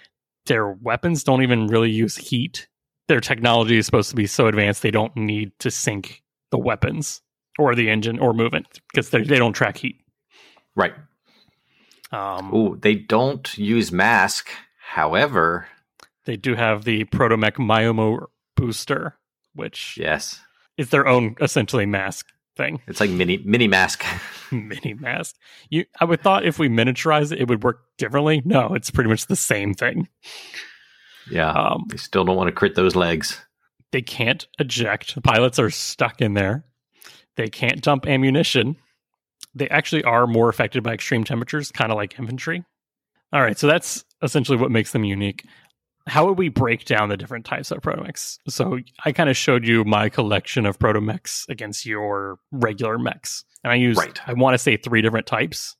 Their 0.47 0.73
weapons 0.73 1.23
don't 1.23 1.45
even 1.45 1.69
really 1.69 1.93
use 1.93 2.17
heat. 2.17 2.67
Their 3.11 3.21
technology 3.21 3.77
is 3.77 3.87
supposed 3.87 4.11
to 4.11 4.15
be 4.15 4.29
so 4.29 4.47
advanced 4.47 4.83
they 4.83 4.93
don't 4.93 5.17
need 5.17 5.51
to 5.59 5.69
sink 5.69 6.23
the 6.53 6.59
weapons 6.59 7.23
or 7.59 7.75
the 7.75 7.91
engine 7.91 8.21
or 8.21 8.33
movement 8.33 8.69
because 8.89 9.11
they 9.11 9.25
don't 9.25 9.53
track 9.53 9.79
heat. 9.79 9.97
Right. 10.77 10.93
Um, 12.13 12.55
Ooh, 12.55 12.79
they 12.81 12.95
don't 12.95 13.59
use 13.59 13.91
MASC. 13.91 14.47
However, 14.79 15.67
they 16.25 16.37
do 16.37 16.55
have 16.55 16.85
the 16.85 17.05
Protomech 17.07 17.55
Myomer 17.55 18.27
booster, 18.57 19.17
which 19.57 19.99
yes, 20.01 20.39
is 20.79 20.91
their 20.91 21.09
own 21.09 21.35
essentially 21.41 21.87
MASC 21.87 22.23
thing. 22.57 22.81
it's 22.87 23.01
like 23.01 23.11
mini 23.11 23.39
mini 23.39 23.67
MASC. 23.67 24.05
mini 24.53 24.95
MASC. 24.95 25.35
You, 25.69 25.85
I 25.99 26.05
would 26.05 26.21
thought 26.21 26.47
if 26.47 26.61
we 26.61 26.69
miniaturize 26.69 27.33
it, 27.33 27.41
it 27.41 27.49
would 27.49 27.65
work 27.65 27.81
differently. 27.99 28.41
No, 28.45 28.73
it's 28.75 28.93
pretty 28.93 29.11
much 29.11 29.27
the 29.27 29.35
same 29.35 29.75
thing. 29.75 30.07
Yeah, 31.31 31.53
Um, 31.53 31.85
they 31.89 31.97
still 31.97 32.25
don't 32.25 32.37
want 32.37 32.49
to 32.49 32.53
crit 32.53 32.75
those 32.75 32.97
legs. 32.97 33.41
they 33.93 34.03
can't 34.03 34.47
eject. 34.59 35.15
The 35.15 35.21
pilots 35.21 35.59
are 35.59 35.71
stuck 35.71 36.21
in 36.21 36.35
there. 36.35 36.65
They 37.37 37.49
can't 37.49 37.81
dump 37.83 38.07
ammunition. 38.07 38.77
They 39.55 39.69
actually 39.69 40.05
are 40.05 40.27
more 40.27 40.49
affected 40.49 40.83
by 40.83 40.93
extreme 40.95 41.25
temperatures, 41.25 41.73
kind 41.73 41.91
of 41.91 41.97
like 41.97 42.19
infantry. 42.19 42.65
All 43.33 43.41
right, 43.43 43.59
so 43.59 43.67
that's 43.67 44.05
essentially 44.23 44.59
what 44.59 44.71
makes 44.71 44.93
them 44.93 45.05
unique. 45.05 45.45
How 46.07 46.27
would 46.27 46.39
we 46.39 46.49
break 46.49 46.85
down 46.85 47.09
the 47.09 47.17
different 47.17 47.45
types 47.45 47.71
of 47.71 47.79
protomechs? 47.81 48.39
So 48.49 48.79
I 49.05 49.13
kind 49.13 49.29
of 49.31 49.37
showed 49.37 49.67
you 49.67 49.85
my 49.85 50.09
collection 50.09 50.67
of 50.67 50.79
protomechs 50.79 51.49
against 51.49 51.85
your 51.87 52.39
regular 52.53 52.99
mechs, 52.99 53.45
and 53.65 53.73
I 53.73 53.77
used 53.77 53.99
Right. 53.99 54.19
I 54.27 54.33
want 54.35 54.55
to 54.55 54.59
say 54.59 54.77
three 54.77 55.03
different 55.03 55.27
types. 55.27 55.77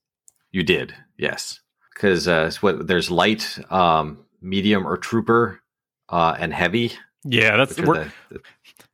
You 0.53 0.63
did, 0.63 0.95
yes, 1.17 1.61
because 1.95 2.27
uh, 2.29 2.51
what 2.61 2.87
there's 2.87 3.11
light, 3.11 3.59
um, 3.73 4.25
medium, 4.41 4.87
or 4.87 4.97
trooper, 4.97 5.61
uh, 6.09 6.37
and 6.39 6.53
heavy. 6.53 6.93
Yeah, 7.25 7.57
that's 7.57 7.77
the, 7.77 8.11
the, 8.31 8.41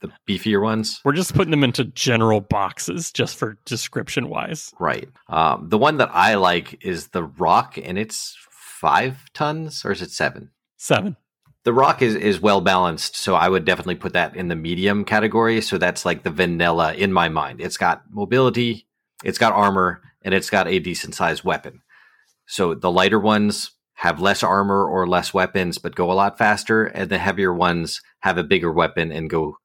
the 0.00 0.12
beefier 0.28 0.60
ones. 0.60 1.00
we're 1.04 1.12
just 1.12 1.34
putting 1.34 1.52
them 1.52 1.62
into 1.62 1.84
general 1.84 2.40
boxes 2.40 3.12
just 3.12 3.36
for 3.36 3.56
description 3.64 4.28
wise. 4.28 4.72
Right. 4.80 5.08
Um, 5.28 5.68
the 5.68 5.78
one 5.78 5.98
that 5.98 6.10
I 6.12 6.34
like 6.34 6.84
is 6.84 7.08
the 7.08 7.22
Roc, 7.22 7.78
and 7.78 7.96
it's 7.98 8.36
five 8.50 9.24
tons, 9.32 9.84
or 9.84 9.92
is 9.92 10.02
it 10.02 10.10
seven? 10.10 10.50
Seven. 10.76 11.16
The 11.62 11.72
Roc 11.72 12.02
is 12.02 12.14
is 12.14 12.40
well 12.40 12.60
balanced, 12.60 13.16
so 13.16 13.34
I 13.34 13.48
would 13.48 13.64
definitely 13.64 13.96
put 13.96 14.12
that 14.12 14.36
in 14.36 14.48
the 14.48 14.56
medium 14.56 15.04
category. 15.04 15.60
So 15.60 15.78
that's 15.78 16.04
like 16.04 16.22
the 16.22 16.30
vanilla 16.30 16.94
in 16.94 17.12
my 17.12 17.28
mind. 17.28 17.60
It's 17.60 17.76
got 17.76 18.02
mobility, 18.10 18.86
it's 19.24 19.38
got 19.38 19.52
armor, 19.52 20.02
and 20.22 20.34
it's 20.34 20.50
got 20.50 20.68
a 20.68 20.78
decent 20.78 21.14
sized 21.14 21.44
weapon. 21.44 21.82
So 22.46 22.74
the 22.74 22.90
lighter 22.90 23.18
ones 23.18 23.72
have 23.96 24.20
less 24.20 24.42
armor 24.42 24.84
or 24.86 25.06
less 25.06 25.32
weapons, 25.34 25.78
but 25.78 25.94
go 25.94 26.10
a 26.10 26.14
lot 26.14 26.38
faster, 26.38 26.84
and 26.84 27.10
the 27.10 27.18
heavier 27.18 27.52
ones 27.52 28.00
have 28.20 28.38
a 28.38 28.44
bigger 28.44 28.70
weapon 28.72 29.10
and 29.10 29.28
go 29.30 29.56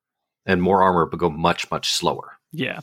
and 0.45 0.61
more 0.61 0.81
armor, 0.81 1.05
but 1.05 1.19
go 1.19 1.29
much 1.29 1.69
much 1.69 1.91
slower. 1.91 2.37
Yeah. 2.51 2.79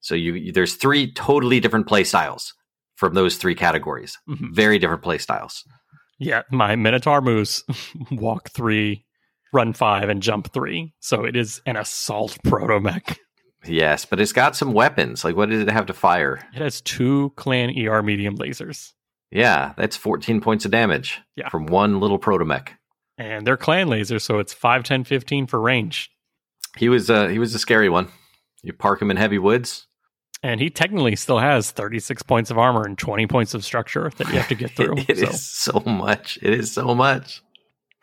So 0.00 0.14
you, 0.14 0.52
there's 0.52 0.76
three 0.76 1.12
totally 1.12 1.60
different 1.60 1.86
play 1.86 2.04
styles 2.04 2.54
from 2.96 3.14
those 3.14 3.36
three 3.36 3.54
categories. 3.54 4.16
Mhm. 4.28 4.54
Very 4.54 4.78
different 4.78 5.02
play 5.02 5.18
styles. 5.18 5.64
Yeah, 6.18 6.42
my 6.50 6.76
Minotaur 6.76 7.20
moves 7.20 7.64
walk 8.10 8.50
three, 8.50 9.04
run 9.52 9.72
five, 9.72 10.08
and 10.08 10.22
jump 10.22 10.52
three. 10.52 10.92
So 11.00 11.24
it 11.24 11.34
is 11.36 11.60
an 11.66 11.76
assault 11.76 12.38
proto 12.44 12.78
mech. 12.80 13.18
Yes, 13.66 14.04
but 14.06 14.20
it's 14.20 14.32
got 14.32 14.56
some 14.56 14.72
weapons. 14.72 15.24
Like 15.24 15.36
what 15.36 15.50
did 15.50 15.66
it 15.68 15.72
have 15.72 15.86
to 15.86 15.92
fire? 15.92 16.46
It 16.54 16.62
has 16.62 16.80
two 16.80 17.32
clan 17.36 17.70
ER 17.78 18.02
medium 18.02 18.38
lasers. 18.38 18.92
Yeah, 19.30 19.74
that's 19.76 19.96
14 19.96 20.40
points 20.40 20.64
of 20.64 20.70
damage 20.70 21.20
Yeah. 21.36 21.48
from 21.48 21.66
one 21.66 22.00
little 22.00 22.18
protomech. 22.18 22.68
And 23.18 23.46
they're 23.46 23.56
clan 23.56 23.88
lasers, 23.88 24.22
so 24.22 24.38
it's 24.38 24.52
5, 24.52 24.82
10, 24.82 25.04
15 25.04 25.46
for 25.46 25.60
range. 25.60 26.10
He 26.76 26.88
was 26.88 27.10
uh, 27.10 27.28
he 27.28 27.38
was 27.38 27.54
a 27.54 27.58
scary 27.58 27.88
one. 27.88 28.08
You 28.62 28.72
park 28.72 29.02
him 29.02 29.10
in 29.10 29.16
heavy 29.16 29.38
woods. 29.38 29.86
And 30.42 30.58
he 30.60 30.70
technically 30.70 31.16
still 31.16 31.38
has 31.38 31.70
36 31.70 32.22
points 32.22 32.50
of 32.50 32.56
armor 32.58 32.82
and 32.86 32.96
20 32.96 33.26
points 33.26 33.52
of 33.52 33.62
structure 33.64 34.10
that 34.16 34.28
you 34.28 34.34
have 34.34 34.48
to 34.48 34.54
get 34.54 34.70
through. 34.76 34.94
It 35.08 35.18
so. 35.18 35.26
is 35.28 35.46
so 35.46 35.82
much. 35.84 36.38
It 36.40 36.54
is 36.54 36.72
so 36.72 36.94
much. 36.94 37.42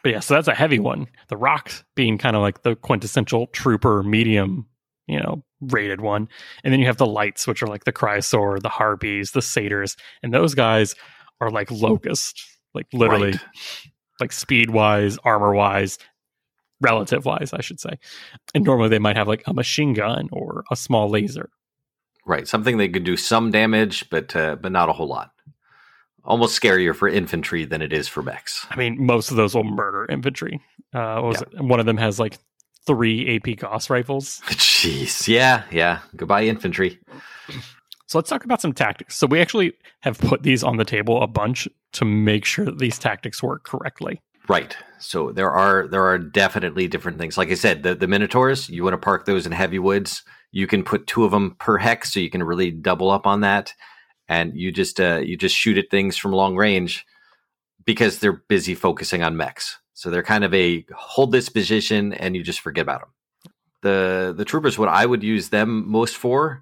But 0.04 0.12
yeah, 0.12 0.20
so 0.20 0.36
that's 0.36 0.48
a 0.48 0.54
heavy 0.54 0.78
one. 0.80 1.08
The 1.30 1.38
Rocs 1.38 1.84
being 1.96 2.20
kind 2.20 2.36
of 2.36 2.44
like 2.44 2.62
the 2.62 2.76
quintessential 2.76 3.48
trooper 3.48 4.04
medium, 4.04 4.68
you 5.08 5.20
know, 5.20 5.44
rated 5.62 6.00
one. 6.02 6.30
And 6.64 6.72
then 6.72 6.80
you 6.80 6.86
have 6.86 6.98
the 6.98 7.08
lights, 7.08 7.48
which 7.48 7.64
are 7.64 7.68
like 7.68 7.86
the 7.86 7.92
Chrysaor, 7.94 8.62
the 8.62 8.70
Harpies, 8.70 9.32
the 9.32 9.42
Satyrs. 9.42 9.96
And 10.22 10.32
those 10.32 10.54
guys 10.54 10.94
are 11.42 11.50
like 11.52 11.70
locust, 11.72 12.44
like 12.74 12.88
literally, 12.94 13.32
Right. 13.32 13.42
like 14.20 14.32
speed 14.32 14.70
wise, 14.72 15.18
armor 15.24 15.54
wise, 15.54 15.98
relative 16.82 17.26
wise, 17.26 17.54
I 17.54 17.62
should 17.62 17.80
say. 17.80 17.98
And 18.54 18.64
normally 18.64 18.90
they 18.90 19.00
might 19.00 19.16
have 19.18 19.28
like 19.28 19.44
a 19.48 19.54
machine 19.54 19.94
gun 19.94 20.30
or 20.32 20.64
a 20.72 20.76
small 20.76 21.10
laser. 21.10 21.50
Right, 22.26 22.48
something 22.48 22.78
they 22.78 22.90
could 22.90 23.04
do 23.06 23.16
some 23.18 23.52
damage, 23.52 24.10
but 24.10 24.36
uh, 24.36 24.58
but 24.58 24.72
not 24.72 24.90
a 24.90 24.94
whole 24.94 25.08
lot. 25.08 25.32
Almost 26.26 26.62
scarier 26.62 26.94
for 26.94 27.08
infantry 27.08 27.64
than 27.64 27.82
it 27.82 27.94
is 27.94 28.10
for 28.10 28.22
mechs. 28.22 28.66
I 28.70 28.76
mean, 28.76 28.98
most 29.06 29.32
of 29.32 29.38
those 29.38 29.56
will 29.56 29.64
murder 29.64 30.06
infantry. 30.12 30.60
Uh, 30.94 31.22
what 31.22 31.24
was 31.30 31.42
it? 31.42 31.62
One 31.64 31.80
of 31.80 31.86
them 31.86 31.96
has 31.98 32.20
like 32.20 32.38
three 32.86 33.36
AP 33.38 33.58
Gauss 33.60 33.90
rifles. 33.90 34.42
Jeez, 34.48 35.28
yeah, 35.30 35.64
yeah. 35.72 36.00
Goodbye 36.18 36.44
infantry. 36.44 37.00
So 38.08 38.18
let's 38.18 38.30
talk 38.30 38.46
about 38.46 38.62
some 38.62 38.74
tactics. 38.74 39.18
So 39.18 39.28
we 39.28 39.42
actually 39.42 39.74
have 40.00 40.18
put 40.18 40.44
these 40.44 40.64
on 40.64 40.78
the 40.78 40.86
table 40.86 41.22
a 41.22 41.28
bunch 41.28 41.68
to 41.94 42.06
make 42.06 42.46
sure 42.46 42.66
that 42.66 42.80
these 42.80 42.98
tactics 42.98 43.44
work 43.44 43.64
correctly. 43.64 44.22
Right. 44.48 44.78
So 45.00 45.34
there 45.34 45.52
are 45.52 45.88
there 45.88 46.06
are 46.06 46.18
definitely 46.18 46.88
different 46.88 47.18
things. 47.18 47.38
Like 47.38 47.52
I 47.52 47.56
said, 47.56 47.84
the 47.84 47.96
the 47.96 48.08
minotaurs, 48.08 48.70
you 48.70 48.84
want 48.84 48.94
to 48.94 48.98
park 48.98 49.26
those 49.26 49.46
in 49.46 49.52
heavy 49.52 49.78
woods. 49.78 50.24
You 50.52 50.68
can 50.68 50.84
put 50.84 51.06
two 51.06 51.26
of 51.26 51.32
them 51.32 51.58
per 51.60 51.78
hex, 51.78 52.14
so 52.14 52.22
you 52.22 52.30
can 52.30 52.42
really 52.42 52.72
double 52.72 53.12
up 53.12 53.28
on 53.28 53.42
that. 53.42 53.74
And 54.30 54.56
you 54.56 54.72
just 54.72 55.02
uh, 55.02 55.20
you 55.22 55.36
just 55.36 55.56
shoot 55.56 55.78
at 55.78 55.90
things 55.92 56.16
from 56.16 56.32
long 56.32 56.56
range 56.56 57.06
because 57.84 58.20
they're 58.20 58.44
busy 58.48 58.74
focusing 58.74 59.22
on 59.22 59.36
mechs. 59.36 59.80
So 59.94 60.10
they're 60.10 60.24
kind 60.24 60.46
of 60.46 60.54
a 60.54 60.86
hold 60.96 61.34
this 61.34 61.50
position 61.50 62.14
and 62.14 62.36
you 62.36 62.44
just 62.44 62.62
forget 62.62 62.84
about 62.84 63.02
them. 63.02 63.10
The 63.82 64.34
the 64.38 64.46
troopers, 64.46 64.80
what 64.80 64.90
I 64.90 65.06
would 65.06 65.24
use 65.24 65.50
them 65.50 65.90
most 65.90 66.16
for, 66.16 66.62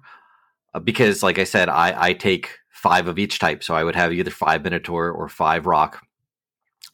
Uh, 0.76 0.80
because 0.80 1.22
like 1.22 1.38
I 1.38 1.44
said, 1.44 1.68
I 1.68 2.08
I 2.08 2.12
take 2.12 2.50
five 2.68 3.08
of 3.08 3.18
each 3.18 3.38
type. 3.38 3.64
So 3.64 3.74
I 3.74 3.82
would 3.82 3.96
have 3.96 4.12
either 4.12 4.30
five 4.30 4.62
minotaur 4.62 5.10
or 5.10 5.28
five 5.28 5.66
Roc. 5.66 6.02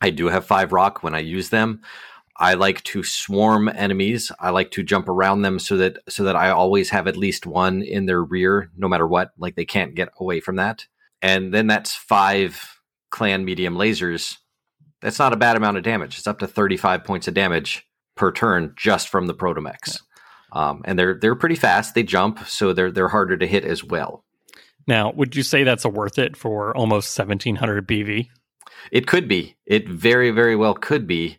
I 0.01 0.11
do 0.11 0.29
have 0.29 0.47
five 0.47 0.73
Roc 0.73 1.03
when 1.03 1.15
I 1.15 1.19
use 1.19 1.49
them. 1.51 1.81
I 2.37 2.55
like 2.55 2.83
to 2.85 3.03
swarm 3.03 3.69
enemies. 3.69 4.33
I 4.41 4.51
like 4.51 4.71
to 4.73 4.83
jump 4.83 5.09
around 5.09 5.43
them 5.43 5.59
so 5.59 5.77
that 5.77 5.99
so 6.09 6.25
that 6.25 6.37
I 6.37 6.51
always 6.51 6.91
have 6.91 7.09
at 7.09 7.17
least 7.17 7.45
one 7.45 7.83
in 7.83 8.07
their 8.07 8.23
rear, 8.23 8.71
no 8.77 8.89
matter 8.89 9.07
what. 9.07 9.33
Like 9.37 9.57
they 9.57 9.65
can't 9.65 9.97
get 9.97 10.11
away 10.19 10.41
from 10.41 10.57
that. 10.57 10.87
And 11.21 11.53
then 11.53 11.67
that's 11.67 11.95
five 11.95 12.81
clan 13.11 13.45
medium 13.45 13.75
lasers. 13.75 14.39
That's 15.03 15.19
not 15.19 15.33
a 15.33 15.37
bad 15.37 15.57
amount 15.57 15.77
of 15.77 15.83
damage. 15.83 16.19
It's 16.19 16.29
up 16.29 16.39
to 16.39 16.47
35 16.47 17.03
points 17.03 17.27
of 17.27 17.35
damage 17.35 17.85
per 18.15 18.31
turn 18.31 18.75
just 18.77 19.09
from 19.09 19.27
the 19.27 19.35
protomechs. 19.35 20.01
Um, 20.53 20.83
and 20.85 20.99
they're 20.99 21.15
they're 21.15 21.35
pretty 21.35 21.57
fast. 21.57 21.95
They 21.95 22.03
jump, 22.03 22.47
so 22.47 22.73
they're 22.73 22.91
they're 22.91 23.09
harder 23.09 23.37
to 23.37 23.47
hit 23.47 23.65
as 23.65 23.83
well. 23.83 24.25
Now, 24.87 25.13
would 25.13 25.35
you 25.35 25.43
say 25.43 25.65
that's 25.65 25.85
a 25.85 25.89
worth 25.89 26.19
it 26.19 26.37
for 26.37 26.77
almost 26.77 27.17
1700 27.17 27.87
BV? 27.89 28.29
It 28.91 29.07
could 29.07 29.29
be. 29.29 29.57
It 29.67 29.89
very 29.89 30.31
very 30.31 30.57
well 30.57 30.75
could 30.75 31.07
be. 31.07 31.39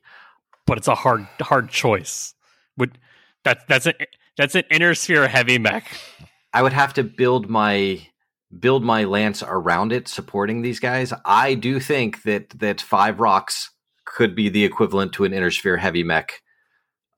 But 0.66 0.78
it's 0.78 0.88
a 0.88 0.96
hard 0.96 1.28
hard 1.42 1.70
choice. 1.70 2.34
Would 2.78 2.98
that 3.44 3.68
that's 3.68 3.86
an 3.86 3.94
that's 4.38 4.56
an 4.56 4.64
inner 4.72 4.96
sphere 4.96 5.28
heavy 5.28 5.60
mech. 5.60 5.96
I 6.54 6.62
would 6.62 6.74
have 6.74 6.94
to 6.96 7.04
build 7.04 7.50
my 7.50 8.08
build 8.60 8.84
my 8.84 9.04
lance 9.04 9.44
around 9.46 9.92
it, 9.92 10.08
supporting 10.08 10.62
these 10.62 10.80
guys. 10.80 11.14
I 11.26 11.56
do 11.56 11.80
think 11.80 12.24
that 12.24 12.50
that 12.60 12.82
five 12.82 13.20
Rocs 13.20 13.72
could 14.06 14.36
be 14.36 14.50
the 14.50 14.64
equivalent 14.64 15.14
to 15.14 15.24
an 15.26 15.34
inner 15.34 15.52
sphere 15.52 15.78
heavy 15.78 16.04
mech 16.04 16.42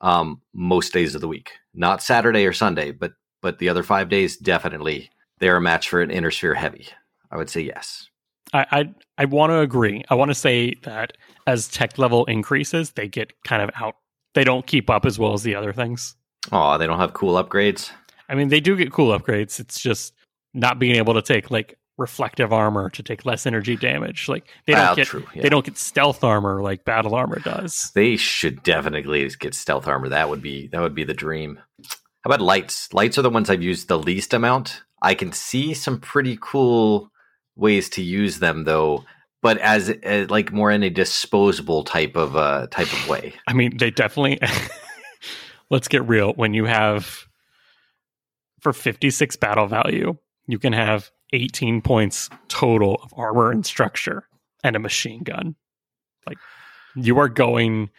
um, 0.02 0.42
most 0.54 0.94
days 0.94 1.16
of 1.16 1.22
the 1.22 1.28
week. 1.28 1.52
Not 1.76 2.02
Saturday 2.02 2.46
or 2.46 2.54
Sunday, 2.54 2.92
but 2.92 3.14
but 3.42 3.60
the 3.60 3.70
other 3.70 3.84
five 3.84 4.10
days 4.10 4.38
definitely 4.38 5.12
they're 5.40 5.58
a 5.58 5.62
match 5.62 5.90
for 5.90 6.02
an 6.02 6.10
inner 6.10 6.32
sphere 6.32 6.56
heavy. 6.56 6.88
I 7.32 7.38
would 7.38 7.50
say 7.50 7.62
yes. 7.62 8.10
I 8.54 8.66
I, 8.72 8.94
I 9.18 9.26
want 9.26 9.52
to 9.52 9.60
agree. 9.60 10.04
I 10.10 10.16
want 10.16 10.32
to 10.32 10.36
say 10.36 10.74
that 10.84 11.14
as 11.48 11.68
tech 11.68 11.98
level 11.98 12.26
increases, 12.26 12.92
they 12.92 13.08
get 13.08 13.34
kind 13.44 13.62
of 13.62 13.70
out. 13.80 13.96
They 14.34 14.44
don't 14.44 14.66
keep 14.66 14.90
up 14.90 15.06
as 15.06 15.20
well 15.20 15.34
as 15.34 15.44
the 15.44 15.56
other 15.56 15.74
things. 15.74 16.16
Oh, 16.52 16.78
they 16.78 16.88
don't 16.88 17.00
have 17.00 17.14
cool 17.14 17.42
upgrades. 17.42 17.92
I 18.30 18.36
mean, 18.36 18.50
they 18.50 18.60
do 18.60 18.76
get 18.76 18.92
cool 18.92 19.18
upgrades. 19.18 19.60
It's 19.60 19.80
just 19.80 20.14
not 20.54 20.80
being 20.80 20.96
able 20.96 21.14
to 21.14 21.22
take 21.22 21.52
like 21.52 21.78
reflective 21.98 22.52
armor 22.52 22.90
to 22.90 23.02
take 23.04 23.26
less 23.26 23.46
energy 23.46 23.76
damage. 23.76 24.28
Like 24.28 24.46
they 24.66 24.74
don't 24.74 24.82
Well, 24.82 24.96
get 24.96 25.08
true, 25.08 25.26
yeah. 25.34 25.44
they 25.44 25.50
don't 25.50 25.66
get 25.66 25.78
stealth 25.78 26.24
armor 26.24 26.62
like 26.62 26.84
battle 26.86 27.16
armor 27.16 27.40
does. 27.40 27.92
They 27.96 28.18
should 28.18 28.64
definitely 28.64 29.30
get 29.40 29.54
stealth 29.54 29.88
armor. 29.88 30.10
That 30.10 30.30
would 30.30 30.42
be 30.42 30.68
that 30.68 30.82
would 30.82 30.96
be 30.96 31.04
the 31.06 31.14
dream. 31.14 31.60
How 31.82 32.30
about 32.30 32.42
lights? 32.42 32.92
Lights 32.94 33.18
are 33.18 33.22
the 33.22 33.30
ones 33.30 33.50
I've 33.50 33.62
used 33.64 33.88
the 33.88 34.00
least 34.00 34.34
amount. 34.34 34.82
I 35.02 35.14
can 35.14 35.32
see 35.32 35.74
some 35.74 36.00
pretty 36.00 36.38
cool 36.42 37.12
ways 37.56 37.88
to 37.92 38.02
use 38.02 38.40
them 38.40 38.64
though, 38.64 39.06
but 39.42 39.58
as, 39.60 39.90
as 39.90 40.30
like 40.30 40.52
more 40.52 40.72
in 40.72 40.84
a 40.84 40.90
disposable 40.90 41.84
type 41.84 42.16
of 42.16 42.36
uh 42.36 42.68
type 42.72 42.92
of 42.92 43.08
way. 43.08 43.36
I 43.48 43.54
mean, 43.54 43.78
they 43.78 43.92
definitely. 43.92 44.40
let's 45.70 45.88
get 45.88 46.08
real. 46.08 46.34
When 46.34 46.54
you 46.54 46.66
have 46.66 47.26
for 48.60 48.74
fifty 48.74 49.10
six 49.12 49.36
battle 49.36 49.68
value, 49.68 50.18
you 50.48 50.60
can 50.60 50.74
have 50.74 51.12
eighteen 51.36 51.82
points 51.82 52.30
total 52.48 53.00
of 53.04 53.14
armor 53.16 53.52
and 53.52 53.66
structure 53.66 54.28
and 54.64 54.76
a 54.76 54.80
machine 54.80 55.24
gun. 55.24 55.56
Like 56.26 56.38
you 56.96 57.20
are 57.20 57.30
going 57.30 57.90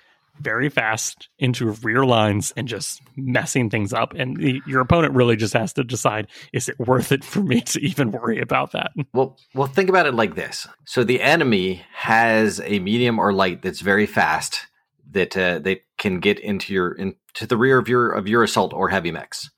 very 0.41 0.69
fast 0.69 1.29
into 1.39 1.71
rear 1.83 2.05
lines 2.05 2.53
and 2.57 2.69
just 2.69 3.01
messing 3.17 3.71
things 3.71 3.93
up 3.93 4.13
and 4.15 4.37
the, 4.37 4.61
your 4.67 4.81
opponent 4.81 5.15
really 5.15 5.37
just 5.37 5.55
has 5.55 5.73
to 5.73 5.83
decide 5.83 6.27
is 6.53 6.69
it 6.69 6.79
worth 6.79 7.11
it 7.11 7.25
for 7.25 7.41
me 7.41 7.61
to 7.63 7.81
even 7.81 8.11
worry 8.11 8.39
about 8.39 8.73
that 8.73 8.91
Well, 9.15 9.39
well, 9.55 9.67
think 9.67 9.89
about 9.89 10.07
it 10.07 10.15
like 10.15 10.35
this. 10.35 10.67
So 10.85 11.05
the 11.05 11.23
enemy 11.23 11.83
has 11.95 12.61
a 12.65 12.79
medium 12.81 13.19
or 13.19 13.33
light 13.33 13.63
that's 13.63 13.81
very 13.81 14.07
fast 14.07 14.67
that 15.13 15.37
uh, 15.37 15.61
that 15.61 15.81
can 15.99 16.21
get 16.21 16.39
into 16.41 16.73
your 16.73 16.93
into 16.93 17.47
the 17.47 17.57
rear 17.57 17.79
of 17.79 17.89
your 17.89 18.11
of 18.11 18.29
your 18.29 18.43
assault 18.43 18.73
or 18.75 18.89
heavy 18.89 19.11
mechs. 19.11 19.51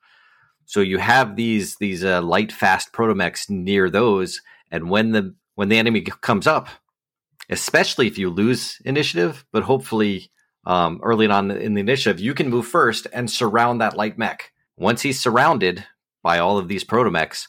So 0.69 0.81
you 0.81 0.99
have 0.99 1.35
these 1.35 1.77
these 1.77 2.05
uh, 2.05 2.21
light 2.21 2.53
fast 2.53 2.93
protomechs 2.93 3.49
near 3.49 3.89
those, 3.89 4.43
and 4.71 4.91
when 4.91 5.13
the 5.13 5.35
when 5.55 5.71
the 5.71 5.79
enemy 5.79 6.03
comes 6.03 6.47
up, 6.47 6.69
especially 7.49 8.07
if 8.07 8.19
you 8.19 8.29
lose 8.29 8.79
initiative, 8.85 9.47
but 9.51 9.63
hopefully 9.63 10.31
um, 10.67 11.01
early 11.03 11.27
on 11.27 11.51
in 11.51 11.73
the 11.73 11.81
initiative, 11.81 12.21
you 12.21 12.35
can 12.35 12.51
move 12.51 12.67
first 12.67 13.07
and 13.15 13.31
surround 13.31 13.81
that 13.81 13.97
light 13.97 14.19
mech. 14.19 14.53
Once 14.77 15.01
he's 15.01 15.19
surrounded 15.19 15.87
by 16.23 16.39
all 16.39 16.59
of 16.59 16.69
these 16.69 16.85
protomechs, 16.85 17.47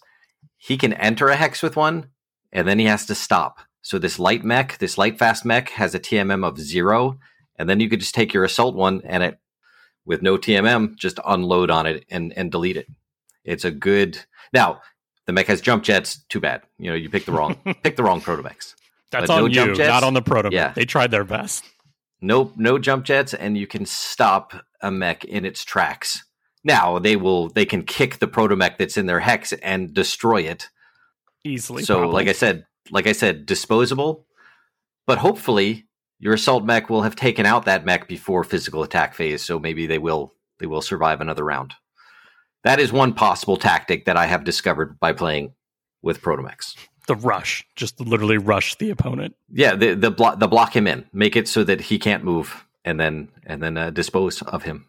he 0.55 0.77
can 0.77 0.93
enter 0.93 1.27
a 1.27 1.35
hex 1.35 1.61
with 1.61 1.75
one, 1.75 2.11
and 2.53 2.65
then 2.69 2.79
he 2.79 2.85
has 2.85 3.05
to 3.07 3.15
stop. 3.15 3.59
So 3.81 3.99
this 3.99 4.17
light 4.17 4.45
mech, 4.45 4.77
this 4.77 4.97
light 4.97 5.19
fast 5.19 5.43
mech, 5.43 5.71
has 5.71 5.93
a 5.93 5.99
TMM 5.99 6.47
of 6.47 6.57
zero, 6.57 7.19
and 7.57 7.69
then 7.69 7.81
you 7.81 7.89
could 7.89 7.99
just 7.99 8.15
take 8.15 8.33
your 8.33 8.45
assault 8.45 8.75
one 8.75 9.01
and 9.03 9.23
it, 9.23 9.39
with 10.05 10.21
no 10.21 10.37
TMM, 10.37 10.95
just 10.95 11.19
unload 11.25 11.69
on 11.69 11.85
it 11.85 12.05
and 12.09 12.31
and 12.37 12.49
delete 12.49 12.77
it. 12.77 12.87
It's 13.43 13.65
a 13.65 13.71
good. 13.71 14.19
Now 14.53 14.81
the 15.25 15.33
mech 15.33 15.47
has 15.47 15.61
jump 15.61 15.83
jets. 15.83 16.23
Too 16.29 16.39
bad. 16.39 16.61
You 16.77 16.89
know 16.91 16.95
you 16.95 17.09
picked 17.09 17.25
the 17.25 17.31
wrong 17.31 17.55
picked 17.83 17.97
the 17.97 18.03
wrong 18.03 18.21
protomechs. 18.21 18.75
that's 19.11 19.27
But 19.27 19.29
on 19.29 19.39
no 19.41 19.45
you 19.47 19.53
jump 19.53 19.75
jets? 19.75 19.89
not 19.89 20.03
on 20.03 20.13
the 20.13 20.21
proto 20.21 20.49
Yeah. 20.51 20.73
they 20.73 20.85
tried 20.85 21.11
their 21.11 21.23
best 21.23 21.63
No 22.21 22.51
no 22.57 22.77
jump 22.79 23.05
jets, 23.05 23.33
and 23.33 23.57
you 23.57 23.67
can 23.67 23.85
stop 23.85 24.53
a 24.81 24.91
mech 24.91 25.23
in 25.25 25.45
its 25.45 25.63
tracks. 25.63 26.23
Now 26.63 26.99
they 26.99 27.15
will 27.15 27.49
they 27.49 27.65
can 27.65 27.83
kick 27.83 28.19
the 28.19 28.27
protomech 28.27 28.77
that's 28.77 28.97
in 28.97 29.05
their 29.05 29.19
hex 29.21 29.53
and 29.53 29.93
destroy 29.93 30.41
it. 30.41 30.69
easily 31.45 31.83
so 31.83 31.99
probably. 31.99 32.13
like 32.13 32.27
i 32.27 32.33
said 32.33 32.65
like 32.91 33.07
i 33.07 33.13
said 33.13 33.45
disposable 33.45 34.25
but 35.07 35.17
hopefully 35.19 35.85
your 36.19 36.33
assault 36.33 36.65
mech 36.65 36.89
will 36.89 37.03
have 37.03 37.15
taken 37.15 37.45
out 37.45 37.63
that 37.65 37.85
mech 37.85 38.07
before 38.09 38.43
physical 38.43 38.83
attack 38.83 39.13
phase 39.13 39.41
so 39.41 39.57
maybe 39.59 39.85
they 39.87 39.97
will 39.99 40.33
they 40.59 40.65
will 40.65 40.81
survive 40.81 41.21
another 41.21 41.45
round 41.45 41.73
that 42.63 42.79
is 42.79 42.91
one 42.91 43.13
possible 43.13 43.57
tactic 43.57 44.05
that 44.05 44.17
i 44.17 44.25
have 44.25 44.43
discovered 44.43 44.99
by 44.99 45.13
playing 45.13 45.53
with 46.01 46.21
protomechs 46.21 46.75
the 47.07 47.15
rush 47.15 47.65
just 47.75 47.99
literally 47.99 48.37
rush 48.37 48.75
the 48.75 48.89
opponent 48.89 49.35
yeah 49.51 49.75
the 49.75 49.93
the 49.93 50.11
block 50.11 50.39
the 50.39 50.47
block 50.47 50.75
him 50.75 50.87
in 50.87 51.05
make 51.13 51.35
it 51.35 51.47
so 51.47 51.63
that 51.63 51.81
he 51.81 51.97
can't 51.99 52.23
move 52.23 52.65
and 52.85 52.99
then 52.99 53.29
and 53.45 53.61
then 53.63 53.77
uh, 53.77 53.89
dispose 53.89 54.41
of 54.43 54.63
him 54.63 54.85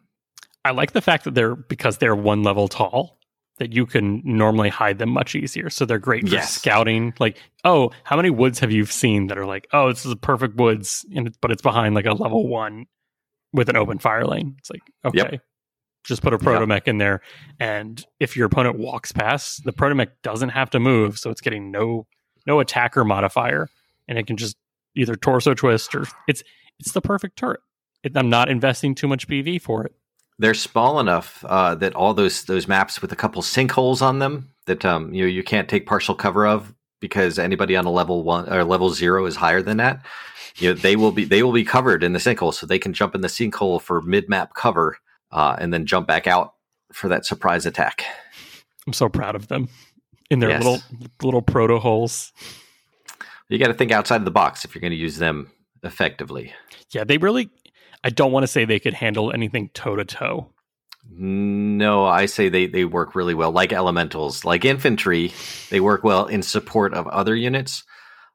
I 0.62 0.72
like 0.72 0.92
the 0.92 1.01
fact 1.01 1.24
that 1.24 1.34
they're 1.34 1.56
because 1.56 1.97
they're 1.98 2.14
one 2.14 2.42
level 2.42 2.68
tall 2.68 3.18
that 3.59 3.72
you 3.72 3.86
can 3.86 4.20
normally 4.24 4.68
hide 4.68 4.98
them 4.98 5.09
much 5.10 5.34
easier. 5.34 5.70
So 5.70 5.84
they're 5.86 5.98
great 5.98 6.28
for 6.28 6.34
Yes. 6.34 6.52
scouting. 6.52 7.14
Like, 7.18 7.38
oh, 7.64 7.92
how 8.05 8.16
many 8.16 8.28
woods 8.30 8.59
have 8.59 8.70
you 8.70 8.84
seen 8.86 9.28
that 9.28 9.38
are 9.38 9.47
like, 9.47 9.68
oh, 9.72 9.88
this 9.88 10.05
is 10.05 10.12
a 10.12 10.16
perfect 10.16 10.56
woods, 10.56 11.05
and 11.14 11.34
but 11.40 11.51
it's 11.51 11.62
behind 11.62 11.94
like 11.94 12.05
a 12.06 12.12
level 12.12 12.47
one 12.47 12.86
with 13.55 13.70
an 13.70 13.76
open 13.76 13.98
fire 13.98 14.26
lane. 14.26 14.56
It's 14.59 14.70
like, 14.70 14.82
okay, 15.05 15.30
Yep. 15.32 15.42
Just 16.05 16.22
put 16.22 16.32
a 16.32 16.39
protomech 16.39 16.89
in 16.89 16.98
there, 16.98 17.20
and 17.59 18.05
if 18.18 18.36
your 18.36 18.47
opponent 18.47 18.78
walks 18.78 19.12
past, 19.12 19.64
the 19.64 19.72
protomech 19.72 20.09
doesn't 20.22 20.48
have 20.51 20.70
to 20.70 20.81
move, 20.81 21.18
so 21.18 21.31
it's 21.31 21.40
getting 21.40 21.70
no 21.70 22.06
no 22.47 22.60
attacker 22.60 23.05
modifier, 23.05 23.68
and 24.09 24.18
it 24.18 24.27
can 24.27 24.36
just 24.36 24.56
either 24.97 25.14
torso 25.14 25.55
twist 25.55 25.94
or 25.94 26.06
it's 26.27 26.43
it's 26.78 26.93
the 26.93 27.01
perfect 27.01 27.36
turret. 27.36 27.60
It, 28.02 28.16
I'm 28.16 28.31
not 28.31 28.48
investing 28.48 28.94
too 28.94 29.06
much 29.06 29.28
PV 29.28 29.60
for 29.60 29.85
it. 29.85 29.93
they're 30.39 30.55
small 30.55 31.01
enough 31.01 31.44
uh, 31.47 31.74
that 31.77 31.94
all 31.94 32.14
those 32.14 32.44
those 32.44 32.66
maps 32.66 33.02
with 33.02 33.12
a 33.12 33.16
couple 33.16 33.43
sinkholes 33.43 34.01
on 34.01 34.18
them 34.20 34.48
that 34.66 34.85
um, 34.85 35.12
you 35.12 35.22
know, 35.22 35.28
you 35.28 35.43
can't 35.43 35.68
take 35.68 35.86
partial 35.86 36.14
cover 36.14 36.47
of 36.47 36.74
because 37.01 37.39
anybody 37.39 37.77
on 37.77 37.85
a 37.85 37.90
level 37.90 38.24
one 38.24 38.51
or 38.51 38.64
level 38.64 38.90
zero 38.90 39.27
is 39.27 39.36
higher 39.36 39.62
than 39.62 39.77
that. 39.77 40.05
You 40.56 40.70
know, 40.70 40.74
they 40.74 40.97
will 40.97 41.12
be 41.12 41.24
they 41.24 41.43
will 41.43 41.52
be 41.52 41.64
covered 41.64 42.02
in 42.02 42.14
the 42.14 42.18
sinkhole, 42.18 42.55
so 42.55 42.66
they 42.66 42.78
can 42.78 42.94
jump 42.94 43.14
in 43.14 43.20
the 43.20 43.28
sinkhole 43.28 43.81
for 43.81 44.01
mid 44.01 44.28
map 44.28 44.55
cover 44.55 44.97
uh, 45.32 45.57
and 45.59 45.73
then 45.73 45.86
jump 45.86 46.07
back 46.07 46.27
out 46.27 46.55
for 46.93 47.09
that 47.09 47.24
surprise 47.27 47.66
attack. 47.66 48.05
I'm 48.86 48.93
so 48.93 49.09
proud 49.09 49.35
of 49.36 49.48
them 49.48 49.69
in 50.31 50.39
their 50.40 50.51
Yes. 50.51 50.62
little 50.65 50.82
little 51.23 51.43
proto 51.43 51.78
holes. 51.78 52.32
You 53.48 53.59
got 53.59 53.69
to 53.69 53.74
think 53.74 53.93
outside 53.93 54.16
of 54.20 54.24
the 54.24 54.31
box 54.31 54.65
if 54.65 54.74
you're 54.74 54.81
going 54.81 54.93
to 54.93 54.97
use 54.97 55.19
them 55.19 55.51
effectively. 55.82 56.52
Yeah, 56.93 57.05
they 57.05 57.19
really. 57.19 57.51
I 58.02 58.11
don't 58.11 58.32
want 58.32 58.44
to 58.44 58.47
say 58.48 58.65
they 58.65 58.81
could 58.81 58.94
handle 58.94 59.32
anything 59.32 59.70
toe 59.74 59.97
to 59.97 60.05
toe. 60.05 60.51
No, 61.12 62.05
I 62.05 62.27
say 62.27 62.48
they, 62.48 62.66
they 62.66 62.85
work 62.85 63.15
really 63.15 63.35
well, 63.35 63.51
like 63.51 63.73
elementals, 63.73 64.44
like 64.44 64.65
infantry. 64.65 65.32
They 65.69 65.81
work 65.81 66.05
well 66.05 66.27
in 66.27 66.43
support 66.43 66.94
of 66.94 67.07
other 67.09 67.35
units. 67.35 67.82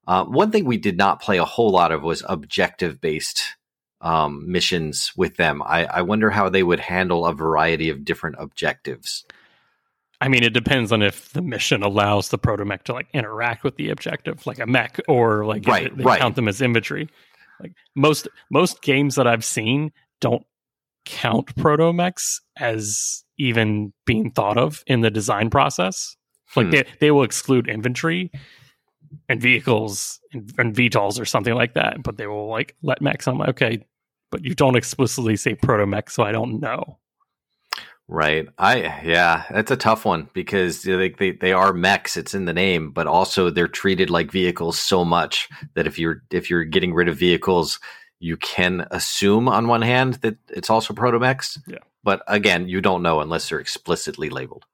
Uh, 0.08 0.26
one 0.26 0.52
thing 0.52 0.66
we 0.66 0.78
did 0.78 0.98
not 0.98 1.22
play 1.22 1.38
a 1.38 1.46
whole 1.46 1.72
lot 1.72 1.92
of 1.92 2.04
was 2.04 2.24
objective 2.28 3.02
based 3.02 3.55
um, 4.06 4.50
missions 4.50 5.12
with 5.18 5.36
them. 5.36 5.62
I, 5.64 5.86
I 5.86 6.02
wonder 6.04 6.30
how 6.30 6.48
they 6.48 6.64
would 6.64 6.80
handle 6.80 7.26
a 7.26 7.34
variety 7.34 7.90
of 7.90 8.06
different 8.06 8.38
objectives. 8.40 9.26
I 10.22 10.30
mean, 10.30 10.44
it 10.44 10.54
depends 10.54 10.92
on 10.94 11.02
if 11.02 11.32
the 11.34 11.42
mission 11.42 11.84
allows 11.84 12.30
the 12.30 12.38
protomech 12.40 12.84
to 12.84 12.94
like 12.94 13.08
interact 13.14 13.64
with 13.66 13.76
the 13.76 13.90
objective, 13.90 14.46
like 14.48 14.60
a 14.60 14.66
mech, 14.66 15.00
or 15.10 15.46
like 15.46 15.68
Right, 15.68 15.88
it- 15.88 15.98
they 15.98 16.04
right. 16.04 16.20
count 16.22 16.36
them 16.36 16.48
as 16.48 16.62
infantry. 16.62 17.10
Like 17.60 17.74
most 17.96 18.28
most 18.52 18.82
games 18.82 19.16
that 19.16 19.28
I've 19.28 19.44
seen 19.46 19.92
don't 20.22 20.46
count 21.06 21.56
protomechs 21.56 22.40
as 22.58 23.24
even 23.38 23.94
being 24.06 24.32
thought 24.32 24.58
of 24.58 24.84
in 24.88 25.02
the 25.02 25.10
design 25.12 25.50
process. 25.50 26.16
Like 26.56 26.68
Hmm. 26.68 26.72
they 26.72 26.86
they 27.00 27.12
will 27.12 27.24
exclude 27.24 27.68
inventory 27.68 28.32
and 29.30 29.42
vehicles 29.42 30.20
and, 30.34 30.52
and 30.58 30.76
VTOLs 30.76 31.20
or 31.20 31.26
something 31.26 31.54
like 31.56 31.74
that, 31.74 32.04
but 32.04 32.18
they 32.18 32.28
will 32.28 32.48
like 32.50 32.76
let 32.84 33.02
mechs. 33.02 33.28
I'm 33.28 33.38
like, 33.38 33.50
okay, 33.50 33.86
but 34.32 34.44
you 34.44 34.54
don't 34.56 34.76
explicitly 34.76 35.36
say 35.36 35.56
protomech, 35.56 36.10
so 36.10 36.24
I 36.24 36.32
don't 36.32 36.60
know. 36.60 36.98
Right. 38.08 38.48
I 38.60 39.02
yeah, 39.04 39.46
that's 39.50 39.72
a 39.72 39.76
tough 39.76 40.06
one 40.06 40.30
because 40.34 40.84
they, 40.84 41.10
they 41.10 41.32
they 41.32 41.54
are 41.54 41.74
mechs. 41.74 42.18
It's 42.18 42.36
in 42.36 42.46
the 42.46 42.54
name, 42.54 42.92
but 42.92 43.08
also 43.08 43.50
they're 43.50 43.68
treated 43.68 44.12
like 44.12 44.32
vehicles 44.32 44.78
so 44.78 45.04
much 45.04 45.50
that 45.74 45.88
if 45.88 45.98
you're 45.98 46.22
if 46.30 46.50
you're 46.50 46.66
getting 46.66 46.94
rid 46.94 47.08
of 47.08 47.18
vehicles, 47.18 47.80
you 48.20 48.38
can 48.38 48.86
assume 48.92 49.50
on 49.50 49.68
one 49.68 49.82
hand 49.82 50.16
that 50.16 50.38
it's 50.50 50.70
also 50.70 50.94
protomechs. 50.94 51.58
Yeah. 51.66 51.80
But 52.04 52.22
again, 52.28 52.68
you 52.68 52.80
don't 52.80 53.02
know 53.02 53.22
unless 53.22 53.50
they're 53.50 53.60
explicitly 53.60 54.30
labeled. 54.30 54.66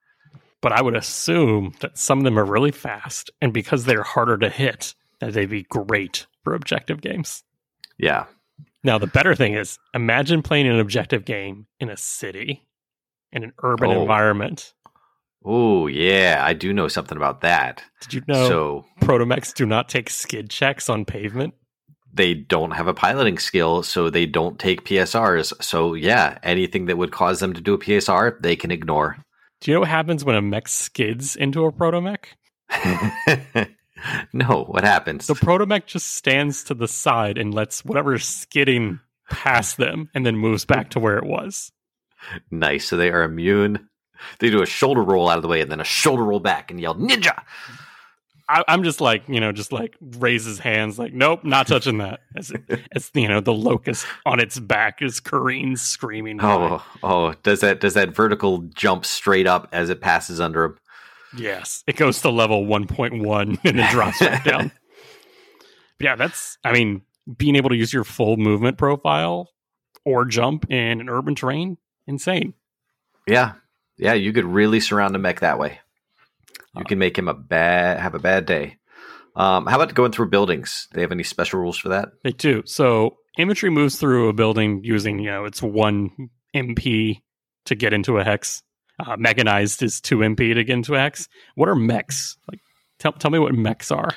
but 0.61 0.71
I 0.71 0.81
would 0.81 0.95
assume 0.95 1.73
that 1.79 1.97
some 1.97 2.19
of 2.19 2.23
them 2.23 2.37
are 2.37 2.45
really 2.45 2.71
fast, 2.71 3.31
and 3.41 3.51
because 3.53 3.85
they're 3.85 4.03
harder 4.03 4.37
to 4.37 4.49
hit, 4.49 4.93
that 5.19 5.33
they'd 5.33 5.49
be 5.49 5.63
great 5.63 6.27
for 6.43 6.53
objective 6.53 7.01
games. 7.01 7.43
Yeah. 7.97 8.25
Now, 8.83 8.97
the 8.97 9.07
better 9.07 9.35
thing 9.35 9.53
is, 9.53 9.77
imagine 9.93 10.41
playing 10.41 10.67
an 10.67 10.79
objective 10.79 11.23
game 11.25 11.67
in 11.79 11.89
a 11.89 11.97
city, 11.97 12.63
in 13.31 13.43
an 13.43 13.53
urban 13.63 13.89
Oh. 13.91 14.01
environment. 14.01 14.73
Oh 15.43 15.87
yeah, 15.87 16.41
I 16.45 16.53
do 16.53 16.71
know 16.73 16.87
something 16.87 17.17
about 17.17 17.41
that. 17.41 17.83
Did 18.01 18.13
you 18.13 18.21
know 18.27 18.47
So 18.47 18.85
protomechs 19.01 19.53
do 19.53 19.65
not 19.65 19.89
take 19.89 20.09
skid 20.09 20.49
checks 20.49 20.89
on 20.89 21.05
pavement? 21.05 21.53
they 22.13 22.33
don't 22.33 22.71
have 22.71 22.87
a 22.87 22.93
piloting 22.93 23.37
skill, 23.39 23.81
so 23.83 24.09
they 24.09 24.25
don't 24.25 24.59
take 24.59 24.83
PSRs. 24.83 25.53
So 25.63 25.93
yeah, 25.93 26.37
anything 26.43 26.85
that 26.87 26.97
would 26.97 27.11
cause 27.13 27.39
them 27.39 27.53
to 27.53 27.61
do 27.61 27.73
a 27.73 27.77
PSR, 27.77 28.37
they 28.41 28.55
can 28.57 28.69
ignore. 28.69 29.17
Do 29.61 29.71
you 29.71 29.75
know 29.75 29.79
what 29.81 29.89
happens 29.89 30.25
when 30.25 30.35
a 30.35 30.41
mech 30.41 30.67
skids 30.67 31.35
into 31.37 31.63
a 31.65 31.71
protomech? 31.71 32.25
No, 34.33 34.65
what 34.67 34.83
happens? 34.83 35.27
The 35.27 35.33
protomech 35.33 35.85
just 35.85 36.15
stands 36.15 36.63
to 36.65 36.73
the 36.73 36.87
side 36.87 37.37
and 37.37 37.53
lets 37.53 37.85
whatever's 37.85 38.25
skidding 38.25 38.99
past 39.29 39.77
them 39.77 40.09
and 40.13 40.25
then 40.25 40.37
moves 40.37 40.65
back 40.65 40.89
to 40.91 40.99
where 40.99 41.17
it 41.17 41.25
was. 41.25 41.71
Nice. 42.49 42.85
So 42.87 42.97
they 42.97 43.11
are 43.11 43.23
immune. 43.23 43.89
They 44.39 44.49
do 44.49 44.61
a 44.61 44.67
shoulder 44.67 45.03
roll 45.03 45.29
out 45.29 45.37
of 45.37 45.41
the 45.41 45.47
way 45.47 45.61
and 45.61 45.71
then 45.71 45.79
a 45.79 45.85
shoulder 45.85 46.23
roll 46.23 46.39
back 46.39 46.71
and 46.71 46.79
yell 46.79 46.95
ninja. 46.95 47.43
I, 48.51 48.63
I'm 48.67 48.83
just 48.83 48.99
like, 48.99 49.23
you 49.29 49.39
know, 49.39 49.53
just 49.53 49.71
like 49.71 49.95
raises 50.01 50.59
hands, 50.59 50.99
like, 50.99 51.13
nope, 51.13 51.45
not 51.45 51.67
touching 51.67 51.99
that. 51.99 52.19
As, 52.35 52.51
as 52.91 53.09
you 53.13 53.27
know, 53.27 53.39
the 53.39 53.53
locust 53.53 54.05
on 54.25 54.41
its 54.41 54.59
back 54.59 55.01
is 55.01 55.21
careens 55.21 55.81
screaming. 55.81 56.37
by. 56.37 56.43
Oh, 56.43 56.83
oh, 57.01 57.33
does 57.43 57.61
that 57.61 57.79
does 57.79 57.93
that 57.93 58.09
vertical 58.09 58.59
jump 58.75 59.05
straight 59.05 59.47
up 59.47 59.69
as 59.71 59.89
it 59.89 60.01
passes 60.01 60.41
under 60.41 60.65
him? 60.65 60.77
Yes, 61.35 61.83
it 61.87 61.95
goes 61.95 62.21
to 62.21 62.29
level 62.29 62.65
1.1 62.65 63.59
and 63.63 63.79
then 63.79 63.91
drops 63.91 64.19
back 64.19 64.43
down. 64.45 64.71
But 65.97 66.05
yeah, 66.05 66.15
that's, 66.15 66.57
I 66.63 66.73
mean, 66.73 67.01
being 67.37 67.55
able 67.55 67.69
to 67.69 67.75
use 67.75 67.93
your 67.93 68.03
full 68.03 68.37
movement 68.37 68.77
profile 68.77 69.49
or 70.03 70.25
jump 70.25 70.69
in 70.71 70.99
an 70.99 71.09
urban 71.09 71.35
terrain, 71.35 71.77
insane. 72.07 72.53
Yeah, 73.27 73.53
yeah, 73.97 74.13
you 74.13 74.33
could 74.33 74.45
really 74.45 74.79
surround 74.79 75.15
a 75.15 75.19
mech 75.19 75.41
that 75.41 75.59
way. 75.59 75.79
You 76.75 76.85
can 76.85 76.99
make 76.99 77.17
him 77.17 77.27
a 77.27 77.33
bad 77.33 77.99
have 77.99 78.15
a 78.15 78.19
bad 78.19 78.45
day. 78.45 78.77
Um, 79.35 79.65
how 79.65 79.75
about 79.75 79.93
going 79.93 80.11
through 80.11 80.29
buildings? 80.29 80.87
Do 80.91 80.95
they 80.95 81.01
have 81.01 81.11
any 81.11 81.23
special 81.23 81.59
rules 81.59 81.77
for 81.77 81.89
that? 81.89 82.09
They 82.23 82.31
do. 82.31 82.63
So 82.65 83.17
infantry 83.37 83.69
moves 83.69 83.97
through 83.97 84.29
a 84.29 84.33
building 84.33 84.81
using, 84.83 85.19
you 85.19 85.29
know, 85.29 85.45
it's 85.45 85.61
one 85.61 86.29
MP 86.55 87.21
to 87.65 87.75
get 87.75 87.93
into 87.93 88.17
a 88.17 88.23
hex. 88.23 88.63
Uh, 88.99 89.15
mechanized 89.17 89.81
is 89.81 89.99
two 90.01 90.17
MP 90.19 90.53
to 90.53 90.63
get 90.63 90.73
into 90.73 90.93
hex. 90.93 91.27
What 91.55 91.69
are 91.69 91.75
mechs? 91.75 92.37
Like, 92.49 92.59
tell 92.99 93.13
tell 93.13 93.31
me 93.31 93.39
what 93.39 93.53
mechs 93.53 93.91
are. 93.91 94.09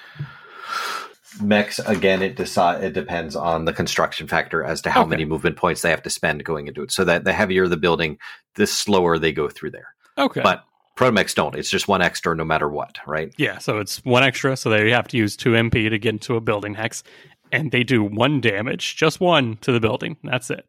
Mechs 1.42 1.80
again, 1.80 2.22
it 2.22 2.36
decide 2.36 2.84
it 2.84 2.92
depends 2.92 3.34
on 3.34 3.64
the 3.64 3.72
construction 3.72 4.28
factor 4.28 4.62
as 4.62 4.80
to 4.82 4.90
how 4.90 5.00
Okay. 5.00 5.10
many 5.10 5.24
movement 5.24 5.56
points 5.56 5.82
they 5.82 5.90
have 5.90 6.02
to 6.02 6.10
spend 6.10 6.44
going 6.44 6.68
into 6.68 6.82
it. 6.82 6.92
So 6.92 7.04
that 7.04 7.24
the 7.24 7.32
heavier 7.32 7.66
the 7.66 7.76
building, 7.76 8.18
the 8.54 8.66
slower 8.68 9.18
they 9.18 9.32
go 9.32 9.48
through 9.48 9.72
there. 9.72 9.88
Okay. 10.16 10.42
But 10.42 10.62
protomechs 10.96 11.34
don't. 11.34 11.56
It's 11.56 11.70
just 11.70 11.88
one 11.88 12.02
extra 12.02 12.36
no 12.36 12.44
matter 12.44 12.68
what, 12.68 12.98
right? 13.04 13.34
Yeah, 13.36 13.58
so 13.58 13.78
it's 13.80 13.98
one 14.04 14.22
extra, 14.22 14.56
so 14.56 14.70
they 14.70 14.90
have 14.90 15.08
to 15.08 15.16
use 15.16 15.36
two 15.36 15.50
MP 15.52 15.90
to 15.90 15.98
get 15.98 16.10
into 16.10 16.36
a 16.36 16.40
building 16.40 16.74
hex, 16.74 17.02
and 17.50 17.72
they 17.72 17.82
do 17.82 18.04
one 18.04 18.40
damage, 18.40 18.94
just 18.94 19.18
one 19.18 19.56
to 19.62 19.72
the 19.72 19.80
building. 19.80 20.16
That's 20.22 20.50
it. 20.50 20.66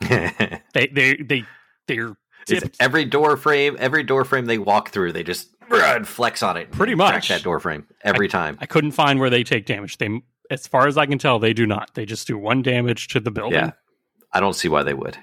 They 0.74 0.86
they 0.88 1.16
they 1.16 1.44
they're 1.86 2.16
It's 2.48 2.62
tipped. 2.62 2.76
every 2.80 3.04
door 3.04 3.36
frame, 3.36 3.76
every 3.78 4.02
door 4.02 4.24
frame 4.24 4.46
they 4.46 4.58
walk 4.58 4.90
through, 4.90 5.12
they 5.12 5.22
just 5.22 5.48
run, 5.68 6.04
flex 6.04 6.42
on 6.42 6.56
it. 6.56 6.66
and 6.68 6.72
Pretty 6.72 6.94
crack 6.94 7.14
much. 7.14 7.28
that 7.28 7.42
door 7.42 7.60
frame 7.60 7.86
every 8.02 8.28
time. 8.28 8.58
I 8.60 8.66
couldn't 8.66 8.92
find 8.92 9.20
where 9.20 9.30
they 9.30 9.44
take 9.44 9.66
damage. 9.66 9.98
They, 9.98 10.20
as 10.50 10.66
far 10.66 10.86
as 10.88 10.98
I 10.98 11.06
can 11.06 11.18
tell, 11.18 11.38
they 11.38 11.52
do 11.52 11.66
not. 11.66 11.94
They 11.94 12.04
just 12.06 12.26
do 12.26 12.36
one 12.38 12.62
damage 12.62 13.08
to 13.08 13.20
the 13.20 13.30
building. 13.30 13.58
Yeah, 13.60 13.70
I 14.32 14.40
don't 14.40 14.54
see 14.54 14.68
why 14.68 14.82
they 14.82 14.94
would. 14.94 15.16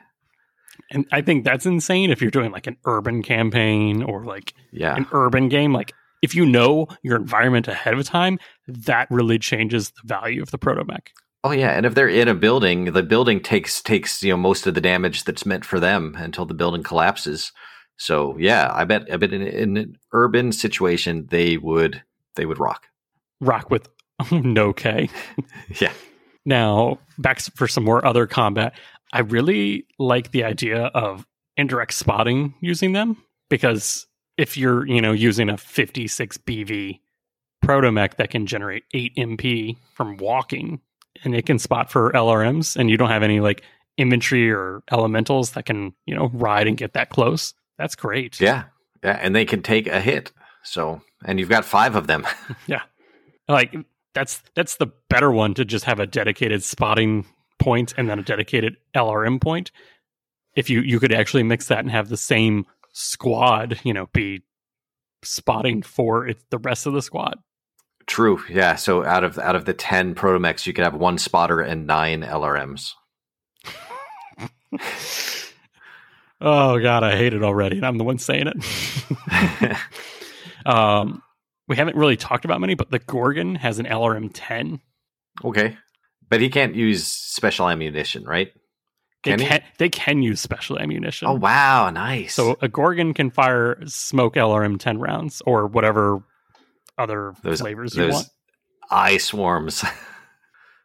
and 0.92 1.06
I 1.12 1.22
think 1.22 1.44
that's 1.44 1.66
insane 1.66 2.12
if 2.12 2.22
you're 2.22 2.32
doing 2.32 2.52
like 2.52 2.68
an 2.68 2.78
urban 2.86 3.24
campaign 3.24 4.04
or 4.04 4.24
like 4.24 4.54
Yeah, 4.72 4.96
an 4.96 5.06
urban 5.12 5.50
game. 5.50 5.74
Like 5.74 5.94
if 6.22 6.34
you 6.34 6.46
know 6.46 6.88
your 7.04 7.16
environment 7.18 7.68
ahead 7.68 7.94
of 7.94 8.06
time, 8.06 8.40
that 8.68 9.10
really 9.12 9.38
changes 9.40 9.90
the 9.92 10.02
value 10.06 10.42
of 10.42 10.52
the 10.52 10.58
protomech. 10.60 11.08
Oh 11.44 11.52
yeah, 11.52 11.72
and 11.72 11.86
if 11.86 11.96
they're 11.96 12.10
in 12.10 12.28
a 12.28 12.36
building, 12.36 12.86
the 12.86 13.04
building 13.04 13.40
takes 13.40 13.82
takes 13.82 14.22
you 14.24 14.34
know 14.34 14.38
most 14.38 14.68
of 14.68 14.74
the 14.74 14.82
damage 14.82 15.24
that's 15.24 15.46
meant 15.46 15.66
for 15.66 15.80
them 15.80 16.16
until 16.18 16.46
the 16.46 16.54
building 16.54 16.84
collapses. 16.84 17.52
So 17.98 18.38
yeah, 18.38 18.72
I 18.74 18.86
bet 18.86 19.12
I 19.12 19.18
bet 19.18 19.34
in, 19.34 19.42
in 19.42 19.78
an 19.78 19.98
urban 20.14 20.52
situation 20.52 21.28
they 21.30 21.58
would 21.58 22.04
they 22.36 22.46
would 22.46 22.60
rock. 22.60 22.88
Rock 23.40 23.70
with 23.70 23.88
no 24.32 24.74
K. 24.74 25.10
Yeah, 25.80 25.94
Now, 26.46 27.00
back 27.18 27.40
for 27.56 27.68
some 27.68 27.84
more 27.84 28.06
other 28.06 28.26
combat, 28.26 28.74
I 29.14 29.20
really 29.20 29.86
like 30.00 30.32
the 30.32 30.44
idea 30.44 30.86
of 30.86 31.26
indirect 31.56 31.94
spotting 31.94 32.54
using 32.62 32.94
them 32.94 33.18
because 33.50 34.08
if 34.38 34.58
you're, 34.58 34.86
you 34.88 35.02
know, 35.02 35.12
using 35.12 35.50
a 35.50 35.58
56 35.58 36.38
BV 36.40 37.00
protomech 37.64 38.16
that 38.16 38.30
can 38.30 38.46
generate 38.46 38.84
8 38.94 39.16
MP 39.16 39.78
from 39.96 40.18
walking 40.18 40.80
and 41.24 41.36
it 41.36 41.46
can 41.46 41.60
spot 41.60 41.92
for 41.92 42.12
LRMs 42.12 42.76
and 42.76 42.90
you 42.90 42.98
don't 42.98 43.10
have 43.10 43.24
any 43.24 43.40
like 43.40 43.64
infantry 43.98 44.52
or 44.52 44.84
elementals 44.92 45.52
that 45.52 45.66
can, 45.66 45.94
you 46.06 46.16
know, 46.16 46.30
ride 46.34 46.68
and 46.68 46.78
get 46.78 46.94
that 46.94 47.10
close, 47.10 47.54
that's 47.78 47.96
great. 47.96 48.40
yeah, 48.40 48.66
yeah, 49.04 49.20
and 49.22 49.36
they 49.36 49.46
can 49.46 49.62
take 49.62 49.88
a 49.88 50.00
hit. 50.00 50.32
So 50.64 51.02
and 51.26 51.40
you've 51.40 51.50
got 51.50 51.66
five 51.66 51.96
of 51.96 52.08
them. 52.08 52.26
Yeah, 52.68 52.82
like 53.48 53.76
that's 54.14 54.42
that's 54.56 54.78
the 54.78 54.88
better 55.10 55.32
one 55.32 55.54
to 55.56 55.66
just 55.66 55.86
have 55.86 56.00
a 56.00 56.08
dedicated 56.08 56.64
spotting 56.64 57.26
point 57.60 57.94
and 57.98 58.10
then 58.10 58.20
a 58.20 58.24
dedicated 58.24 58.78
LRM 58.96 59.42
point. 59.42 59.72
If 60.56 60.70
you 60.70 60.82
you 60.82 61.00
could 61.00 61.14
actually 61.14 61.44
mix 61.44 61.68
that 61.68 61.80
and 61.80 61.92
have 61.92 62.10
the 62.10 62.18
same 62.18 62.66
squad, 62.94 63.80
you 63.84 63.94
know, 63.94 64.08
be 64.14 64.44
spotting 65.24 65.82
for 65.82 66.28
it, 66.28 66.38
the 66.50 66.58
rest 66.58 66.86
of 66.86 66.94
the 66.94 67.02
squad. 67.02 67.38
True. 68.08 68.42
Yeah. 68.50 68.76
So 68.76 69.04
out 69.06 69.24
of 69.24 69.38
out 69.38 69.56
of 69.56 69.66
the 69.66 69.74
ten 69.74 70.16
protomechs, 70.16 70.66
you 70.66 70.74
could 70.74 70.84
have 70.86 70.96
one 70.96 71.18
spotter 71.18 71.62
and 71.62 71.86
nine 71.86 72.22
LRMs. 72.24 72.94
Oh 76.40 76.80
god, 76.80 77.04
I 77.04 77.16
hate 77.18 77.34
it 77.34 77.42
already, 77.44 77.78
and 77.78 77.86
I'm 77.86 77.98
the 77.98 78.04
one 78.04 78.20
saying 78.20 78.46
it. 78.48 79.78
um, 80.68 81.24
we 81.68 81.76
haven't 81.76 81.96
really 81.98 82.16
talked 82.16 82.46
about 82.46 82.62
many, 82.62 82.76
but 82.76 82.92
the 82.92 83.00
Gorgon 83.00 83.56
has 83.56 83.80
an 83.80 83.88
LRM 83.88 84.30
10. 84.34 84.80
okay, 85.44 85.78
but 86.30 86.40
he 86.40 86.50
can't 86.50 86.76
use 86.76 87.08
special 87.08 87.68
ammunition, 87.68 88.24
right? 88.24 88.52
They 89.24 89.32
Can 89.32 89.40
can, 89.40 89.62
he? 89.62 89.68
they 89.80 89.90
can 89.90 90.22
use 90.22 90.40
special 90.40 90.78
ammunition. 90.78 91.28
Oh 91.28 91.34
wow, 91.34 91.90
nice. 91.90 92.36
So 92.36 92.56
a 92.62 92.68
Gorgon 92.68 93.16
can 93.16 93.32
fire 93.32 93.80
smoke 93.88 94.36
LRM 94.36 94.78
10 94.80 95.00
rounds 95.00 95.42
or 95.44 95.66
whatever 95.66 96.22
other 96.98 97.34
Those- 97.44 97.62
flavors 97.62 97.96
you 97.96 98.04
those 98.04 98.14
want. 98.14 98.28
eye 98.90 99.18
swarms. 99.18 99.84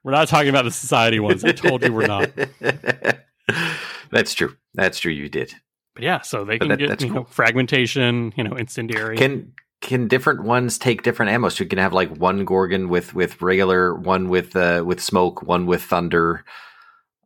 We're 0.04 0.12
not 0.12 0.28
talking 0.28 0.48
about 0.50 0.64
the 0.64 0.70
society 0.72 1.20
ones. 1.20 1.44
I 1.44 1.52
told 1.52 1.82
you 1.84 1.92
we're 1.92 2.06
not. 2.08 2.30
That's 4.10 4.34
true. 4.34 4.56
That's 4.74 4.98
true. 4.98 5.12
You 5.12 5.28
did. 5.28 5.54
But 5.94 6.02
yeah, 6.04 6.20
so 6.22 6.44
they 6.44 6.58
But 6.58 6.64
can 6.64 6.68
that- 6.70 6.78
get 6.78 6.88
that's 6.88 7.04
you 7.04 7.10
know 7.12 7.24
fragmentation, 7.24 8.32
you 8.36 8.44
know, 8.44 8.54
incendiary. 8.56 9.16
Can 9.16 9.52
can 9.80 10.08
different 10.08 10.42
ones 10.44 10.78
take 10.78 11.02
different 11.02 11.32
ammo? 11.32 11.48
So 11.48 11.64
you 11.64 11.68
can 11.68 11.78
have 11.78 11.92
like 11.92 12.16
one 12.16 12.44
Gorgon 12.44 12.88
with 12.88 13.14
with 13.14 13.40
regular, 13.42 13.94
one 13.94 14.28
with 14.28 14.54
uh, 14.56 14.82
with 14.86 15.00
smoke, 15.00 15.42
one 15.42 15.66
with 15.66 15.82
thunder. 15.82 16.44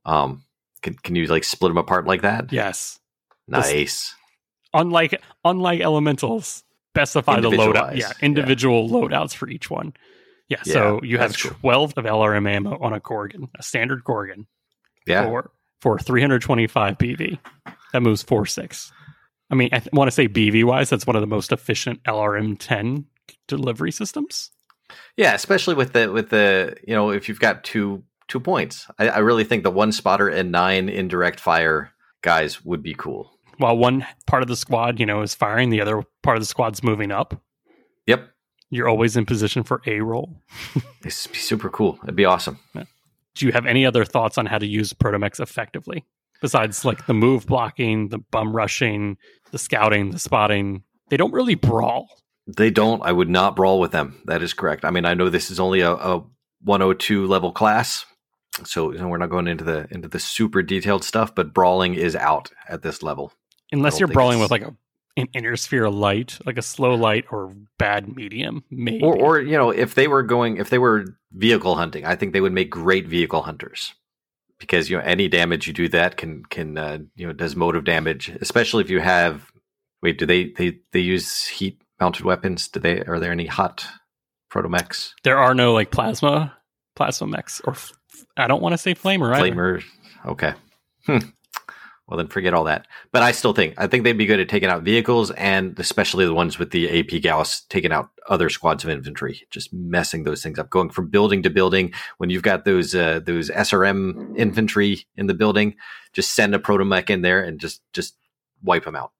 Um, 0.04 0.42
can 0.82 0.94
can 0.94 1.14
you 1.16 1.26
like 1.26 1.44
split 1.44 1.70
them 1.70 1.78
apart 1.78 2.06
like 2.06 2.22
that? 2.22 2.52
yes. 2.52 2.98
Nice. 3.48 4.14
Unlike 4.74 5.22
unlike 5.44 5.80
elementals, 5.80 6.64
specify 6.97 7.40
the 7.40 7.51
loadout. 7.51 7.97
Yeah, 7.97 8.09
yeah. 8.09 8.12
individual 8.20 8.89
loadouts 8.89 9.35
for 9.35 9.48
each 9.48 9.70
one. 9.70 9.94
Yeah, 10.48 10.62
so 10.62 11.01
you 11.02 11.18
have 11.18 11.32
that's 11.32 11.43
cool. 11.43 11.56
12 11.60 11.94
of 11.97 12.05
LRM 12.05 12.48
ammo 12.48 12.78
on 12.78 12.93
a 12.93 13.01
Gorgon, 13.01 13.48
a 13.59 13.62
standard 13.62 14.05
Gorgon. 14.05 14.47
Yeah. 15.06 15.24
for 15.24 15.51
for 15.81 15.98
325 15.98 16.98
BV. 16.98 17.39
That 17.93 18.02
moves 18.02 18.23
4 18.23 18.47
6. 18.47 18.93
I 19.51 19.55
mean, 19.55 19.68
I 19.73 19.78
th- 19.78 19.93
want 19.93 20.09
to 20.09 20.12
say 20.12 20.28
BV 20.28 20.64
wise, 20.64 20.90
that's 20.90 21.06
one 21.06 21.16
of 21.16 21.20
the 21.20 21.27
most 21.27 21.52
efficient 21.52 22.02
LRM 22.05 22.56
10 22.59 23.06
delivery 23.47 23.93
systems. 23.93 24.51
Yeah, 25.16 25.35
especially 25.35 25.74
with 25.74 25.93
the 25.93 26.12
with 26.12 26.31
the 26.31 26.77
you 26.86 26.94
know 26.94 27.10
if 27.10 27.28
you've 27.28 27.40
got 27.40 27.64
two 27.64 28.05
two 28.28 28.40
points, 28.40 28.86
I, 28.98 29.09
I 29.09 29.18
really 29.18 29.44
think 29.44 29.62
the 29.62 29.70
one 29.70 29.93
spotter 29.93 30.28
and 30.28 30.52
nine 30.52 30.89
indirect 30.89 31.40
fire 31.40 31.93
guys 32.23 32.64
would 32.64 32.82
be 32.82 32.94
cool. 32.94 33.35
While 33.59 33.78
one 33.78 34.07
part 34.27 34.43
of 34.43 34.49
the 34.49 34.57
squad, 34.57 35.01
you 35.01 35.07
know, 35.07 35.23
is 35.23 35.35
firing, 35.35 35.70
the 35.70 35.81
other 35.81 36.03
part 36.23 36.37
of 36.37 36.43
the 36.43 36.47
squad's 36.47 36.83
moving 36.83 37.11
up. 37.11 37.41
Yep, 38.07 38.28
You're 38.70 38.89
always 38.89 39.16
in 39.16 39.27
position 39.27 39.62
for 39.62 39.83
a 39.87 40.01
roll. 40.01 40.43
it's 41.05 41.27
be 41.27 41.39
super 41.39 41.70
cool. 41.70 41.99
It'd 42.03 42.16
be 42.16 42.24
awesome. 42.24 42.59
Do 42.74 43.47
you 43.47 43.53
have 43.53 43.66
any 43.66 43.85
other 43.85 44.05
thoughts 44.05 44.39
on 44.39 44.47
how 44.47 44.59
to 44.59 44.66
use 44.66 44.93
Protomechs 44.93 45.41
effectively? 45.41 46.05
Besides 46.41 46.85
like 46.85 47.07
the 47.07 47.15
move 47.15 47.47
blocking, 47.47 48.09
the 48.09 48.19
bum 48.19 48.55
rushing, 48.55 49.16
the 49.53 49.59
scouting, 49.59 50.11
the 50.11 50.19
spotting. 50.19 50.83
They 51.09 51.16
don't 51.16 51.33
really 51.33 51.55
brawl. 51.55 52.09
They 52.47 52.70
don't. 52.70 53.03
I 53.03 53.12
would 53.12 53.28
not 53.28 53.57
brawl 53.57 53.81
with 53.81 53.93
them. 53.93 54.20
That 54.27 54.43
is 54.43 54.53
correct. 54.53 54.85
I 54.85 54.91
mean, 54.91 55.05
I 55.05 55.15
know 55.15 55.28
this 55.28 55.51
is 55.51 55.59
only 55.59 55.81
a, 55.81 55.93
a 55.93 56.24
102 56.62 57.27
level 57.27 57.53
class, 57.53 58.05
so 58.65 58.93
you 58.93 58.99
know, 58.99 59.09
we're 59.09 59.19
not 59.19 59.31
going 59.31 59.49
into 59.49 59.65
the 59.65 59.87
into 59.91 60.09
the 60.09 60.20
super 60.20 60.62
detailed 60.62 61.05
stuff. 61.05 61.35
But 61.35 61.55
brawling 61.55 61.95
is 61.95 62.15
out 62.15 62.51
at 62.69 62.83
this 62.83 63.03
level. 63.03 63.33
Unless 63.72 63.98
you're 64.01 64.09
brawling 64.09 64.38
it's- 64.38 64.51
with 64.51 64.51
like 64.51 64.62
a 64.70 64.76
an 65.18 65.28
inner 65.32 65.56
sphere 65.56 65.88
light, 65.88 66.38
like 66.44 66.59
a 66.59 66.62
slow 66.62 66.94
light 66.94 67.24
or 67.30 67.55
bad 67.78 68.14
medium, 68.14 68.62
maybe. 68.70 69.02
Or, 69.02 69.16
or 69.16 69.40
you 69.40 69.56
know, 69.56 69.70
if 69.70 69.94
they 69.94 70.09
were 70.09 70.22
going, 70.22 70.59
if 70.59 70.68
they 70.68 70.78
were 70.78 71.16
vehicle 71.32 71.74
hunting, 71.74 72.05
I 72.05 72.16
think 72.16 72.34
they 72.34 72.43
would 72.43 72.52
make 72.52 72.68
great 72.68 73.09
vehicle 73.09 73.40
hunters 73.40 73.94
because 74.59 74.90
you 74.90 74.98
know 74.98 75.02
any 75.02 75.26
damage 75.28 75.66
you 75.66 75.72
do 75.72 75.88
that 75.88 76.18
can 76.18 76.44
can 76.44 76.76
uh, 76.76 76.98
you 77.14 77.26
know 77.26 77.32
does 77.32 77.56
motive 77.56 77.84
damage, 77.84 78.28
especially 78.40 78.84
if 78.84 78.90
you 78.90 79.01
have. 79.01 79.51
Wait, 80.02 80.18
do 80.18 80.26
they 80.26 80.51
they 80.51 80.80
they 80.93 81.01
use 81.01 81.47
heat 81.47 81.80
mounted 81.98 82.26
weapons? 82.26 82.68
Do 82.68 82.78
they 82.78 83.01
are 83.02 83.18
there 83.18 83.32
any 83.32 83.47
hot 83.47 83.86
Protomechs, 84.52 85.10
There 85.24 85.38
are 85.38 85.55
no 85.55 85.72
like 85.74 85.90
plasma 85.90 86.56
plasma 86.94 87.26
mechs 87.26 87.60
or 87.64 87.72
f- 87.72 87.93
I 88.36 88.47
don't 88.47 88.62
want 88.62 88.74
to 88.74 88.78
say 88.78 88.94
flamer 88.94 89.34
either. 89.34 89.52
Flamer. 89.55 89.84
Okay. 90.24 90.55
Hmm. 91.06 91.18
Well, 92.07 92.16
then 92.16 92.28
forget 92.28 92.55
all 92.55 92.65
that. 92.65 92.87
But 93.11 93.23
I 93.23 93.33
still 93.33 93.53
think 93.53 93.74
I 93.78 93.89
think 93.89 94.05
they'd 94.05 94.12
be 94.12 94.27
good 94.27 94.39
at 94.39 94.49
taking 94.49 94.69
out 94.69 94.85
vehicles, 94.85 95.33
and 95.33 95.77
especially 95.78 96.24
the 96.24 96.35
ones 96.35 96.57
with 96.57 96.70
the 96.70 97.01
AP 97.01 97.20
Gauss 97.20 97.62
taking 97.62 97.91
out 97.91 98.11
other 98.28 98.49
squads 98.49 98.85
of 98.85 98.91
infantry, 98.91 99.43
just 99.51 99.73
messing 99.73 100.23
those 100.23 100.41
things 100.41 100.59
up, 100.59 100.70
going 100.70 100.91
from 100.91 101.09
building 101.09 101.43
to 101.43 101.51
building. 101.51 101.93
When 102.19 102.31
you've 102.31 102.45
got 102.45 102.65
those 102.65 102.95
uh, 102.95 103.20
those 103.24 103.51
SRM 103.51 104.37
infantry 104.39 105.05
in 105.16 105.27
the 105.27 105.35
building, 105.35 105.74
just 106.12 106.35
send 106.35 106.55
a 106.55 106.61
protomech 106.61 107.11
in 107.11 107.23
there 107.23 107.43
and 107.43 107.59
just 107.59 107.83
just 107.93 108.16
wipe 108.62 108.85
them 108.85 108.95
out. 108.95 109.11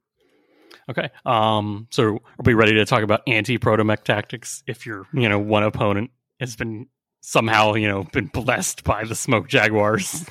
Okay. 0.89 1.11
Um. 1.25 1.89
So 1.91 2.05
are 2.05 2.45
we 2.45 2.55
ready 2.55 2.75
to 2.75 2.85
talk 2.85 3.03
about 3.03 3.23
anti 3.27 3.59
protomech 3.59 4.05
tactics? 4.05 4.63
If 4.69 4.87
your 4.87 5.07
you 5.13 5.29
know 5.29 5.41
one 5.41 5.65
opponent 5.65 6.13
has 6.39 6.55
been 6.55 6.87
somehow 7.21 7.75
you 7.75 7.89
know 7.89 8.05
been 8.05 8.27
blessed 8.27 8.85
by 8.85 9.03
the 9.05 9.17
smoke 9.17 9.49
jaguars. 9.49 10.25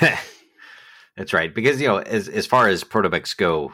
That's 1.18 1.32
right. 1.32 1.52
Because 1.52 1.80
you 1.80 1.88
know, 1.88 1.98
as 1.98 2.28
as 2.28 2.46
far 2.46 2.68
as 2.68 2.84
protomechs 2.84 3.36
go, 3.36 3.72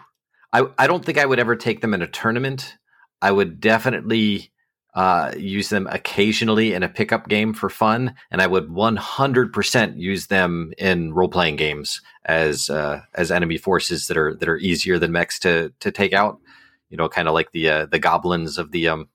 I 0.53 0.67
I 0.79 0.87
don't 0.87 1.05
think 1.05 1.19
I 1.19 1.27
would 1.27 1.39
ever 1.39 1.55
take 1.55 1.83
them 1.83 1.93
in 1.93 2.01
a 2.01 2.07
tournament. 2.07 2.77
I 3.21 3.31
would 3.33 3.61
definitely 3.61 4.51
uh, 4.95 5.33
use 5.37 5.69
them 5.69 5.87
occasionally 5.91 6.73
in 6.73 6.83
a 6.83 6.89
pickup 6.89 7.29
game 7.29 7.53
for 7.53 7.69
fun, 7.69 8.15
and 8.31 8.41
I 8.41 8.47
would 8.47 8.69
100% 8.69 9.99
use 9.99 10.29
them 10.29 10.73
in 10.79 11.13
role 11.13 11.29
playing 11.29 11.57
games 11.57 12.01
as 12.25 12.71
uh, 12.71 13.03
as 13.15 13.31
enemy 13.31 13.59
forces 13.59 14.07
that 14.07 14.17
are 14.17 14.35
that 14.37 14.49
are 14.49 14.57
easier 14.57 14.99
than 14.99 15.13
mechs 15.13 15.39
to 15.41 15.71
to 15.81 15.91
take 15.93 16.15
out. 16.15 16.41
You 16.89 16.97
know, 16.97 17.11
kind 17.11 17.29
of 17.29 17.35
like 17.35 17.53
the 17.53 17.69
uh, 17.69 17.87
the 17.87 17.99
goblins 17.99 18.57
of 18.57 18.71
the 18.71 18.89
um 18.89 19.09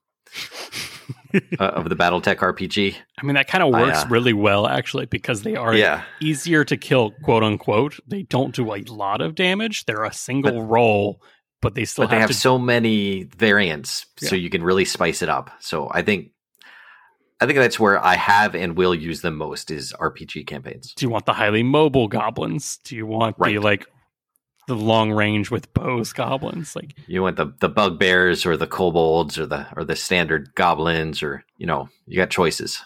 uh, 1.58 1.64
of 1.64 1.88
the 1.88 1.96
BattleTech 1.96 2.36
RPG. 2.36 2.96
I 3.20 3.26
mean 3.26 3.34
that 3.34 3.48
kind 3.48 3.62
of 3.62 3.74
I, 3.74 3.82
works 3.82 3.98
uh, 4.04 4.06
really 4.08 4.32
well 4.32 4.66
actually 4.66 5.06
because 5.06 5.42
they 5.42 5.56
are 5.56 5.74
Yeah, 5.74 6.04
easier 6.20 6.64
to 6.64 6.76
kill, 6.76 7.12
quote 7.22 7.42
unquote. 7.42 7.98
They 8.06 8.22
don't 8.22 8.54
do 8.54 8.72
a 8.74 8.82
lot 8.82 9.20
of 9.20 9.34
damage. 9.34 9.84
They're 9.86 10.04
a 10.04 10.12
single 10.12 10.62
roll, 10.64 11.22
but 11.62 11.74
they 11.74 11.84
still 11.84 12.04
but 12.04 12.10
they 12.10 12.18
have 12.20 12.30
to. 12.30 12.34
so 12.34 12.58
many 12.58 13.24
variants, 13.24 14.06
so 14.16 14.34
you 14.36 14.50
can 14.50 14.62
really 14.62 14.84
spice 14.84 15.22
it 15.22 15.28
up. 15.28 15.50
So 15.60 15.88
I 15.92 16.02
think, 16.02 16.30
I 17.40 17.46
think 17.46 17.58
that's 17.58 17.80
where 17.80 18.02
I 18.04 18.16
have 18.16 18.54
and 18.54 18.76
will 18.76 18.94
use 18.94 19.22
them 19.22 19.36
most 19.36 19.70
is 19.70 19.92
RPG 19.98 20.46
campaigns. 20.46 20.92
do 20.94 21.06
you 21.06 21.10
want 21.10 21.26
the 21.26 21.32
highly 21.32 21.62
mobile 21.62 22.08
goblins? 22.08 22.78
Do 22.84 22.96
you 22.96 23.06
want 23.06 23.36
the 23.38 23.58
like 23.58 23.86
the 24.66 24.76
long 24.76 25.10
range 25.12 25.50
with 25.50 25.72
bows 25.74 26.12
goblins? 26.12 26.76
Like 26.76 26.94
You 27.06 27.22
want 27.22 27.36
the 27.36 27.52
the 27.60 27.68
bugbears 27.68 28.46
or 28.46 28.56
the 28.56 28.66
kobolds 28.66 29.38
or 29.38 29.46
the 29.46 29.66
or 29.76 29.84
the 29.84 29.96
standard 29.96 30.54
goblins 30.54 31.22
or 31.22 31.44
you 31.56 31.66
know 31.66 31.88
you 32.06 32.16
got 32.16 32.30
choices. 32.30 32.82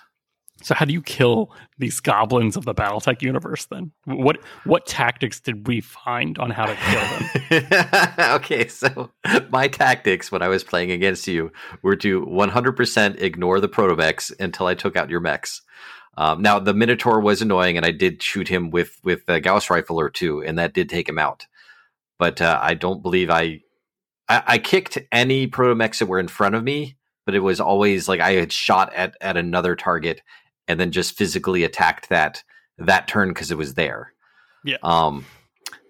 So 0.62 0.74
how 0.74 0.86
do 0.86 0.94
you 0.94 1.02
kill 1.02 1.50
these 1.78 2.00
goblins 2.00 2.56
of 2.56 2.64
the 2.64 2.74
BattleTech 2.74 3.20
universe 3.20 3.66
then? 3.66 3.92
What 4.06 4.38
what 4.64 4.86
tactics 4.86 5.40
did 5.40 5.66
we 5.66 5.82
find 5.82 6.38
on 6.38 6.50
how 6.50 6.66
to 6.66 6.74
kill 6.74 7.60
them? 7.60 8.14
okay, 8.36 8.68
so 8.68 9.10
my 9.50 9.68
tactics 9.68 10.32
when 10.32 10.40
I 10.40 10.48
was 10.48 10.64
playing 10.64 10.90
against 10.90 11.26
you 11.26 11.52
were 11.82 11.96
to 11.96 12.24
100% 12.24 13.20
ignore 13.20 13.60
the 13.60 13.68
protomechs 13.68 14.32
until 14.40 14.66
I 14.66 14.74
took 14.74 14.96
out 14.96 15.10
your 15.10 15.20
mechs. 15.20 15.60
Um, 16.16 16.40
now 16.40 16.58
the 16.60 16.72
Minotaur 16.72 17.20
was 17.20 17.42
annoying, 17.42 17.76
and 17.76 17.84
I 17.84 17.90
did 17.90 18.22
shoot 18.22 18.48
him 18.48 18.70
with 18.70 18.98
with 19.02 19.28
a 19.28 19.40
Gauss 19.40 19.68
rifle 19.68 20.00
or 20.00 20.08
two, 20.08 20.42
and 20.42 20.58
that 20.58 20.72
did 20.72 20.88
take 20.88 21.08
him 21.08 21.18
out. 21.18 21.46
But 22.18 22.40
uh, 22.40 22.58
I 22.62 22.74
don't 22.74 23.02
believe 23.02 23.30
I, 23.30 23.60
I 24.28 24.42
I 24.46 24.58
kicked 24.58 24.98
any 25.10 25.46
protomechs 25.48 25.98
that 25.98 26.06
were 26.06 26.20
in 26.20 26.28
front 26.28 26.54
of 26.54 26.62
me, 26.62 26.96
but 27.26 27.34
it 27.34 27.40
was 27.40 27.60
always 27.60 28.08
like 28.08 28.20
I 28.20 28.32
had 28.32 28.52
shot 28.52 28.92
at 28.94 29.16
at 29.20 29.36
another 29.36 29.76
target 29.76 30.22
and 30.68 30.78
then 30.80 30.90
just 30.90 31.16
physically 31.16 31.64
attacked 31.64 32.08
that 32.08 32.42
that 32.78 33.08
turn 33.08 33.28
because 33.28 33.50
it 33.50 33.58
was 33.58 33.74
there. 33.74 34.12
Yeah. 34.64 34.78
Um, 34.82 35.26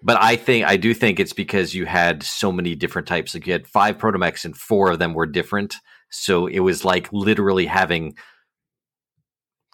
but 0.03 0.21
I 0.21 0.35
think 0.35 0.65
I 0.67 0.77
do 0.77 0.93
think 0.93 1.19
it's 1.19 1.33
because 1.33 1.73
you 1.73 1.85
had 1.85 2.23
so 2.23 2.51
many 2.51 2.75
different 2.75 3.07
types. 3.07 3.33
Like 3.33 3.47
you 3.47 3.53
had 3.53 3.67
five 3.67 3.97
protomechs 3.97 4.45
and 4.45 4.55
four 4.55 4.91
of 4.91 4.99
them 4.99 5.13
were 5.13 5.25
different. 5.25 5.75
So 6.11 6.47
it 6.47 6.59
was 6.59 6.85
like 6.85 7.11
literally 7.11 7.65
having 7.65 8.15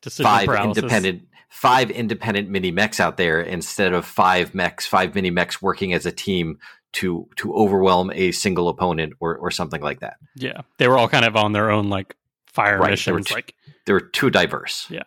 Decision 0.02 0.24
five 0.24 0.46
paralysis. 0.48 0.84
independent 0.84 1.24
five 1.52 1.92
independent 1.92 2.50
mini 2.50 2.72
mechs 2.72 3.00
out 3.00 3.18
there 3.18 3.42
instead 3.42 3.94
of 3.94 4.06
five 4.06 4.56
mechs, 4.56 4.88
five 4.88 5.14
mini 5.14 5.30
mechs 5.30 5.62
working 5.62 5.94
as 5.94 6.06
a 6.08 6.12
team 6.12 6.58
to 6.94 7.28
to 7.36 7.54
overwhelm 7.54 8.12
a 8.16 8.32
single 8.32 8.68
opponent 8.70 9.14
or 9.20 9.38
or 9.38 9.52
something 9.52 9.82
like 9.82 10.00
that. 10.00 10.16
Yeah, 10.36 10.62
they 10.78 10.88
were 10.88 10.98
all 10.98 11.08
kind 11.10 11.26
of 11.26 11.36
on 11.36 11.52
their 11.52 11.70
own 11.70 11.90
like 11.90 12.16
fire 12.48 12.80
Right, 12.80 12.98
they 13.06 13.12
were 13.12 13.20
missions. 13.20 13.28
t- 13.28 13.36
like 13.36 13.54
They 13.86 13.94
were 13.94 14.02
too 14.02 14.30
diverse. 14.30 14.88
Yeah. 14.90 15.04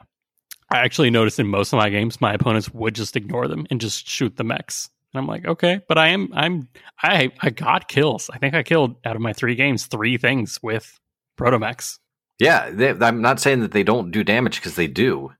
I 0.70 0.78
actually 0.78 1.10
noticed 1.10 1.38
in 1.38 1.46
most 1.46 1.72
of 1.72 1.76
my 1.76 1.90
games, 1.90 2.20
my 2.20 2.32
opponents 2.32 2.72
would 2.72 2.94
just 2.94 3.16
ignore 3.16 3.48
them 3.48 3.66
and 3.70 3.80
just 3.80 4.08
shoot 4.08 4.36
the 4.36 4.44
mechs. 4.44 4.88
And 5.12 5.20
I'm 5.20 5.26
like, 5.26 5.44
okay, 5.44 5.80
but 5.86 5.98
I 5.98 6.08
am, 6.08 6.30
I'm, 6.32 6.68
I, 7.02 7.30
I 7.40 7.50
got 7.50 7.86
kills. 7.86 8.28
I 8.32 8.38
think 8.38 8.54
I 8.54 8.62
killed 8.64 8.96
out 9.04 9.14
of 9.14 9.22
my 9.22 9.32
three 9.32 9.54
games 9.54 9.86
three 9.86 10.16
things 10.16 10.58
with 10.62 10.98
protomechs. 11.38 11.98
Yeah, 12.40 12.70
they, 12.70 12.90
I'm 12.90 13.20
not 13.20 13.38
saying 13.40 13.60
that 13.60 13.72
they 13.72 13.84
don't 13.84 14.10
do 14.10 14.24
damage 14.24 14.56
because 14.56 14.74
they 14.74 14.88
do. 14.88 15.32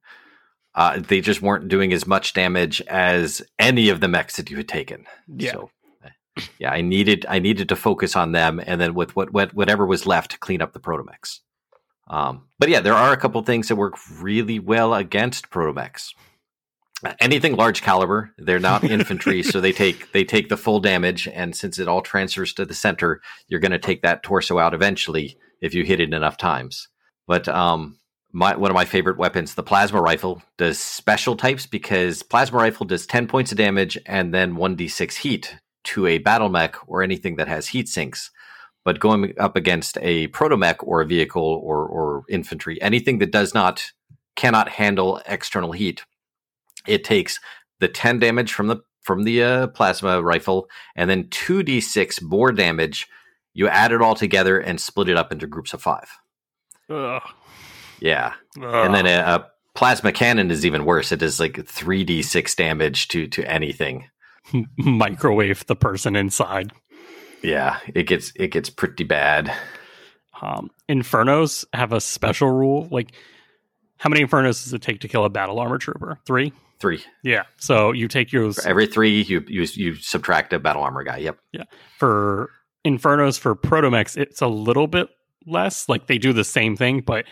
Uh, 0.74 0.98
they 0.98 1.20
just 1.20 1.40
weren't 1.40 1.68
doing 1.68 1.92
as 1.92 2.06
much 2.06 2.32
damage 2.32 2.80
as 2.82 3.42
any 3.58 3.88
of 3.88 4.00
the 4.00 4.08
mechs 4.08 4.36
that 4.36 4.50
you 4.50 4.56
had 4.56 4.68
taken. 4.68 5.06
Yeah. 5.28 5.52
So, 5.52 5.70
yeah, 6.58 6.70
I 6.70 6.80
needed 6.80 7.24
I 7.28 7.38
needed 7.38 7.68
to 7.68 7.76
focus 7.76 8.16
on 8.16 8.32
them, 8.32 8.60
and 8.64 8.80
then 8.80 8.94
with 8.94 9.14
what, 9.14 9.32
what 9.32 9.54
whatever 9.54 9.86
was 9.86 10.06
left, 10.06 10.32
to 10.32 10.38
clean 10.38 10.60
up 10.60 10.72
the 10.72 10.80
protomechs. 10.80 11.40
Um, 12.08 12.48
but 12.58 12.68
yeah, 12.68 12.80
there 12.80 12.94
are 12.94 13.12
a 13.12 13.16
couple 13.16 13.40
things 13.42 13.68
that 13.68 13.76
work 13.76 13.94
really 14.20 14.58
well 14.58 14.94
against 14.94 15.50
protomechs. 15.50 16.12
Anything 17.20 17.54
large 17.54 17.82
caliber, 17.82 18.32
they're 18.38 18.58
not 18.58 18.84
infantry, 18.90 19.42
so 19.42 19.60
they 19.60 19.72
take 19.72 20.10
they 20.12 20.24
take 20.24 20.48
the 20.48 20.56
full 20.56 20.80
damage, 20.80 21.28
and 21.28 21.54
since 21.54 21.78
it 21.78 21.88
all 21.88 22.02
transfers 22.02 22.52
to 22.54 22.64
the 22.64 22.74
center, 22.74 23.20
you're 23.48 23.60
going 23.60 23.72
to 23.72 23.78
take 23.78 24.02
that 24.02 24.22
torso 24.22 24.58
out 24.58 24.74
eventually 24.74 25.36
if 25.60 25.74
you 25.74 25.84
hit 25.84 26.00
it 26.00 26.12
enough 26.12 26.36
times. 26.36 26.88
But 27.26 27.48
um, 27.48 27.98
my 28.34 28.56
one 28.56 28.70
of 28.70 28.74
my 28.74 28.84
favorite 28.84 29.16
weapons, 29.16 29.54
the 29.54 29.62
plasma 29.62 30.02
rifle, 30.02 30.42
does 30.58 30.78
special 30.78 31.36
types 31.36 31.66
because 31.66 32.22
plasma 32.24 32.58
rifle 32.58 32.84
does 32.84 33.06
ten 33.06 33.28
points 33.28 33.52
of 33.52 33.58
damage 33.58 33.96
and 34.06 34.34
then 34.34 34.56
one 34.56 34.74
d 34.74 34.88
six 34.88 35.16
heat 35.16 35.56
to 35.84 36.06
a 36.06 36.18
battle 36.18 36.48
mech 36.48 36.76
or 36.88 37.02
anything 37.02 37.36
that 37.36 37.48
has 37.48 37.68
heat 37.68 37.88
sinks. 37.88 38.30
But 38.84 38.98
going 38.98 39.34
up 39.38 39.56
against 39.56 39.96
a 40.02 40.28
protomech 40.28 40.76
or 40.80 41.00
a 41.00 41.06
vehicle 41.06 41.60
or 41.62 41.86
or 41.86 42.24
infantry, 42.28 42.82
anything 42.82 43.18
that 43.20 43.30
does 43.30 43.54
not 43.54 43.92
cannot 44.34 44.68
handle 44.68 45.22
external 45.26 45.70
heat, 45.70 46.04
it 46.86 47.04
takes 47.04 47.38
the 47.78 47.88
ten 47.88 48.18
damage 48.18 48.52
from 48.52 48.66
the 48.66 48.78
from 49.00 49.22
the 49.22 49.42
uh, 49.42 49.66
plasma 49.68 50.20
rifle 50.20 50.68
and 50.96 51.08
then 51.08 51.28
two 51.30 51.62
d 51.62 51.80
six 51.80 52.20
more 52.20 52.50
damage. 52.50 53.06
You 53.54 53.68
add 53.68 53.92
it 53.92 54.02
all 54.02 54.16
together 54.16 54.58
and 54.58 54.80
split 54.80 55.08
it 55.08 55.16
up 55.16 55.30
into 55.30 55.46
groups 55.46 55.72
of 55.72 55.80
five. 55.80 56.08
Ugh. 56.90 57.22
Yeah, 58.04 58.34
Ugh. 58.60 58.86
and 58.86 58.94
then 58.94 59.06
a, 59.06 59.18
a 59.36 59.50
plasma 59.74 60.12
cannon 60.12 60.50
is 60.50 60.66
even 60.66 60.84
worse. 60.84 61.10
It 61.10 61.20
does 61.20 61.40
like 61.40 61.66
three 61.66 62.04
d 62.04 62.20
six 62.22 62.54
damage 62.54 63.08
to 63.08 63.26
to 63.28 63.50
anything. 63.50 64.08
microwave 64.76 65.64
the 65.66 65.74
person 65.76 66.14
inside. 66.14 66.70
Yeah, 67.42 67.78
it 67.94 68.02
gets 68.02 68.30
it 68.36 68.48
gets 68.48 68.68
pretty 68.68 69.04
bad. 69.04 69.50
Um, 70.42 70.70
Infernos 70.88 71.64
have 71.72 71.92
a 71.94 72.00
special 72.00 72.50
rule. 72.50 72.88
Like, 72.90 73.12
how 73.96 74.10
many 74.10 74.22
Infernos 74.22 74.64
does 74.64 74.74
it 74.74 74.82
take 74.82 75.00
to 75.00 75.08
kill 75.08 75.24
a 75.24 75.30
battle 75.30 75.58
armor 75.58 75.78
trooper? 75.78 76.18
Three. 76.26 76.52
Three 76.80 77.02
Yeah. 77.22 77.44
So 77.56 77.92
you 77.92 78.08
take 78.08 78.32
yours 78.32 78.60
for 78.62 78.68
every 78.68 78.86
three, 78.86 79.22
you 79.22 79.42
you 79.48 79.62
you 79.72 79.94
subtract 79.94 80.52
a 80.52 80.58
battle 80.58 80.82
armor 80.82 81.04
guy. 81.04 81.18
Yep. 81.18 81.38
Yeah. 81.52 81.64
For 81.98 82.50
Infernos 82.84 83.38
for 83.38 83.54
Protomechs, 83.56 84.18
it's 84.18 84.42
a 84.42 84.48
little 84.48 84.88
bit 84.88 85.08
less. 85.46 85.88
Like 85.88 86.06
they 86.08 86.18
do 86.18 86.34
the 86.34 86.44
same 86.44 86.76
thing, 86.76 87.00
but 87.00 87.24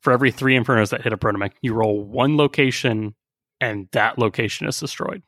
for 0.00 0.12
every 0.12 0.30
three 0.30 0.56
Infernos 0.56 0.90
that 0.90 1.02
hit 1.02 1.12
a 1.12 1.16
Protomech, 1.16 1.52
you 1.62 1.74
roll 1.74 2.02
one 2.02 2.36
location 2.36 3.14
and 3.60 3.88
that 3.92 4.18
location 4.18 4.66
is 4.66 4.78
destroyed. 4.78 5.22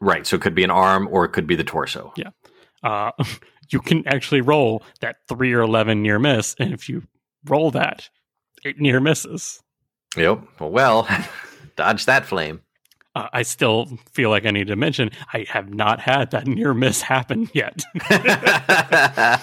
Right. 0.00 0.26
So 0.26 0.36
it 0.36 0.42
could 0.42 0.54
be 0.54 0.64
an 0.64 0.70
arm 0.70 1.08
or 1.10 1.24
it 1.24 1.30
could 1.30 1.46
be 1.46 1.56
the 1.56 1.64
torso. 1.64 2.12
Yeah. 2.16 2.30
Uh, 2.82 3.12
you 3.70 3.80
can 3.80 4.06
actually 4.08 4.40
roll 4.40 4.82
that 5.00 5.16
three 5.28 5.52
or 5.52 5.60
11 5.60 6.02
near 6.02 6.18
miss. 6.18 6.54
And 6.58 6.72
if 6.72 6.88
you 6.88 7.02
roll 7.46 7.70
that, 7.72 8.08
it 8.64 8.78
near 8.80 9.00
misses. 9.00 9.62
Yep. 10.16 10.42
Well, 10.60 11.08
dodge 11.76 12.06
that 12.06 12.26
flame. 12.26 12.62
Uh, 13.14 13.28
I 13.32 13.42
still 13.42 13.86
feel 14.12 14.30
like 14.30 14.46
I 14.46 14.50
need 14.50 14.68
to 14.68 14.76
mention 14.76 15.10
I 15.32 15.44
have 15.48 15.74
not 15.74 16.00
had 16.00 16.30
that 16.30 16.46
near 16.46 16.72
miss 16.74 17.02
happen 17.02 17.48
yet. 17.52 17.84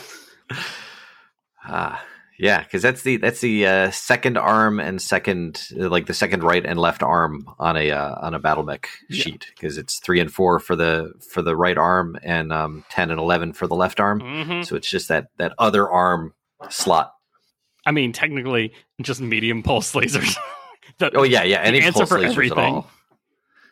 Ah, 1.69 2.01
yeah, 2.39 2.61
because 2.63 2.81
that's 2.81 3.01
the 3.03 3.17
that's 3.17 3.41
the 3.41 3.65
uh, 3.65 3.91
second 3.91 4.37
arm 4.37 4.79
and 4.79 5.01
second 5.01 5.67
like 5.75 6.05
the 6.05 6.13
second 6.13 6.43
right 6.43 6.65
and 6.65 6.79
left 6.79 7.01
arm 7.03 7.45
on 7.59 7.75
a 7.77 7.91
uh, 7.91 8.15
on 8.21 8.33
a 8.33 8.39
battle 8.39 8.63
mech 8.63 8.87
Yeah. 9.09 9.23
sheet 9.23 9.47
because 9.55 9.77
it's 9.77 9.99
three 9.99 10.19
and 10.19 10.31
four 10.31 10.59
for 10.59 10.75
the 10.75 11.13
for 11.31 11.41
the 11.41 11.55
right 11.55 11.77
arm 11.77 12.17
and 12.23 12.53
um, 12.53 12.83
ten 12.89 13.09
and 13.11 13.19
eleven 13.19 13.53
for 13.53 13.67
the 13.67 13.75
left 13.75 13.99
arm. 13.99 14.21
Mhm. 14.21 14.65
So 14.65 14.75
it's 14.75 14.89
just 14.89 15.07
that 15.09 15.27
that 15.37 15.53
other 15.57 15.89
arm 15.89 16.33
slot. 16.69 17.13
I 17.85 17.91
mean, 17.91 18.11
technically, 18.11 18.73
just 19.01 19.21
medium 19.21 19.63
pulse 19.63 19.93
lasers. 19.93 20.37
The- 20.99 21.15
Oh 21.15 21.23
yeah, 21.23 21.43
yeah. 21.43 21.59
Any 21.61 21.81
pulse 21.81 22.09
lasers 22.11 22.31
everything. 22.31 22.57
at 22.57 22.63
all. 22.63 22.89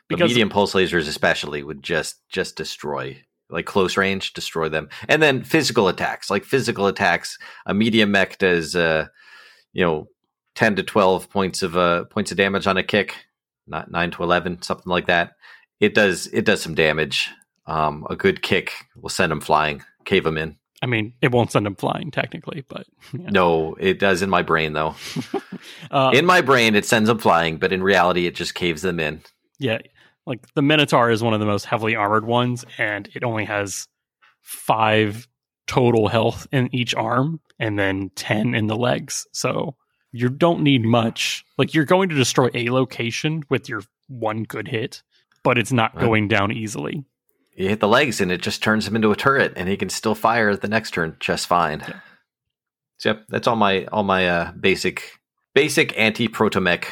Because 0.08 0.30
medium 0.30 0.50
pulse 0.50 0.74
lasers, 0.74 1.08
especially, 1.08 1.64
would 1.64 1.82
just 1.82 2.18
just 2.30 2.56
destroy. 2.56 3.24
Like 3.50 3.66
close 3.66 3.96
range, 3.96 4.34
destroy 4.34 4.70
them, 4.70 4.90
and 5.08 5.22
then 5.22 5.44
physical 5.44 5.88
attacks. 5.88 6.30
Like 6.30 6.44
physical 6.44 6.88
attacks, 6.88 7.38
a 7.68 7.74
medium 7.74 8.12
mech 8.12 8.38
does, 8.40 8.76
uh, 8.76 9.08
you 9.72 9.84
know, 9.86 10.08
ten 10.56 10.76
to 10.78 10.84
twelve 10.84 11.30
points 11.30 11.62
of 11.62 11.78
uh 11.78 12.06
points 12.06 12.32
of 12.32 12.38
damage 12.38 12.66
on 12.66 12.78
a 12.78 12.84
kick, 12.84 13.16
not 13.68 13.92
nine 13.92 14.10
to 14.12 14.24
eleven, 14.24 14.62
something 14.64 14.90
like 14.90 15.06
that. 15.08 15.34
It 15.80 15.94
does 15.94 16.28
it 16.28 16.44
does 16.46 16.62
some 16.62 16.74
damage. 16.74 17.30
Um, 17.68 18.06
a 18.10 18.16
good 18.16 18.42
kick 18.42 18.72
will 18.96 19.10
send 19.10 19.32
them 19.32 19.42
flying, 19.42 19.84
cave 20.06 20.24
them 20.24 20.38
in. 20.38 20.58
I 20.82 20.88
mean, 20.88 21.14
it 21.22 21.32
won't 21.32 21.52
send 21.52 21.66
them 21.66 21.76
flying 21.76 22.12
technically, 22.12 22.64
but 22.68 22.86
yeah. 23.14 23.30
No, 23.30 23.76
it 23.80 24.00
does 24.00 24.22
in 24.22 24.30
my 24.30 24.42
brain 24.42 24.74
though. 24.74 24.96
Uh, 25.90 26.12
in 26.14 26.26
my 26.26 26.42
brain, 26.42 26.76
it 26.76 26.86
sends 26.86 27.08
them 27.08 27.18
flying, 27.18 27.58
but 27.58 27.72
in 27.72 27.82
reality, 27.82 28.28
it 28.28 28.36
just 28.36 28.54
caves 28.54 28.82
them 28.84 29.00
in. 29.00 29.22
yeah, 29.58 29.80
like 30.26 30.54
the 30.54 30.62
Minotaur 30.62 31.10
is 31.12 31.22
one 31.24 31.34
of 31.34 31.40
the 31.40 31.46
most 31.46 31.66
heavily 31.66 31.96
armored 31.96 32.26
ones, 32.26 32.66
and 32.78 33.10
it 33.14 33.24
only 33.24 33.46
has 33.46 33.88
five 34.42 35.28
total 35.68 36.08
health 36.08 36.48
in 36.52 36.74
each 36.74 36.94
arm, 36.96 37.40
and 37.60 37.78
then 37.80 38.12
ten 38.16 38.54
in 38.56 38.68
the 38.68 38.76
legs. 38.76 39.28
So 39.32 39.76
you 40.12 40.30
don't 40.30 40.62
need 40.62 40.84
much. 40.84 41.44
Like 41.58 41.74
you're 41.74 41.86
going 41.86 42.10
to 42.10 42.16
destroy 42.16 42.50
a 42.54 42.70
location 42.70 43.44
with 43.50 43.68
your 43.68 43.82
one 44.08 44.44
good 44.44 44.68
hit, 44.68 45.04
but 45.44 45.58
it's 45.58 45.72
not 45.72 45.96
Right. 45.96 46.06
going 46.06 46.28
down 46.28 46.52
easily. 46.52 47.04
You 47.56 47.70
hit 47.70 47.80
the 47.80 47.88
legs, 47.88 48.20
and 48.22 48.32
it 48.32 48.42
just 48.42 48.62
turns 48.62 48.88
him 48.88 48.96
into 48.96 49.12
a 49.12 49.16
turret, 49.16 49.54
and 49.56 49.70
he 49.70 49.78
can 49.78 49.90
still 49.90 50.16
fire 50.16 50.56
the 50.56 50.68
next 50.68 50.92
turn 50.92 51.16
just 51.20 51.48
fine. 51.48 51.80
Yeah. 51.88 52.00
So, 52.98 53.10
yep, 53.10 53.26
that's 53.30 53.48
all 53.48 53.56
my 53.56 53.86
all 53.86 54.04
my 54.04 54.28
uh, 54.28 54.52
basic 54.54 55.20
basic 55.54 55.98
anti 55.98 56.28
protomech 56.28 56.86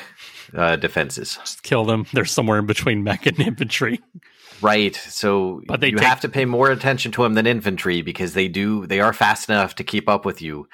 uh, 0.56 0.76
defenses. 0.76 1.38
Just 1.42 1.64
kill 1.64 1.86
them. 1.86 2.06
They're 2.14 2.26
somewhere 2.26 2.60
in 2.60 2.66
between 2.66 3.04
mech 3.04 3.26
and 3.26 3.40
infantry. 3.40 4.00
Right. 4.62 4.96
So 4.96 5.62
But 5.68 5.82
they 5.82 5.90
you 5.90 5.98
take- 5.98 6.08
have 6.08 6.22
to 6.22 6.30
pay 6.30 6.46
more 6.46 6.72
attention 6.72 7.12
to 7.14 7.24
them 7.24 7.34
than 7.34 7.46
infantry 7.46 8.02
because 8.02 8.34
they 8.34 8.48
do 8.48 8.86
they 8.88 9.00
are 9.02 9.12
fast 9.14 9.50
enough 9.50 9.76
to 9.76 9.84
keep 9.84 10.08
up 10.08 10.26
with 10.26 10.42
you. 10.42 10.68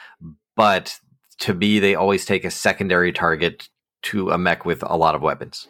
But 0.56 1.00
to 1.40 1.54
me, 1.54 1.80
they 1.80 1.96
always 1.96 2.26
take 2.26 2.46
a 2.46 2.52
secondary 2.52 3.12
target 3.14 3.70
to 4.04 4.30
a 4.32 4.38
mech 4.38 4.66
with 4.66 4.84
a 4.84 4.96
lot 4.98 5.16
of 5.16 5.22
weapons. 5.22 5.68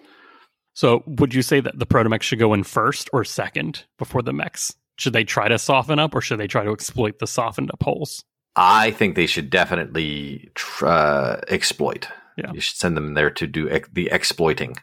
So, 0.74 1.04
would 1.06 1.34
you 1.34 1.42
say 1.42 1.60
that 1.60 1.78
the 1.78 1.86
protomech 1.86 2.22
should 2.22 2.40
go 2.40 2.54
in 2.54 2.64
first 2.64 3.10
or 3.14 3.24
second 3.24 3.86
before 3.98 4.22
the 4.22 4.34
mechs? 4.34 4.74
Should 4.98 5.14
they 5.14 5.24
try 5.24 5.48
to 5.48 5.58
soften 5.60 6.00
up, 6.00 6.14
or 6.16 6.22
should 6.22 6.40
they 6.40 6.48
try 6.48 6.64
to 6.64 6.72
exploit 6.72 7.20
the 7.20 7.28
softened 7.28 7.70
up 7.72 7.84
holes? 7.84 8.24
I 8.56 8.92
think 8.92 9.16
they 9.16 9.28
should 9.28 9.50
definitely 9.50 10.50
tr- 10.56 10.88
uh, 10.88 11.42
exploit. 11.48 12.08
Yeah. 12.40 12.52
You 12.54 12.62
should 12.62 12.78
send 12.78 12.98
them 12.98 13.14
there 13.14 13.32
to 13.32 13.48
do 13.48 13.70
ex- 13.70 13.90
the 13.92 14.10
exploiting, 14.12 14.76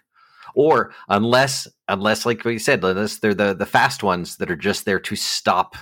or 0.54 0.92
unless 1.08 1.68
unless 1.88 2.26
like 2.26 2.44
we 2.44 2.58
said, 2.58 2.84
unless 2.84 3.18
they're 3.18 3.34
the 3.34 3.54
the 3.54 3.66
fast 3.66 4.02
ones 4.02 4.36
that 4.36 4.50
are 4.50 4.56
just 4.56 4.84
there 4.84 5.00
to 5.00 5.16
stop 5.16 5.76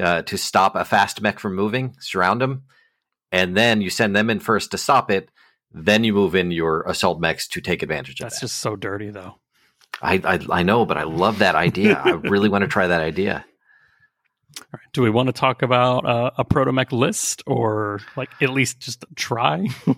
uh, 0.00 0.22
to 0.22 0.36
stop 0.36 0.74
a 0.76 0.84
fast 0.84 1.20
mech 1.20 1.38
from 1.38 1.54
moving, 1.54 1.94
surround 2.00 2.40
them, 2.40 2.62
and 3.30 3.56
then 3.56 3.80
you 3.80 3.90
send 3.90 4.14
them 4.14 4.30
in 4.30 4.40
first 4.40 4.70
to 4.70 4.78
stop 4.78 5.10
it. 5.10 5.30
Then 5.70 6.04
you 6.04 6.12
move 6.12 6.34
in 6.34 6.50
your 6.50 6.82
assault 6.82 7.20
mechs 7.20 7.48
to 7.48 7.60
take 7.60 7.82
advantage 7.82 8.20
of 8.20 8.26
That's 8.26 8.40
just 8.40 8.58
so 8.58 8.76
dirty, 8.76 9.10
though. 9.10 9.36
I, 10.02 10.20
I 10.24 10.60
I 10.60 10.62
know, 10.62 10.84
but 10.84 10.98
I 10.98 11.04
love 11.04 11.38
that 11.38 11.54
idea. 11.54 12.00
I 12.02 12.10
really 12.28 12.48
want 12.48 12.62
to 12.62 12.68
try 12.68 12.86
that 12.86 13.00
idea. 13.00 13.44
All 14.58 14.66
right. 14.74 14.92
Do 14.92 15.02
we 15.02 15.10
want 15.10 15.28
to 15.28 15.32
talk 15.32 15.62
about 15.62 16.04
uh, 16.04 16.30
a 16.36 16.44
protomech 16.44 16.92
list, 16.92 17.42
or 17.46 18.00
like 18.16 18.30
at 18.42 18.50
least 18.50 18.80
just 18.80 19.04
try? 19.16 19.66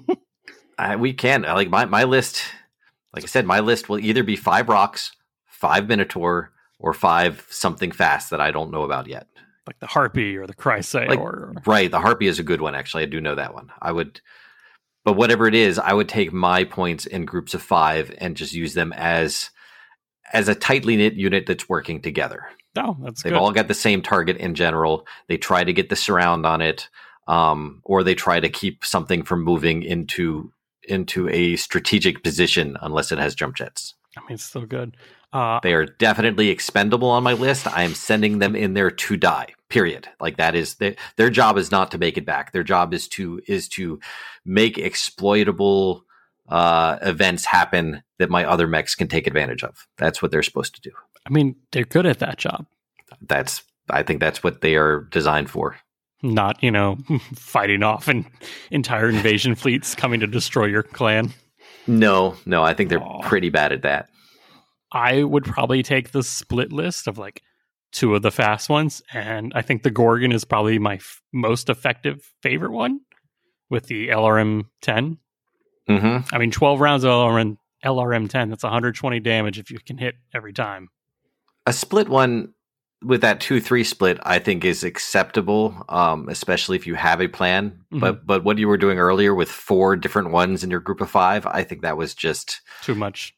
I, 0.79 0.97
we 0.97 1.13
can 1.13 1.43
like 1.43 1.71
my 1.71 1.85
my 1.85 2.05
list. 2.05 2.43
Like 3.13 3.25
I 3.25 3.27
said, 3.27 3.47
my 3.47 3.61
list 3.61 3.89
will 3.89 3.99
either 4.01 4.23
be 4.25 4.37
five 4.37 4.69
Rocs, 4.69 5.13
five 5.47 5.89
minotaur, 5.89 6.53
or 6.79 6.93
five 6.93 7.47
something 7.49 7.93
fast 7.93 8.31
that 8.31 8.41
I 8.41 8.51
don't 8.51 8.73
know 8.73 8.83
about 8.83 9.07
yet. 9.07 9.29
like 9.67 9.79
the 9.79 9.87
harpy 9.87 10.37
or 10.37 10.47
the 10.47 10.55
Chrysaor? 10.55 11.09
Like- 11.09 11.19
or 11.19 11.55
Right, 11.65 11.91
the 11.91 12.01
harpy 12.01 12.27
is 12.27 12.39
a 12.39 12.43
good 12.43 12.61
one. 12.61 12.75
Actually, 12.75 13.05
I 13.05 13.07
do 13.07 13.21
know 13.21 13.35
that 13.37 13.55
one. 13.55 13.71
I 13.81 13.93
would, 13.93 14.21
but 15.05 15.15
whatever 15.15 15.47
it 15.47 15.55
is, 15.55 15.79
I 15.79 15.93
would 15.93 16.09
take 16.09 16.33
my 16.33 16.65
points 16.65 17.07
in 17.07 17.25
groups 17.25 17.55
of 17.55 17.63
five 17.63 18.13
and 18.19 18.37
just 18.37 18.53
use 18.53 18.75
them 18.75 18.93
as 18.93 19.51
as 20.33 20.49
a 20.49 20.55
tightly 20.55 20.97
knit 20.97 21.15
unit 21.15 21.47
that's 21.47 21.69
working 21.69 22.01
together. 22.03 22.47
oh, 22.77 22.97
that's 23.03 23.23
They've 23.23 23.33
good. 23.33 23.39
all 23.39 23.53
got 23.53 23.69
the 23.69 23.75
same 23.75 24.03
target 24.03 24.39
in 24.39 24.55
general. 24.55 25.07
They 25.29 25.37
try 25.37 25.63
to 25.63 25.73
get 25.73 25.89
the 25.89 25.97
surround 25.97 26.45
on 26.47 26.61
it, 26.61 26.89
um, 27.29 27.81
or 27.85 28.03
they 28.03 28.15
try 28.17 28.41
to 28.41 28.49
keep 28.49 28.85
something 28.85 29.23
from 29.23 29.45
moving 29.45 29.83
into 29.85 30.51
into 30.87 31.29
a 31.29 31.57
strategic 31.57 32.23
position 32.23 32.77
unless 32.81 33.13
it 33.13 33.19
has 33.19 33.35
jump 33.35 33.57
jets. 33.57 33.95
I 34.17 34.21
mean, 34.21 34.35
it's 34.35 34.45
still 34.45 34.67
good. 34.67 34.97
Uh, 35.33 35.59
They 35.63 35.75
are 35.75 35.87
definitely 35.87 36.51
expendable 36.51 37.09
on 37.09 37.25
my 37.25 37.33
list. 37.33 37.67
I 37.67 37.83
am 37.83 37.95
sending 37.95 38.39
them 38.39 38.55
in 38.55 38.75
there 38.75 38.91
to 38.91 39.17
die. 39.17 39.49
Period. 39.69 40.09
Like 40.21 40.37
that 40.37 40.55
is 40.55 40.77
their 40.77 40.95
their 41.17 41.31
job 41.31 41.59
is 41.59 41.73
not 41.73 41.91
to 41.91 41.99
make 41.99 42.17
it 42.17 42.25
back. 42.25 42.53
Their 42.53 42.63
job 42.63 42.95
is 42.95 43.09
to 43.09 43.41
is 43.49 43.69
to 43.71 43.99
make 44.45 44.79
exploitable 44.79 46.05
uh, 46.49 46.99
events 47.03 47.45
happen 47.47 48.03
that 48.19 48.31
my 48.31 48.45
other 48.45 48.69
mechs 48.69 48.95
can 48.95 49.09
take 49.09 49.27
advantage 49.27 49.65
of. 49.65 49.89
That's 49.99 50.23
what 50.23 50.31
they're 50.31 50.45
supposed 50.45 50.77
to 50.77 50.81
do. 50.81 50.93
I 51.27 51.31
mean, 51.31 51.57
they're 51.73 51.85
good 51.85 52.07
at 52.07 52.21
that 52.21 52.39
job. 52.39 52.67
That's 53.21 53.65
I 53.91 54.05
think 54.05 54.21
that's 54.21 54.45
what 54.45 54.61
they 54.61 54.77
are 54.77 55.09
designed 55.11 55.51
for. 55.51 55.77
Not 56.25 56.63
you 56.63 56.71
know 56.71 56.97
fighting 57.35 57.83
off 57.83 58.09
and 58.09 58.25
entire 58.71 59.09
invasion 59.09 59.55
fleets 59.63 59.95
coming 59.95 60.21
to 60.21 60.27
destroy 60.27 60.65
your 60.67 60.83
clan. 60.83 61.33
No, 61.87 62.37
no, 62.47 62.63
I 62.63 62.73
think 62.75 62.89
they're 62.89 63.03
Aw. 63.03 63.23
pretty 63.29 63.51
bad 63.51 63.73
at 63.73 63.83
that. 63.83 64.09
I 64.91 65.23
would 65.23 65.45
probably 65.45 65.83
take 65.83 66.13
the 66.13 66.23
split 66.23 66.73
list 66.73 67.07
of 67.07 67.19
like 67.19 67.43
two 67.93 68.15
of 68.15 68.23
the 68.23 68.31
fast 68.31 68.69
ones, 68.71 69.03
and 69.13 69.53
I 69.55 69.61
think 69.63 69.83
the 69.83 69.91
Gorgon 69.91 70.33
is 70.33 70.45
probably 70.45 70.79
my 70.79 70.95
f- 70.95 71.21
most 71.33 71.69
effective 71.69 72.23
favorite 72.43 72.73
one 72.73 73.01
with 73.71 73.87
the 73.87 74.09
LRM 74.09 74.65
10. 74.83 75.19
hmm 75.89 76.19
I 76.33 76.39
mean, 76.39 76.51
12 76.51 76.81
rounds 76.81 77.05
of 77.05 77.11
LRM, 77.11 77.57
LRM 77.85 78.29
10, 78.31 78.51
that's 78.51 78.63
120 78.63 79.21
damage 79.21 79.59
if 79.59 79.71
you 79.71 79.79
can 79.85 79.99
hit 79.99 80.15
every 80.33 80.53
time. 80.53 80.89
A 81.67 81.73
split 81.73 82.09
one 82.09 82.55
with 83.03 83.21
that 83.21 83.41
two 83.41 83.61
three 83.61 83.85
split, 83.85 84.19
I 84.23 84.39
think, 84.39 84.65
is 84.65 84.83
acceptable, 84.85 85.85
um, 85.89 86.29
especially 86.29 86.77
if 86.77 86.87
you 86.87 86.95
have 86.95 87.21
a 87.21 87.29
plan. 87.29 87.81
Mhm. 87.93 88.01
But 88.01 88.27
but 88.27 88.45
what 88.45 88.59
you 88.59 88.69
were 88.69 88.79
doing 88.79 88.99
earlier 88.99 89.35
with 89.35 89.51
four 89.51 89.97
different 89.97 90.31
ones 90.31 90.65
in 90.65 90.71
your 90.71 90.81
group 90.81 91.01
of 91.01 91.11
five, 91.11 91.47
I 91.47 91.65
think 91.65 91.83
that 91.83 91.97
was 91.97 92.15
just 92.15 92.61
Too 92.83 92.95
much. 92.95 93.35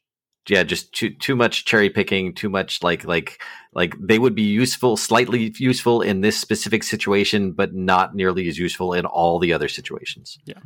yeah, 0.49 0.63
just 0.63 0.93
too 0.93 1.11
too 1.11 1.35
much 1.35 1.65
cherry 1.65 1.91
picking, 1.91 2.33
too 2.35 2.49
much 2.49 2.83
like 2.83 3.05
like 3.05 3.43
like 3.73 3.95
they 4.01 4.19
would 4.19 4.35
be 4.35 4.43
useful, 4.43 4.97
slightly 4.97 5.53
useful 5.59 6.01
in 6.01 6.21
this 6.21 6.39
specific 6.39 6.83
situation, 6.85 7.53
but 7.53 7.75
not 7.75 8.15
nearly 8.15 8.47
as 8.49 8.59
useful 8.59 8.93
in 8.95 9.05
all 9.05 9.39
the 9.41 9.53
other 9.53 9.69
situations. 9.69 10.39
Yeah, 10.45 10.61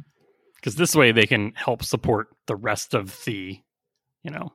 Because 0.57 0.77
this 0.77 0.95
way 0.95 1.11
they 1.13 1.27
can 1.27 1.53
help 1.57 1.83
support 1.83 2.29
the 2.47 2.55
rest 2.57 2.93
of 2.95 3.25
the, 3.25 3.59
you 4.23 4.31
know, 4.31 4.53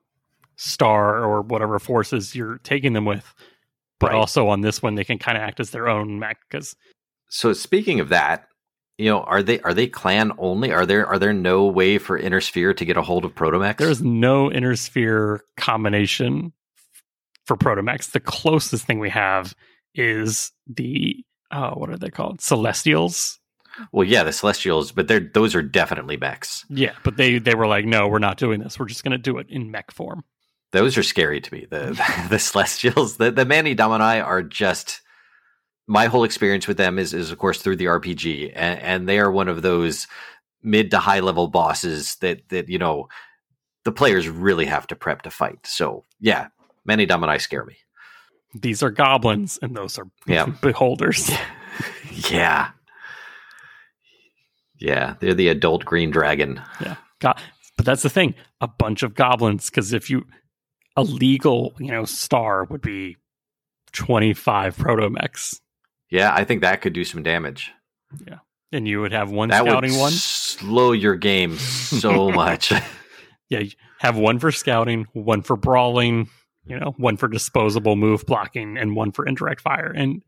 star 0.55 1.23
or 1.23 1.41
whatever 1.41 1.79
forces 1.79 2.35
you're 2.35 2.59
taking 2.59 2.93
them 2.93 3.05
with. 3.05 3.33
But 3.99 4.11
Right. 4.11 4.15
also 4.17 4.47
on 4.49 4.61
this 4.61 4.81
one, 4.81 4.95
they 4.95 5.03
can 5.05 5.17
kind 5.17 5.37
of 5.37 5.43
act 5.43 5.59
as 5.59 5.71
their 5.71 5.87
own 5.87 6.19
mech 6.19 6.37
because 6.49 6.75
So 7.29 7.53
speaking 7.53 7.99
of 7.99 8.09
that, 8.09 8.47
you 8.97 9.09
know, 9.09 9.21
are 9.21 9.41
they 9.43 9.59
are 9.61 9.73
they 9.73 9.87
clan 9.87 10.31
only? 10.37 10.71
Are 10.71 10.85
there 10.85 11.05
are 11.07 11.19
there 11.19 11.33
no 11.33 11.65
way 11.65 11.97
for 11.97 12.17
Inner 12.17 12.39
Sphere 12.41 12.73
to 12.73 12.85
get 12.85 12.97
a 12.97 13.01
hold 13.01 13.25
of 13.25 13.33
Protomechs? 13.35 13.77
There's 13.77 14.01
no 14.01 14.51
inner 14.51 14.75
sphere 14.75 15.41
combination 15.57 16.53
for 17.45 17.57
Protomechs. 17.57 18.11
The 18.11 18.19
closest 18.19 18.85
thing 18.85 18.99
we 18.99 19.09
have 19.09 19.53
is 19.95 20.51
the 20.67 21.23
oh, 21.51 21.71
what 21.75 21.89
are 21.89 21.97
they 21.97 22.09
called? 22.09 22.41
Celestials. 22.41 23.39
well, 23.91 24.07
yeah, 24.07 24.23
the 24.23 24.31
Celestials, 24.33 24.91
but 24.91 25.07
they're 25.07 25.19
those 25.33 25.55
are 25.55 25.61
definitely 25.61 26.15
mechs. 26.17 26.65
Yeah, 26.69 26.93
but 27.03 27.17
they 27.17 27.37
they 27.39 27.55
were 27.55 27.67
like, 27.67 27.85
no, 27.85 28.07
we're 28.07 28.19
not 28.19 28.37
doing 28.37 28.61
this. 28.61 28.79
We're 28.79 28.85
just 28.87 29.03
going 29.03 29.11
to 29.11 29.17
do 29.17 29.37
it 29.39 29.47
in 29.49 29.71
mech 29.71 29.91
form. 29.91 30.23
Those 30.75 30.97
are 30.97 31.03
scary 31.03 31.41
to 31.41 31.53
me. 31.53 31.65
The 31.69 31.99
the 32.29 32.37
Celestials, 32.39 33.17
the 33.17 33.31
the 33.31 33.45
Manei 33.45 33.75
Domini 33.75 34.19
are 34.21 34.43
just 34.43 35.01
my 35.87 36.05
whole 36.07 36.23
experience 36.23 36.67
with 36.67 36.77
them 36.77 36.99
is 36.99 37.13
is 37.13 37.31
of 37.31 37.37
course 37.37 37.61
through 37.61 37.77
the 37.77 37.85
RPG, 37.85 38.51
and, 38.55 38.79
and 38.79 39.09
they 39.09 39.19
are 39.19 39.31
one 39.31 39.47
of 39.47 39.61
those 39.61 40.07
mid 40.61 40.91
to 40.91 40.99
high 40.99 41.19
level 41.21 41.47
bosses 41.47 42.15
that 42.17 42.47
that 42.49 42.69
you 42.69 42.77
know 42.77 43.07
the 43.83 43.91
players 43.91 44.27
really 44.27 44.65
have 44.65 44.87
to 44.87 44.95
prep 44.95 45.21
to 45.23 45.29
fight. 45.29 45.65
So 45.65 46.03
yeah, 46.19 46.47
Manei 46.87 47.07
Domini 47.07 47.39
scare 47.39 47.65
me. 47.65 47.77
These 48.53 48.81
are 48.83 48.89
goblins, 48.91 49.59
and 49.61 49.75
those 49.75 49.97
are 49.99 50.07
Yeah. 50.27 50.45
beholders. 50.61 51.29
Yeah. 52.29 52.69
Yeah, 54.79 55.15
they're 55.19 55.33
the 55.33 55.49
adult 55.49 55.85
green 55.85 56.11
dragon. 56.11 56.61
Go- 57.19 57.33
but 57.77 57.85
that's 57.85 58.03
the 58.03 58.09
thing 58.09 58.35
a 58.61 58.67
bunch 58.67 59.03
of 59.03 59.15
goblins 59.15 59.69
because 59.69 59.91
if 59.93 60.09
you 60.09 60.25
a 60.95 61.03
legal 61.03 61.73
you 61.79 61.91
know 61.91 62.05
star 62.05 62.63
would 62.65 62.81
be 62.81 63.17
25 63.93 64.75
protomechs 64.77 65.59
Yeah, 66.09 66.33
I 66.33 66.43
think 66.43 66.61
that 66.61 66.81
could 66.81 66.93
do 66.93 67.03
some 67.03 67.23
damage. 67.23 67.71
yeah 68.27 68.39
and 68.71 68.87
you 68.87 68.99
would 69.01 69.11
have 69.13 69.31
one 69.31 69.49
That 69.49 69.63
scouting 69.65 69.91
would 69.93 69.99
one. 69.99 70.11
slow 70.11 70.91
your 70.91 71.15
game 71.15 71.55
so 71.57 72.29
much. 72.31 72.71
Yeah, 73.49 73.59
you 73.59 73.71
have 73.99 74.17
one 74.17 74.37
for 74.39 74.51
scouting, 74.51 75.05
one 75.13 75.43
for 75.43 75.55
brawling, 75.55 76.29
you 76.65 76.77
know, 76.79 76.93
one 76.97 77.15
for 77.15 77.27
disposable 77.29 77.95
move 77.95 78.25
blocking, 78.25 78.75
and 78.77 78.95
one 78.95 79.11
for 79.13 79.25
indirect 79.25 79.61
fire. 79.61 79.93
And 79.95 80.23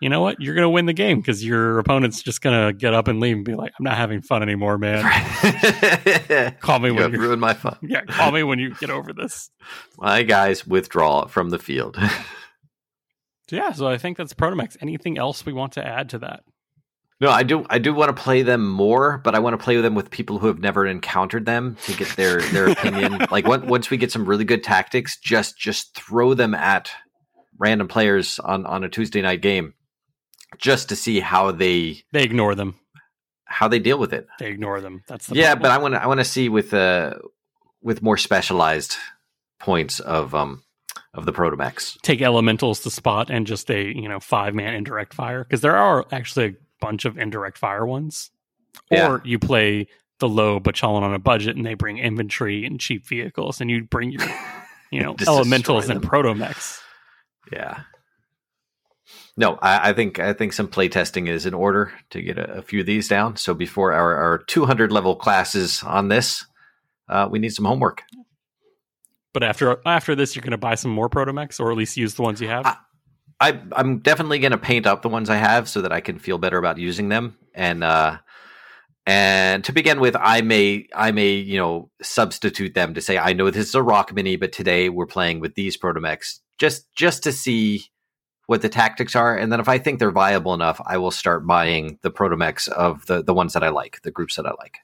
you 0.00 0.08
know 0.08 0.20
what? 0.20 0.40
You're 0.40 0.54
going 0.54 0.64
to 0.64 0.70
win 0.70 0.86
the 0.86 0.92
game 0.92 1.20
because 1.20 1.44
your 1.44 1.78
opponent's 1.78 2.22
just 2.22 2.40
going 2.40 2.66
to 2.66 2.72
get 2.72 2.94
up 2.94 3.08
and 3.08 3.20
leave 3.20 3.36
and 3.36 3.44
be 3.44 3.54
like, 3.54 3.72
"I'm 3.78 3.84
not 3.84 3.96
having 3.96 4.22
fun 4.22 4.42
anymore, 4.42 4.78
man. 4.78 5.02
Call 6.60 6.78
me 6.78 6.88
you 6.90 6.94
when 6.94 7.12
you're 7.12 7.20
ruined 7.20 7.40
my 7.40 7.54
fun. 7.54 7.76
yeah, 7.82 8.02
call 8.02 8.30
me 8.32 8.42
when 8.42 8.58
you 8.58 8.74
get 8.74 8.90
over 8.90 9.12
this." 9.12 9.50
My 9.98 10.22
guys 10.22 10.66
withdraw 10.66 11.26
from 11.26 11.50
the 11.50 11.58
field. 11.58 11.96
Yeah, 13.50 13.72
so 13.72 13.88
I 13.88 13.96
think 13.96 14.18
that's 14.18 14.34
Protomechs. 14.34 14.76
Anything 14.82 15.16
else 15.16 15.46
we 15.46 15.52
want 15.52 15.72
to 15.72 15.86
add 15.86 16.10
to 16.10 16.18
that? 16.18 16.42
No, 17.20 17.30
I 17.30 17.42
do. 17.42 17.64
I 17.68 17.78
do 17.78 17.92
want 17.92 18.14
to 18.14 18.22
play 18.22 18.42
them 18.42 18.68
more, 18.68 19.18
but 19.24 19.34
I 19.34 19.40
want 19.40 19.58
to 19.58 19.64
play 19.64 19.80
them 19.80 19.94
with 19.94 20.10
people 20.10 20.38
who 20.38 20.46
have 20.46 20.60
never 20.60 20.86
encountered 20.86 21.46
them 21.46 21.76
to 21.84 21.96
get 21.96 22.08
their 22.14 22.40
their 22.40 22.68
opinion. 22.68 23.26
like 23.30 23.46
once 23.46 23.90
we 23.90 23.96
get 23.96 24.12
some 24.12 24.24
really 24.24 24.44
good 24.44 24.62
tactics, 24.62 25.18
just 25.18 25.58
just 25.58 25.96
throw 25.96 26.34
them 26.34 26.54
at 26.54 26.90
random 27.58 27.88
players 27.88 28.38
on 28.38 28.66
on 28.66 28.84
a 28.84 28.88
Tuesday 28.88 29.20
night 29.22 29.40
game, 29.40 29.74
just 30.56 30.88
to 30.88 30.96
see 30.96 31.20
how 31.20 31.50
they 31.52 32.02
They 32.12 32.22
ignore 32.22 32.54
them. 32.54 32.74
how 33.44 33.68
they 33.68 33.78
deal 33.78 33.98
with 33.98 34.12
it. 34.12 34.26
They 34.38 34.46
ignore 34.48 34.80
them. 34.80 35.02
That's 35.06 35.26
the 35.26 35.34
yeah, 35.36 35.54
problem. 35.54 35.62
but 35.62 35.70
I 35.70 35.78
want 35.78 35.94
to 35.94 36.02
I 36.02 36.06
want 36.06 36.20
to 36.20 36.24
see 36.24 36.48
with 36.48 36.72
uh 36.74 37.14
with 37.82 38.02
more 38.02 38.16
specialized 38.16 38.96
points 39.60 40.00
of 40.00 40.34
um 40.34 40.62
of 41.14 41.26
the 41.26 41.32
Protomechs. 41.32 42.00
take 42.02 42.20
elementals 42.22 42.80
to 42.80 42.90
spot 42.90 43.30
and 43.30 43.46
just 43.46 43.70
a 43.70 43.82
you 43.94 44.08
know 44.08 44.20
five 44.20 44.54
man 44.54 44.74
indirect 44.74 45.14
fire 45.14 45.44
because 45.44 45.60
there 45.60 45.76
are 45.76 46.04
actually 46.12 46.46
a 46.46 46.54
bunch 46.80 47.04
of 47.04 47.18
indirect 47.18 47.58
fire 47.58 47.84
ones 47.86 48.30
Yeah. 48.90 49.08
or 49.10 49.22
you 49.24 49.38
play 49.38 49.86
the 50.20 50.28
low 50.28 50.60
but 50.60 50.82
on 50.82 51.14
a 51.14 51.18
budget 51.18 51.56
and 51.56 51.64
they 51.64 51.74
bring 51.74 51.98
infantry 51.98 52.64
and 52.64 52.78
cheap 52.80 53.06
vehicles 53.06 53.60
and 53.60 53.70
you 53.70 53.84
bring 53.84 54.10
your 54.12 54.22
you 54.90 55.02
know 55.02 55.14
elementals 55.26 55.88
and 55.88 56.02
them. 56.02 56.10
protomechs 56.10 56.80
Yeah. 57.52 57.80
No, 59.38 59.54
I, 59.62 59.90
I 59.90 59.92
think 59.92 60.18
I 60.18 60.32
think 60.32 60.52
some 60.52 60.66
playtesting 60.66 61.28
is 61.28 61.46
in 61.46 61.54
order 61.54 61.92
to 62.10 62.20
get 62.20 62.38
a, 62.38 62.54
a 62.58 62.62
few 62.62 62.80
of 62.80 62.86
these 62.86 63.06
down. 63.06 63.36
So 63.36 63.54
before 63.54 63.92
our, 63.92 64.16
our 64.16 64.38
200 64.38 64.90
level 64.90 65.14
classes 65.14 65.80
on 65.84 66.08
this, 66.08 66.44
uh, 67.08 67.28
we 67.30 67.38
need 67.38 67.50
some 67.50 67.64
homework. 67.64 68.02
but 69.32 69.44
after 69.44 69.78
after 69.86 70.16
this 70.16 70.34
you're 70.34 70.42
going 70.42 70.50
to 70.50 70.58
buy 70.58 70.74
some 70.74 70.90
more 70.90 71.08
Protomechs, 71.08 71.60
or 71.60 71.70
at 71.70 71.76
least 71.78 71.96
use 71.96 72.14
the 72.14 72.22
ones 72.22 72.40
you 72.40 72.48
have 72.48 72.66
I- 72.66 72.76
I, 73.40 73.60
I'm 73.70 73.98
definitely 74.00 74.40
going 74.40 74.50
to 74.50 74.58
paint 74.58 74.84
up 74.84 75.02
the 75.02 75.08
ones 75.08 75.30
I 75.30 75.36
have 75.36 75.68
so 75.68 75.82
that 75.82 75.92
I 75.92 76.00
can 76.00 76.18
feel 76.18 76.38
better 76.38 76.58
about 76.58 76.76
using 76.76 77.08
them. 77.08 77.38
And 77.54 77.84
uh, 77.84 78.18
and 79.06 79.62
to 79.62 79.72
begin 79.72 80.00
with, 80.00 80.16
I 80.18 80.40
may 80.40 80.88
I 80.92 81.12
may 81.12 81.34
you 81.34 81.56
know 81.58 81.90
substitute 82.02 82.74
them 82.74 82.94
to 82.94 83.00
say 83.00 83.16
I 83.16 83.34
know 83.34 83.48
this 83.50 83.68
is 83.68 83.74
a 83.76 83.82
Roc 83.84 84.12
mini, 84.12 84.34
but 84.34 84.50
today 84.50 84.88
we're 84.88 85.06
playing 85.06 85.38
with 85.38 85.54
these 85.54 85.76
Protomechs 85.78 86.40
just 86.58 86.92
just 86.96 87.22
to 87.22 87.30
see 87.32 87.84
what 88.48 88.62
the 88.62 88.68
tactics 88.70 89.14
are. 89.14 89.36
And 89.36 89.52
then 89.52 89.60
if 89.60 89.68
I 89.68 89.76
think 89.76 89.98
they're 89.98 90.10
viable 90.10 90.54
enough, 90.54 90.80
I 90.86 90.96
will 90.96 91.10
start 91.10 91.46
buying 91.46 91.98
the 92.00 92.10
protomechs 92.10 92.66
of 92.66 93.04
the 93.04 93.22
the 93.22 93.34
ones 93.34 93.52
that 93.52 93.62
I 93.62 93.68
like, 93.68 94.00
the 94.02 94.10
groups 94.10 94.36
that 94.36 94.46
I 94.46 94.52
like. 94.58 94.78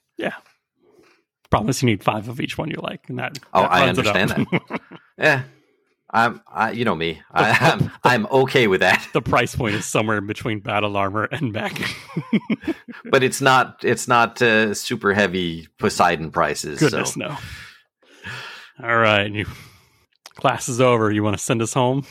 problem 1.49 1.69
is 1.69 1.81
you 1.81 1.87
need 1.87 2.03
five 2.03 2.29
of 2.29 2.39
each 2.39 2.57
one 2.57 2.69
you 2.69 2.77
like 2.81 3.01
and 3.09 3.17
that, 3.19 3.39
Oh, 3.53 3.61
that 3.63 3.71
I 3.71 3.89
understand 3.89 4.29
that. 4.31 4.81
Yeah, 5.17 5.43
I'm 6.11 6.41
I, 6.47 6.71
you 6.71 6.85
know 6.85 6.95
me, 6.95 7.21
I, 7.31 7.57
I'm 7.71 7.91
I'm 8.03 8.25
okay 8.27 8.67
with 8.67 8.81
that. 8.81 9.07
the 9.13 9.21
price 9.21 9.55
point 9.55 9.73
is 9.75 9.85
somewhere 9.85 10.17
in 10.17 10.27
between 10.27 10.59
battle 10.59 10.95
armor 10.97 11.23
and 11.23 11.51
back 11.53 11.79
but 13.11 13.23
it's 13.23 13.39
not 13.41 13.77
it's 13.83 14.07
not 14.07 14.41
uh, 14.41 14.73
super 14.73 15.13
heavy 15.13 15.67
Poseidon 15.79 16.29
prices. 16.31 16.79
goodness 16.79 17.13
so. 17.13 17.19
no 17.19 17.37
all 18.83 18.97
right 18.97 19.31
you 19.31 19.45
class 20.35 20.67
is 20.67 20.81
over 20.81 21.11
you 21.11 21.23
want 21.23 21.37
to 21.37 21.43
send 21.43 21.61
us 21.61 21.73
home 21.73 22.05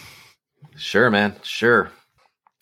Sure, 0.76 1.10
man. 1.10 1.36
Sure. 1.42 1.90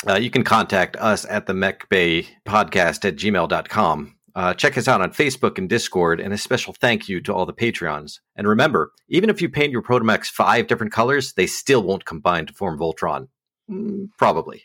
Uh, 0.07 0.17
you 0.17 0.31
can 0.31 0.43
contact 0.43 0.97
us 0.97 1.25
at 1.27 1.47
the 1.47 1.55
Mech 1.55 1.89
Bay 1.89 2.27
podcast 2.47 3.05
at 3.05 3.17
gmail.com. 3.17 4.17
Uh, 4.35 4.55
check 4.55 4.79
us 4.79 4.89
out 4.89 5.03
on 5.03 5.13
Facebook 5.13 5.59
and 5.59 5.69
Discord, 5.69 6.19
and 6.19 6.33
a 6.33 6.39
special 6.39 6.73
thank 6.73 7.09
you 7.09 7.21
to 7.21 7.35
all 7.35 7.45
the 7.45 7.53
Patreons. 7.53 8.19
And 8.35 8.49
remember, 8.49 8.93
even 9.09 9.29
if 9.29 9.43
you 9.43 9.49
paint 9.49 9.73
your 9.73 9.83
Protomechs 9.83 10.27
five 10.27 10.67
different 10.67 10.93
colors, 10.93 11.35
they 11.35 11.47
still 11.47 11.83
won't 11.83 12.07
combine 12.07 12.47
to 12.47 12.53
form 12.55 12.79
Voltron. 12.79 13.29
Mm, 13.71 14.09
probably. 14.19 14.65